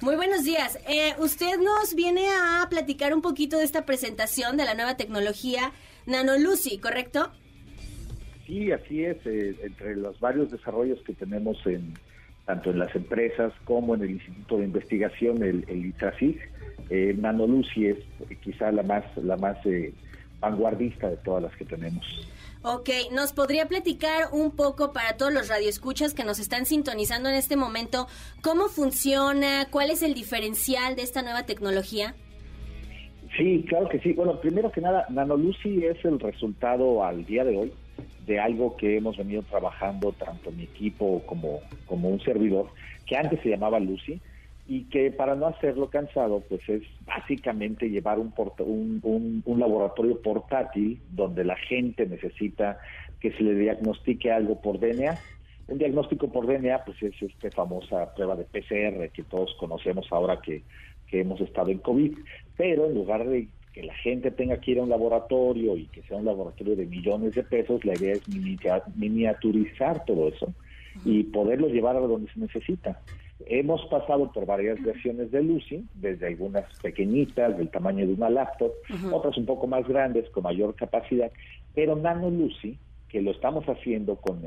Muy 0.00 0.16
buenos 0.16 0.44
días. 0.44 0.80
Eh, 0.88 1.14
usted 1.20 1.58
nos 1.58 1.94
viene 1.94 2.26
a 2.28 2.66
platicar 2.68 3.14
un 3.14 3.22
poquito 3.22 3.58
de 3.58 3.64
esta 3.64 3.86
presentación 3.86 4.56
de 4.56 4.64
la 4.64 4.74
nueva 4.74 4.96
tecnología 4.96 5.70
NanoLucy, 6.06 6.78
¿correcto? 6.78 7.30
Sí, 8.46 8.72
así 8.72 9.04
es. 9.04 9.16
Eh, 9.26 9.54
entre 9.62 9.94
los 9.94 10.18
varios 10.18 10.50
desarrollos 10.50 10.98
que 11.06 11.14
tenemos 11.14 11.56
en 11.66 11.94
tanto 12.46 12.70
en 12.70 12.78
las 12.78 12.96
empresas 12.96 13.52
como 13.64 13.94
en 13.94 14.02
el 14.02 14.10
Instituto 14.12 14.56
de 14.56 14.64
Investigación, 14.64 15.42
el, 15.44 15.64
el 15.68 15.84
eh, 16.90 17.14
Nanolucy 17.18 17.86
es 17.86 17.98
quizá 18.40 18.72
la 18.72 18.82
más, 18.82 19.04
la 19.16 19.36
más 19.36 19.56
eh, 19.66 19.92
vanguardista 20.40 21.08
de 21.08 21.16
todas 21.18 21.42
las 21.42 21.56
que 21.56 21.64
tenemos. 21.64 22.04
Ok, 22.62 22.90
¿nos 23.12 23.32
podría 23.32 23.66
platicar 23.66 24.28
un 24.32 24.50
poco 24.50 24.92
para 24.92 25.16
todos 25.16 25.32
los 25.32 25.48
radioescuchas 25.48 26.12
que 26.12 26.24
nos 26.24 26.40
están 26.40 26.66
sintonizando 26.66 27.28
en 27.28 27.36
este 27.36 27.56
momento 27.56 28.08
cómo 28.42 28.68
funciona, 28.68 29.68
cuál 29.70 29.90
es 29.90 30.02
el 30.02 30.14
diferencial 30.14 30.96
de 30.96 31.02
esta 31.02 31.22
nueva 31.22 31.44
tecnología? 31.44 32.14
Sí, 33.36 33.64
claro 33.68 33.88
que 33.88 34.00
sí. 34.00 34.12
Bueno, 34.12 34.40
primero 34.40 34.72
que 34.72 34.80
nada, 34.80 35.06
Nanolucy 35.10 35.84
es 35.84 36.04
el 36.04 36.18
resultado 36.18 37.04
al 37.04 37.24
día 37.24 37.44
de 37.44 37.56
hoy 37.56 37.72
de 38.26 38.38
algo 38.38 38.76
que 38.76 38.96
hemos 38.96 39.16
venido 39.16 39.42
trabajando 39.42 40.12
tanto 40.12 40.50
mi 40.50 40.64
equipo 40.64 41.22
como, 41.26 41.60
como 41.86 42.08
un 42.10 42.20
servidor, 42.20 42.66
que 43.06 43.16
antes 43.16 43.40
se 43.42 43.48
llamaba 43.48 43.80
Lucy, 43.80 44.20
y 44.68 44.84
que 44.84 45.10
para 45.10 45.34
no 45.34 45.46
hacerlo 45.46 45.88
cansado, 45.88 46.42
pues 46.46 46.60
es 46.68 46.82
básicamente 47.06 47.88
llevar 47.88 48.18
un, 48.18 48.34
un, 48.58 49.42
un, 49.44 49.58
laboratorio 49.60 50.20
portátil 50.20 51.00
donde 51.10 51.42
la 51.42 51.56
gente 51.56 52.06
necesita 52.06 52.78
que 53.18 53.32
se 53.32 53.42
le 53.42 53.54
diagnostique 53.54 54.30
algo 54.30 54.60
por 54.60 54.78
DNA. 54.78 55.18
Un 55.68 55.78
diagnóstico 55.78 56.30
por 56.30 56.46
DNA, 56.46 56.84
pues 56.84 57.02
es 57.02 57.14
esta 57.22 57.50
famosa 57.50 58.14
prueba 58.14 58.36
de 58.36 58.44
PCR 58.44 59.08
que 59.10 59.22
todos 59.22 59.56
conocemos 59.58 60.06
ahora 60.10 60.38
que, 60.42 60.62
que 61.06 61.20
hemos 61.20 61.40
estado 61.40 61.70
en 61.70 61.78
COVID, 61.78 62.18
pero 62.58 62.86
en 62.86 62.94
lugar 62.94 63.26
de 63.26 63.48
que 63.72 63.82
la 63.82 63.94
gente 63.94 64.30
tenga 64.30 64.60
que 64.60 64.72
ir 64.72 64.80
a 64.80 64.82
un 64.82 64.90
laboratorio 64.90 65.78
y 65.78 65.86
que 65.86 66.02
sea 66.02 66.18
un 66.18 66.26
laboratorio 66.26 66.76
de 66.76 66.84
millones 66.84 67.34
de 67.34 67.42
pesos, 67.42 67.86
la 67.86 67.94
idea 67.94 68.12
es 68.12 68.22
miniaturizar 68.96 70.04
todo 70.04 70.28
eso 70.28 70.52
y 71.06 71.22
poderlo 71.24 71.68
llevar 71.68 71.96
a 71.96 72.00
donde 72.00 72.30
se 72.32 72.40
necesita. 72.40 73.00
Hemos 73.46 73.84
pasado 73.86 74.30
por 74.32 74.46
varias 74.46 74.82
versiones 74.82 75.30
de 75.30 75.42
Lucy, 75.42 75.84
desde 75.94 76.26
algunas 76.26 76.64
pequeñitas, 76.80 77.56
del 77.56 77.70
tamaño 77.70 78.06
de 78.06 78.14
una 78.14 78.28
laptop, 78.28 78.72
otras 79.12 79.36
un 79.36 79.46
poco 79.46 79.66
más 79.66 79.86
grandes, 79.86 80.28
con 80.30 80.42
mayor 80.42 80.74
capacidad, 80.74 81.30
pero 81.74 81.94
Nano 81.94 82.30
Lucy, 82.30 82.78
que 83.08 83.22
lo 83.22 83.30
estamos 83.30 83.64
haciendo 83.66 84.16
con, 84.16 84.42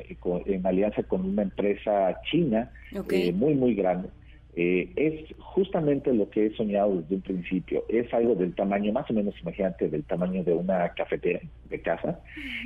en 0.45 0.67
alianza 0.67 1.03
con 1.03 1.25
una 1.25 1.43
empresa 1.43 2.19
china 2.29 2.71
eh, 3.09 3.31
muy, 3.31 3.55
muy 3.55 3.73
grande, 3.73 4.09
eh, 4.53 4.91
es 4.97 5.35
justamente 5.39 6.13
lo 6.13 6.29
que 6.29 6.47
he 6.47 6.55
soñado 6.55 6.97
desde 6.97 7.15
un 7.15 7.21
principio. 7.21 7.85
Es 7.87 8.13
algo 8.13 8.35
del 8.35 8.53
tamaño, 8.53 8.91
más 8.91 9.09
o 9.09 9.13
menos, 9.13 9.33
imagínate, 9.41 9.87
del 9.87 10.03
tamaño 10.03 10.43
de 10.43 10.53
una 10.53 10.89
cafetera 10.89 11.39
de 11.69 11.81
casa, 11.81 12.19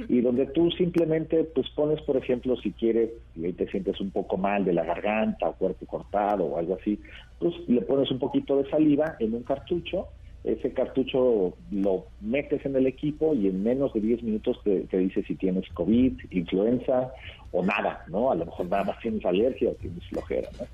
y 0.10 0.22
donde 0.22 0.48
tú 0.48 0.72
simplemente 0.72 1.44
pues 1.44 1.70
pones, 1.76 2.02
por 2.02 2.18
ejemplo, 2.18 2.56
si 2.58 2.72
quieres, 2.72 3.12
y 3.36 3.46
ahí 3.46 3.54
te 3.54 3.68
sientes 3.68 4.00
un 4.02 4.10
poco 4.10 4.38
mal 4.38 4.66
de 4.66 4.74
la 4.74 4.84
garganta 4.84 5.48
o 5.48 5.56
cuerpo 5.56 5.86
cortado 5.86 6.46
o 6.46 6.58
algo 6.58 6.76
así, 6.80 7.00
pues 7.38 7.54
le 7.68 7.82
pones 7.82 8.10
un 8.10 8.18
poquito 8.18 8.58
de 8.58 8.70
saliva 8.70 9.16
en 9.20 9.36
un 9.36 9.44
cartucho, 9.44 10.08
ese 10.44 10.74
cartucho 10.74 11.56
lo 11.72 12.06
metes 12.22 12.64
en 12.66 12.76
el 12.76 12.86
equipo 12.86 13.34
y 13.34 13.48
en 13.48 13.64
menos 13.64 13.94
de 13.94 14.02
10 14.02 14.24
minutos 14.24 14.60
te, 14.64 14.82
te, 14.82 15.00
dice 15.00 15.24
si 15.24 15.36
tienes 15.36 15.68
COVID, 15.70 16.14
influenza 16.30 17.12
o 17.52 17.64
nada, 17.64 18.04
¿no? 18.08 18.32
A 18.32 18.36
lo 18.36 18.46
mejor 18.46 18.68
nada 18.68 18.84
más 18.84 19.00
tienes 19.00 19.26
alergia 19.26 19.70
o 19.70 19.74
tienes 19.74 20.04
flojera, 20.08 20.50
¿no? 20.60 20.66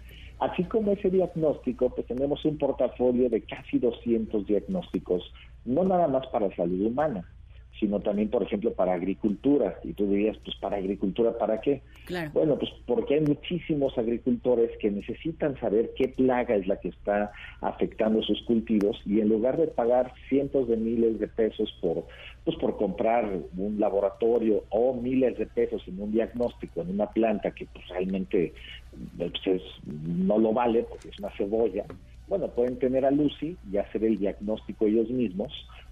Así 0.42 0.64
como 0.64 0.92
ese 0.92 1.12
diagnóstico, 1.12 1.92
pues 1.92 2.08
tenemos 2.08 2.44
un 2.46 2.58
portafolio 2.58 3.30
de 3.30 3.42
casi 3.42 3.78
200 3.78 4.48
diagnósticos, 4.48 5.32
no 5.66 5.84
nada 5.84 6.08
más 6.08 6.26
para 6.28 6.54
salud 6.56 6.88
humana, 6.88 7.24
sino 7.80 8.00
también, 8.00 8.30
por 8.30 8.42
ejemplo, 8.42 8.74
para 8.74 8.94
agricultura. 8.94 9.80
Y 9.84 9.94
tú 9.94 10.08
dirías, 10.08 10.38
pues 10.44 10.56
para 10.58 10.78
agricultura, 10.78 11.38
¿para 11.38 11.62
qué? 11.62 11.84
Bueno, 12.34 12.58
pues 12.58 12.72
porque 12.88 13.16
hay 13.16 13.22
muchísimos 13.22 13.96
agricultores 14.00 14.72
que 14.80 14.90
necesitan 14.90 15.60
saber 15.60 15.92
qué 15.96 16.08
plaga 16.08 16.56
es 16.56 16.66
la 16.66 16.78
que 16.78 16.90
está 16.90 17.32
afectando 17.62 18.24
sus 18.24 18.42
cultivos 18.42 19.00
y 19.06 19.20
en 19.20 19.30
lugar 19.30 19.58
de 19.58 19.68
pagar 19.68 20.12
cientos 20.28 20.68
de 20.68 20.78
miles 20.78 21.20
de 21.20 21.28
pesos 21.28 21.72
por, 21.80 22.08
pues 22.44 22.58
por 22.58 22.78
comprar 22.78 23.30
un 23.56 23.80
laboratorio 23.80 24.64
o 24.70 24.96
miles 24.96 25.38
de 25.38 25.46
pesos 25.46 25.84
en 25.88 26.02
un 26.02 26.12
diagnóstico 26.12 26.82
en 26.82 26.90
una 26.90 27.12
planta 27.12 27.52
que 27.52 27.68
pues 27.68 27.88
realmente 27.90 28.54
pues, 29.18 29.62
no 29.86 30.38
lo 30.38 30.54
vale 30.54 30.84
porque 30.84 31.10
es 31.10 31.20
una 31.20 31.32
cebolla, 31.38 31.86
bueno, 32.28 32.48
pueden 32.50 32.80
tener 32.80 33.06
a 33.06 33.12
Lucy 33.12 33.58
y 33.72 33.78
hacer 33.78 34.04
el 34.04 34.18
diagnóstico 34.18 34.86
ellos 34.86 35.10
mismos 35.10 35.52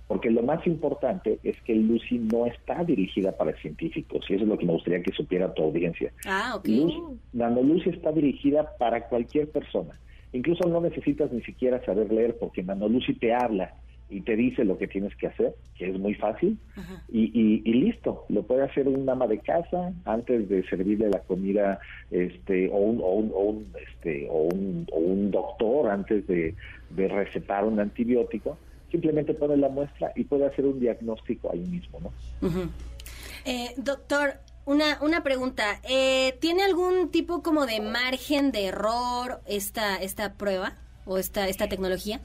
porque 0.10 0.32
lo 0.32 0.42
más 0.42 0.66
importante 0.66 1.38
es 1.44 1.56
que 1.62 1.76
Lucy 1.76 2.18
no 2.18 2.48
está 2.48 2.84
dirigida 2.84 3.32
para 3.38 3.56
científicos, 3.62 4.26
y 4.28 4.34
eso 4.34 4.44
es 4.44 4.50
lo 4.50 4.58
que 4.58 4.66
me 4.66 4.74
gustaría 4.74 5.04
que 5.04 5.14
supiera 5.14 5.54
tu 5.54 5.62
audiencia. 5.62 6.12
Ah, 6.26 6.56
ok. 6.56 6.68
Lucy 7.62 7.92
está 7.92 8.12
dirigida 8.12 8.76
para 8.80 9.08
cualquier 9.08 9.52
persona. 9.52 10.00
Incluso 10.34 10.68
no 10.68 10.82
necesitas 10.82 11.32
ni 11.32 11.44
siquiera 11.44 11.86
saber 11.86 12.12
leer, 12.12 12.38
porque 12.40 12.64
Lucy 12.64 13.14
te 13.14 13.36
habla 13.36 13.76
y 14.10 14.22
te 14.22 14.36
dice 14.36 14.66
lo 14.66 14.78
que 14.78 14.88
tienes 14.88 15.16
que 15.16 15.28
hacer, 15.28 15.56
que 15.78 15.90
es 15.90 16.00
muy 16.00 16.16
fácil, 16.16 16.58
y, 17.10 17.62
listo, 17.72 18.26
lo 18.30 18.44
puede 18.44 18.64
hacer 18.64 18.88
un 18.88 19.08
ama 19.08 19.28
de 19.28 19.40
casa 19.40 19.94
antes 20.06 20.50
de 20.50 20.68
servirle 20.68 21.10
la 21.10 21.20
comida, 21.20 21.80
este, 22.12 22.70
o 22.72 22.78
un, 22.78 23.00
o 23.02 23.40
un, 23.42 23.74
este, 23.88 24.28
o 24.30 24.44
un, 24.44 24.88
o 24.92 24.98
un 24.98 25.32
doctor 25.32 25.90
antes 25.90 26.26
de, 26.28 26.56
de 26.90 27.08
recetar 27.08 27.66
un 27.66 27.80
antibiótico 27.80 28.58
simplemente 28.92 29.34
pone 29.34 29.58
la 29.58 29.70
muestra 29.70 30.12
y 30.16 30.24
puede 30.24 30.48
hacer 30.48 30.66
un 30.66 30.80
diagnóstico 30.80 31.52
ahí 31.52 31.60
mismo, 31.60 32.00
¿no? 32.00 32.12
Eh, 33.46 33.74
doctor, 33.78 34.40
una, 34.66 35.00
una 35.02 35.24
pregunta. 35.24 35.80
Eh, 35.88 36.38
¿Tiene 36.40 36.64
algún 36.64 37.10
tipo 37.12 37.42
como 37.42 37.66
de 37.66 37.82
margen 37.82 38.52
de 38.52 38.66
error 38.66 39.42
esta, 39.46 39.98
esta 39.98 40.34
prueba 40.34 40.76
o 41.06 41.18
esta, 41.18 41.48
esta 41.48 41.70
tecnología? 41.70 42.22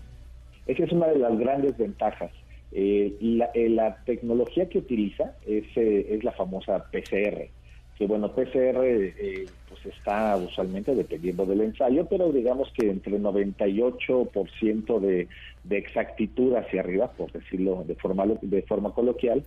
Esa 0.66 0.84
es 0.84 0.92
una 0.92 1.08
de 1.08 1.18
las 1.18 1.38
grandes 1.38 1.76
ventajas. 1.76 2.30
Eh, 2.72 3.16
la, 3.20 3.50
la, 3.54 3.96
tecnología 4.04 4.68
que 4.68 4.78
utiliza 4.78 5.36
es, 5.46 5.64
es 5.76 6.24
la 6.24 6.32
famosa 6.32 6.84
PCR 6.90 7.48
que 7.96 8.06
bueno, 8.06 8.32
PCR 8.32 8.82
eh, 8.84 9.46
pues 9.68 9.86
está 9.86 10.36
usualmente 10.36 10.94
dependiendo 10.94 11.46
del 11.46 11.60
ensayo, 11.60 12.06
pero 12.06 12.32
digamos 12.32 12.72
que 12.72 12.90
entre 12.90 13.18
98% 13.20 15.00
de, 15.00 15.28
de 15.62 15.78
exactitud 15.78 16.54
hacia 16.56 16.80
arriba, 16.80 17.12
por 17.12 17.30
decirlo 17.30 17.84
de 17.86 17.94
forma, 17.94 18.26
de 18.42 18.62
forma 18.62 18.92
coloquial, 18.92 19.44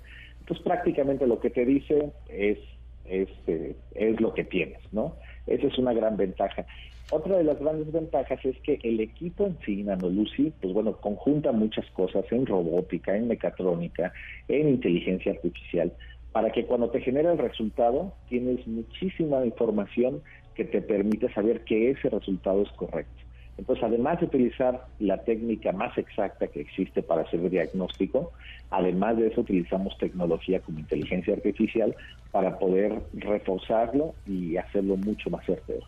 pues 0.47 0.61
prácticamente 0.61 1.27
lo 1.27 1.39
que 1.41 1.49
te 1.49 1.65
dice 1.65 2.11
es, 2.29 2.59
es, 3.05 3.27
eh, 3.47 3.75
es 3.95 4.21
lo 4.21 4.33
que 4.33 4.45
tienes, 4.45 4.79
¿no? 4.93 5.15
Esa 5.45 5.67
es 5.67 5.77
una 5.77 5.93
gran 5.93 6.15
ventaja. 6.15 6.65
Otra 7.09 7.37
de 7.37 7.45
las 7.45 7.57
grandes 7.57 7.89
ventajas 7.89 8.43
es 8.43 8.59
que 8.63 8.79
el 8.83 8.99
equipo 8.99 9.45
en 9.45 9.57
sí, 9.65 9.81
NanoLucy, 9.81 10.51
pues 10.61 10.73
bueno, 10.73 10.97
conjunta 10.97 11.53
muchas 11.53 11.89
cosas 11.91 12.25
en 12.31 12.45
robótica, 12.45 13.15
en 13.15 13.29
mecatrónica, 13.29 14.11
en 14.49 14.67
inteligencia 14.67 15.31
artificial, 15.31 15.93
para 16.33 16.51
que 16.51 16.65
cuando 16.65 16.89
te 16.89 16.99
genera 16.99 17.31
el 17.31 17.37
resultado 17.37 18.13
tienes 18.27 18.67
muchísima 18.67 19.45
información 19.45 20.21
que 20.53 20.65
te 20.65 20.81
permite 20.81 21.31
saber 21.33 21.63
que 21.63 21.91
ese 21.91 22.09
resultado 22.09 22.63
es 22.63 22.71
correcto. 22.71 23.23
Entonces, 23.57 23.85
además 23.85 24.19
de 24.19 24.25
utilizar 24.25 24.85
la 24.99 25.23
técnica 25.23 25.71
más 25.71 25.97
exacta 25.97 26.47
que 26.47 26.59
existe 26.59 27.03
para 27.03 27.21
hacer 27.21 27.39
el 27.39 27.49
diagnóstico, 27.49 28.33
además 28.69 29.17
de 29.17 29.27
eso 29.27 29.41
utilizamos 29.41 29.97
tecnología 29.97 30.59
como 30.59 30.79
inteligencia 30.79 31.33
artificial 31.33 31.95
para 32.31 32.59
poder 32.59 33.01
reforzarlo 33.13 34.15
y 34.25 34.57
hacerlo 34.57 34.97
mucho 34.97 35.29
más 35.29 35.45
certero. 35.45 35.87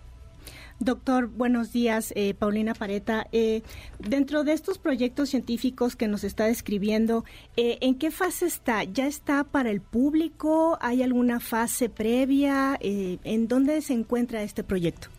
Doctor, 0.81 1.27
buenos 1.27 1.73
días, 1.73 2.13
eh, 2.15 2.33
Paulina 2.33 2.73
Pareta. 2.73 3.27
Eh, 3.33 3.63
dentro 3.99 4.45
de 4.45 4.53
estos 4.53 4.77
proyectos 4.77 5.27
científicos 5.27 5.97
que 5.97 6.07
nos 6.07 6.23
está 6.23 6.45
describiendo, 6.45 7.25
eh, 7.57 7.77
¿en 7.81 7.95
qué 7.95 8.11
fase 8.11 8.45
está? 8.45 8.85
¿Ya 8.85 9.05
está 9.05 9.43
para 9.43 9.71
el 9.71 9.81
público? 9.81 10.77
¿Hay 10.79 11.03
alguna 11.03 11.41
fase 11.41 11.89
previa? 11.89 12.77
¿En 12.81 13.49
dónde 13.49 13.81
se 13.81 13.93
encuentra 13.93 14.41
este 14.41 14.63
proyecto? 14.63 15.09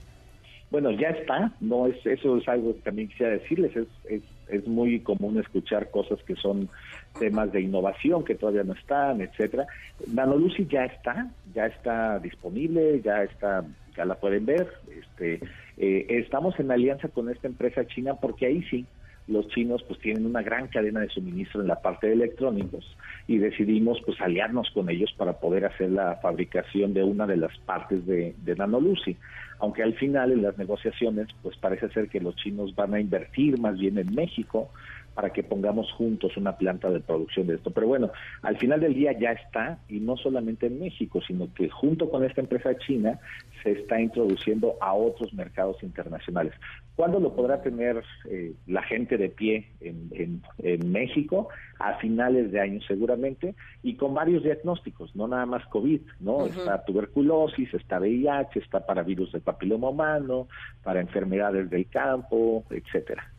Bueno, 0.70 0.92
ya 0.92 1.08
está. 1.10 1.52
No 1.60 1.88
es 1.88 2.06
eso 2.06 2.38
es 2.38 2.48
algo 2.48 2.74
que 2.76 2.80
también 2.80 3.08
quisiera 3.08 3.32
decirles. 3.32 3.76
Es, 3.76 3.88
es, 4.04 4.22
es 4.48 4.66
muy 4.66 5.00
común 5.00 5.38
escuchar 5.38 5.90
cosas 5.90 6.22
que 6.22 6.36
son 6.36 6.70
temas 7.18 7.52
de 7.52 7.60
innovación 7.60 8.24
que 8.24 8.34
todavía 8.34 8.64
no 8.64 8.72
están, 8.72 9.20
etcétera. 9.20 9.66
Nanolucy 10.06 10.66
ya 10.70 10.86
está, 10.86 11.30
ya 11.54 11.66
está 11.66 12.18
disponible, 12.18 13.02
ya 13.02 13.24
está 13.24 13.62
la 14.04 14.16
pueden 14.16 14.46
ver. 14.46 14.68
Este, 14.98 15.40
eh, 15.76 16.06
estamos 16.08 16.58
en 16.60 16.70
alianza 16.70 17.08
con 17.08 17.30
esta 17.30 17.48
empresa 17.48 17.86
china 17.86 18.14
porque 18.14 18.46
ahí 18.46 18.62
sí 18.70 18.86
los 19.30 19.46
chinos 19.48 19.82
pues 19.86 20.00
tienen 20.00 20.26
una 20.26 20.42
gran 20.42 20.66
cadena 20.66 21.00
de 21.00 21.08
suministro 21.08 21.60
en 21.60 21.68
la 21.68 21.80
parte 21.80 22.08
de 22.08 22.14
electrónicos 22.14 22.84
y 23.28 23.38
decidimos 23.38 24.00
pues 24.04 24.20
aliarnos 24.20 24.70
con 24.72 24.90
ellos 24.90 25.12
para 25.16 25.34
poder 25.34 25.64
hacer 25.64 25.90
la 25.90 26.16
fabricación 26.16 26.92
de 26.94 27.04
una 27.04 27.26
de 27.26 27.36
las 27.36 27.56
partes 27.58 28.04
de, 28.06 28.34
de 28.44 28.56
Nanolucy. 28.56 29.16
Aunque 29.60 29.82
al 29.82 29.94
final 29.94 30.32
en 30.32 30.42
las 30.42 30.58
negociaciones 30.58 31.28
pues 31.42 31.56
parece 31.58 31.88
ser 31.90 32.08
que 32.08 32.20
los 32.20 32.34
chinos 32.36 32.74
van 32.74 32.94
a 32.94 33.00
invertir 33.00 33.58
más 33.58 33.78
bien 33.78 33.98
en 33.98 34.14
México 34.14 34.70
para 35.14 35.30
que 35.30 35.42
pongamos 35.42 35.90
juntos 35.92 36.36
una 36.36 36.56
planta 36.56 36.90
de 36.90 37.00
producción 37.00 37.46
de 37.46 37.54
esto. 37.54 37.70
Pero 37.70 37.86
bueno, 37.86 38.10
al 38.42 38.56
final 38.58 38.80
del 38.80 38.94
día 38.94 39.12
ya 39.12 39.32
está, 39.32 39.78
y 39.88 40.00
no 40.00 40.16
solamente 40.16 40.66
en 40.66 40.80
México, 40.80 41.20
sino 41.26 41.52
que 41.54 41.68
junto 41.68 42.10
con 42.10 42.24
esta 42.24 42.40
empresa 42.40 42.76
china 42.78 43.18
se 43.62 43.72
está 43.72 44.00
introduciendo 44.00 44.76
a 44.80 44.94
otros 44.94 45.34
mercados 45.34 45.82
internacionales. 45.82 46.54
¿Cuándo 46.96 47.18
lo 47.18 47.34
podrá 47.34 47.62
tener 47.62 48.02
eh, 48.28 48.52
la 48.66 48.82
gente 48.82 49.16
de 49.16 49.30
pie 49.30 49.68
en, 49.80 50.42
en, 50.58 50.92
México? 50.92 51.48
A 51.78 51.94
finales 51.94 52.52
de 52.52 52.60
año 52.60 52.80
seguramente, 52.86 53.54
y 53.82 53.94
con 53.94 54.12
varios 54.12 54.42
diagnósticos, 54.42 55.16
no 55.16 55.26
nada 55.26 55.46
más 55.46 55.66
COVID, 55.68 56.00
¿no? 56.20 56.46
Está 56.46 56.84
tuberculosis, 56.84 57.72
está 57.72 57.98
VIH, 57.98 58.58
está 58.58 58.84
para 58.84 59.02
virus 59.02 59.32
del 59.32 59.40
papiloma 59.40 59.88
humano, 59.88 60.48
para 60.82 61.00
enfermedades 61.00 61.70
del 61.70 61.88
campo, 61.88 62.64
etcétera. 62.70 63.32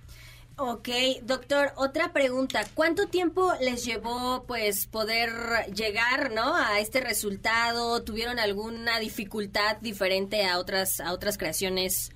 Ok, 0.63 0.89
doctor, 1.23 1.69
otra 1.75 2.13
pregunta. 2.13 2.59
¿Cuánto 2.75 3.07
tiempo 3.07 3.51
les 3.59 3.83
llevó 3.83 4.43
pues 4.45 4.85
poder 4.85 5.29
llegar, 5.75 6.31
¿no? 6.35 6.55
a 6.55 6.79
este 6.79 7.01
resultado? 7.01 8.03
¿Tuvieron 8.03 8.37
alguna 8.37 8.99
dificultad 8.99 9.77
diferente 9.81 10.45
a 10.45 10.59
otras 10.59 10.99
a 10.99 11.13
otras 11.13 11.39
creaciones? 11.39 12.15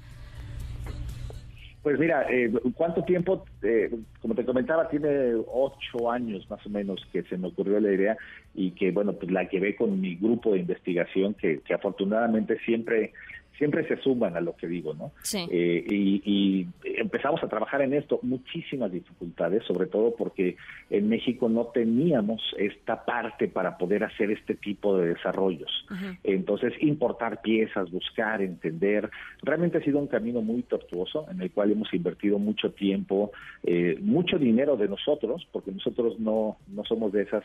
Pues 1.82 1.98
mira, 1.98 2.28
eh, 2.30 2.52
¿cuánto 2.76 3.04
tiempo? 3.04 3.46
Eh, 3.64 3.90
como 4.22 4.36
te 4.36 4.46
comentaba, 4.46 4.90
tiene 4.90 5.34
ocho 5.52 6.12
años 6.12 6.48
más 6.48 6.64
o 6.68 6.70
menos 6.70 7.04
que 7.12 7.24
se 7.24 7.38
me 7.38 7.48
ocurrió 7.48 7.80
la 7.80 7.94
idea 7.94 8.16
y 8.54 8.72
que, 8.72 8.92
bueno, 8.92 9.14
pues 9.14 9.32
la 9.32 9.50
llevé 9.50 9.76
con 9.76 10.00
mi 10.00 10.18
grupo 10.18 10.54
de 10.54 10.60
investigación 10.60 11.34
que, 11.34 11.62
que 11.62 11.74
afortunadamente 11.74 12.60
siempre 12.60 13.12
siempre 13.58 13.88
se 13.88 13.98
suman 13.98 14.36
a 14.36 14.42
lo 14.42 14.56
que 14.56 14.68
digo, 14.68 14.94
¿no? 14.94 15.12
Sí. 15.22 15.46
Eh, 15.52 15.86
y, 15.90 16.68
empezamos 16.98 17.44
a 17.44 17.48
trabajar 17.48 17.82
en 17.82 17.94
esto, 17.94 18.20
muchísimas 18.24 18.92
dificultades, 18.92 19.64
sobre 19.66 19.88
todo 19.88 20.16
porque 20.16 20.56
en 20.90 21.10
México 21.10 21.50
no 21.50 21.66
teníamos 21.68 22.42
esta 22.58 23.06
parte 23.06 23.48
para 23.48 23.78
poder 23.78 24.04
hacer 24.04 24.32
este 24.32 24.56
tipo 24.56 24.98
de 24.98 25.14
desarrollos. 25.14 25.86
Entonces, 26.24 26.74
importar 26.82 27.42
piezas, 27.42 27.92
buscar, 27.92 28.42
entender, 28.42 29.10
realmente 29.44 29.78
ha 29.78 29.82
sido 29.82 30.00
un 30.00 30.08
camino 30.08 30.42
muy 30.42 30.64
tortuoso 30.64 31.26
en 31.30 31.42
el 31.42 31.52
cual 31.52 31.72
hemos 31.72 31.94
invertido 31.94 32.40
mucho 32.40 32.72
tiempo, 32.72 33.32
eh, 33.64 33.98
mucho 34.02 34.38
dinero 34.38 34.78
de 34.78 34.88
nosotros, 34.88 35.48
porque 35.52 35.72
nosotros 35.72 36.20
no, 36.20 36.58
no 36.68 36.84
somos 36.86 37.12
de 37.12 37.24
esas 37.24 37.44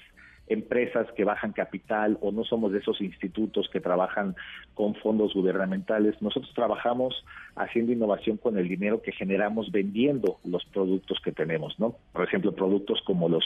empresas 0.51 1.07
que 1.13 1.25
bajan 1.25 1.53
capital 1.53 2.19
o 2.21 2.33
no 2.33 2.45
somos 2.45 2.73
de 2.73 2.81
esos 2.81 3.01
institutos 3.01 3.69
que 3.73 3.81
trabajan 3.81 4.35
con 4.75 4.97
fondos 4.97 5.33
gubernamentales. 5.33 6.21
Nosotros 6.21 6.53
trabajamos 6.55 7.25
haciendo 7.55 7.93
innovación 7.93 8.37
con 8.37 8.59
el 8.59 8.69
dinero 8.69 9.01
que 9.01 9.13
generamos 9.13 9.71
vendiendo 9.71 10.39
los 10.45 10.65
productos 10.67 11.21
que 11.25 11.31
tenemos, 11.33 11.79
¿no? 11.79 11.95
Por 12.13 12.25
ejemplo, 12.25 12.53
productos 12.53 13.01
como 13.07 13.29
los 13.29 13.45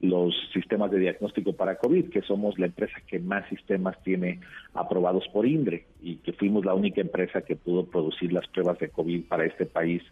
los 0.00 0.32
sistemas 0.52 0.92
de 0.92 1.00
diagnóstico 1.00 1.54
para 1.54 1.76
COVID, 1.76 2.10
que 2.10 2.22
somos 2.22 2.56
la 2.56 2.66
empresa 2.66 2.94
que 3.08 3.18
más 3.18 3.48
sistemas 3.48 4.00
tiene 4.04 4.38
aprobados 4.72 5.26
por 5.32 5.44
INDRE 5.44 5.86
y 6.00 6.16
que 6.18 6.32
fuimos 6.32 6.64
la 6.64 6.74
única 6.74 7.00
empresa 7.00 7.42
que 7.42 7.56
pudo 7.56 7.84
producir 7.84 8.32
las 8.32 8.46
pruebas 8.46 8.78
de 8.78 8.90
COVID 8.90 9.24
para 9.24 9.44
este 9.44 9.66
país 9.66 10.02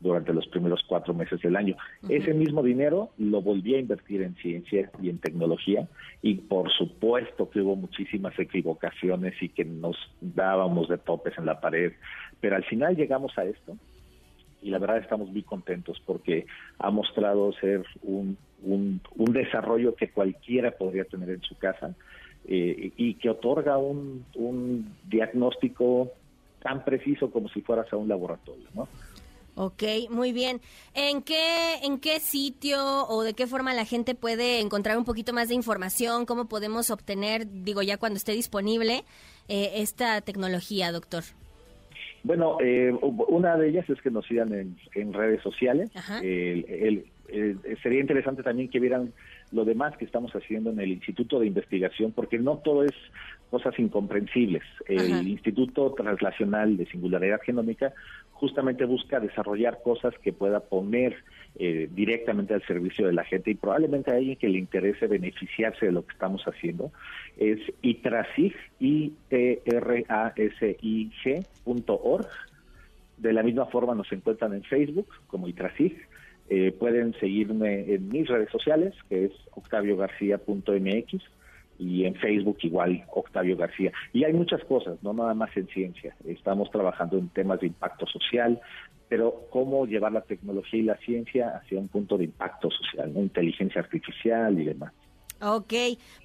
durante 0.00 0.32
los 0.32 0.46
primeros 0.48 0.82
cuatro 0.86 1.14
meses 1.14 1.40
del 1.40 1.56
año. 1.56 1.76
Ese 2.08 2.32
mismo 2.32 2.62
dinero 2.62 3.10
lo 3.18 3.42
volví 3.42 3.74
a 3.74 3.78
invertir 3.78 4.22
en 4.22 4.34
ciencia 4.36 4.90
y 5.00 5.10
en 5.10 5.18
tecnología 5.18 5.86
y 6.22 6.34
por 6.34 6.70
supuesto 6.72 7.50
que 7.50 7.60
hubo 7.60 7.76
muchísimas 7.76 8.38
equivocaciones 8.38 9.34
y 9.42 9.50
que 9.50 9.64
nos 9.64 9.96
dábamos 10.20 10.88
de 10.88 10.98
topes 10.98 11.36
en 11.38 11.46
la 11.46 11.60
pared, 11.60 11.92
pero 12.40 12.56
al 12.56 12.64
final 12.64 12.96
llegamos 12.96 13.36
a 13.36 13.44
esto 13.44 13.76
y 14.62 14.70
la 14.70 14.78
verdad 14.78 14.98
estamos 14.98 15.30
muy 15.30 15.42
contentos 15.42 16.02
porque 16.04 16.46
ha 16.78 16.90
mostrado 16.90 17.52
ser 17.54 17.84
un, 18.02 18.36
un, 18.62 19.00
desarrollo 19.32 19.94
que 19.94 20.10
cualquiera 20.10 20.70
podría 20.70 21.04
tener 21.04 21.30
en 21.30 21.42
su 21.42 21.56
casa 21.56 21.94
eh, 22.46 22.92
y 22.96 23.14
que 23.14 23.30
otorga 23.30 23.78
un, 23.78 24.24
un 24.34 24.94
diagnóstico 25.08 26.10
tan 26.62 26.84
preciso 26.84 27.30
como 27.30 27.48
si 27.48 27.62
fueras 27.62 27.90
a 27.92 27.96
un 27.96 28.08
laboratorio, 28.08 28.66
¿no? 28.74 28.86
Ok, 29.62 29.82
muy 30.08 30.32
bien. 30.32 30.62
¿En 30.94 31.20
qué, 31.20 31.74
¿En 31.82 32.00
qué 32.00 32.18
sitio 32.18 32.78
o 33.06 33.22
de 33.22 33.34
qué 33.34 33.46
forma 33.46 33.74
la 33.74 33.84
gente 33.84 34.14
puede 34.14 34.58
encontrar 34.58 34.96
un 34.96 35.04
poquito 35.04 35.34
más 35.34 35.50
de 35.50 35.54
información? 35.54 36.24
¿Cómo 36.24 36.48
podemos 36.48 36.90
obtener, 36.90 37.46
digo, 37.46 37.82
ya 37.82 37.98
cuando 37.98 38.16
esté 38.16 38.32
disponible, 38.32 39.04
eh, 39.48 39.72
esta 39.74 40.22
tecnología, 40.22 40.92
doctor? 40.92 41.24
Bueno, 42.22 42.56
eh, 42.62 42.90
una 43.02 43.58
de 43.58 43.68
ellas 43.68 43.90
es 43.90 44.00
que 44.00 44.10
nos 44.10 44.24
sigan 44.24 44.76
en, 44.94 45.12
redes 45.12 45.42
sociales. 45.42 45.90
sería 47.82 48.00
interesante 48.00 48.42
también 48.42 48.70
que 48.70 48.80
vieran 48.80 49.12
lo 49.52 49.66
demás 49.66 49.94
que 49.98 50.06
estamos 50.06 50.32
haciendo 50.32 50.70
en 50.70 50.80
el 50.80 50.90
Instituto 50.90 51.38
de 51.38 51.48
Investigación, 51.48 52.12
porque 52.12 52.38
no 52.38 52.56
todo 52.64 52.84
es 52.84 52.94
cosas 53.50 53.78
incomprensibles. 53.78 54.62
El 54.86 55.26
Instituto 55.28 55.92
Translacional 55.92 56.76
de 56.76 56.86
Singularidad 56.86 57.40
Genómica 57.42 57.92
justamente 58.32 58.84
busca 58.86 59.20
desarrollar 59.20 59.82
cosas 59.82 60.14
que 60.22 60.32
pueda 60.32 60.60
poner 60.60 61.16
eh, 61.58 61.88
directamente 61.92 62.54
al 62.54 62.64
servicio 62.66 63.06
de 63.06 63.12
la 63.12 63.24
gente 63.24 63.50
y 63.50 63.54
probablemente 63.54 64.10
a 64.10 64.16
alguien 64.16 64.36
que 64.36 64.48
le 64.48 64.58
interese 64.58 65.06
beneficiarse 65.06 65.86
de 65.86 65.92
lo 65.92 66.06
que 66.06 66.12
estamos 66.12 66.42
haciendo. 66.44 66.90
Es 67.36 67.60
itrasig, 67.82 68.54
i 68.78 69.12
t 69.28 69.62
r 69.66 70.04
a 70.08 70.32
s 70.36 70.76
i 70.80 71.10
g.org. 71.22 72.28
De 73.18 73.32
la 73.34 73.42
misma 73.42 73.66
forma 73.66 73.94
nos 73.94 74.10
encuentran 74.12 74.54
en 74.54 74.62
Facebook 74.62 75.08
como 75.26 75.48
itrasig 75.48 76.08
eh, 76.52 76.72
pueden 76.72 77.14
seguirme 77.20 77.94
en 77.94 78.08
mis 78.08 78.26
redes 78.26 78.50
sociales, 78.50 78.92
que 79.08 79.26
es 79.26 79.32
octaviogarcía.mx, 79.52 81.22
y 81.80 82.04
en 82.04 82.14
Facebook 82.14 82.58
igual 82.60 83.04
Octavio 83.08 83.56
García. 83.56 83.90
Y 84.12 84.24
hay 84.24 84.34
muchas 84.34 84.62
cosas, 84.64 85.02
no 85.02 85.14
nada 85.14 85.32
más 85.32 85.56
en 85.56 85.66
ciencia. 85.68 86.14
Estamos 86.26 86.70
trabajando 86.70 87.16
en 87.16 87.30
temas 87.30 87.60
de 87.60 87.68
impacto 87.68 88.06
social, 88.06 88.60
pero 89.08 89.46
cómo 89.50 89.86
llevar 89.86 90.12
la 90.12 90.20
tecnología 90.20 90.78
y 90.78 90.82
la 90.82 90.96
ciencia 90.98 91.56
hacia 91.56 91.78
un 91.78 91.88
punto 91.88 92.18
de 92.18 92.24
impacto 92.24 92.70
social, 92.70 93.12
¿no? 93.14 93.20
inteligencia 93.20 93.80
artificial 93.80 94.60
y 94.60 94.66
demás. 94.66 94.92
Ok, 95.40 95.72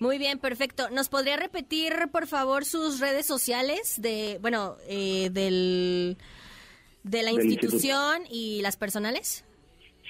muy 0.02 0.18
bien, 0.18 0.40
perfecto. 0.40 0.90
¿Nos 0.90 1.08
podría 1.08 1.38
repetir, 1.38 1.94
por 2.12 2.28
favor, 2.28 2.66
sus 2.66 3.00
redes 3.00 3.26
sociales 3.26 4.02
de, 4.02 4.40
bueno, 4.42 4.76
eh, 4.90 5.30
del, 5.32 6.18
de 7.04 7.24
la 7.24 7.32
institución 7.32 8.24
y 8.30 8.62
las 8.62 8.76
personales? 8.76 9.46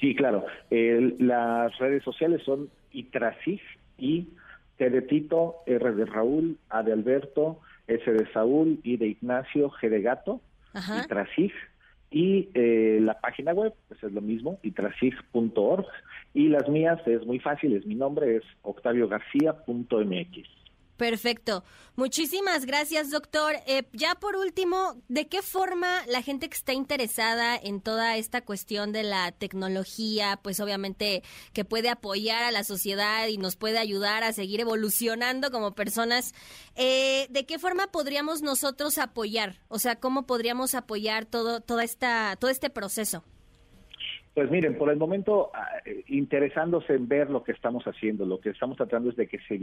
Sí, 0.00 0.16
claro. 0.16 0.44
las 0.70 1.78
redes 1.78 2.02
sociales 2.02 2.42
son 2.44 2.68
Itrasig 2.90 3.60
y 3.96 4.28
T 4.76 4.90
de 4.90 5.02
Tito, 5.02 5.56
R 5.66 5.92
de 5.92 6.04
Raúl, 6.04 6.58
A 6.68 6.82
de 6.82 6.92
Alberto, 6.92 7.60
S 7.86 8.10
de 8.10 8.30
Saúl, 8.32 8.80
I 8.82 8.96
de 8.96 9.08
Ignacio, 9.08 9.70
G 9.70 9.88
de 9.88 10.02
Gato, 10.02 10.40
Itrasig. 11.04 11.52
Y 12.10 12.48
eh, 12.54 12.98
la 13.02 13.20
página 13.20 13.52
web, 13.52 13.74
pues 13.88 14.02
es 14.02 14.12
lo 14.12 14.20
mismo, 14.20 14.58
itrasig.org. 14.62 15.86
Y 16.34 16.48
las 16.48 16.68
mías 16.68 17.00
es 17.06 17.26
muy 17.26 17.40
fácil, 17.40 17.74
es 17.74 17.84
mi 17.84 17.94
nombre, 17.94 18.36
es 18.36 18.44
octaviogarcía.mx. 18.62 20.55
Perfecto. 20.96 21.62
Muchísimas 21.94 22.64
gracias, 22.64 23.10
doctor. 23.10 23.54
Eh, 23.66 23.86
ya 23.92 24.14
por 24.14 24.36
último, 24.36 25.02
¿de 25.08 25.28
qué 25.28 25.42
forma 25.42 26.04
la 26.06 26.22
gente 26.22 26.48
que 26.48 26.56
está 26.56 26.72
interesada 26.72 27.56
en 27.56 27.82
toda 27.82 28.16
esta 28.16 28.42
cuestión 28.42 28.92
de 28.92 29.02
la 29.02 29.32
tecnología, 29.32 30.40
pues 30.42 30.58
obviamente 30.60 31.22
que 31.52 31.64
puede 31.64 31.90
apoyar 31.90 32.44
a 32.44 32.50
la 32.50 32.64
sociedad 32.64 33.26
y 33.28 33.36
nos 33.36 33.56
puede 33.56 33.78
ayudar 33.78 34.24
a 34.24 34.32
seguir 34.32 34.60
evolucionando 34.60 35.50
como 35.50 35.74
personas, 35.74 36.34
eh, 36.76 37.26
¿de 37.30 37.44
qué 37.44 37.58
forma 37.58 37.88
podríamos 37.88 38.40
nosotros 38.40 38.96
apoyar? 38.96 39.60
O 39.68 39.78
sea, 39.78 39.96
¿cómo 39.96 40.26
podríamos 40.26 40.74
apoyar 40.74 41.26
todo, 41.26 41.60
toda 41.60 41.84
esta, 41.84 42.36
todo 42.36 42.50
este 42.50 42.70
proceso? 42.70 43.22
Pues 44.36 44.50
miren, 44.50 44.76
por 44.76 44.90
el 44.90 44.98
momento, 44.98 45.50
ah, 45.54 45.66
eh, 45.86 46.04
interesándose 46.08 46.92
en 46.92 47.08
ver 47.08 47.30
lo 47.30 47.42
que 47.42 47.52
estamos 47.52 47.84
haciendo, 47.84 48.26
lo 48.26 48.38
que 48.38 48.50
estamos 48.50 48.76
tratando 48.76 49.08
es 49.08 49.16
de 49.16 49.26
que 49.26 49.38
se, 49.38 49.58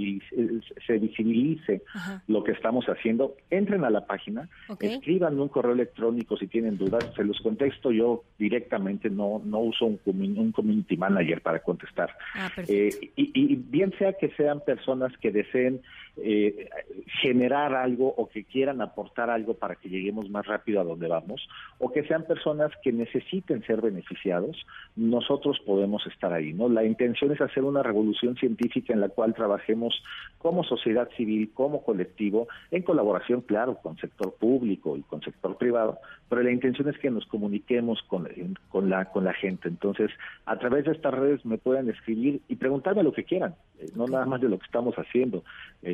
se 0.87 0.97
visibilice 0.97 1.83
lo 2.27 2.43
que 2.43 2.53
estamos 2.53 2.83
haciendo. 2.87 3.35
Entren 3.51 3.85
a 3.85 3.91
la 3.91 4.07
página, 4.07 4.49
escriban 4.79 5.39
un 5.39 5.49
correo 5.49 5.73
electrónico 5.73 6.37
si 6.37 6.47
tienen 6.47 6.79
dudas, 6.79 7.07
se 7.15 7.23
los 7.23 7.39
contesto 7.41 7.91
yo 7.91 8.23
directamente, 8.39 9.11
no 9.11 9.43
no 9.45 9.59
uso 9.59 9.85
un, 9.85 9.99
un 10.05 10.51
community 10.51 10.97
manager 10.97 11.41
para 11.41 11.59
contestar. 11.59 12.09
Ah, 12.33 12.49
eh, 12.67 13.11
y, 13.15 13.55
bien 13.55 13.93
sea 13.99 14.13
que 14.13 14.29
sean 14.29 14.59
personas 14.61 15.15
que 15.19 15.31
deseen 15.31 15.83
eh, 16.17 16.69
generar 17.21 17.73
algo 17.73 18.13
o 18.15 18.27
que 18.29 18.43
quieran 18.43 18.81
aportar 18.81 19.29
algo 19.29 19.55
para 19.55 19.75
que 19.75 19.89
lleguemos 19.89 20.29
más 20.29 20.45
rápido 20.45 20.79
a 20.79 20.83
donde 20.83 21.07
vamos, 21.07 21.47
o 21.79 21.91
que 21.91 22.03
sean 22.03 22.25
personas 22.25 22.71
que 22.83 22.91
necesiten 22.91 23.63
ser 23.63 23.81
beneficiados, 23.81 24.65
nosotros 24.95 25.59
podemos 25.65 26.05
estar 26.07 26.31
ahí, 26.31 26.53
¿no? 26.53 26.69
La 26.69 26.83
intención 26.83 27.31
es 27.31 27.41
hacer 27.41 27.63
una 27.63 27.81
revolución 27.81 28.35
científica 28.35 28.93
en 28.93 29.01
la 29.01 29.09
cual 29.09 29.33
trabajemos 29.33 30.03
como 30.37 30.63
sociedad 30.63 31.09
civil, 31.17 31.51
como 31.53 31.83
colectivo, 31.83 32.47
en 32.71 32.83
colaboración, 32.83 33.41
claro, 33.41 33.79
con 33.81 33.97
sector 33.97 34.35
público 34.35 34.97
y 34.97 35.01
con 35.01 35.21
sector 35.21 35.57
privado, 35.57 35.99
pero 36.29 36.43
la 36.43 36.51
intención 36.51 36.89
es 36.89 36.97
que 36.97 37.09
nos 37.09 37.25
comuniquemos 37.25 38.01
con, 38.03 38.27
con, 38.69 38.89
la, 38.89 39.05
con 39.05 39.23
la 39.23 39.33
gente. 39.33 39.67
Entonces, 39.67 40.11
a 40.45 40.57
través 40.57 40.85
de 40.85 40.91
estas 40.91 41.13
redes 41.13 41.45
me 41.45 41.57
pueden 41.57 41.89
escribir 41.89 42.41
y 42.47 42.55
preguntarme 42.55 43.03
lo 43.03 43.13
que 43.13 43.23
quieran, 43.23 43.55
eh, 43.79 43.87
no 43.95 44.07
nada 44.07 44.25
más 44.25 44.41
de 44.41 44.49
lo 44.49 44.59
que 44.59 44.65
estamos 44.65 44.95
haciendo. 44.95 45.43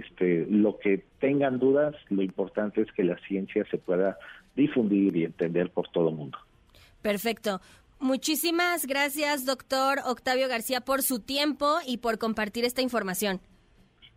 Este, 0.10 0.46
lo 0.50 0.78
que 0.80 1.06
tengan 1.20 1.60
dudas, 1.60 1.96
lo 2.10 2.22
importante 2.22 2.82
es 2.82 2.92
que 2.92 3.04
la 3.04 3.18
ciencia 3.28 3.66
se 3.70 3.78
pueda 3.78 4.18
difundir 4.56 5.16
y 5.16 5.26
entender 5.26 5.72
por 5.72 5.88
todo 5.90 6.10
el 6.10 6.16
mundo. 6.16 6.38
Perfecto. 7.02 7.62
Muchísimas 8.00 8.86
gracias, 8.86 9.46
doctor 9.46 10.00
Octavio 10.06 10.48
García, 10.48 10.82
por 10.82 11.02
su 11.02 11.20
tiempo 11.20 11.80
y 11.86 11.98
por 11.98 12.18
compartir 12.18 12.66
esta 12.66 12.82
información. 12.82 13.42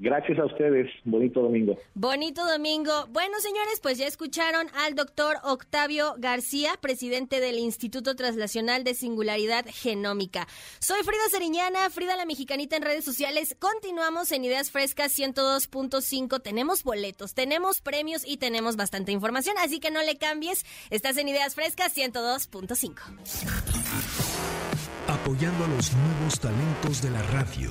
Gracias 0.02 0.36
a 0.40 0.46
ustedes. 0.46 0.90
Bonito 1.04 1.40
domingo. 1.40 1.78
Bonito 1.94 2.44
domingo. 2.44 3.06
Bueno, 3.10 3.38
señores, 3.38 3.78
pues 3.80 3.98
ya 3.98 4.08
escucharon 4.08 4.66
al 4.74 4.96
doctor 4.96 5.36
Octavio 5.44 6.16
García, 6.18 6.72
presidente 6.80 7.38
del 7.38 7.56
Instituto 7.56 8.16
Translacional 8.16 8.82
de 8.82 8.94
Singularidad 8.94 9.64
Genómica. 9.68 10.48
Soy 10.80 11.04
Frida 11.04 11.22
Seriñana, 11.30 11.88
Frida 11.88 12.16
la 12.16 12.26
Mexicanita 12.26 12.76
en 12.76 12.82
redes 12.82 13.04
sociales. 13.04 13.54
Continuamos 13.60 14.32
en 14.32 14.44
Ideas 14.44 14.72
Frescas 14.72 15.16
102.5. 15.16 16.42
Tenemos 16.42 16.82
boletos, 16.82 17.34
tenemos 17.34 17.80
premios 17.80 18.26
y 18.26 18.38
tenemos 18.38 18.74
bastante 18.74 19.12
información, 19.12 19.54
así 19.60 19.78
que 19.78 19.92
no 19.92 20.02
le 20.02 20.18
cambies. 20.18 20.66
Estás 20.90 21.16
en 21.16 21.28
Ideas 21.28 21.54
Frescas 21.54 21.96
102.5. 21.96 22.96
Apoyando 25.06 25.64
a 25.64 25.68
los 25.68 25.92
nuevos 25.94 26.40
talentos 26.40 27.02
de 27.02 27.10
la 27.10 27.22
radio 27.22 27.70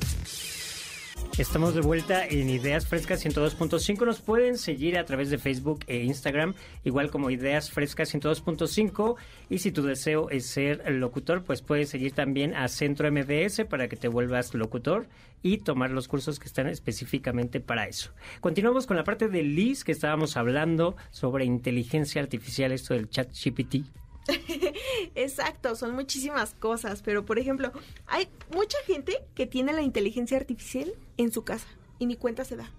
Estamos 1.37 1.73
de 1.73 1.81
vuelta 1.81 2.27
en 2.27 2.49
Ideas 2.49 2.85
Frescas 2.85 3.25
102.5. 3.25 4.05
Nos 4.05 4.19
pueden 4.19 4.57
seguir 4.57 4.97
a 4.97 5.05
través 5.05 5.29
de 5.29 5.37
Facebook 5.37 5.79
e 5.87 6.03
Instagram, 6.03 6.53
igual 6.83 7.09
como 7.09 7.31
Ideas 7.31 7.71
Frescas 7.71 8.13
102.5. 8.13 9.15
Y 9.49 9.59
si 9.59 9.71
tu 9.71 9.81
deseo 9.81 10.29
es 10.29 10.45
ser 10.45 10.83
locutor, 10.91 11.43
pues 11.43 11.61
puedes 11.61 11.89
seguir 11.89 12.11
también 12.11 12.53
a 12.53 12.67
Centro 12.67 13.09
MBS 13.09 13.65
para 13.69 13.87
que 13.87 13.95
te 13.95 14.09
vuelvas 14.09 14.53
locutor 14.53 15.07
y 15.41 15.59
tomar 15.59 15.91
los 15.91 16.09
cursos 16.09 16.37
que 16.37 16.47
están 16.47 16.67
específicamente 16.67 17.61
para 17.61 17.87
eso. 17.87 18.11
Continuamos 18.41 18.85
con 18.85 18.97
la 18.97 19.05
parte 19.05 19.29
de 19.29 19.41
Liz 19.41 19.85
que 19.85 19.93
estábamos 19.93 20.35
hablando 20.35 20.97
sobre 21.11 21.45
inteligencia 21.45 22.21
artificial, 22.21 22.73
esto 22.73 22.93
del 22.93 23.09
chat 23.09 23.31
GPT. 23.33 24.00
Exacto, 25.15 25.75
son 25.75 25.95
muchísimas 25.95 26.53
cosas, 26.53 27.01
pero 27.01 27.25
por 27.25 27.39
ejemplo, 27.39 27.71
hay 28.07 28.27
mucha 28.53 28.77
gente 28.85 29.23
que 29.35 29.45
tiene 29.45 29.73
la 29.73 29.81
inteligencia 29.81 30.37
artificial 30.37 30.93
en 31.17 31.31
su 31.31 31.43
casa 31.43 31.67
y 31.99 32.05
ni 32.05 32.15
cuenta 32.15 32.45
se 32.45 32.55
da. 32.55 32.69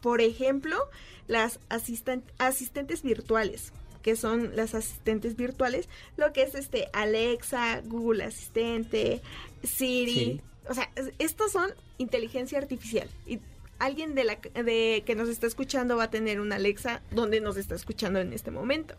Por 0.00 0.20
ejemplo, 0.20 0.76
las 1.28 1.60
asistentes 1.68 3.02
virtuales, 3.02 3.72
que 4.02 4.16
son 4.16 4.56
las 4.56 4.74
asistentes 4.74 5.36
virtuales, 5.36 5.88
lo 6.16 6.32
que 6.32 6.42
es 6.42 6.54
este 6.54 6.88
Alexa, 6.92 7.80
Google 7.82 8.24
Asistente, 8.24 9.22
Siri. 9.62 10.40
O 10.68 10.74
sea, 10.74 10.90
estos 11.18 11.52
son 11.52 11.70
inteligencia 11.98 12.58
artificial. 12.58 13.08
Y 13.26 13.38
alguien 13.82 14.14
de 14.14 14.22
la 14.22 14.36
de 14.36 15.02
que 15.04 15.16
nos 15.16 15.28
está 15.28 15.48
escuchando 15.48 15.96
va 15.96 16.04
a 16.04 16.10
tener 16.10 16.40
una 16.40 16.56
Alexa 16.56 17.02
donde 17.10 17.40
nos 17.40 17.56
está 17.56 17.74
escuchando 17.74 18.20
en 18.20 18.32
este 18.32 18.52
momento. 18.52 18.94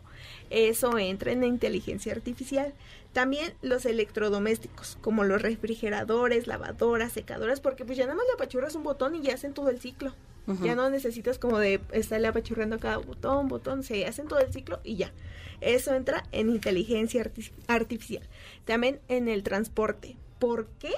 Eso 0.50 0.98
entra 0.98 1.32
en 1.32 1.40
la 1.40 1.46
inteligencia 1.46 2.12
artificial. 2.12 2.74
También 3.14 3.54
los 3.62 3.86
electrodomésticos, 3.86 4.98
como 5.00 5.24
los 5.24 5.40
refrigeradores, 5.40 6.46
lavadoras, 6.46 7.12
secadoras, 7.12 7.60
porque 7.60 7.84
pues 7.86 7.96
ya 7.96 8.04
nada 8.04 8.16
más 8.16 8.26
le 8.26 8.34
apachurras 8.34 8.74
un 8.74 8.82
botón 8.82 9.14
y 9.14 9.22
ya 9.22 9.34
hacen 9.34 9.54
todo 9.54 9.70
el 9.70 9.80
ciclo. 9.80 10.14
Ya 10.62 10.74
no 10.74 10.90
necesitas 10.90 11.38
como 11.38 11.58
de 11.58 11.80
estarle 11.92 12.28
apachurrando 12.28 12.78
cada 12.78 12.98
botón, 12.98 13.48
botón, 13.48 13.82
se 13.82 14.04
hacen 14.04 14.28
todo 14.28 14.40
el 14.40 14.52
ciclo 14.52 14.80
y 14.84 14.96
ya. 14.96 15.10
Eso 15.62 15.94
entra 15.94 16.24
en 16.32 16.50
inteligencia 16.50 17.24
artificial. 17.66 18.28
También 18.66 19.00
en 19.08 19.28
el 19.28 19.42
transporte. 19.42 20.16
¿Por 20.38 20.66
qué? 20.78 20.92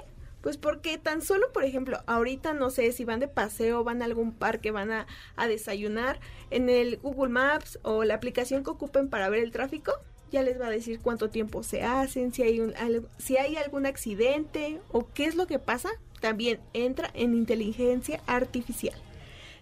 Pues 0.46 0.58
porque 0.58 0.96
tan 0.96 1.22
solo, 1.22 1.52
por 1.52 1.64
ejemplo, 1.64 2.04
ahorita 2.06 2.52
no 2.52 2.70
sé 2.70 2.92
si 2.92 3.04
van 3.04 3.18
de 3.18 3.26
paseo, 3.26 3.82
van 3.82 4.00
a 4.00 4.04
algún 4.04 4.32
parque, 4.32 4.70
van 4.70 4.92
a, 4.92 5.06
desayunar, 5.48 6.20
en 6.52 6.68
el 6.68 6.98
Google 6.98 7.30
Maps 7.30 7.80
o 7.82 8.04
la 8.04 8.14
aplicación 8.14 8.62
que 8.62 8.70
ocupen 8.70 9.08
para 9.08 9.28
ver 9.28 9.42
el 9.42 9.50
tráfico, 9.50 9.92
ya 10.30 10.44
les 10.44 10.60
va 10.60 10.68
a 10.68 10.70
decir 10.70 11.00
cuánto 11.00 11.30
tiempo 11.30 11.64
se 11.64 11.82
hacen, 11.82 12.32
si 12.32 12.44
hay, 12.44 12.60
un, 12.60 12.74
si 13.18 13.36
hay 13.36 13.56
algún 13.56 13.86
accidente 13.86 14.80
o 14.92 15.12
qué 15.12 15.24
es 15.24 15.34
lo 15.34 15.48
que 15.48 15.58
pasa, 15.58 15.90
también 16.20 16.60
entra 16.74 17.10
en 17.14 17.34
inteligencia 17.34 18.20
artificial. 18.28 18.94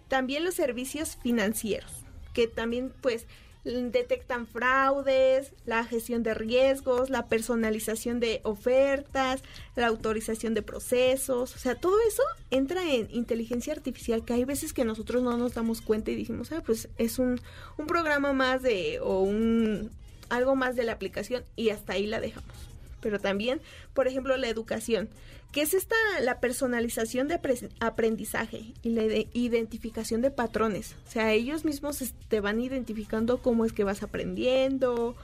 También 0.07 0.43
los 0.43 0.53
servicios 0.53 1.17
financieros, 1.23 2.05
que 2.31 2.45
también 2.45 2.93
pues 3.01 3.25
detectan 3.65 4.45
fraudes, 4.45 5.51
la 5.65 5.83
gestión 5.83 6.23
de 6.23 6.33
riesgos, 6.33 7.09
la 7.09 7.25
personalización 7.25 8.19
de 8.19 8.39
ofertas, 8.43 9.41
la 9.75 9.87
autorización 9.87 10.53
de 10.53 10.61
procesos, 10.61 11.55
o 11.55 11.57
sea, 11.57 11.75
todo 11.75 11.95
eso 12.07 12.23
entra 12.51 12.93
en 12.93 13.09
inteligencia 13.11 13.73
artificial 13.73 14.23
que 14.23 14.33
hay 14.33 14.45
veces 14.45 14.71
que 14.71 14.85
nosotros 14.85 15.23
no 15.23 15.35
nos 15.35 15.55
damos 15.55 15.81
cuenta 15.81 16.11
y 16.11 16.15
dijimos, 16.15 16.51
ah, 16.51 16.61
pues 16.65 16.89
es 16.97 17.17
un, 17.17 17.41
un 17.77 17.87
programa 17.87 18.33
más 18.33 18.61
de 18.61 18.99
o 19.01 19.21
un 19.21 19.89
algo 20.29 20.55
más 20.55 20.75
de 20.75 20.83
la 20.83 20.93
aplicación 20.93 21.43
y 21.55 21.69
hasta 21.69 21.93
ahí 21.93 22.05
la 22.05 22.19
dejamos. 22.19 22.55
Pero 23.01 23.19
también, 23.19 23.61
por 23.93 24.07
ejemplo, 24.07 24.35
la 24.37 24.47
educación 24.47 25.09
que 25.55 25.61
es 25.61 25.73
esta 25.73 25.95
la 26.19 26.41
personalización 26.41 27.29
de 27.29 27.39
aprendizaje 27.79 28.73
y 28.83 28.89
la 28.89 29.03
identificación 29.31 30.21
de 30.21 30.29
patrones. 30.29 30.97
O 31.07 31.11
sea, 31.11 31.31
ellos 31.31 31.63
mismos 31.63 32.03
te 32.27 32.41
van 32.41 32.59
identificando 32.59 33.37
cómo 33.37 33.63
es 33.63 33.71
que 33.71 33.85
vas 33.85 34.03
aprendiendo. 34.03 35.15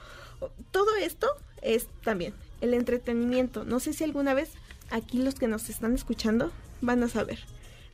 Todo 0.70 0.96
esto 0.96 1.26
es 1.60 1.86
también 2.02 2.32
el 2.62 2.72
entretenimiento. 2.72 3.64
No 3.64 3.78
sé 3.78 3.92
si 3.92 4.04
alguna 4.04 4.32
vez 4.32 4.52
aquí 4.90 5.18
los 5.18 5.34
que 5.34 5.48
nos 5.48 5.68
están 5.68 5.92
escuchando 5.92 6.50
van 6.80 7.02
a 7.02 7.10
saber 7.10 7.40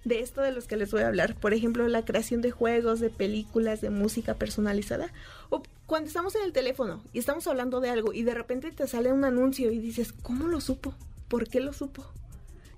de 0.04 0.20
esto 0.20 0.40
de 0.40 0.52
los 0.52 0.68
que 0.68 0.76
les 0.76 0.92
voy 0.92 1.02
a 1.02 1.08
hablar. 1.08 1.34
Por 1.34 1.54
ejemplo, 1.54 1.88
la 1.88 2.04
creación 2.04 2.40
de 2.40 2.52
juegos, 2.52 3.00
de 3.00 3.10
películas, 3.10 3.80
de 3.80 3.90
música 3.90 4.34
personalizada. 4.34 5.12
O 5.50 5.64
cuando 5.86 6.06
estamos 6.06 6.36
en 6.36 6.44
el 6.44 6.52
teléfono 6.52 7.02
y 7.12 7.18
estamos 7.18 7.48
hablando 7.48 7.80
de 7.80 7.90
algo 7.90 8.12
y 8.12 8.22
de 8.22 8.34
repente 8.34 8.70
te 8.70 8.86
sale 8.86 9.12
un 9.12 9.24
anuncio 9.24 9.72
y 9.72 9.80
dices, 9.80 10.12
¿cómo 10.12 10.46
lo 10.46 10.60
supo? 10.60 10.94
¿Por 11.26 11.48
qué 11.48 11.58
lo 11.58 11.72
supo? 11.72 12.06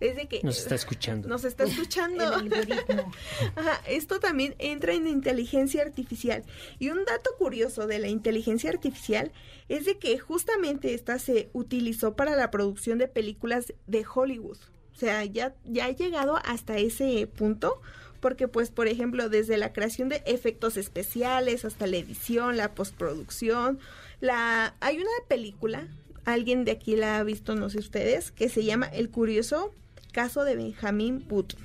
Es 0.00 0.16
de 0.16 0.26
que... 0.26 0.40
Nos 0.42 0.58
está 0.58 0.74
escuchando. 0.74 1.28
Nos 1.28 1.44
está 1.44 1.64
escuchando. 1.64 2.24
Ajá, 3.56 3.82
esto 3.86 4.18
también 4.18 4.54
entra 4.58 4.94
en 4.94 5.06
inteligencia 5.06 5.82
artificial. 5.82 6.42
Y 6.78 6.88
un 6.88 7.04
dato 7.04 7.30
curioso 7.38 7.86
de 7.86 7.98
la 7.98 8.08
inteligencia 8.08 8.70
artificial 8.70 9.30
es 9.68 9.84
de 9.84 9.98
que 9.98 10.18
justamente 10.18 10.94
esta 10.94 11.18
se 11.18 11.50
utilizó 11.52 12.16
para 12.16 12.34
la 12.34 12.50
producción 12.50 12.98
de 12.98 13.08
películas 13.08 13.74
de 13.86 14.04
Hollywood. 14.12 14.58
O 14.94 14.98
sea, 14.98 15.24
ya, 15.24 15.54
ya 15.64 15.86
ha 15.86 15.90
llegado 15.90 16.38
hasta 16.44 16.78
ese 16.78 17.26
punto 17.26 17.80
porque 18.20 18.48
pues 18.48 18.70
por 18.70 18.86
ejemplo 18.86 19.28
desde 19.28 19.56
la 19.56 19.72
creación 19.72 20.08
de 20.10 20.22
efectos 20.26 20.76
especiales 20.76 21.64
hasta 21.64 21.86
la 21.86 21.96
edición, 21.96 22.56
la 22.58 22.74
postproducción, 22.74 23.78
la 24.20 24.74
hay 24.80 24.98
una 24.98 25.08
película, 25.26 25.88
alguien 26.26 26.64
de 26.64 26.72
aquí 26.72 26.96
la 26.96 27.18
ha 27.18 27.24
visto, 27.24 27.54
no 27.54 27.70
sé 27.70 27.78
ustedes, 27.78 28.30
que 28.30 28.48
se 28.48 28.62
llama 28.62 28.86
El 28.86 29.10
curioso 29.10 29.74
caso 30.12 30.44
de 30.44 30.56
Benjamin 30.56 31.24
Button. 31.28 31.60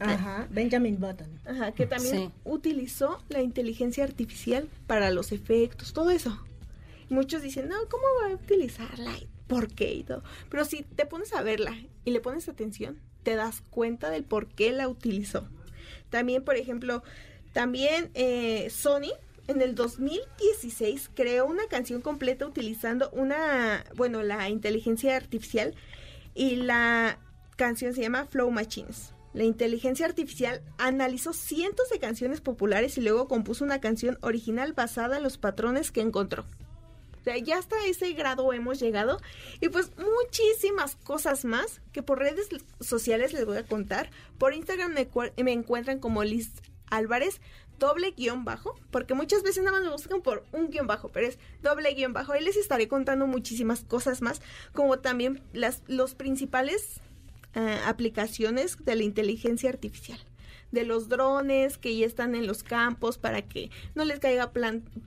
Ajá, 0.00 0.48
Benjamin 0.50 0.98
Button. 0.98 1.28
Ajá, 1.44 1.72
que 1.72 1.86
también 1.86 2.32
utilizó 2.44 3.22
la 3.28 3.42
inteligencia 3.42 4.04
artificial 4.04 4.68
para 4.86 5.10
los 5.10 5.32
efectos, 5.32 5.92
todo 5.92 6.10
eso. 6.10 6.38
Muchos 7.08 7.42
dicen, 7.42 7.68
no, 7.68 7.76
¿cómo 7.88 8.04
va 8.22 8.30
a 8.30 8.34
utilizarla? 8.34 9.12
¿Por 9.46 9.68
qué? 9.68 9.94
Y 9.94 10.02
todo. 10.02 10.22
Pero 10.48 10.64
si 10.64 10.82
te 10.82 11.06
pones 11.06 11.32
a 11.32 11.42
verla 11.42 11.76
y 12.04 12.10
le 12.10 12.20
pones 12.20 12.48
atención, 12.48 12.98
te 13.22 13.36
das 13.36 13.62
cuenta 13.70 14.10
del 14.10 14.24
por 14.24 14.48
qué 14.48 14.72
la 14.72 14.88
utilizó. 14.88 15.46
También, 16.10 16.42
por 16.42 16.56
ejemplo, 16.56 17.02
también 17.52 18.10
eh, 18.14 18.68
Sony 18.70 19.12
en 19.46 19.60
el 19.60 19.74
2016 19.74 21.10
creó 21.14 21.46
una 21.46 21.66
canción 21.66 22.00
completa 22.00 22.46
utilizando 22.46 23.10
una, 23.10 23.84
bueno, 23.94 24.22
la 24.22 24.48
inteligencia 24.48 25.16
artificial 25.16 25.74
y 26.34 26.56
la 26.56 27.18
canción 27.56 27.94
se 27.94 28.02
llama 28.02 28.26
Flow 28.26 28.50
Machines. 28.50 29.12
La 29.32 29.44
inteligencia 29.44 30.06
artificial 30.06 30.62
analizó 30.78 31.32
cientos 31.32 31.90
de 31.90 31.98
canciones 31.98 32.40
populares 32.40 32.96
y 32.98 33.00
luego 33.00 33.26
compuso 33.26 33.64
una 33.64 33.80
canción 33.80 34.16
original 34.20 34.72
basada 34.74 35.16
en 35.16 35.24
los 35.24 35.38
patrones 35.38 35.90
que 35.90 36.00
encontró. 36.00 36.44
Ya 37.44 37.58
hasta 37.58 37.76
ese 37.86 38.12
grado 38.12 38.52
hemos 38.52 38.78
llegado. 38.78 39.20
Y 39.60 39.70
pues 39.70 39.90
muchísimas 39.96 40.96
cosas 40.96 41.44
más 41.44 41.80
que 41.92 42.02
por 42.02 42.18
redes 42.18 42.48
sociales 42.80 43.32
les 43.32 43.46
voy 43.46 43.56
a 43.56 43.66
contar. 43.66 44.10
Por 44.38 44.54
Instagram 44.54 44.94
me, 44.94 45.52
encuentran 45.52 45.98
como 45.98 46.22
Liz 46.22 46.50
Álvarez 46.90 47.40
doble 47.78 48.12
guion 48.12 48.44
bajo, 48.44 48.76
porque 48.92 49.14
muchas 49.14 49.42
veces 49.42 49.64
nada 49.64 49.78
más 49.78 49.86
me 49.86 49.92
buscan 49.92 50.22
por 50.22 50.44
un 50.52 50.70
guion 50.70 50.86
bajo, 50.86 51.08
pero 51.08 51.26
es 51.26 51.38
doble 51.62 51.92
guion 51.94 52.12
bajo. 52.12 52.32
Ahí 52.32 52.44
les 52.44 52.56
estaré 52.56 52.86
contando 52.86 53.26
muchísimas 53.26 53.80
cosas 53.80 54.22
más, 54.22 54.40
como 54.72 55.00
también 55.00 55.42
las 55.52 55.82
los 55.88 56.14
principales 56.14 57.00
eh, 57.54 57.78
aplicaciones 57.84 58.76
de 58.84 58.94
la 58.96 59.02
inteligencia 59.02 59.70
artificial 59.70 60.18
de 60.74 60.84
los 60.84 61.08
drones 61.08 61.78
que 61.78 61.96
ya 61.96 62.04
están 62.04 62.34
en 62.34 62.46
los 62.46 62.62
campos 62.62 63.16
para 63.16 63.42
que 63.42 63.70
no 63.94 64.04
les 64.04 64.18
caiga 64.18 64.52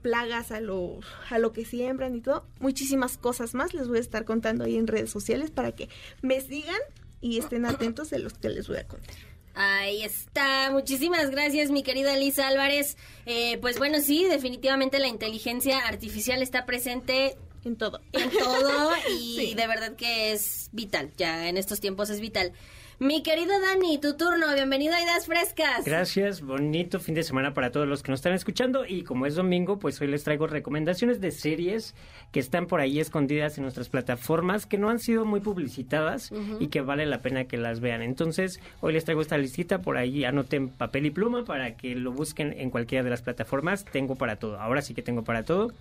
plagas 0.02 0.50
a 0.50 0.60
lo, 0.60 0.98
a 1.30 1.38
lo 1.38 1.52
que 1.52 1.64
siembran 1.64 2.16
y 2.16 2.20
todo. 2.20 2.44
Muchísimas 2.58 3.18
cosas 3.18 3.54
más 3.54 3.74
les 3.74 3.86
voy 3.86 3.98
a 3.98 4.00
estar 4.00 4.24
contando 4.24 4.64
ahí 4.64 4.76
en 4.76 4.86
redes 4.86 5.10
sociales 5.10 5.50
para 5.50 5.72
que 5.72 5.88
me 6.22 6.40
sigan 6.40 6.80
y 7.20 7.38
estén 7.38 7.66
atentos 7.66 8.10
de 8.10 8.18
los 8.18 8.32
que 8.34 8.48
les 8.48 8.66
voy 8.66 8.78
a 8.78 8.88
contar. 8.88 9.14
Ahí 9.54 10.04
está. 10.04 10.70
Muchísimas 10.70 11.30
gracias, 11.30 11.70
mi 11.70 11.82
querida 11.82 12.14
Elisa 12.14 12.46
Álvarez. 12.46 12.96
Eh, 13.26 13.58
pues 13.60 13.78
bueno, 13.78 13.98
sí, 14.00 14.24
definitivamente 14.24 15.00
la 15.00 15.08
inteligencia 15.08 15.80
artificial 15.80 16.42
está 16.42 16.64
presente 16.64 17.36
en 17.68 17.76
todo. 17.76 18.00
En 18.12 18.30
todo 18.30 18.92
y 19.20 19.54
de 19.56 19.66
verdad 19.66 19.94
que 19.94 20.32
es 20.32 20.70
vital. 20.72 21.10
Ya 21.16 21.48
en 21.48 21.56
estos 21.56 21.80
tiempos 21.80 22.10
es 22.10 22.20
vital. 22.20 22.52
Mi 23.00 23.22
querido 23.22 23.52
Dani, 23.60 23.98
tu 23.98 24.16
turno, 24.16 24.52
bienvenido 24.54 24.92
a 24.92 25.00
Ideas 25.00 25.26
Frescas. 25.26 25.84
Gracias, 25.84 26.40
bonito 26.40 26.98
fin 26.98 27.14
de 27.14 27.22
semana 27.22 27.54
para 27.54 27.70
todos 27.70 27.86
los 27.86 28.02
que 28.02 28.10
nos 28.10 28.18
están 28.18 28.32
escuchando 28.32 28.84
y 28.84 29.04
como 29.04 29.24
es 29.26 29.36
domingo, 29.36 29.78
pues 29.78 30.00
hoy 30.00 30.08
les 30.08 30.24
traigo 30.24 30.48
recomendaciones 30.48 31.20
de 31.20 31.30
series 31.30 31.94
que 32.32 32.40
están 32.40 32.66
por 32.66 32.80
ahí 32.80 32.98
escondidas 32.98 33.56
en 33.56 33.62
nuestras 33.62 33.88
plataformas, 33.88 34.66
que 34.66 34.78
no 34.78 34.90
han 34.90 34.98
sido 34.98 35.24
muy 35.24 35.38
publicitadas 35.38 36.32
y 36.58 36.68
que 36.68 36.80
vale 36.80 37.06
la 37.06 37.20
pena 37.20 37.44
que 37.44 37.56
las 37.56 37.78
vean. 37.78 38.02
Entonces, 38.02 38.58
hoy 38.80 38.94
les 38.94 39.04
traigo 39.04 39.22
esta 39.22 39.38
listita, 39.38 39.80
por 39.80 39.96
ahí 39.96 40.24
anoten 40.24 40.68
papel 40.68 41.06
y 41.06 41.10
pluma 41.12 41.44
para 41.44 41.76
que 41.76 41.94
lo 41.94 42.10
busquen 42.10 42.52
en 42.58 42.70
cualquiera 42.70 43.04
de 43.04 43.10
las 43.10 43.22
plataformas. 43.22 43.84
Tengo 43.84 44.16
para 44.16 44.40
todo, 44.40 44.58
ahora 44.58 44.82
sí 44.82 44.94
que 44.94 45.02
tengo 45.02 45.22
para 45.22 45.44
todo. 45.44 45.72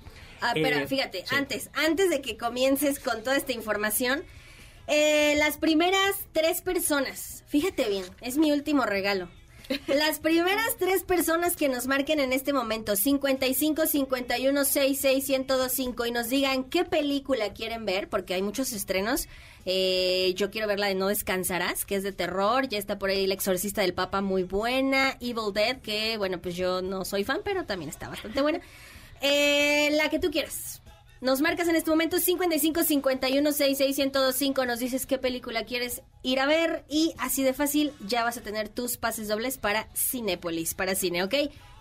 Ah, 0.41 0.51
pero 0.53 0.77
eh, 0.77 0.88
fíjate, 0.88 1.23
antes, 1.31 1.69
antes 1.73 2.09
de 2.09 2.22
que 2.22 2.38
comiences 2.38 2.99
con 2.99 3.23
toda 3.23 3.38
esta 3.38 3.53
información, 3.53 4.23
eh, 4.88 5.35
las 5.38 5.57
primeras 5.57 6.15
tres 6.31 6.61
personas, 6.61 7.43
fíjate 7.47 7.89
bien, 7.89 8.05
es 8.22 8.38
mi 8.38 8.51
último 8.51 8.85
regalo. 8.85 9.30
Las 9.88 10.19
primeras 10.19 10.77
tres 10.77 11.03
personas 11.03 11.57
que 11.57 11.68
nos 11.68 11.88
marquen 11.88 12.19
en 12.19 12.31
este 12.31 12.53
momento 12.53 12.95
55 12.95 13.85
51 13.85 14.65
66 14.65 15.30
1025 15.30 16.05
y 16.05 16.11
nos 16.11 16.30
digan 16.30 16.64
qué 16.64 16.85
película 16.85 17.53
quieren 17.53 17.85
ver, 17.85 18.07
porque 18.07 18.34
hay 18.34 18.41
muchos 18.41 18.72
estrenos. 18.72 19.27
Eh, 19.65 20.34
yo 20.35 20.49
quiero 20.49 20.68
ver 20.68 20.80
la 20.80 20.88
de 20.88 20.95
No 20.95 21.07
Descansarás, 21.07 21.84
que 21.84 21.95
es 21.95 22.03
de 22.03 22.14
terror. 22.14 22.69
Ya 22.69 22.77
está 22.77 22.97
por 22.97 23.09
ahí 23.09 23.26
El 23.26 23.34
Exorcista 23.34 23.81
del 23.81 23.93
Papa, 23.93 24.22
muy 24.22 24.43
buena. 24.43 25.18
Evil 25.19 25.53
Dead, 25.53 25.81
que 25.81 26.18
bueno, 26.18 26.39
pues 26.41 26.55
yo 26.55 26.81
no 26.81 27.03
soy 27.03 27.26
fan, 27.26 27.41
pero 27.43 27.65
también 27.65 27.89
está 27.89 28.07
bastante 28.07 28.41
buena. 28.41 28.61
Eh, 29.22 29.89
la 29.91 30.10
que 30.10 30.19
tú 30.19 30.31
quieras. 30.31 30.81
Nos 31.19 31.41
marcas 31.41 31.68
en 31.68 31.76
este 31.76 31.89
momento 31.89 32.19
55 32.19 32.84
51 32.84 33.52
66 33.52 33.98
1025. 33.98 34.65
Nos 34.65 34.80
dices 34.80 35.06
qué 35.07 35.18
película 35.18 35.65
quieres 35.65 36.03
ir 36.22 36.39
a 36.39 36.45
ver 36.45 36.84
y 36.89 37.14
así 37.18 37.41
de 37.41 37.53
fácil 37.53 37.91
ya 38.06 38.23
vas 38.23 38.38
a 38.38 38.41
tener 38.41 38.69
tus 38.69 38.98
pases 38.98 39.27
dobles 39.27 39.57
para 39.57 39.88
Cinépolis, 39.95 40.76
para 40.76 40.94
cine, 40.94 41.23
¿ok? 41.23 41.34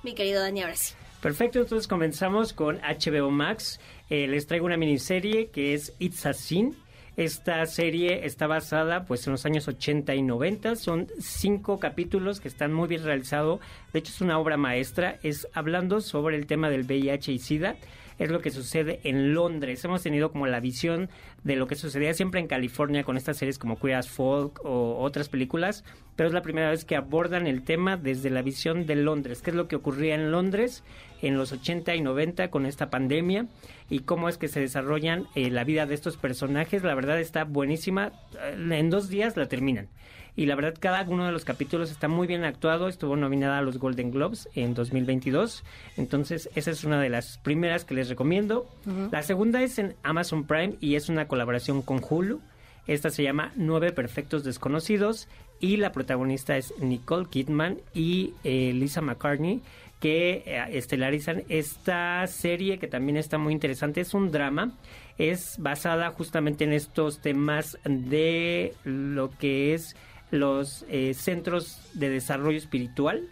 Mi 0.03 0.15
querido 0.15 0.41
Dani, 0.41 0.63
ahora 0.63 0.77
sí. 0.77 0.95
Perfecto, 1.21 1.59
entonces 1.59 1.87
comenzamos 1.87 2.53
con 2.53 2.79
HBO 2.79 3.31
Max. 3.31 3.79
Eh, 4.09 4.27
les 4.27 4.47
traigo 4.47 4.65
una 4.65 4.77
miniserie 4.77 5.49
que 5.51 5.75
es 5.75 5.93
It's 5.99 6.25
a 6.25 6.33
Sin. 6.33 6.77
Esta 7.17 7.65
serie 7.65 8.27
está 8.27 8.47
basada 8.47 9.07
pues 9.07 9.27
en 9.27 9.33
los 9.33 9.47
años 9.47 9.67
80 9.69 10.15
y 10.15 10.23
90. 10.23 10.77
Son 10.77 11.09
cinco 11.19 11.79
capítulos 11.79 12.41
que 12.41 12.49
están 12.49 12.75
muy 12.75 12.89
bien 12.89 13.05
realizados. 13.05 13.61
De 13.95 14.01
hecho 14.01 14.13
es 14.13 14.21
una 14.21 14.39
obra 14.39 14.59
maestra. 14.59 15.19
Es 15.23 15.49
hablando 15.55 16.03
sobre 16.03 16.37
el 16.37 16.47
tema 16.47 16.69
del 16.69 16.85
VIH 16.85 17.33
y 17.33 17.39
SIDA 17.39 17.77
es 18.19 18.31
lo 18.31 18.41
que 18.41 18.51
sucede 18.51 19.01
en 19.05 19.35
Londres. 19.35 19.85
Hemos 19.85 20.03
tenido 20.03 20.31
como 20.31 20.47
la 20.47 20.61
visión 20.61 21.09
de 21.45 21.57
lo 21.57 21.67
que 21.67 21.75
sucedía 21.75 22.15
siempre 22.15 22.41
en 22.41 22.47
California 22.47 23.05
con 23.05 23.17
estas 23.17 23.37
series 23.37 23.59
como 23.59 23.79
Queer 23.79 23.97
as 23.97 24.09
Folk 24.09 24.61
o 24.65 24.99
otras 25.01 25.29
películas, 25.29 25.85
pero 26.17 26.29
es 26.29 26.35
la 26.35 26.43
primera 26.43 26.71
vez 26.71 26.85
que 26.85 26.97
abordan 26.97 27.47
el 27.47 27.63
tema 27.63 27.97
desde 27.97 28.31
la 28.31 28.43
visión 28.43 28.87
de 28.87 28.97
Londres, 28.97 29.43
qué 29.43 29.51
es 29.51 29.57
lo 29.57 29.69
que 29.69 29.77
ocurría 29.77 30.15
en 30.15 30.31
Londres 30.31 30.83
en 31.23 31.37
los 31.37 31.53
80 31.53 31.95
y 31.95 32.01
90 32.01 32.51
con 32.51 32.67
esta 32.67 32.91
pandemia 32.91 33.47
y 33.89 34.01
cómo 34.01 34.29
es 34.29 34.39
que 34.39 34.49
se 34.49 34.61
desarrollan 34.61 35.27
eh, 35.35 35.51
la 35.51 35.65
vida 35.65 35.87
de 35.87 35.95
estos 35.95 36.17
personajes. 36.17 36.83
La 36.83 36.95
verdad 36.95 37.19
está 37.21 37.45
buenísima. 37.45 38.13
En 38.55 38.91
dos 38.91 39.09
días 39.09 39.37
la 39.37 39.47
terminan 39.47 39.89
y 40.37 40.47
la 40.47 40.55
verdad 40.55 40.75
cada 40.79 41.03
uno 41.09 41.25
de 41.25 41.33
los 41.33 41.45
capítulos 41.45 41.91
está 41.91 42.09
muy 42.09 42.27
bien 42.27 42.45
actuado, 42.45 42.89
estuvo 42.89 43.17
nominada 43.17 43.59
a 43.59 43.63
los 43.63 43.79
Golden 43.79 44.11
Globes 44.11 44.49
en 44.55 44.75
2022, 44.75 45.65
entonces 45.97 46.51
esa 46.55 46.71
es 46.71 46.85
una 46.85 47.01
de 47.01 47.09
las 47.09 47.39
primeras 47.39 47.85
que 47.85 47.95
les 47.95 48.09
recomiendo. 48.09 48.69
La 49.11 49.23
segunda 49.23 49.63
es 49.63 49.79
en 49.79 49.97
Amazon 50.03 50.47
Prime 50.47 50.75
y 50.81 50.95
es 50.95 51.09
una 51.09 51.27
colaboración 51.27 51.83
con 51.83 52.01
Hulu. 52.09 52.41
Esta 52.87 53.11
se 53.11 53.25
llama 53.25 53.51
Nueve 53.57 53.91
Perfectos 53.91 54.45
Desconocidos 54.45 55.27
y 55.59 55.79
la 55.79 55.91
protagonista 55.91 56.57
es 56.57 56.75
Nicole 56.79 57.27
Kidman 57.29 57.79
y 57.95 58.35
eh, 58.45 58.73
Lisa 58.75 59.01
McCartney 59.01 59.63
que 60.01 60.43
eh, 60.47 60.65
estelarizan 60.73 61.45
esta 61.49 62.27
serie 62.27 62.79
que 62.79 62.87
también 62.87 63.17
está 63.17 63.39
muy 63.39 63.53
interesante. 63.53 64.03
Es 64.03 64.15
un 64.15 64.31
drama, 64.31 64.73
es 65.19 65.57
basada 65.59 66.11
justamente 66.11 66.65
en 66.65 66.73
estos 66.73 67.21
temas 67.21 67.79
de 67.85 68.75
lo 68.85 69.31
que 69.31 69.75
es 69.75 69.97
los 70.31 70.85
eh, 70.89 71.15
centros 71.15 71.81
de 71.95 72.09
desarrollo 72.11 72.59
espiritual. 72.59 73.23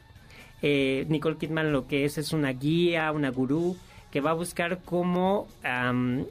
Eh, 0.62 1.04
Nicole 1.08 1.36
Kidman 1.36 1.72
lo 1.72 1.86
que 1.86 2.04
es 2.04 2.18
es 2.18 2.32
una 2.32 2.52
guía, 2.52 3.12
una 3.12 3.30
gurú 3.30 3.76
que 4.14 4.20
va 4.20 4.30
a 4.30 4.34
buscar 4.34 4.78
cómo 4.84 5.48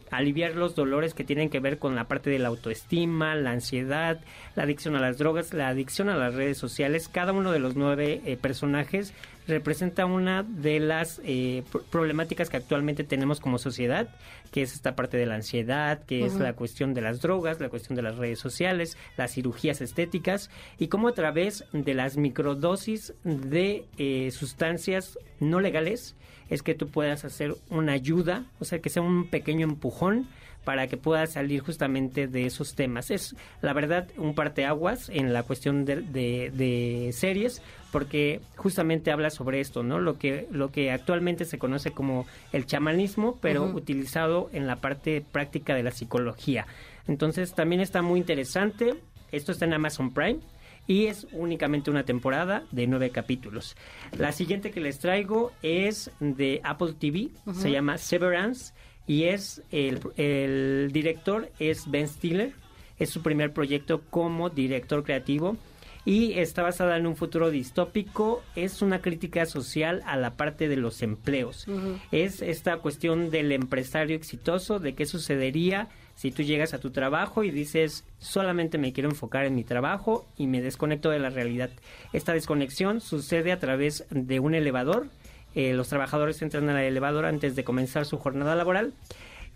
aliviar 0.09 0.55
los 0.55 0.73
dolores 0.73 1.13
que 1.13 1.25
tienen 1.25 1.49
que 1.49 1.59
ver 1.59 1.79
con 1.79 1.95
la 1.95 2.05
parte 2.05 2.29
de 2.29 2.39
la 2.39 2.47
autoestima, 2.47 3.35
la 3.35 3.51
ansiedad, 3.51 4.21
la 4.55 4.63
adicción 4.63 4.95
a 4.95 5.01
las 5.01 5.17
drogas, 5.17 5.53
la 5.53 5.67
adicción 5.67 6.07
a 6.07 6.15
las 6.15 6.33
redes 6.33 6.57
sociales. 6.57 7.09
Cada 7.09 7.33
uno 7.33 7.51
de 7.51 7.59
los 7.59 7.75
nueve 7.75 8.21
eh, 8.23 8.37
personajes 8.37 9.13
representa 9.47 10.05
una 10.05 10.43
de 10.43 10.79
las 10.79 11.21
eh, 11.23 11.63
problemáticas 11.91 12.49
que 12.49 12.57
actualmente 12.57 13.03
tenemos 13.03 13.39
como 13.39 13.57
sociedad, 13.57 14.09
que 14.51 14.61
es 14.61 14.73
esta 14.73 14.95
parte 14.95 15.17
de 15.17 15.25
la 15.25 15.35
ansiedad, 15.35 16.03
que 16.05 16.25
es 16.25 16.35
la 16.35 16.53
cuestión 16.53 16.93
de 16.93 17.01
las 17.01 17.21
drogas, 17.21 17.59
la 17.59 17.69
cuestión 17.69 17.95
de 17.95 18.03
las 18.03 18.17
redes 18.17 18.39
sociales, 18.39 18.97
las 19.17 19.33
cirugías 19.33 19.81
estéticas 19.81 20.49
y 20.77 20.87
cómo 20.87 21.07
a 21.07 21.13
través 21.13 21.65
de 21.73 21.93
las 21.93 22.17
microdosis 22.17 23.13
de 23.23 23.85
eh, 23.97 24.31
sustancias 24.31 25.17
no 25.39 25.59
legales 25.59 26.15
es 26.49 26.61
que 26.61 26.75
tú 26.75 26.89
puedas 26.89 27.25
hacer 27.25 27.55
una 27.69 27.93
ayuda, 27.93 28.45
o 28.59 28.65
sea, 28.65 28.79
que 28.79 28.89
sea 28.89 29.01
un 29.01 29.27
pequeño 29.27 29.65
empujón 29.65 30.27
para 30.63 30.87
que 30.87 30.97
pueda 30.97 31.25
salir 31.27 31.61
justamente 31.61 32.27
de 32.27 32.45
esos 32.45 32.75
temas. 32.75 33.11
Es, 33.11 33.35
la 33.61 33.73
verdad, 33.73 34.07
un 34.17 34.35
parteaguas 34.35 35.09
en 35.09 35.33
la 35.33 35.43
cuestión 35.43 35.85
de, 35.85 36.01
de, 36.01 37.11
series, 37.13 37.61
porque 37.91 38.41
justamente 38.55 39.11
habla 39.11 39.29
sobre 39.29 39.59
esto, 39.59 39.83
¿no? 39.83 39.99
Lo 39.99 40.17
que, 40.17 40.47
lo 40.51 40.71
que 40.71 40.91
actualmente 40.91 41.45
se 41.45 41.57
conoce 41.57 41.91
como 41.91 42.25
el 42.51 42.65
chamanismo, 42.65 43.37
pero 43.41 43.65
utilizado 43.65 44.49
en 44.53 44.67
la 44.67 44.77
parte 44.77 45.21
práctica 45.21 45.75
de 45.75 45.83
la 45.83 45.91
psicología. 45.91 46.65
Entonces, 47.07 47.53
también 47.53 47.81
está 47.81 48.01
muy 48.01 48.19
interesante. 48.19 48.95
Esto 49.31 49.51
está 49.51 49.65
en 49.65 49.73
Amazon 49.73 50.13
Prime 50.13 50.39
y 50.87 51.05
es 51.05 51.27
únicamente 51.31 51.89
una 51.89 52.03
temporada 52.03 52.63
de 52.71 52.87
nueve 52.87 53.09
capítulos. 53.09 53.75
La 54.17 54.31
siguiente 54.31 54.71
que 54.71 54.81
les 54.81 54.99
traigo 54.99 55.51
es 55.61 56.11
de 56.19 56.61
Apple 56.63 56.93
TV, 56.93 57.29
se 57.53 57.71
llama 57.71 57.97
Severance 57.97 58.73
y 59.07 59.25
es 59.25 59.61
el, 59.71 59.99
el 60.17 60.91
director 60.91 61.49
es 61.59 61.89
Ben 61.89 62.07
Stiller, 62.07 62.53
es 62.97 63.09
su 63.09 63.21
primer 63.21 63.53
proyecto 63.53 64.01
como 64.09 64.49
director 64.49 65.03
creativo 65.03 65.57
y 66.05 66.33
está 66.33 66.63
basada 66.63 66.97
en 66.97 67.07
un 67.07 67.15
futuro 67.15 67.49
distópico. 67.49 68.43
Es 68.55 68.81
una 68.81 69.01
crítica 69.01 69.45
social 69.45 70.03
a 70.05 70.17
la 70.17 70.35
parte 70.35 70.67
de 70.67 70.75
los 70.75 71.01
empleos. 71.01 71.65
Es 72.11 72.41
esta 72.41 72.77
cuestión 72.77 73.29
del 73.29 73.51
empresario 73.51 74.15
exitoso, 74.15 74.79
de 74.79 74.95
qué 74.95 75.05
sucedería 75.05 75.89
si 76.15 76.31
tú 76.31 76.43
llegas 76.43 76.73
a 76.73 76.79
tu 76.79 76.91
trabajo 76.91 77.43
y 77.43 77.51
dices 77.51 78.05
solamente 78.19 78.77
me 78.77 78.93
quiero 78.93 79.09
enfocar 79.09 79.45
en 79.45 79.55
mi 79.55 79.63
trabajo 79.63 80.27
y 80.37 80.47
me 80.47 80.61
desconecto 80.61 81.09
de 81.09 81.19
la 81.19 81.29
realidad. 81.29 81.71
Esta 82.11 82.33
desconexión 82.33 83.01
sucede 83.01 83.51
a 83.51 83.59
través 83.59 84.05
de 84.09 84.39
un 84.39 84.53
elevador. 84.53 85.07
Eh, 85.55 85.73
los 85.73 85.89
trabajadores 85.89 86.41
entran 86.41 86.69
al 86.69 86.77
elevador 86.77 87.25
antes 87.25 87.55
de 87.55 87.63
comenzar 87.63 88.05
su 88.05 88.17
jornada 88.17 88.55
laboral 88.55 88.93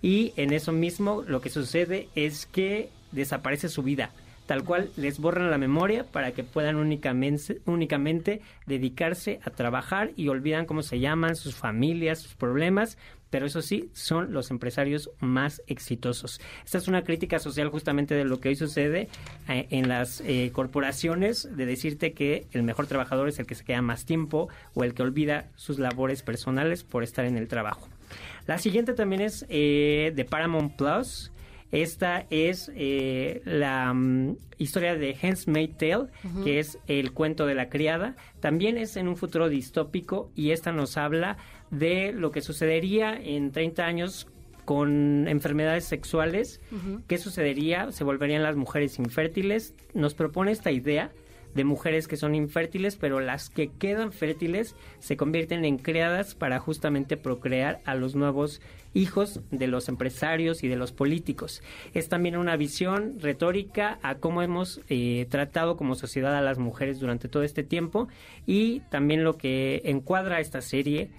y 0.02 0.34
en 0.36 0.54
eso 0.54 0.72
mismo 0.72 1.24
lo 1.28 1.42
que 1.42 1.50
sucede 1.50 2.10
es 2.16 2.46
que 2.46 2.90
desaparece 3.12 3.70
su 3.70 3.84
vida 3.84 4.12
tal 4.48 4.64
cual 4.64 4.90
les 4.96 5.20
borran 5.20 5.52
la 5.52 5.58
memoria 5.60 6.06
para 6.06 6.32
que 6.32 6.44
puedan 6.44 6.78
únicamente, 6.78 7.60
únicamente 7.66 8.42
dedicarse 8.66 9.40
a 9.44 9.52
trabajar 9.52 10.12
y 10.16 10.30
olvidan 10.30 10.66
cómo 10.66 10.82
se 10.82 11.00
llaman, 11.00 11.36
sus 11.36 11.54
familias, 11.56 12.20
sus 12.20 12.34
problemas, 12.34 12.98
pero 13.30 13.46
eso 13.46 13.62
sí, 13.62 13.90
son 13.94 14.34
los 14.34 14.52
empresarios 14.52 15.10
más 15.20 15.62
exitosos. 15.68 16.40
Esta 16.66 16.78
es 16.78 16.88
una 16.88 17.04
crítica 17.04 17.40
social 17.40 17.70
justamente 17.70 18.16
de 18.16 18.26
lo 18.26 18.40
que 18.40 18.50
hoy 18.50 18.56
sucede 18.56 19.10
eh, 19.48 19.68
en 19.70 19.90
las 19.90 20.22
eh, 20.22 20.52
corporaciones, 20.54 21.50
de 21.56 21.66
decirte 21.66 22.14
que 22.14 22.48
el 22.52 22.64
mejor 22.64 22.88
trabajador 22.88 23.30
es 23.30 23.40
el 23.40 23.46
que 23.46 23.56
se 23.56 23.64
queda 23.64 23.82
más 23.82 24.06
tiempo 24.06 24.50
o 24.74 24.84
el 24.84 24.94
que 24.94 25.04
olvida 25.04 25.48
sus 25.56 25.80
labores 25.80 26.22
personales 26.24 26.84
por 26.84 27.04
estar 27.04 27.26
en 27.26 27.38
el 27.38 27.48
trabajo. 27.48 27.88
La 28.46 28.58
siguiente 28.58 28.94
también 28.94 29.22
es 29.22 29.46
eh, 29.50 30.14
de 30.16 30.26
Paramount 30.26 30.76
Plus. 30.76 31.32
Esta 31.72 32.26
es 32.30 32.72
eh, 32.76 33.42
la 33.44 33.94
mm, 33.94 34.38
historia 34.58 34.96
de 34.96 35.18
Handmaid's 35.22 35.78
Tale, 35.78 36.08
que 36.46 36.60
es 36.60 36.80
el 36.88 37.12
cuento 37.12 37.46
de 37.46 37.56
la 37.56 37.68
criada. 37.68 38.16
También 38.40 38.78
es 38.78 38.96
en 38.96 39.10
un 39.10 39.18
futuro 39.18 39.50
distópico 39.50 40.32
y 40.34 40.52
esta 40.52 40.72
nos 40.72 40.96
habla 40.96 41.38
de 41.72 42.12
lo 42.14 42.32
que 42.32 42.42
sucedería 42.42 43.14
en 43.16 43.52
30 43.52 43.86
años 43.86 44.28
con 44.66 45.28
enfermedades 45.28 45.86
sexuales. 45.86 46.60
¿Qué 47.08 47.18
sucedería? 47.18 47.92
Se 47.94 48.04
volverían 48.04 48.44
las 48.44 48.58
mujeres 48.58 49.00
infértiles. 49.00 49.74
Nos 49.94 50.14
propone 50.14 50.52
esta 50.52 50.72
idea 50.72 51.12
de 51.56 51.64
mujeres 51.64 52.08
que 52.08 52.18
son 52.18 52.36
infértiles, 52.36 52.98
pero 52.98 53.20
las 53.20 53.50
que 53.50 53.70
quedan 53.70 54.12
fértiles 54.12 54.76
se 55.00 55.18
convierten 55.18 55.66
en 55.66 55.78
criadas 55.78 56.36
para 56.36 56.60
justamente 56.60 57.18
procrear 57.18 57.82
a 57.86 57.96
los 57.96 58.16
nuevos 58.16 58.62
hijos 58.94 59.42
de 59.52 59.68
los 59.68 59.90
empresarios 59.90 60.64
y 60.64 60.68
de 60.68 60.76
los 60.76 60.92
políticos. 60.92 61.62
Es 61.94 62.10
también 62.10 62.38
una 62.38 62.58
visión 62.58 63.20
retórica 63.20 64.00
a 64.02 64.16
cómo 64.16 64.42
hemos 64.42 64.82
eh, 64.90 65.28
tratado 65.30 65.78
como 65.78 65.96
sociedad 65.96 66.36
a 66.36 66.42
las 66.42 66.58
mujeres 66.58 67.00
durante 67.00 67.28
todo 67.28 67.44
este 67.44 67.64
tiempo 67.64 68.08
y 68.46 68.82
también 68.92 69.24
lo 69.24 69.38
que 69.38 69.82
encuadra 69.86 70.40
esta 70.40 70.62
serie 70.62 71.10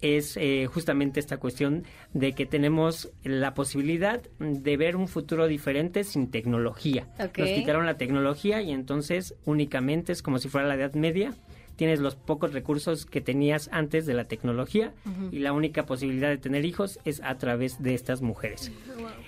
es 0.00 0.36
eh, 0.36 0.66
justamente 0.66 1.20
esta 1.20 1.36
cuestión 1.36 1.84
de 2.14 2.32
que 2.32 2.46
tenemos 2.46 3.10
la 3.22 3.54
posibilidad 3.54 4.22
de 4.38 4.76
ver 4.76 4.96
un 4.96 5.08
futuro 5.08 5.46
diferente 5.46 6.04
sin 6.04 6.30
tecnología. 6.30 7.08
Nos 7.18 7.48
quitaron 7.50 7.86
la 7.86 7.96
tecnología 7.96 8.62
y 8.62 8.72
entonces 8.72 9.34
únicamente 9.44 10.12
es 10.12 10.22
como 10.22 10.38
si 10.38 10.48
fuera 10.48 10.66
la 10.66 10.74
Edad 10.74 10.94
Media. 10.94 11.34
Tienes 11.76 12.00
los 12.00 12.14
pocos 12.14 12.52
recursos 12.52 13.06
que 13.06 13.22
tenías 13.22 13.70
antes 13.72 14.04
de 14.04 14.12
la 14.12 14.24
tecnología 14.24 14.92
y 15.30 15.38
la 15.38 15.54
única 15.54 15.86
posibilidad 15.86 16.28
de 16.28 16.36
tener 16.36 16.66
hijos 16.66 16.98
es 17.06 17.22
a 17.22 17.38
través 17.38 17.82
de 17.82 17.94
estas 17.94 18.20
mujeres. 18.20 18.70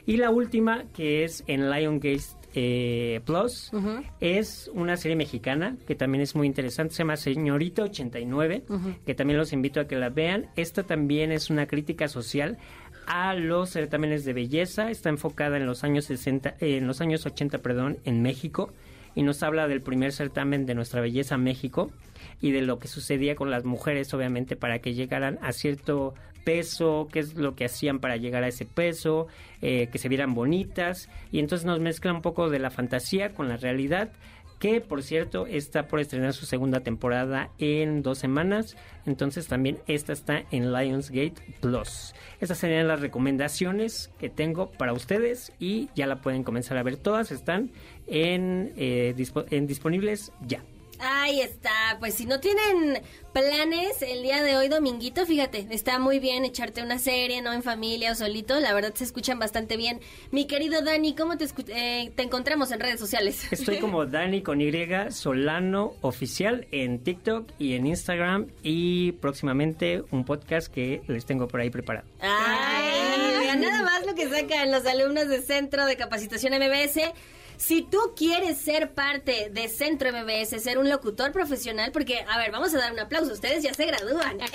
Y 0.05 0.19
la 0.19 0.31
última, 0.31 0.85
que 0.93 1.24
es 1.24 1.44
en 1.47 1.70
Lion 1.70 1.99
Gate 1.99 2.41
eh, 2.55 3.20
Plus. 3.24 3.70
Es 4.20 4.70
una 4.74 4.97
serie 4.97 5.16
mexicana 5.16 5.77
que 5.87 5.95
también 5.95 6.23
es 6.23 6.35
muy 6.35 6.47
interesante. 6.47 6.95
Se 6.95 6.99
llama 6.99 7.16
Señorita 7.16 7.83
89, 7.83 8.65
que 9.07 9.15
también 9.15 9.39
los 9.39 9.53
invito 9.53 9.81
a 9.81 9.87
que 9.87 9.97
la 9.97 10.11
vean. 10.11 10.47
Esta 10.57 10.83
también 10.83 11.33
es 11.33 11.51
una 11.51 11.66
crítica 11.66 12.09
social 12.09 12.59
a 13.07 13.35
los 13.35 13.70
certámenes 13.70 14.24
de 14.24 14.33
belleza. 14.33 14.91
Está 14.91 15.09
enfocada 15.09 15.57
en 15.57 15.66
los 15.66 15.85
años 15.85 16.07
60, 16.07 16.57
en 16.61 16.87
los 16.87 17.01
años 17.01 17.27
80, 17.27 17.59
perdón, 17.59 17.99
en 18.05 18.23
México 18.23 18.73
y 19.15 19.23
nos 19.23 19.43
habla 19.43 19.69
del 19.69 19.83
primer 19.83 20.12
certamen 20.12 20.66
de 20.66 20.74
nuestra 20.74 21.01
belleza 21.01 21.37
México 21.37 21.91
y 22.41 22.51
de 22.53 22.62
lo 22.62 22.79
que 22.79 22.89
sucedía 22.89 23.35
con 23.35 23.51
las 23.51 23.65
mujeres, 23.65 24.12
obviamente, 24.15 24.57
para 24.57 24.81
que 24.81 24.95
llegaran 24.95 25.39
a 25.43 25.53
cierto 25.53 26.15
peso, 26.44 27.09
qué 27.12 27.20
es 27.20 27.35
lo 27.35 27.55
que 27.55 27.64
hacían 27.64 27.98
para 27.98 28.16
llegar 28.16 28.44
a 28.44 28.48
ese 28.48 28.66
peso, 28.66 29.27
eh, 29.60 29.89
que 29.90 29.98
se 29.98 30.09
vieran 30.09 30.35
bonitas, 30.35 31.09
y 31.31 31.39
entonces 31.39 31.64
nos 31.66 31.81
mezcla 31.81 32.12
un 32.12 32.23
poco 32.23 32.51
de 32.51 32.59
la 32.59 32.70
fantasía 32.70 33.35
con 33.35 33.48
la 33.48 33.56
realidad 33.56 34.12
que 34.62 34.81
por 34.81 35.02
cierto 35.02 35.48
está 35.48 35.89
por 35.89 35.98
estrenar 35.98 36.35
su 36.35 36.47
segunda 36.47 36.85
temporada 36.85 37.51
en 37.59 38.01
dos 38.01 38.19
semanas. 38.19 38.77
Entonces 39.06 39.48
también 39.48 39.81
esta 39.89 40.12
está 40.12 40.44
en 40.52 40.73
Lionsgate 40.73 41.35
Plus. 41.60 42.14
Estas 42.40 42.59
serían 42.59 42.86
las 42.86 43.01
recomendaciones 43.01 44.12
que 44.20 44.28
tengo 44.28 44.70
para 44.70 44.93
ustedes 44.93 45.52
y 45.59 45.89
ya 45.97 46.06
la 46.06 46.20
pueden 46.20 46.44
comenzar 46.44 46.78
a 46.78 46.85
ver. 46.85 46.97
Todas 46.97 47.32
están 47.32 47.73
en, 48.06 48.73
eh, 48.77 49.16
en 49.51 49.66
disponibles 49.66 50.31
ya. 50.47 50.62
Ahí 51.05 51.41
está, 51.41 51.97
pues 51.99 52.15
si 52.15 52.27
no 52.27 52.39
tienen 52.39 53.03
planes 53.33 54.03
el 54.03 54.23
día 54.23 54.41
de 54.41 54.57
hoy, 54.57 54.69
dominguito, 54.69 55.27
fíjate, 55.27 55.66
está 55.70 55.99
muy 55.99 56.20
bien 56.20 56.45
echarte 56.45 56.81
una 56.81 57.01
serie, 57.01 57.43
¿no? 57.43 57.53
En 57.53 57.65
familia 57.65 58.12
o 58.12 58.15
solito, 58.15 58.61
la 58.61 58.73
verdad 58.73 58.95
se 58.95 59.03
escuchan 59.03 59.41
bastante 59.41 59.77
bien. 59.77 60.01
Mi 60.31 60.47
querido 60.47 60.81
Dani, 60.81 61.16
¿cómo 61.16 61.37
te, 61.37 61.47
eh, 61.74 62.12
te 62.15 62.23
encontramos 62.23 62.70
en 62.70 62.79
redes 62.79 63.01
sociales? 63.01 63.49
Estoy 63.53 63.79
como 63.79 64.07
Dani 64.07 64.43
con 64.43 64.61
Y, 64.61 64.73
Solano 65.11 65.95
Oficial 66.03 66.69
en 66.70 67.01
TikTok 67.01 67.51
y 67.59 67.74
en 67.74 67.89
Instagram 67.89 68.47
y 68.62 69.11
próximamente 69.12 70.05
un 70.12 70.24
podcast 70.24 70.73
que 70.73 71.03
les 71.09 71.27
tengo 71.27 71.49
por 71.49 71.61
ahí 71.61 71.70
preparado. 71.70 72.07
Ay, 72.20 73.59
nada 73.59 73.83
más 73.83 74.07
lo 74.07 74.15
que 74.15 74.29
sacan 74.29 74.70
los 74.70 74.87
alumnos 74.87 75.29
del 75.29 75.43
Centro 75.43 75.85
de 75.85 75.97
Capacitación 75.97 76.53
MBS. 76.55 77.12
Si 77.62 77.82
tú 77.82 77.98
quieres 78.16 78.59
ser 78.59 78.93
parte 78.93 79.48
de 79.51 79.68
Centro 79.68 80.10
MBS, 80.10 80.60
ser 80.60 80.78
un 80.78 80.90
locutor 80.90 81.30
profesional, 81.30 81.93
porque, 81.93 82.24
a 82.28 82.36
ver, 82.36 82.51
vamos 82.51 82.74
a 82.74 82.78
dar 82.78 82.93
un 82.93 82.98
aplauso. 82.98 83.32
Ustedes 83.32 83.62
ya 83.62 83.72
se 83.72 83.86
gradúan. 83.86 84.36
Ya 84.40 84.48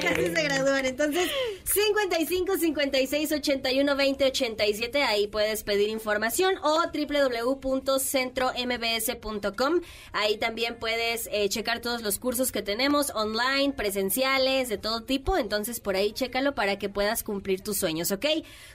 casi, 0.00 0.32
se 0.32 0.42
gradúan. 0.44 0.86
Entonces, 0.86 1.28
55 1.64 2.56
56 2.56 3.32
81 3.32 3.96
20 3.96 4.26
87. 4.26 5.02
Ahí 5.02 5.26
puedes 5.26 5.64
pedir 5.64 5.88
información 5.88 6.54
o 6.62 6.84
www.centrombs.com. 6.86 9.80
Ahí 10.12 10.36
también 10.36 10.76
puedes 10.78 11.28
eh, 11.32 11.48
checar 11.48 11.80
todos 11.80 12.02
los 12.02 12.20
cursos 12.20 12.52
que 12.52 12.62
tenemos 12.62 13.10
online, 13.10 13.72
presenciales, 13.72 14.68
de 14.68 14.78
todo 14.78 15.02
tipo. 15.02 15.36
Entonces, 15.36 15.80
por 15.80 15.96
ahí 15.96 16.12
chécalo 16.12 16.54
para 16.54 16.78
que 16.78 16.88
puedas 16.88 17.24
cumplir 17.24 17.60
tus 17.60 17.78
sueños, 17.78 18.12
¿ok? 18.12 18.26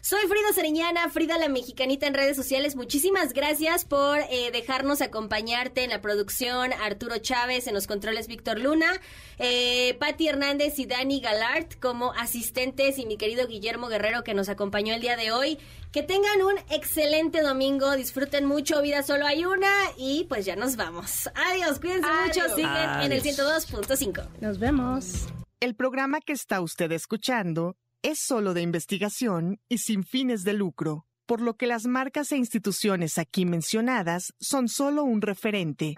Soy 0.02 0.28
Frida 0.28 0.52
Seriñana, 0.54 1.10
Frida 1.10 1.38
la 1.38 1.48
Mexicanita 1.48 2.06
en 2.06 2.16
redes 2.16 2.36
sociales. 2.36 2.76
Muchísimas 2.76 3.13
muchísimas 3.14 3.34
gracias 3.34 3.86
por 3.86 4.18
eh, 4.32 4.50
dejarnos 4.52 5.02
acompañarte 5.02 5.84
en 5.84 5.92
la 5.92 6.02
producción. 6.02 6.74
Arturo 6.74 7.20
Chávez 7.20 7.68
en 7.68 7.76
los 7.76 7.86
controles, 7.86 8.28
Víctor 8.28 8.60
Luna, 8.60 8.92
eh, 9.38 9.96
Patti 10.00 10.28
Hernández 10.28 10.80
y 10.80 10.88
Dani 10.88 11.20
Galart 11.22 11.80
como 11.80 12.14
asistentes 12.14 12.98
y 12.98 13.06
mi 13.06 13.18
querido 13.18 13.48
Guillermo 13.48 13.88
Guerrero 13.88 14.24
que 14.24 14.34
nos 14.34 14.50
acompañó 14.50 14.96
el 14.96 15.02
día 15.02 15.16
de 15.16 15.32
hoy. 15.32 15.60
Que 15.92 16.02
tengan 16.02 16.42
un 16.42 16.58
excelente 16.72 17.44
domingo, 17.44 17.96
disfruten 17.96 18.46
mucho, 18.46 18.82
vida 18.82 19.04
solo 19.04 19.28
hay 19.28 19.46
una 19.46 19.72
y 19.96 20.26
pues 20.28 20.46
ya 20.46 20.56
nos 20.56 20.76
vamos. 20.76 21.30
Adiós, 21.36 21.80
cuídense 21.80 22.10
mucho, 22.26 22.56
siguen 22.56 23.02
en 23.04 23.12
el 23.12 23.22
102.5. 23.22 24.28
Nos 24.42 24.58
vemos. 24.58 25.28
El 25.60 25.76
programa 25.76 26.20
que 26.20 26.34
está 26.34 26.62
usted 26.62 26.92
escuchando 26.92 27.76
es 28.02 28.18
solo 28.20 28.56
de 28.56 28.62
investigación 28.62 29.60
y 29.70 29.78
sin 29.78 30.04
fines 30.04 30.44
de 30.44 30.54
lucro 30.54 31.06
por 31.34 31.42
lo 31.42 31.56
que 31.56 31.66
las 31.66 31.88
marcas 31.88 32.32
e 32.32 32.38
instituciones 32.38 33.18
aquí 33.18 33.44
mencionadas 33.44 34.36
son 34.40 34.70
solo 34.70 35.04
un 35.04 35.20
referente. 35.20 35.96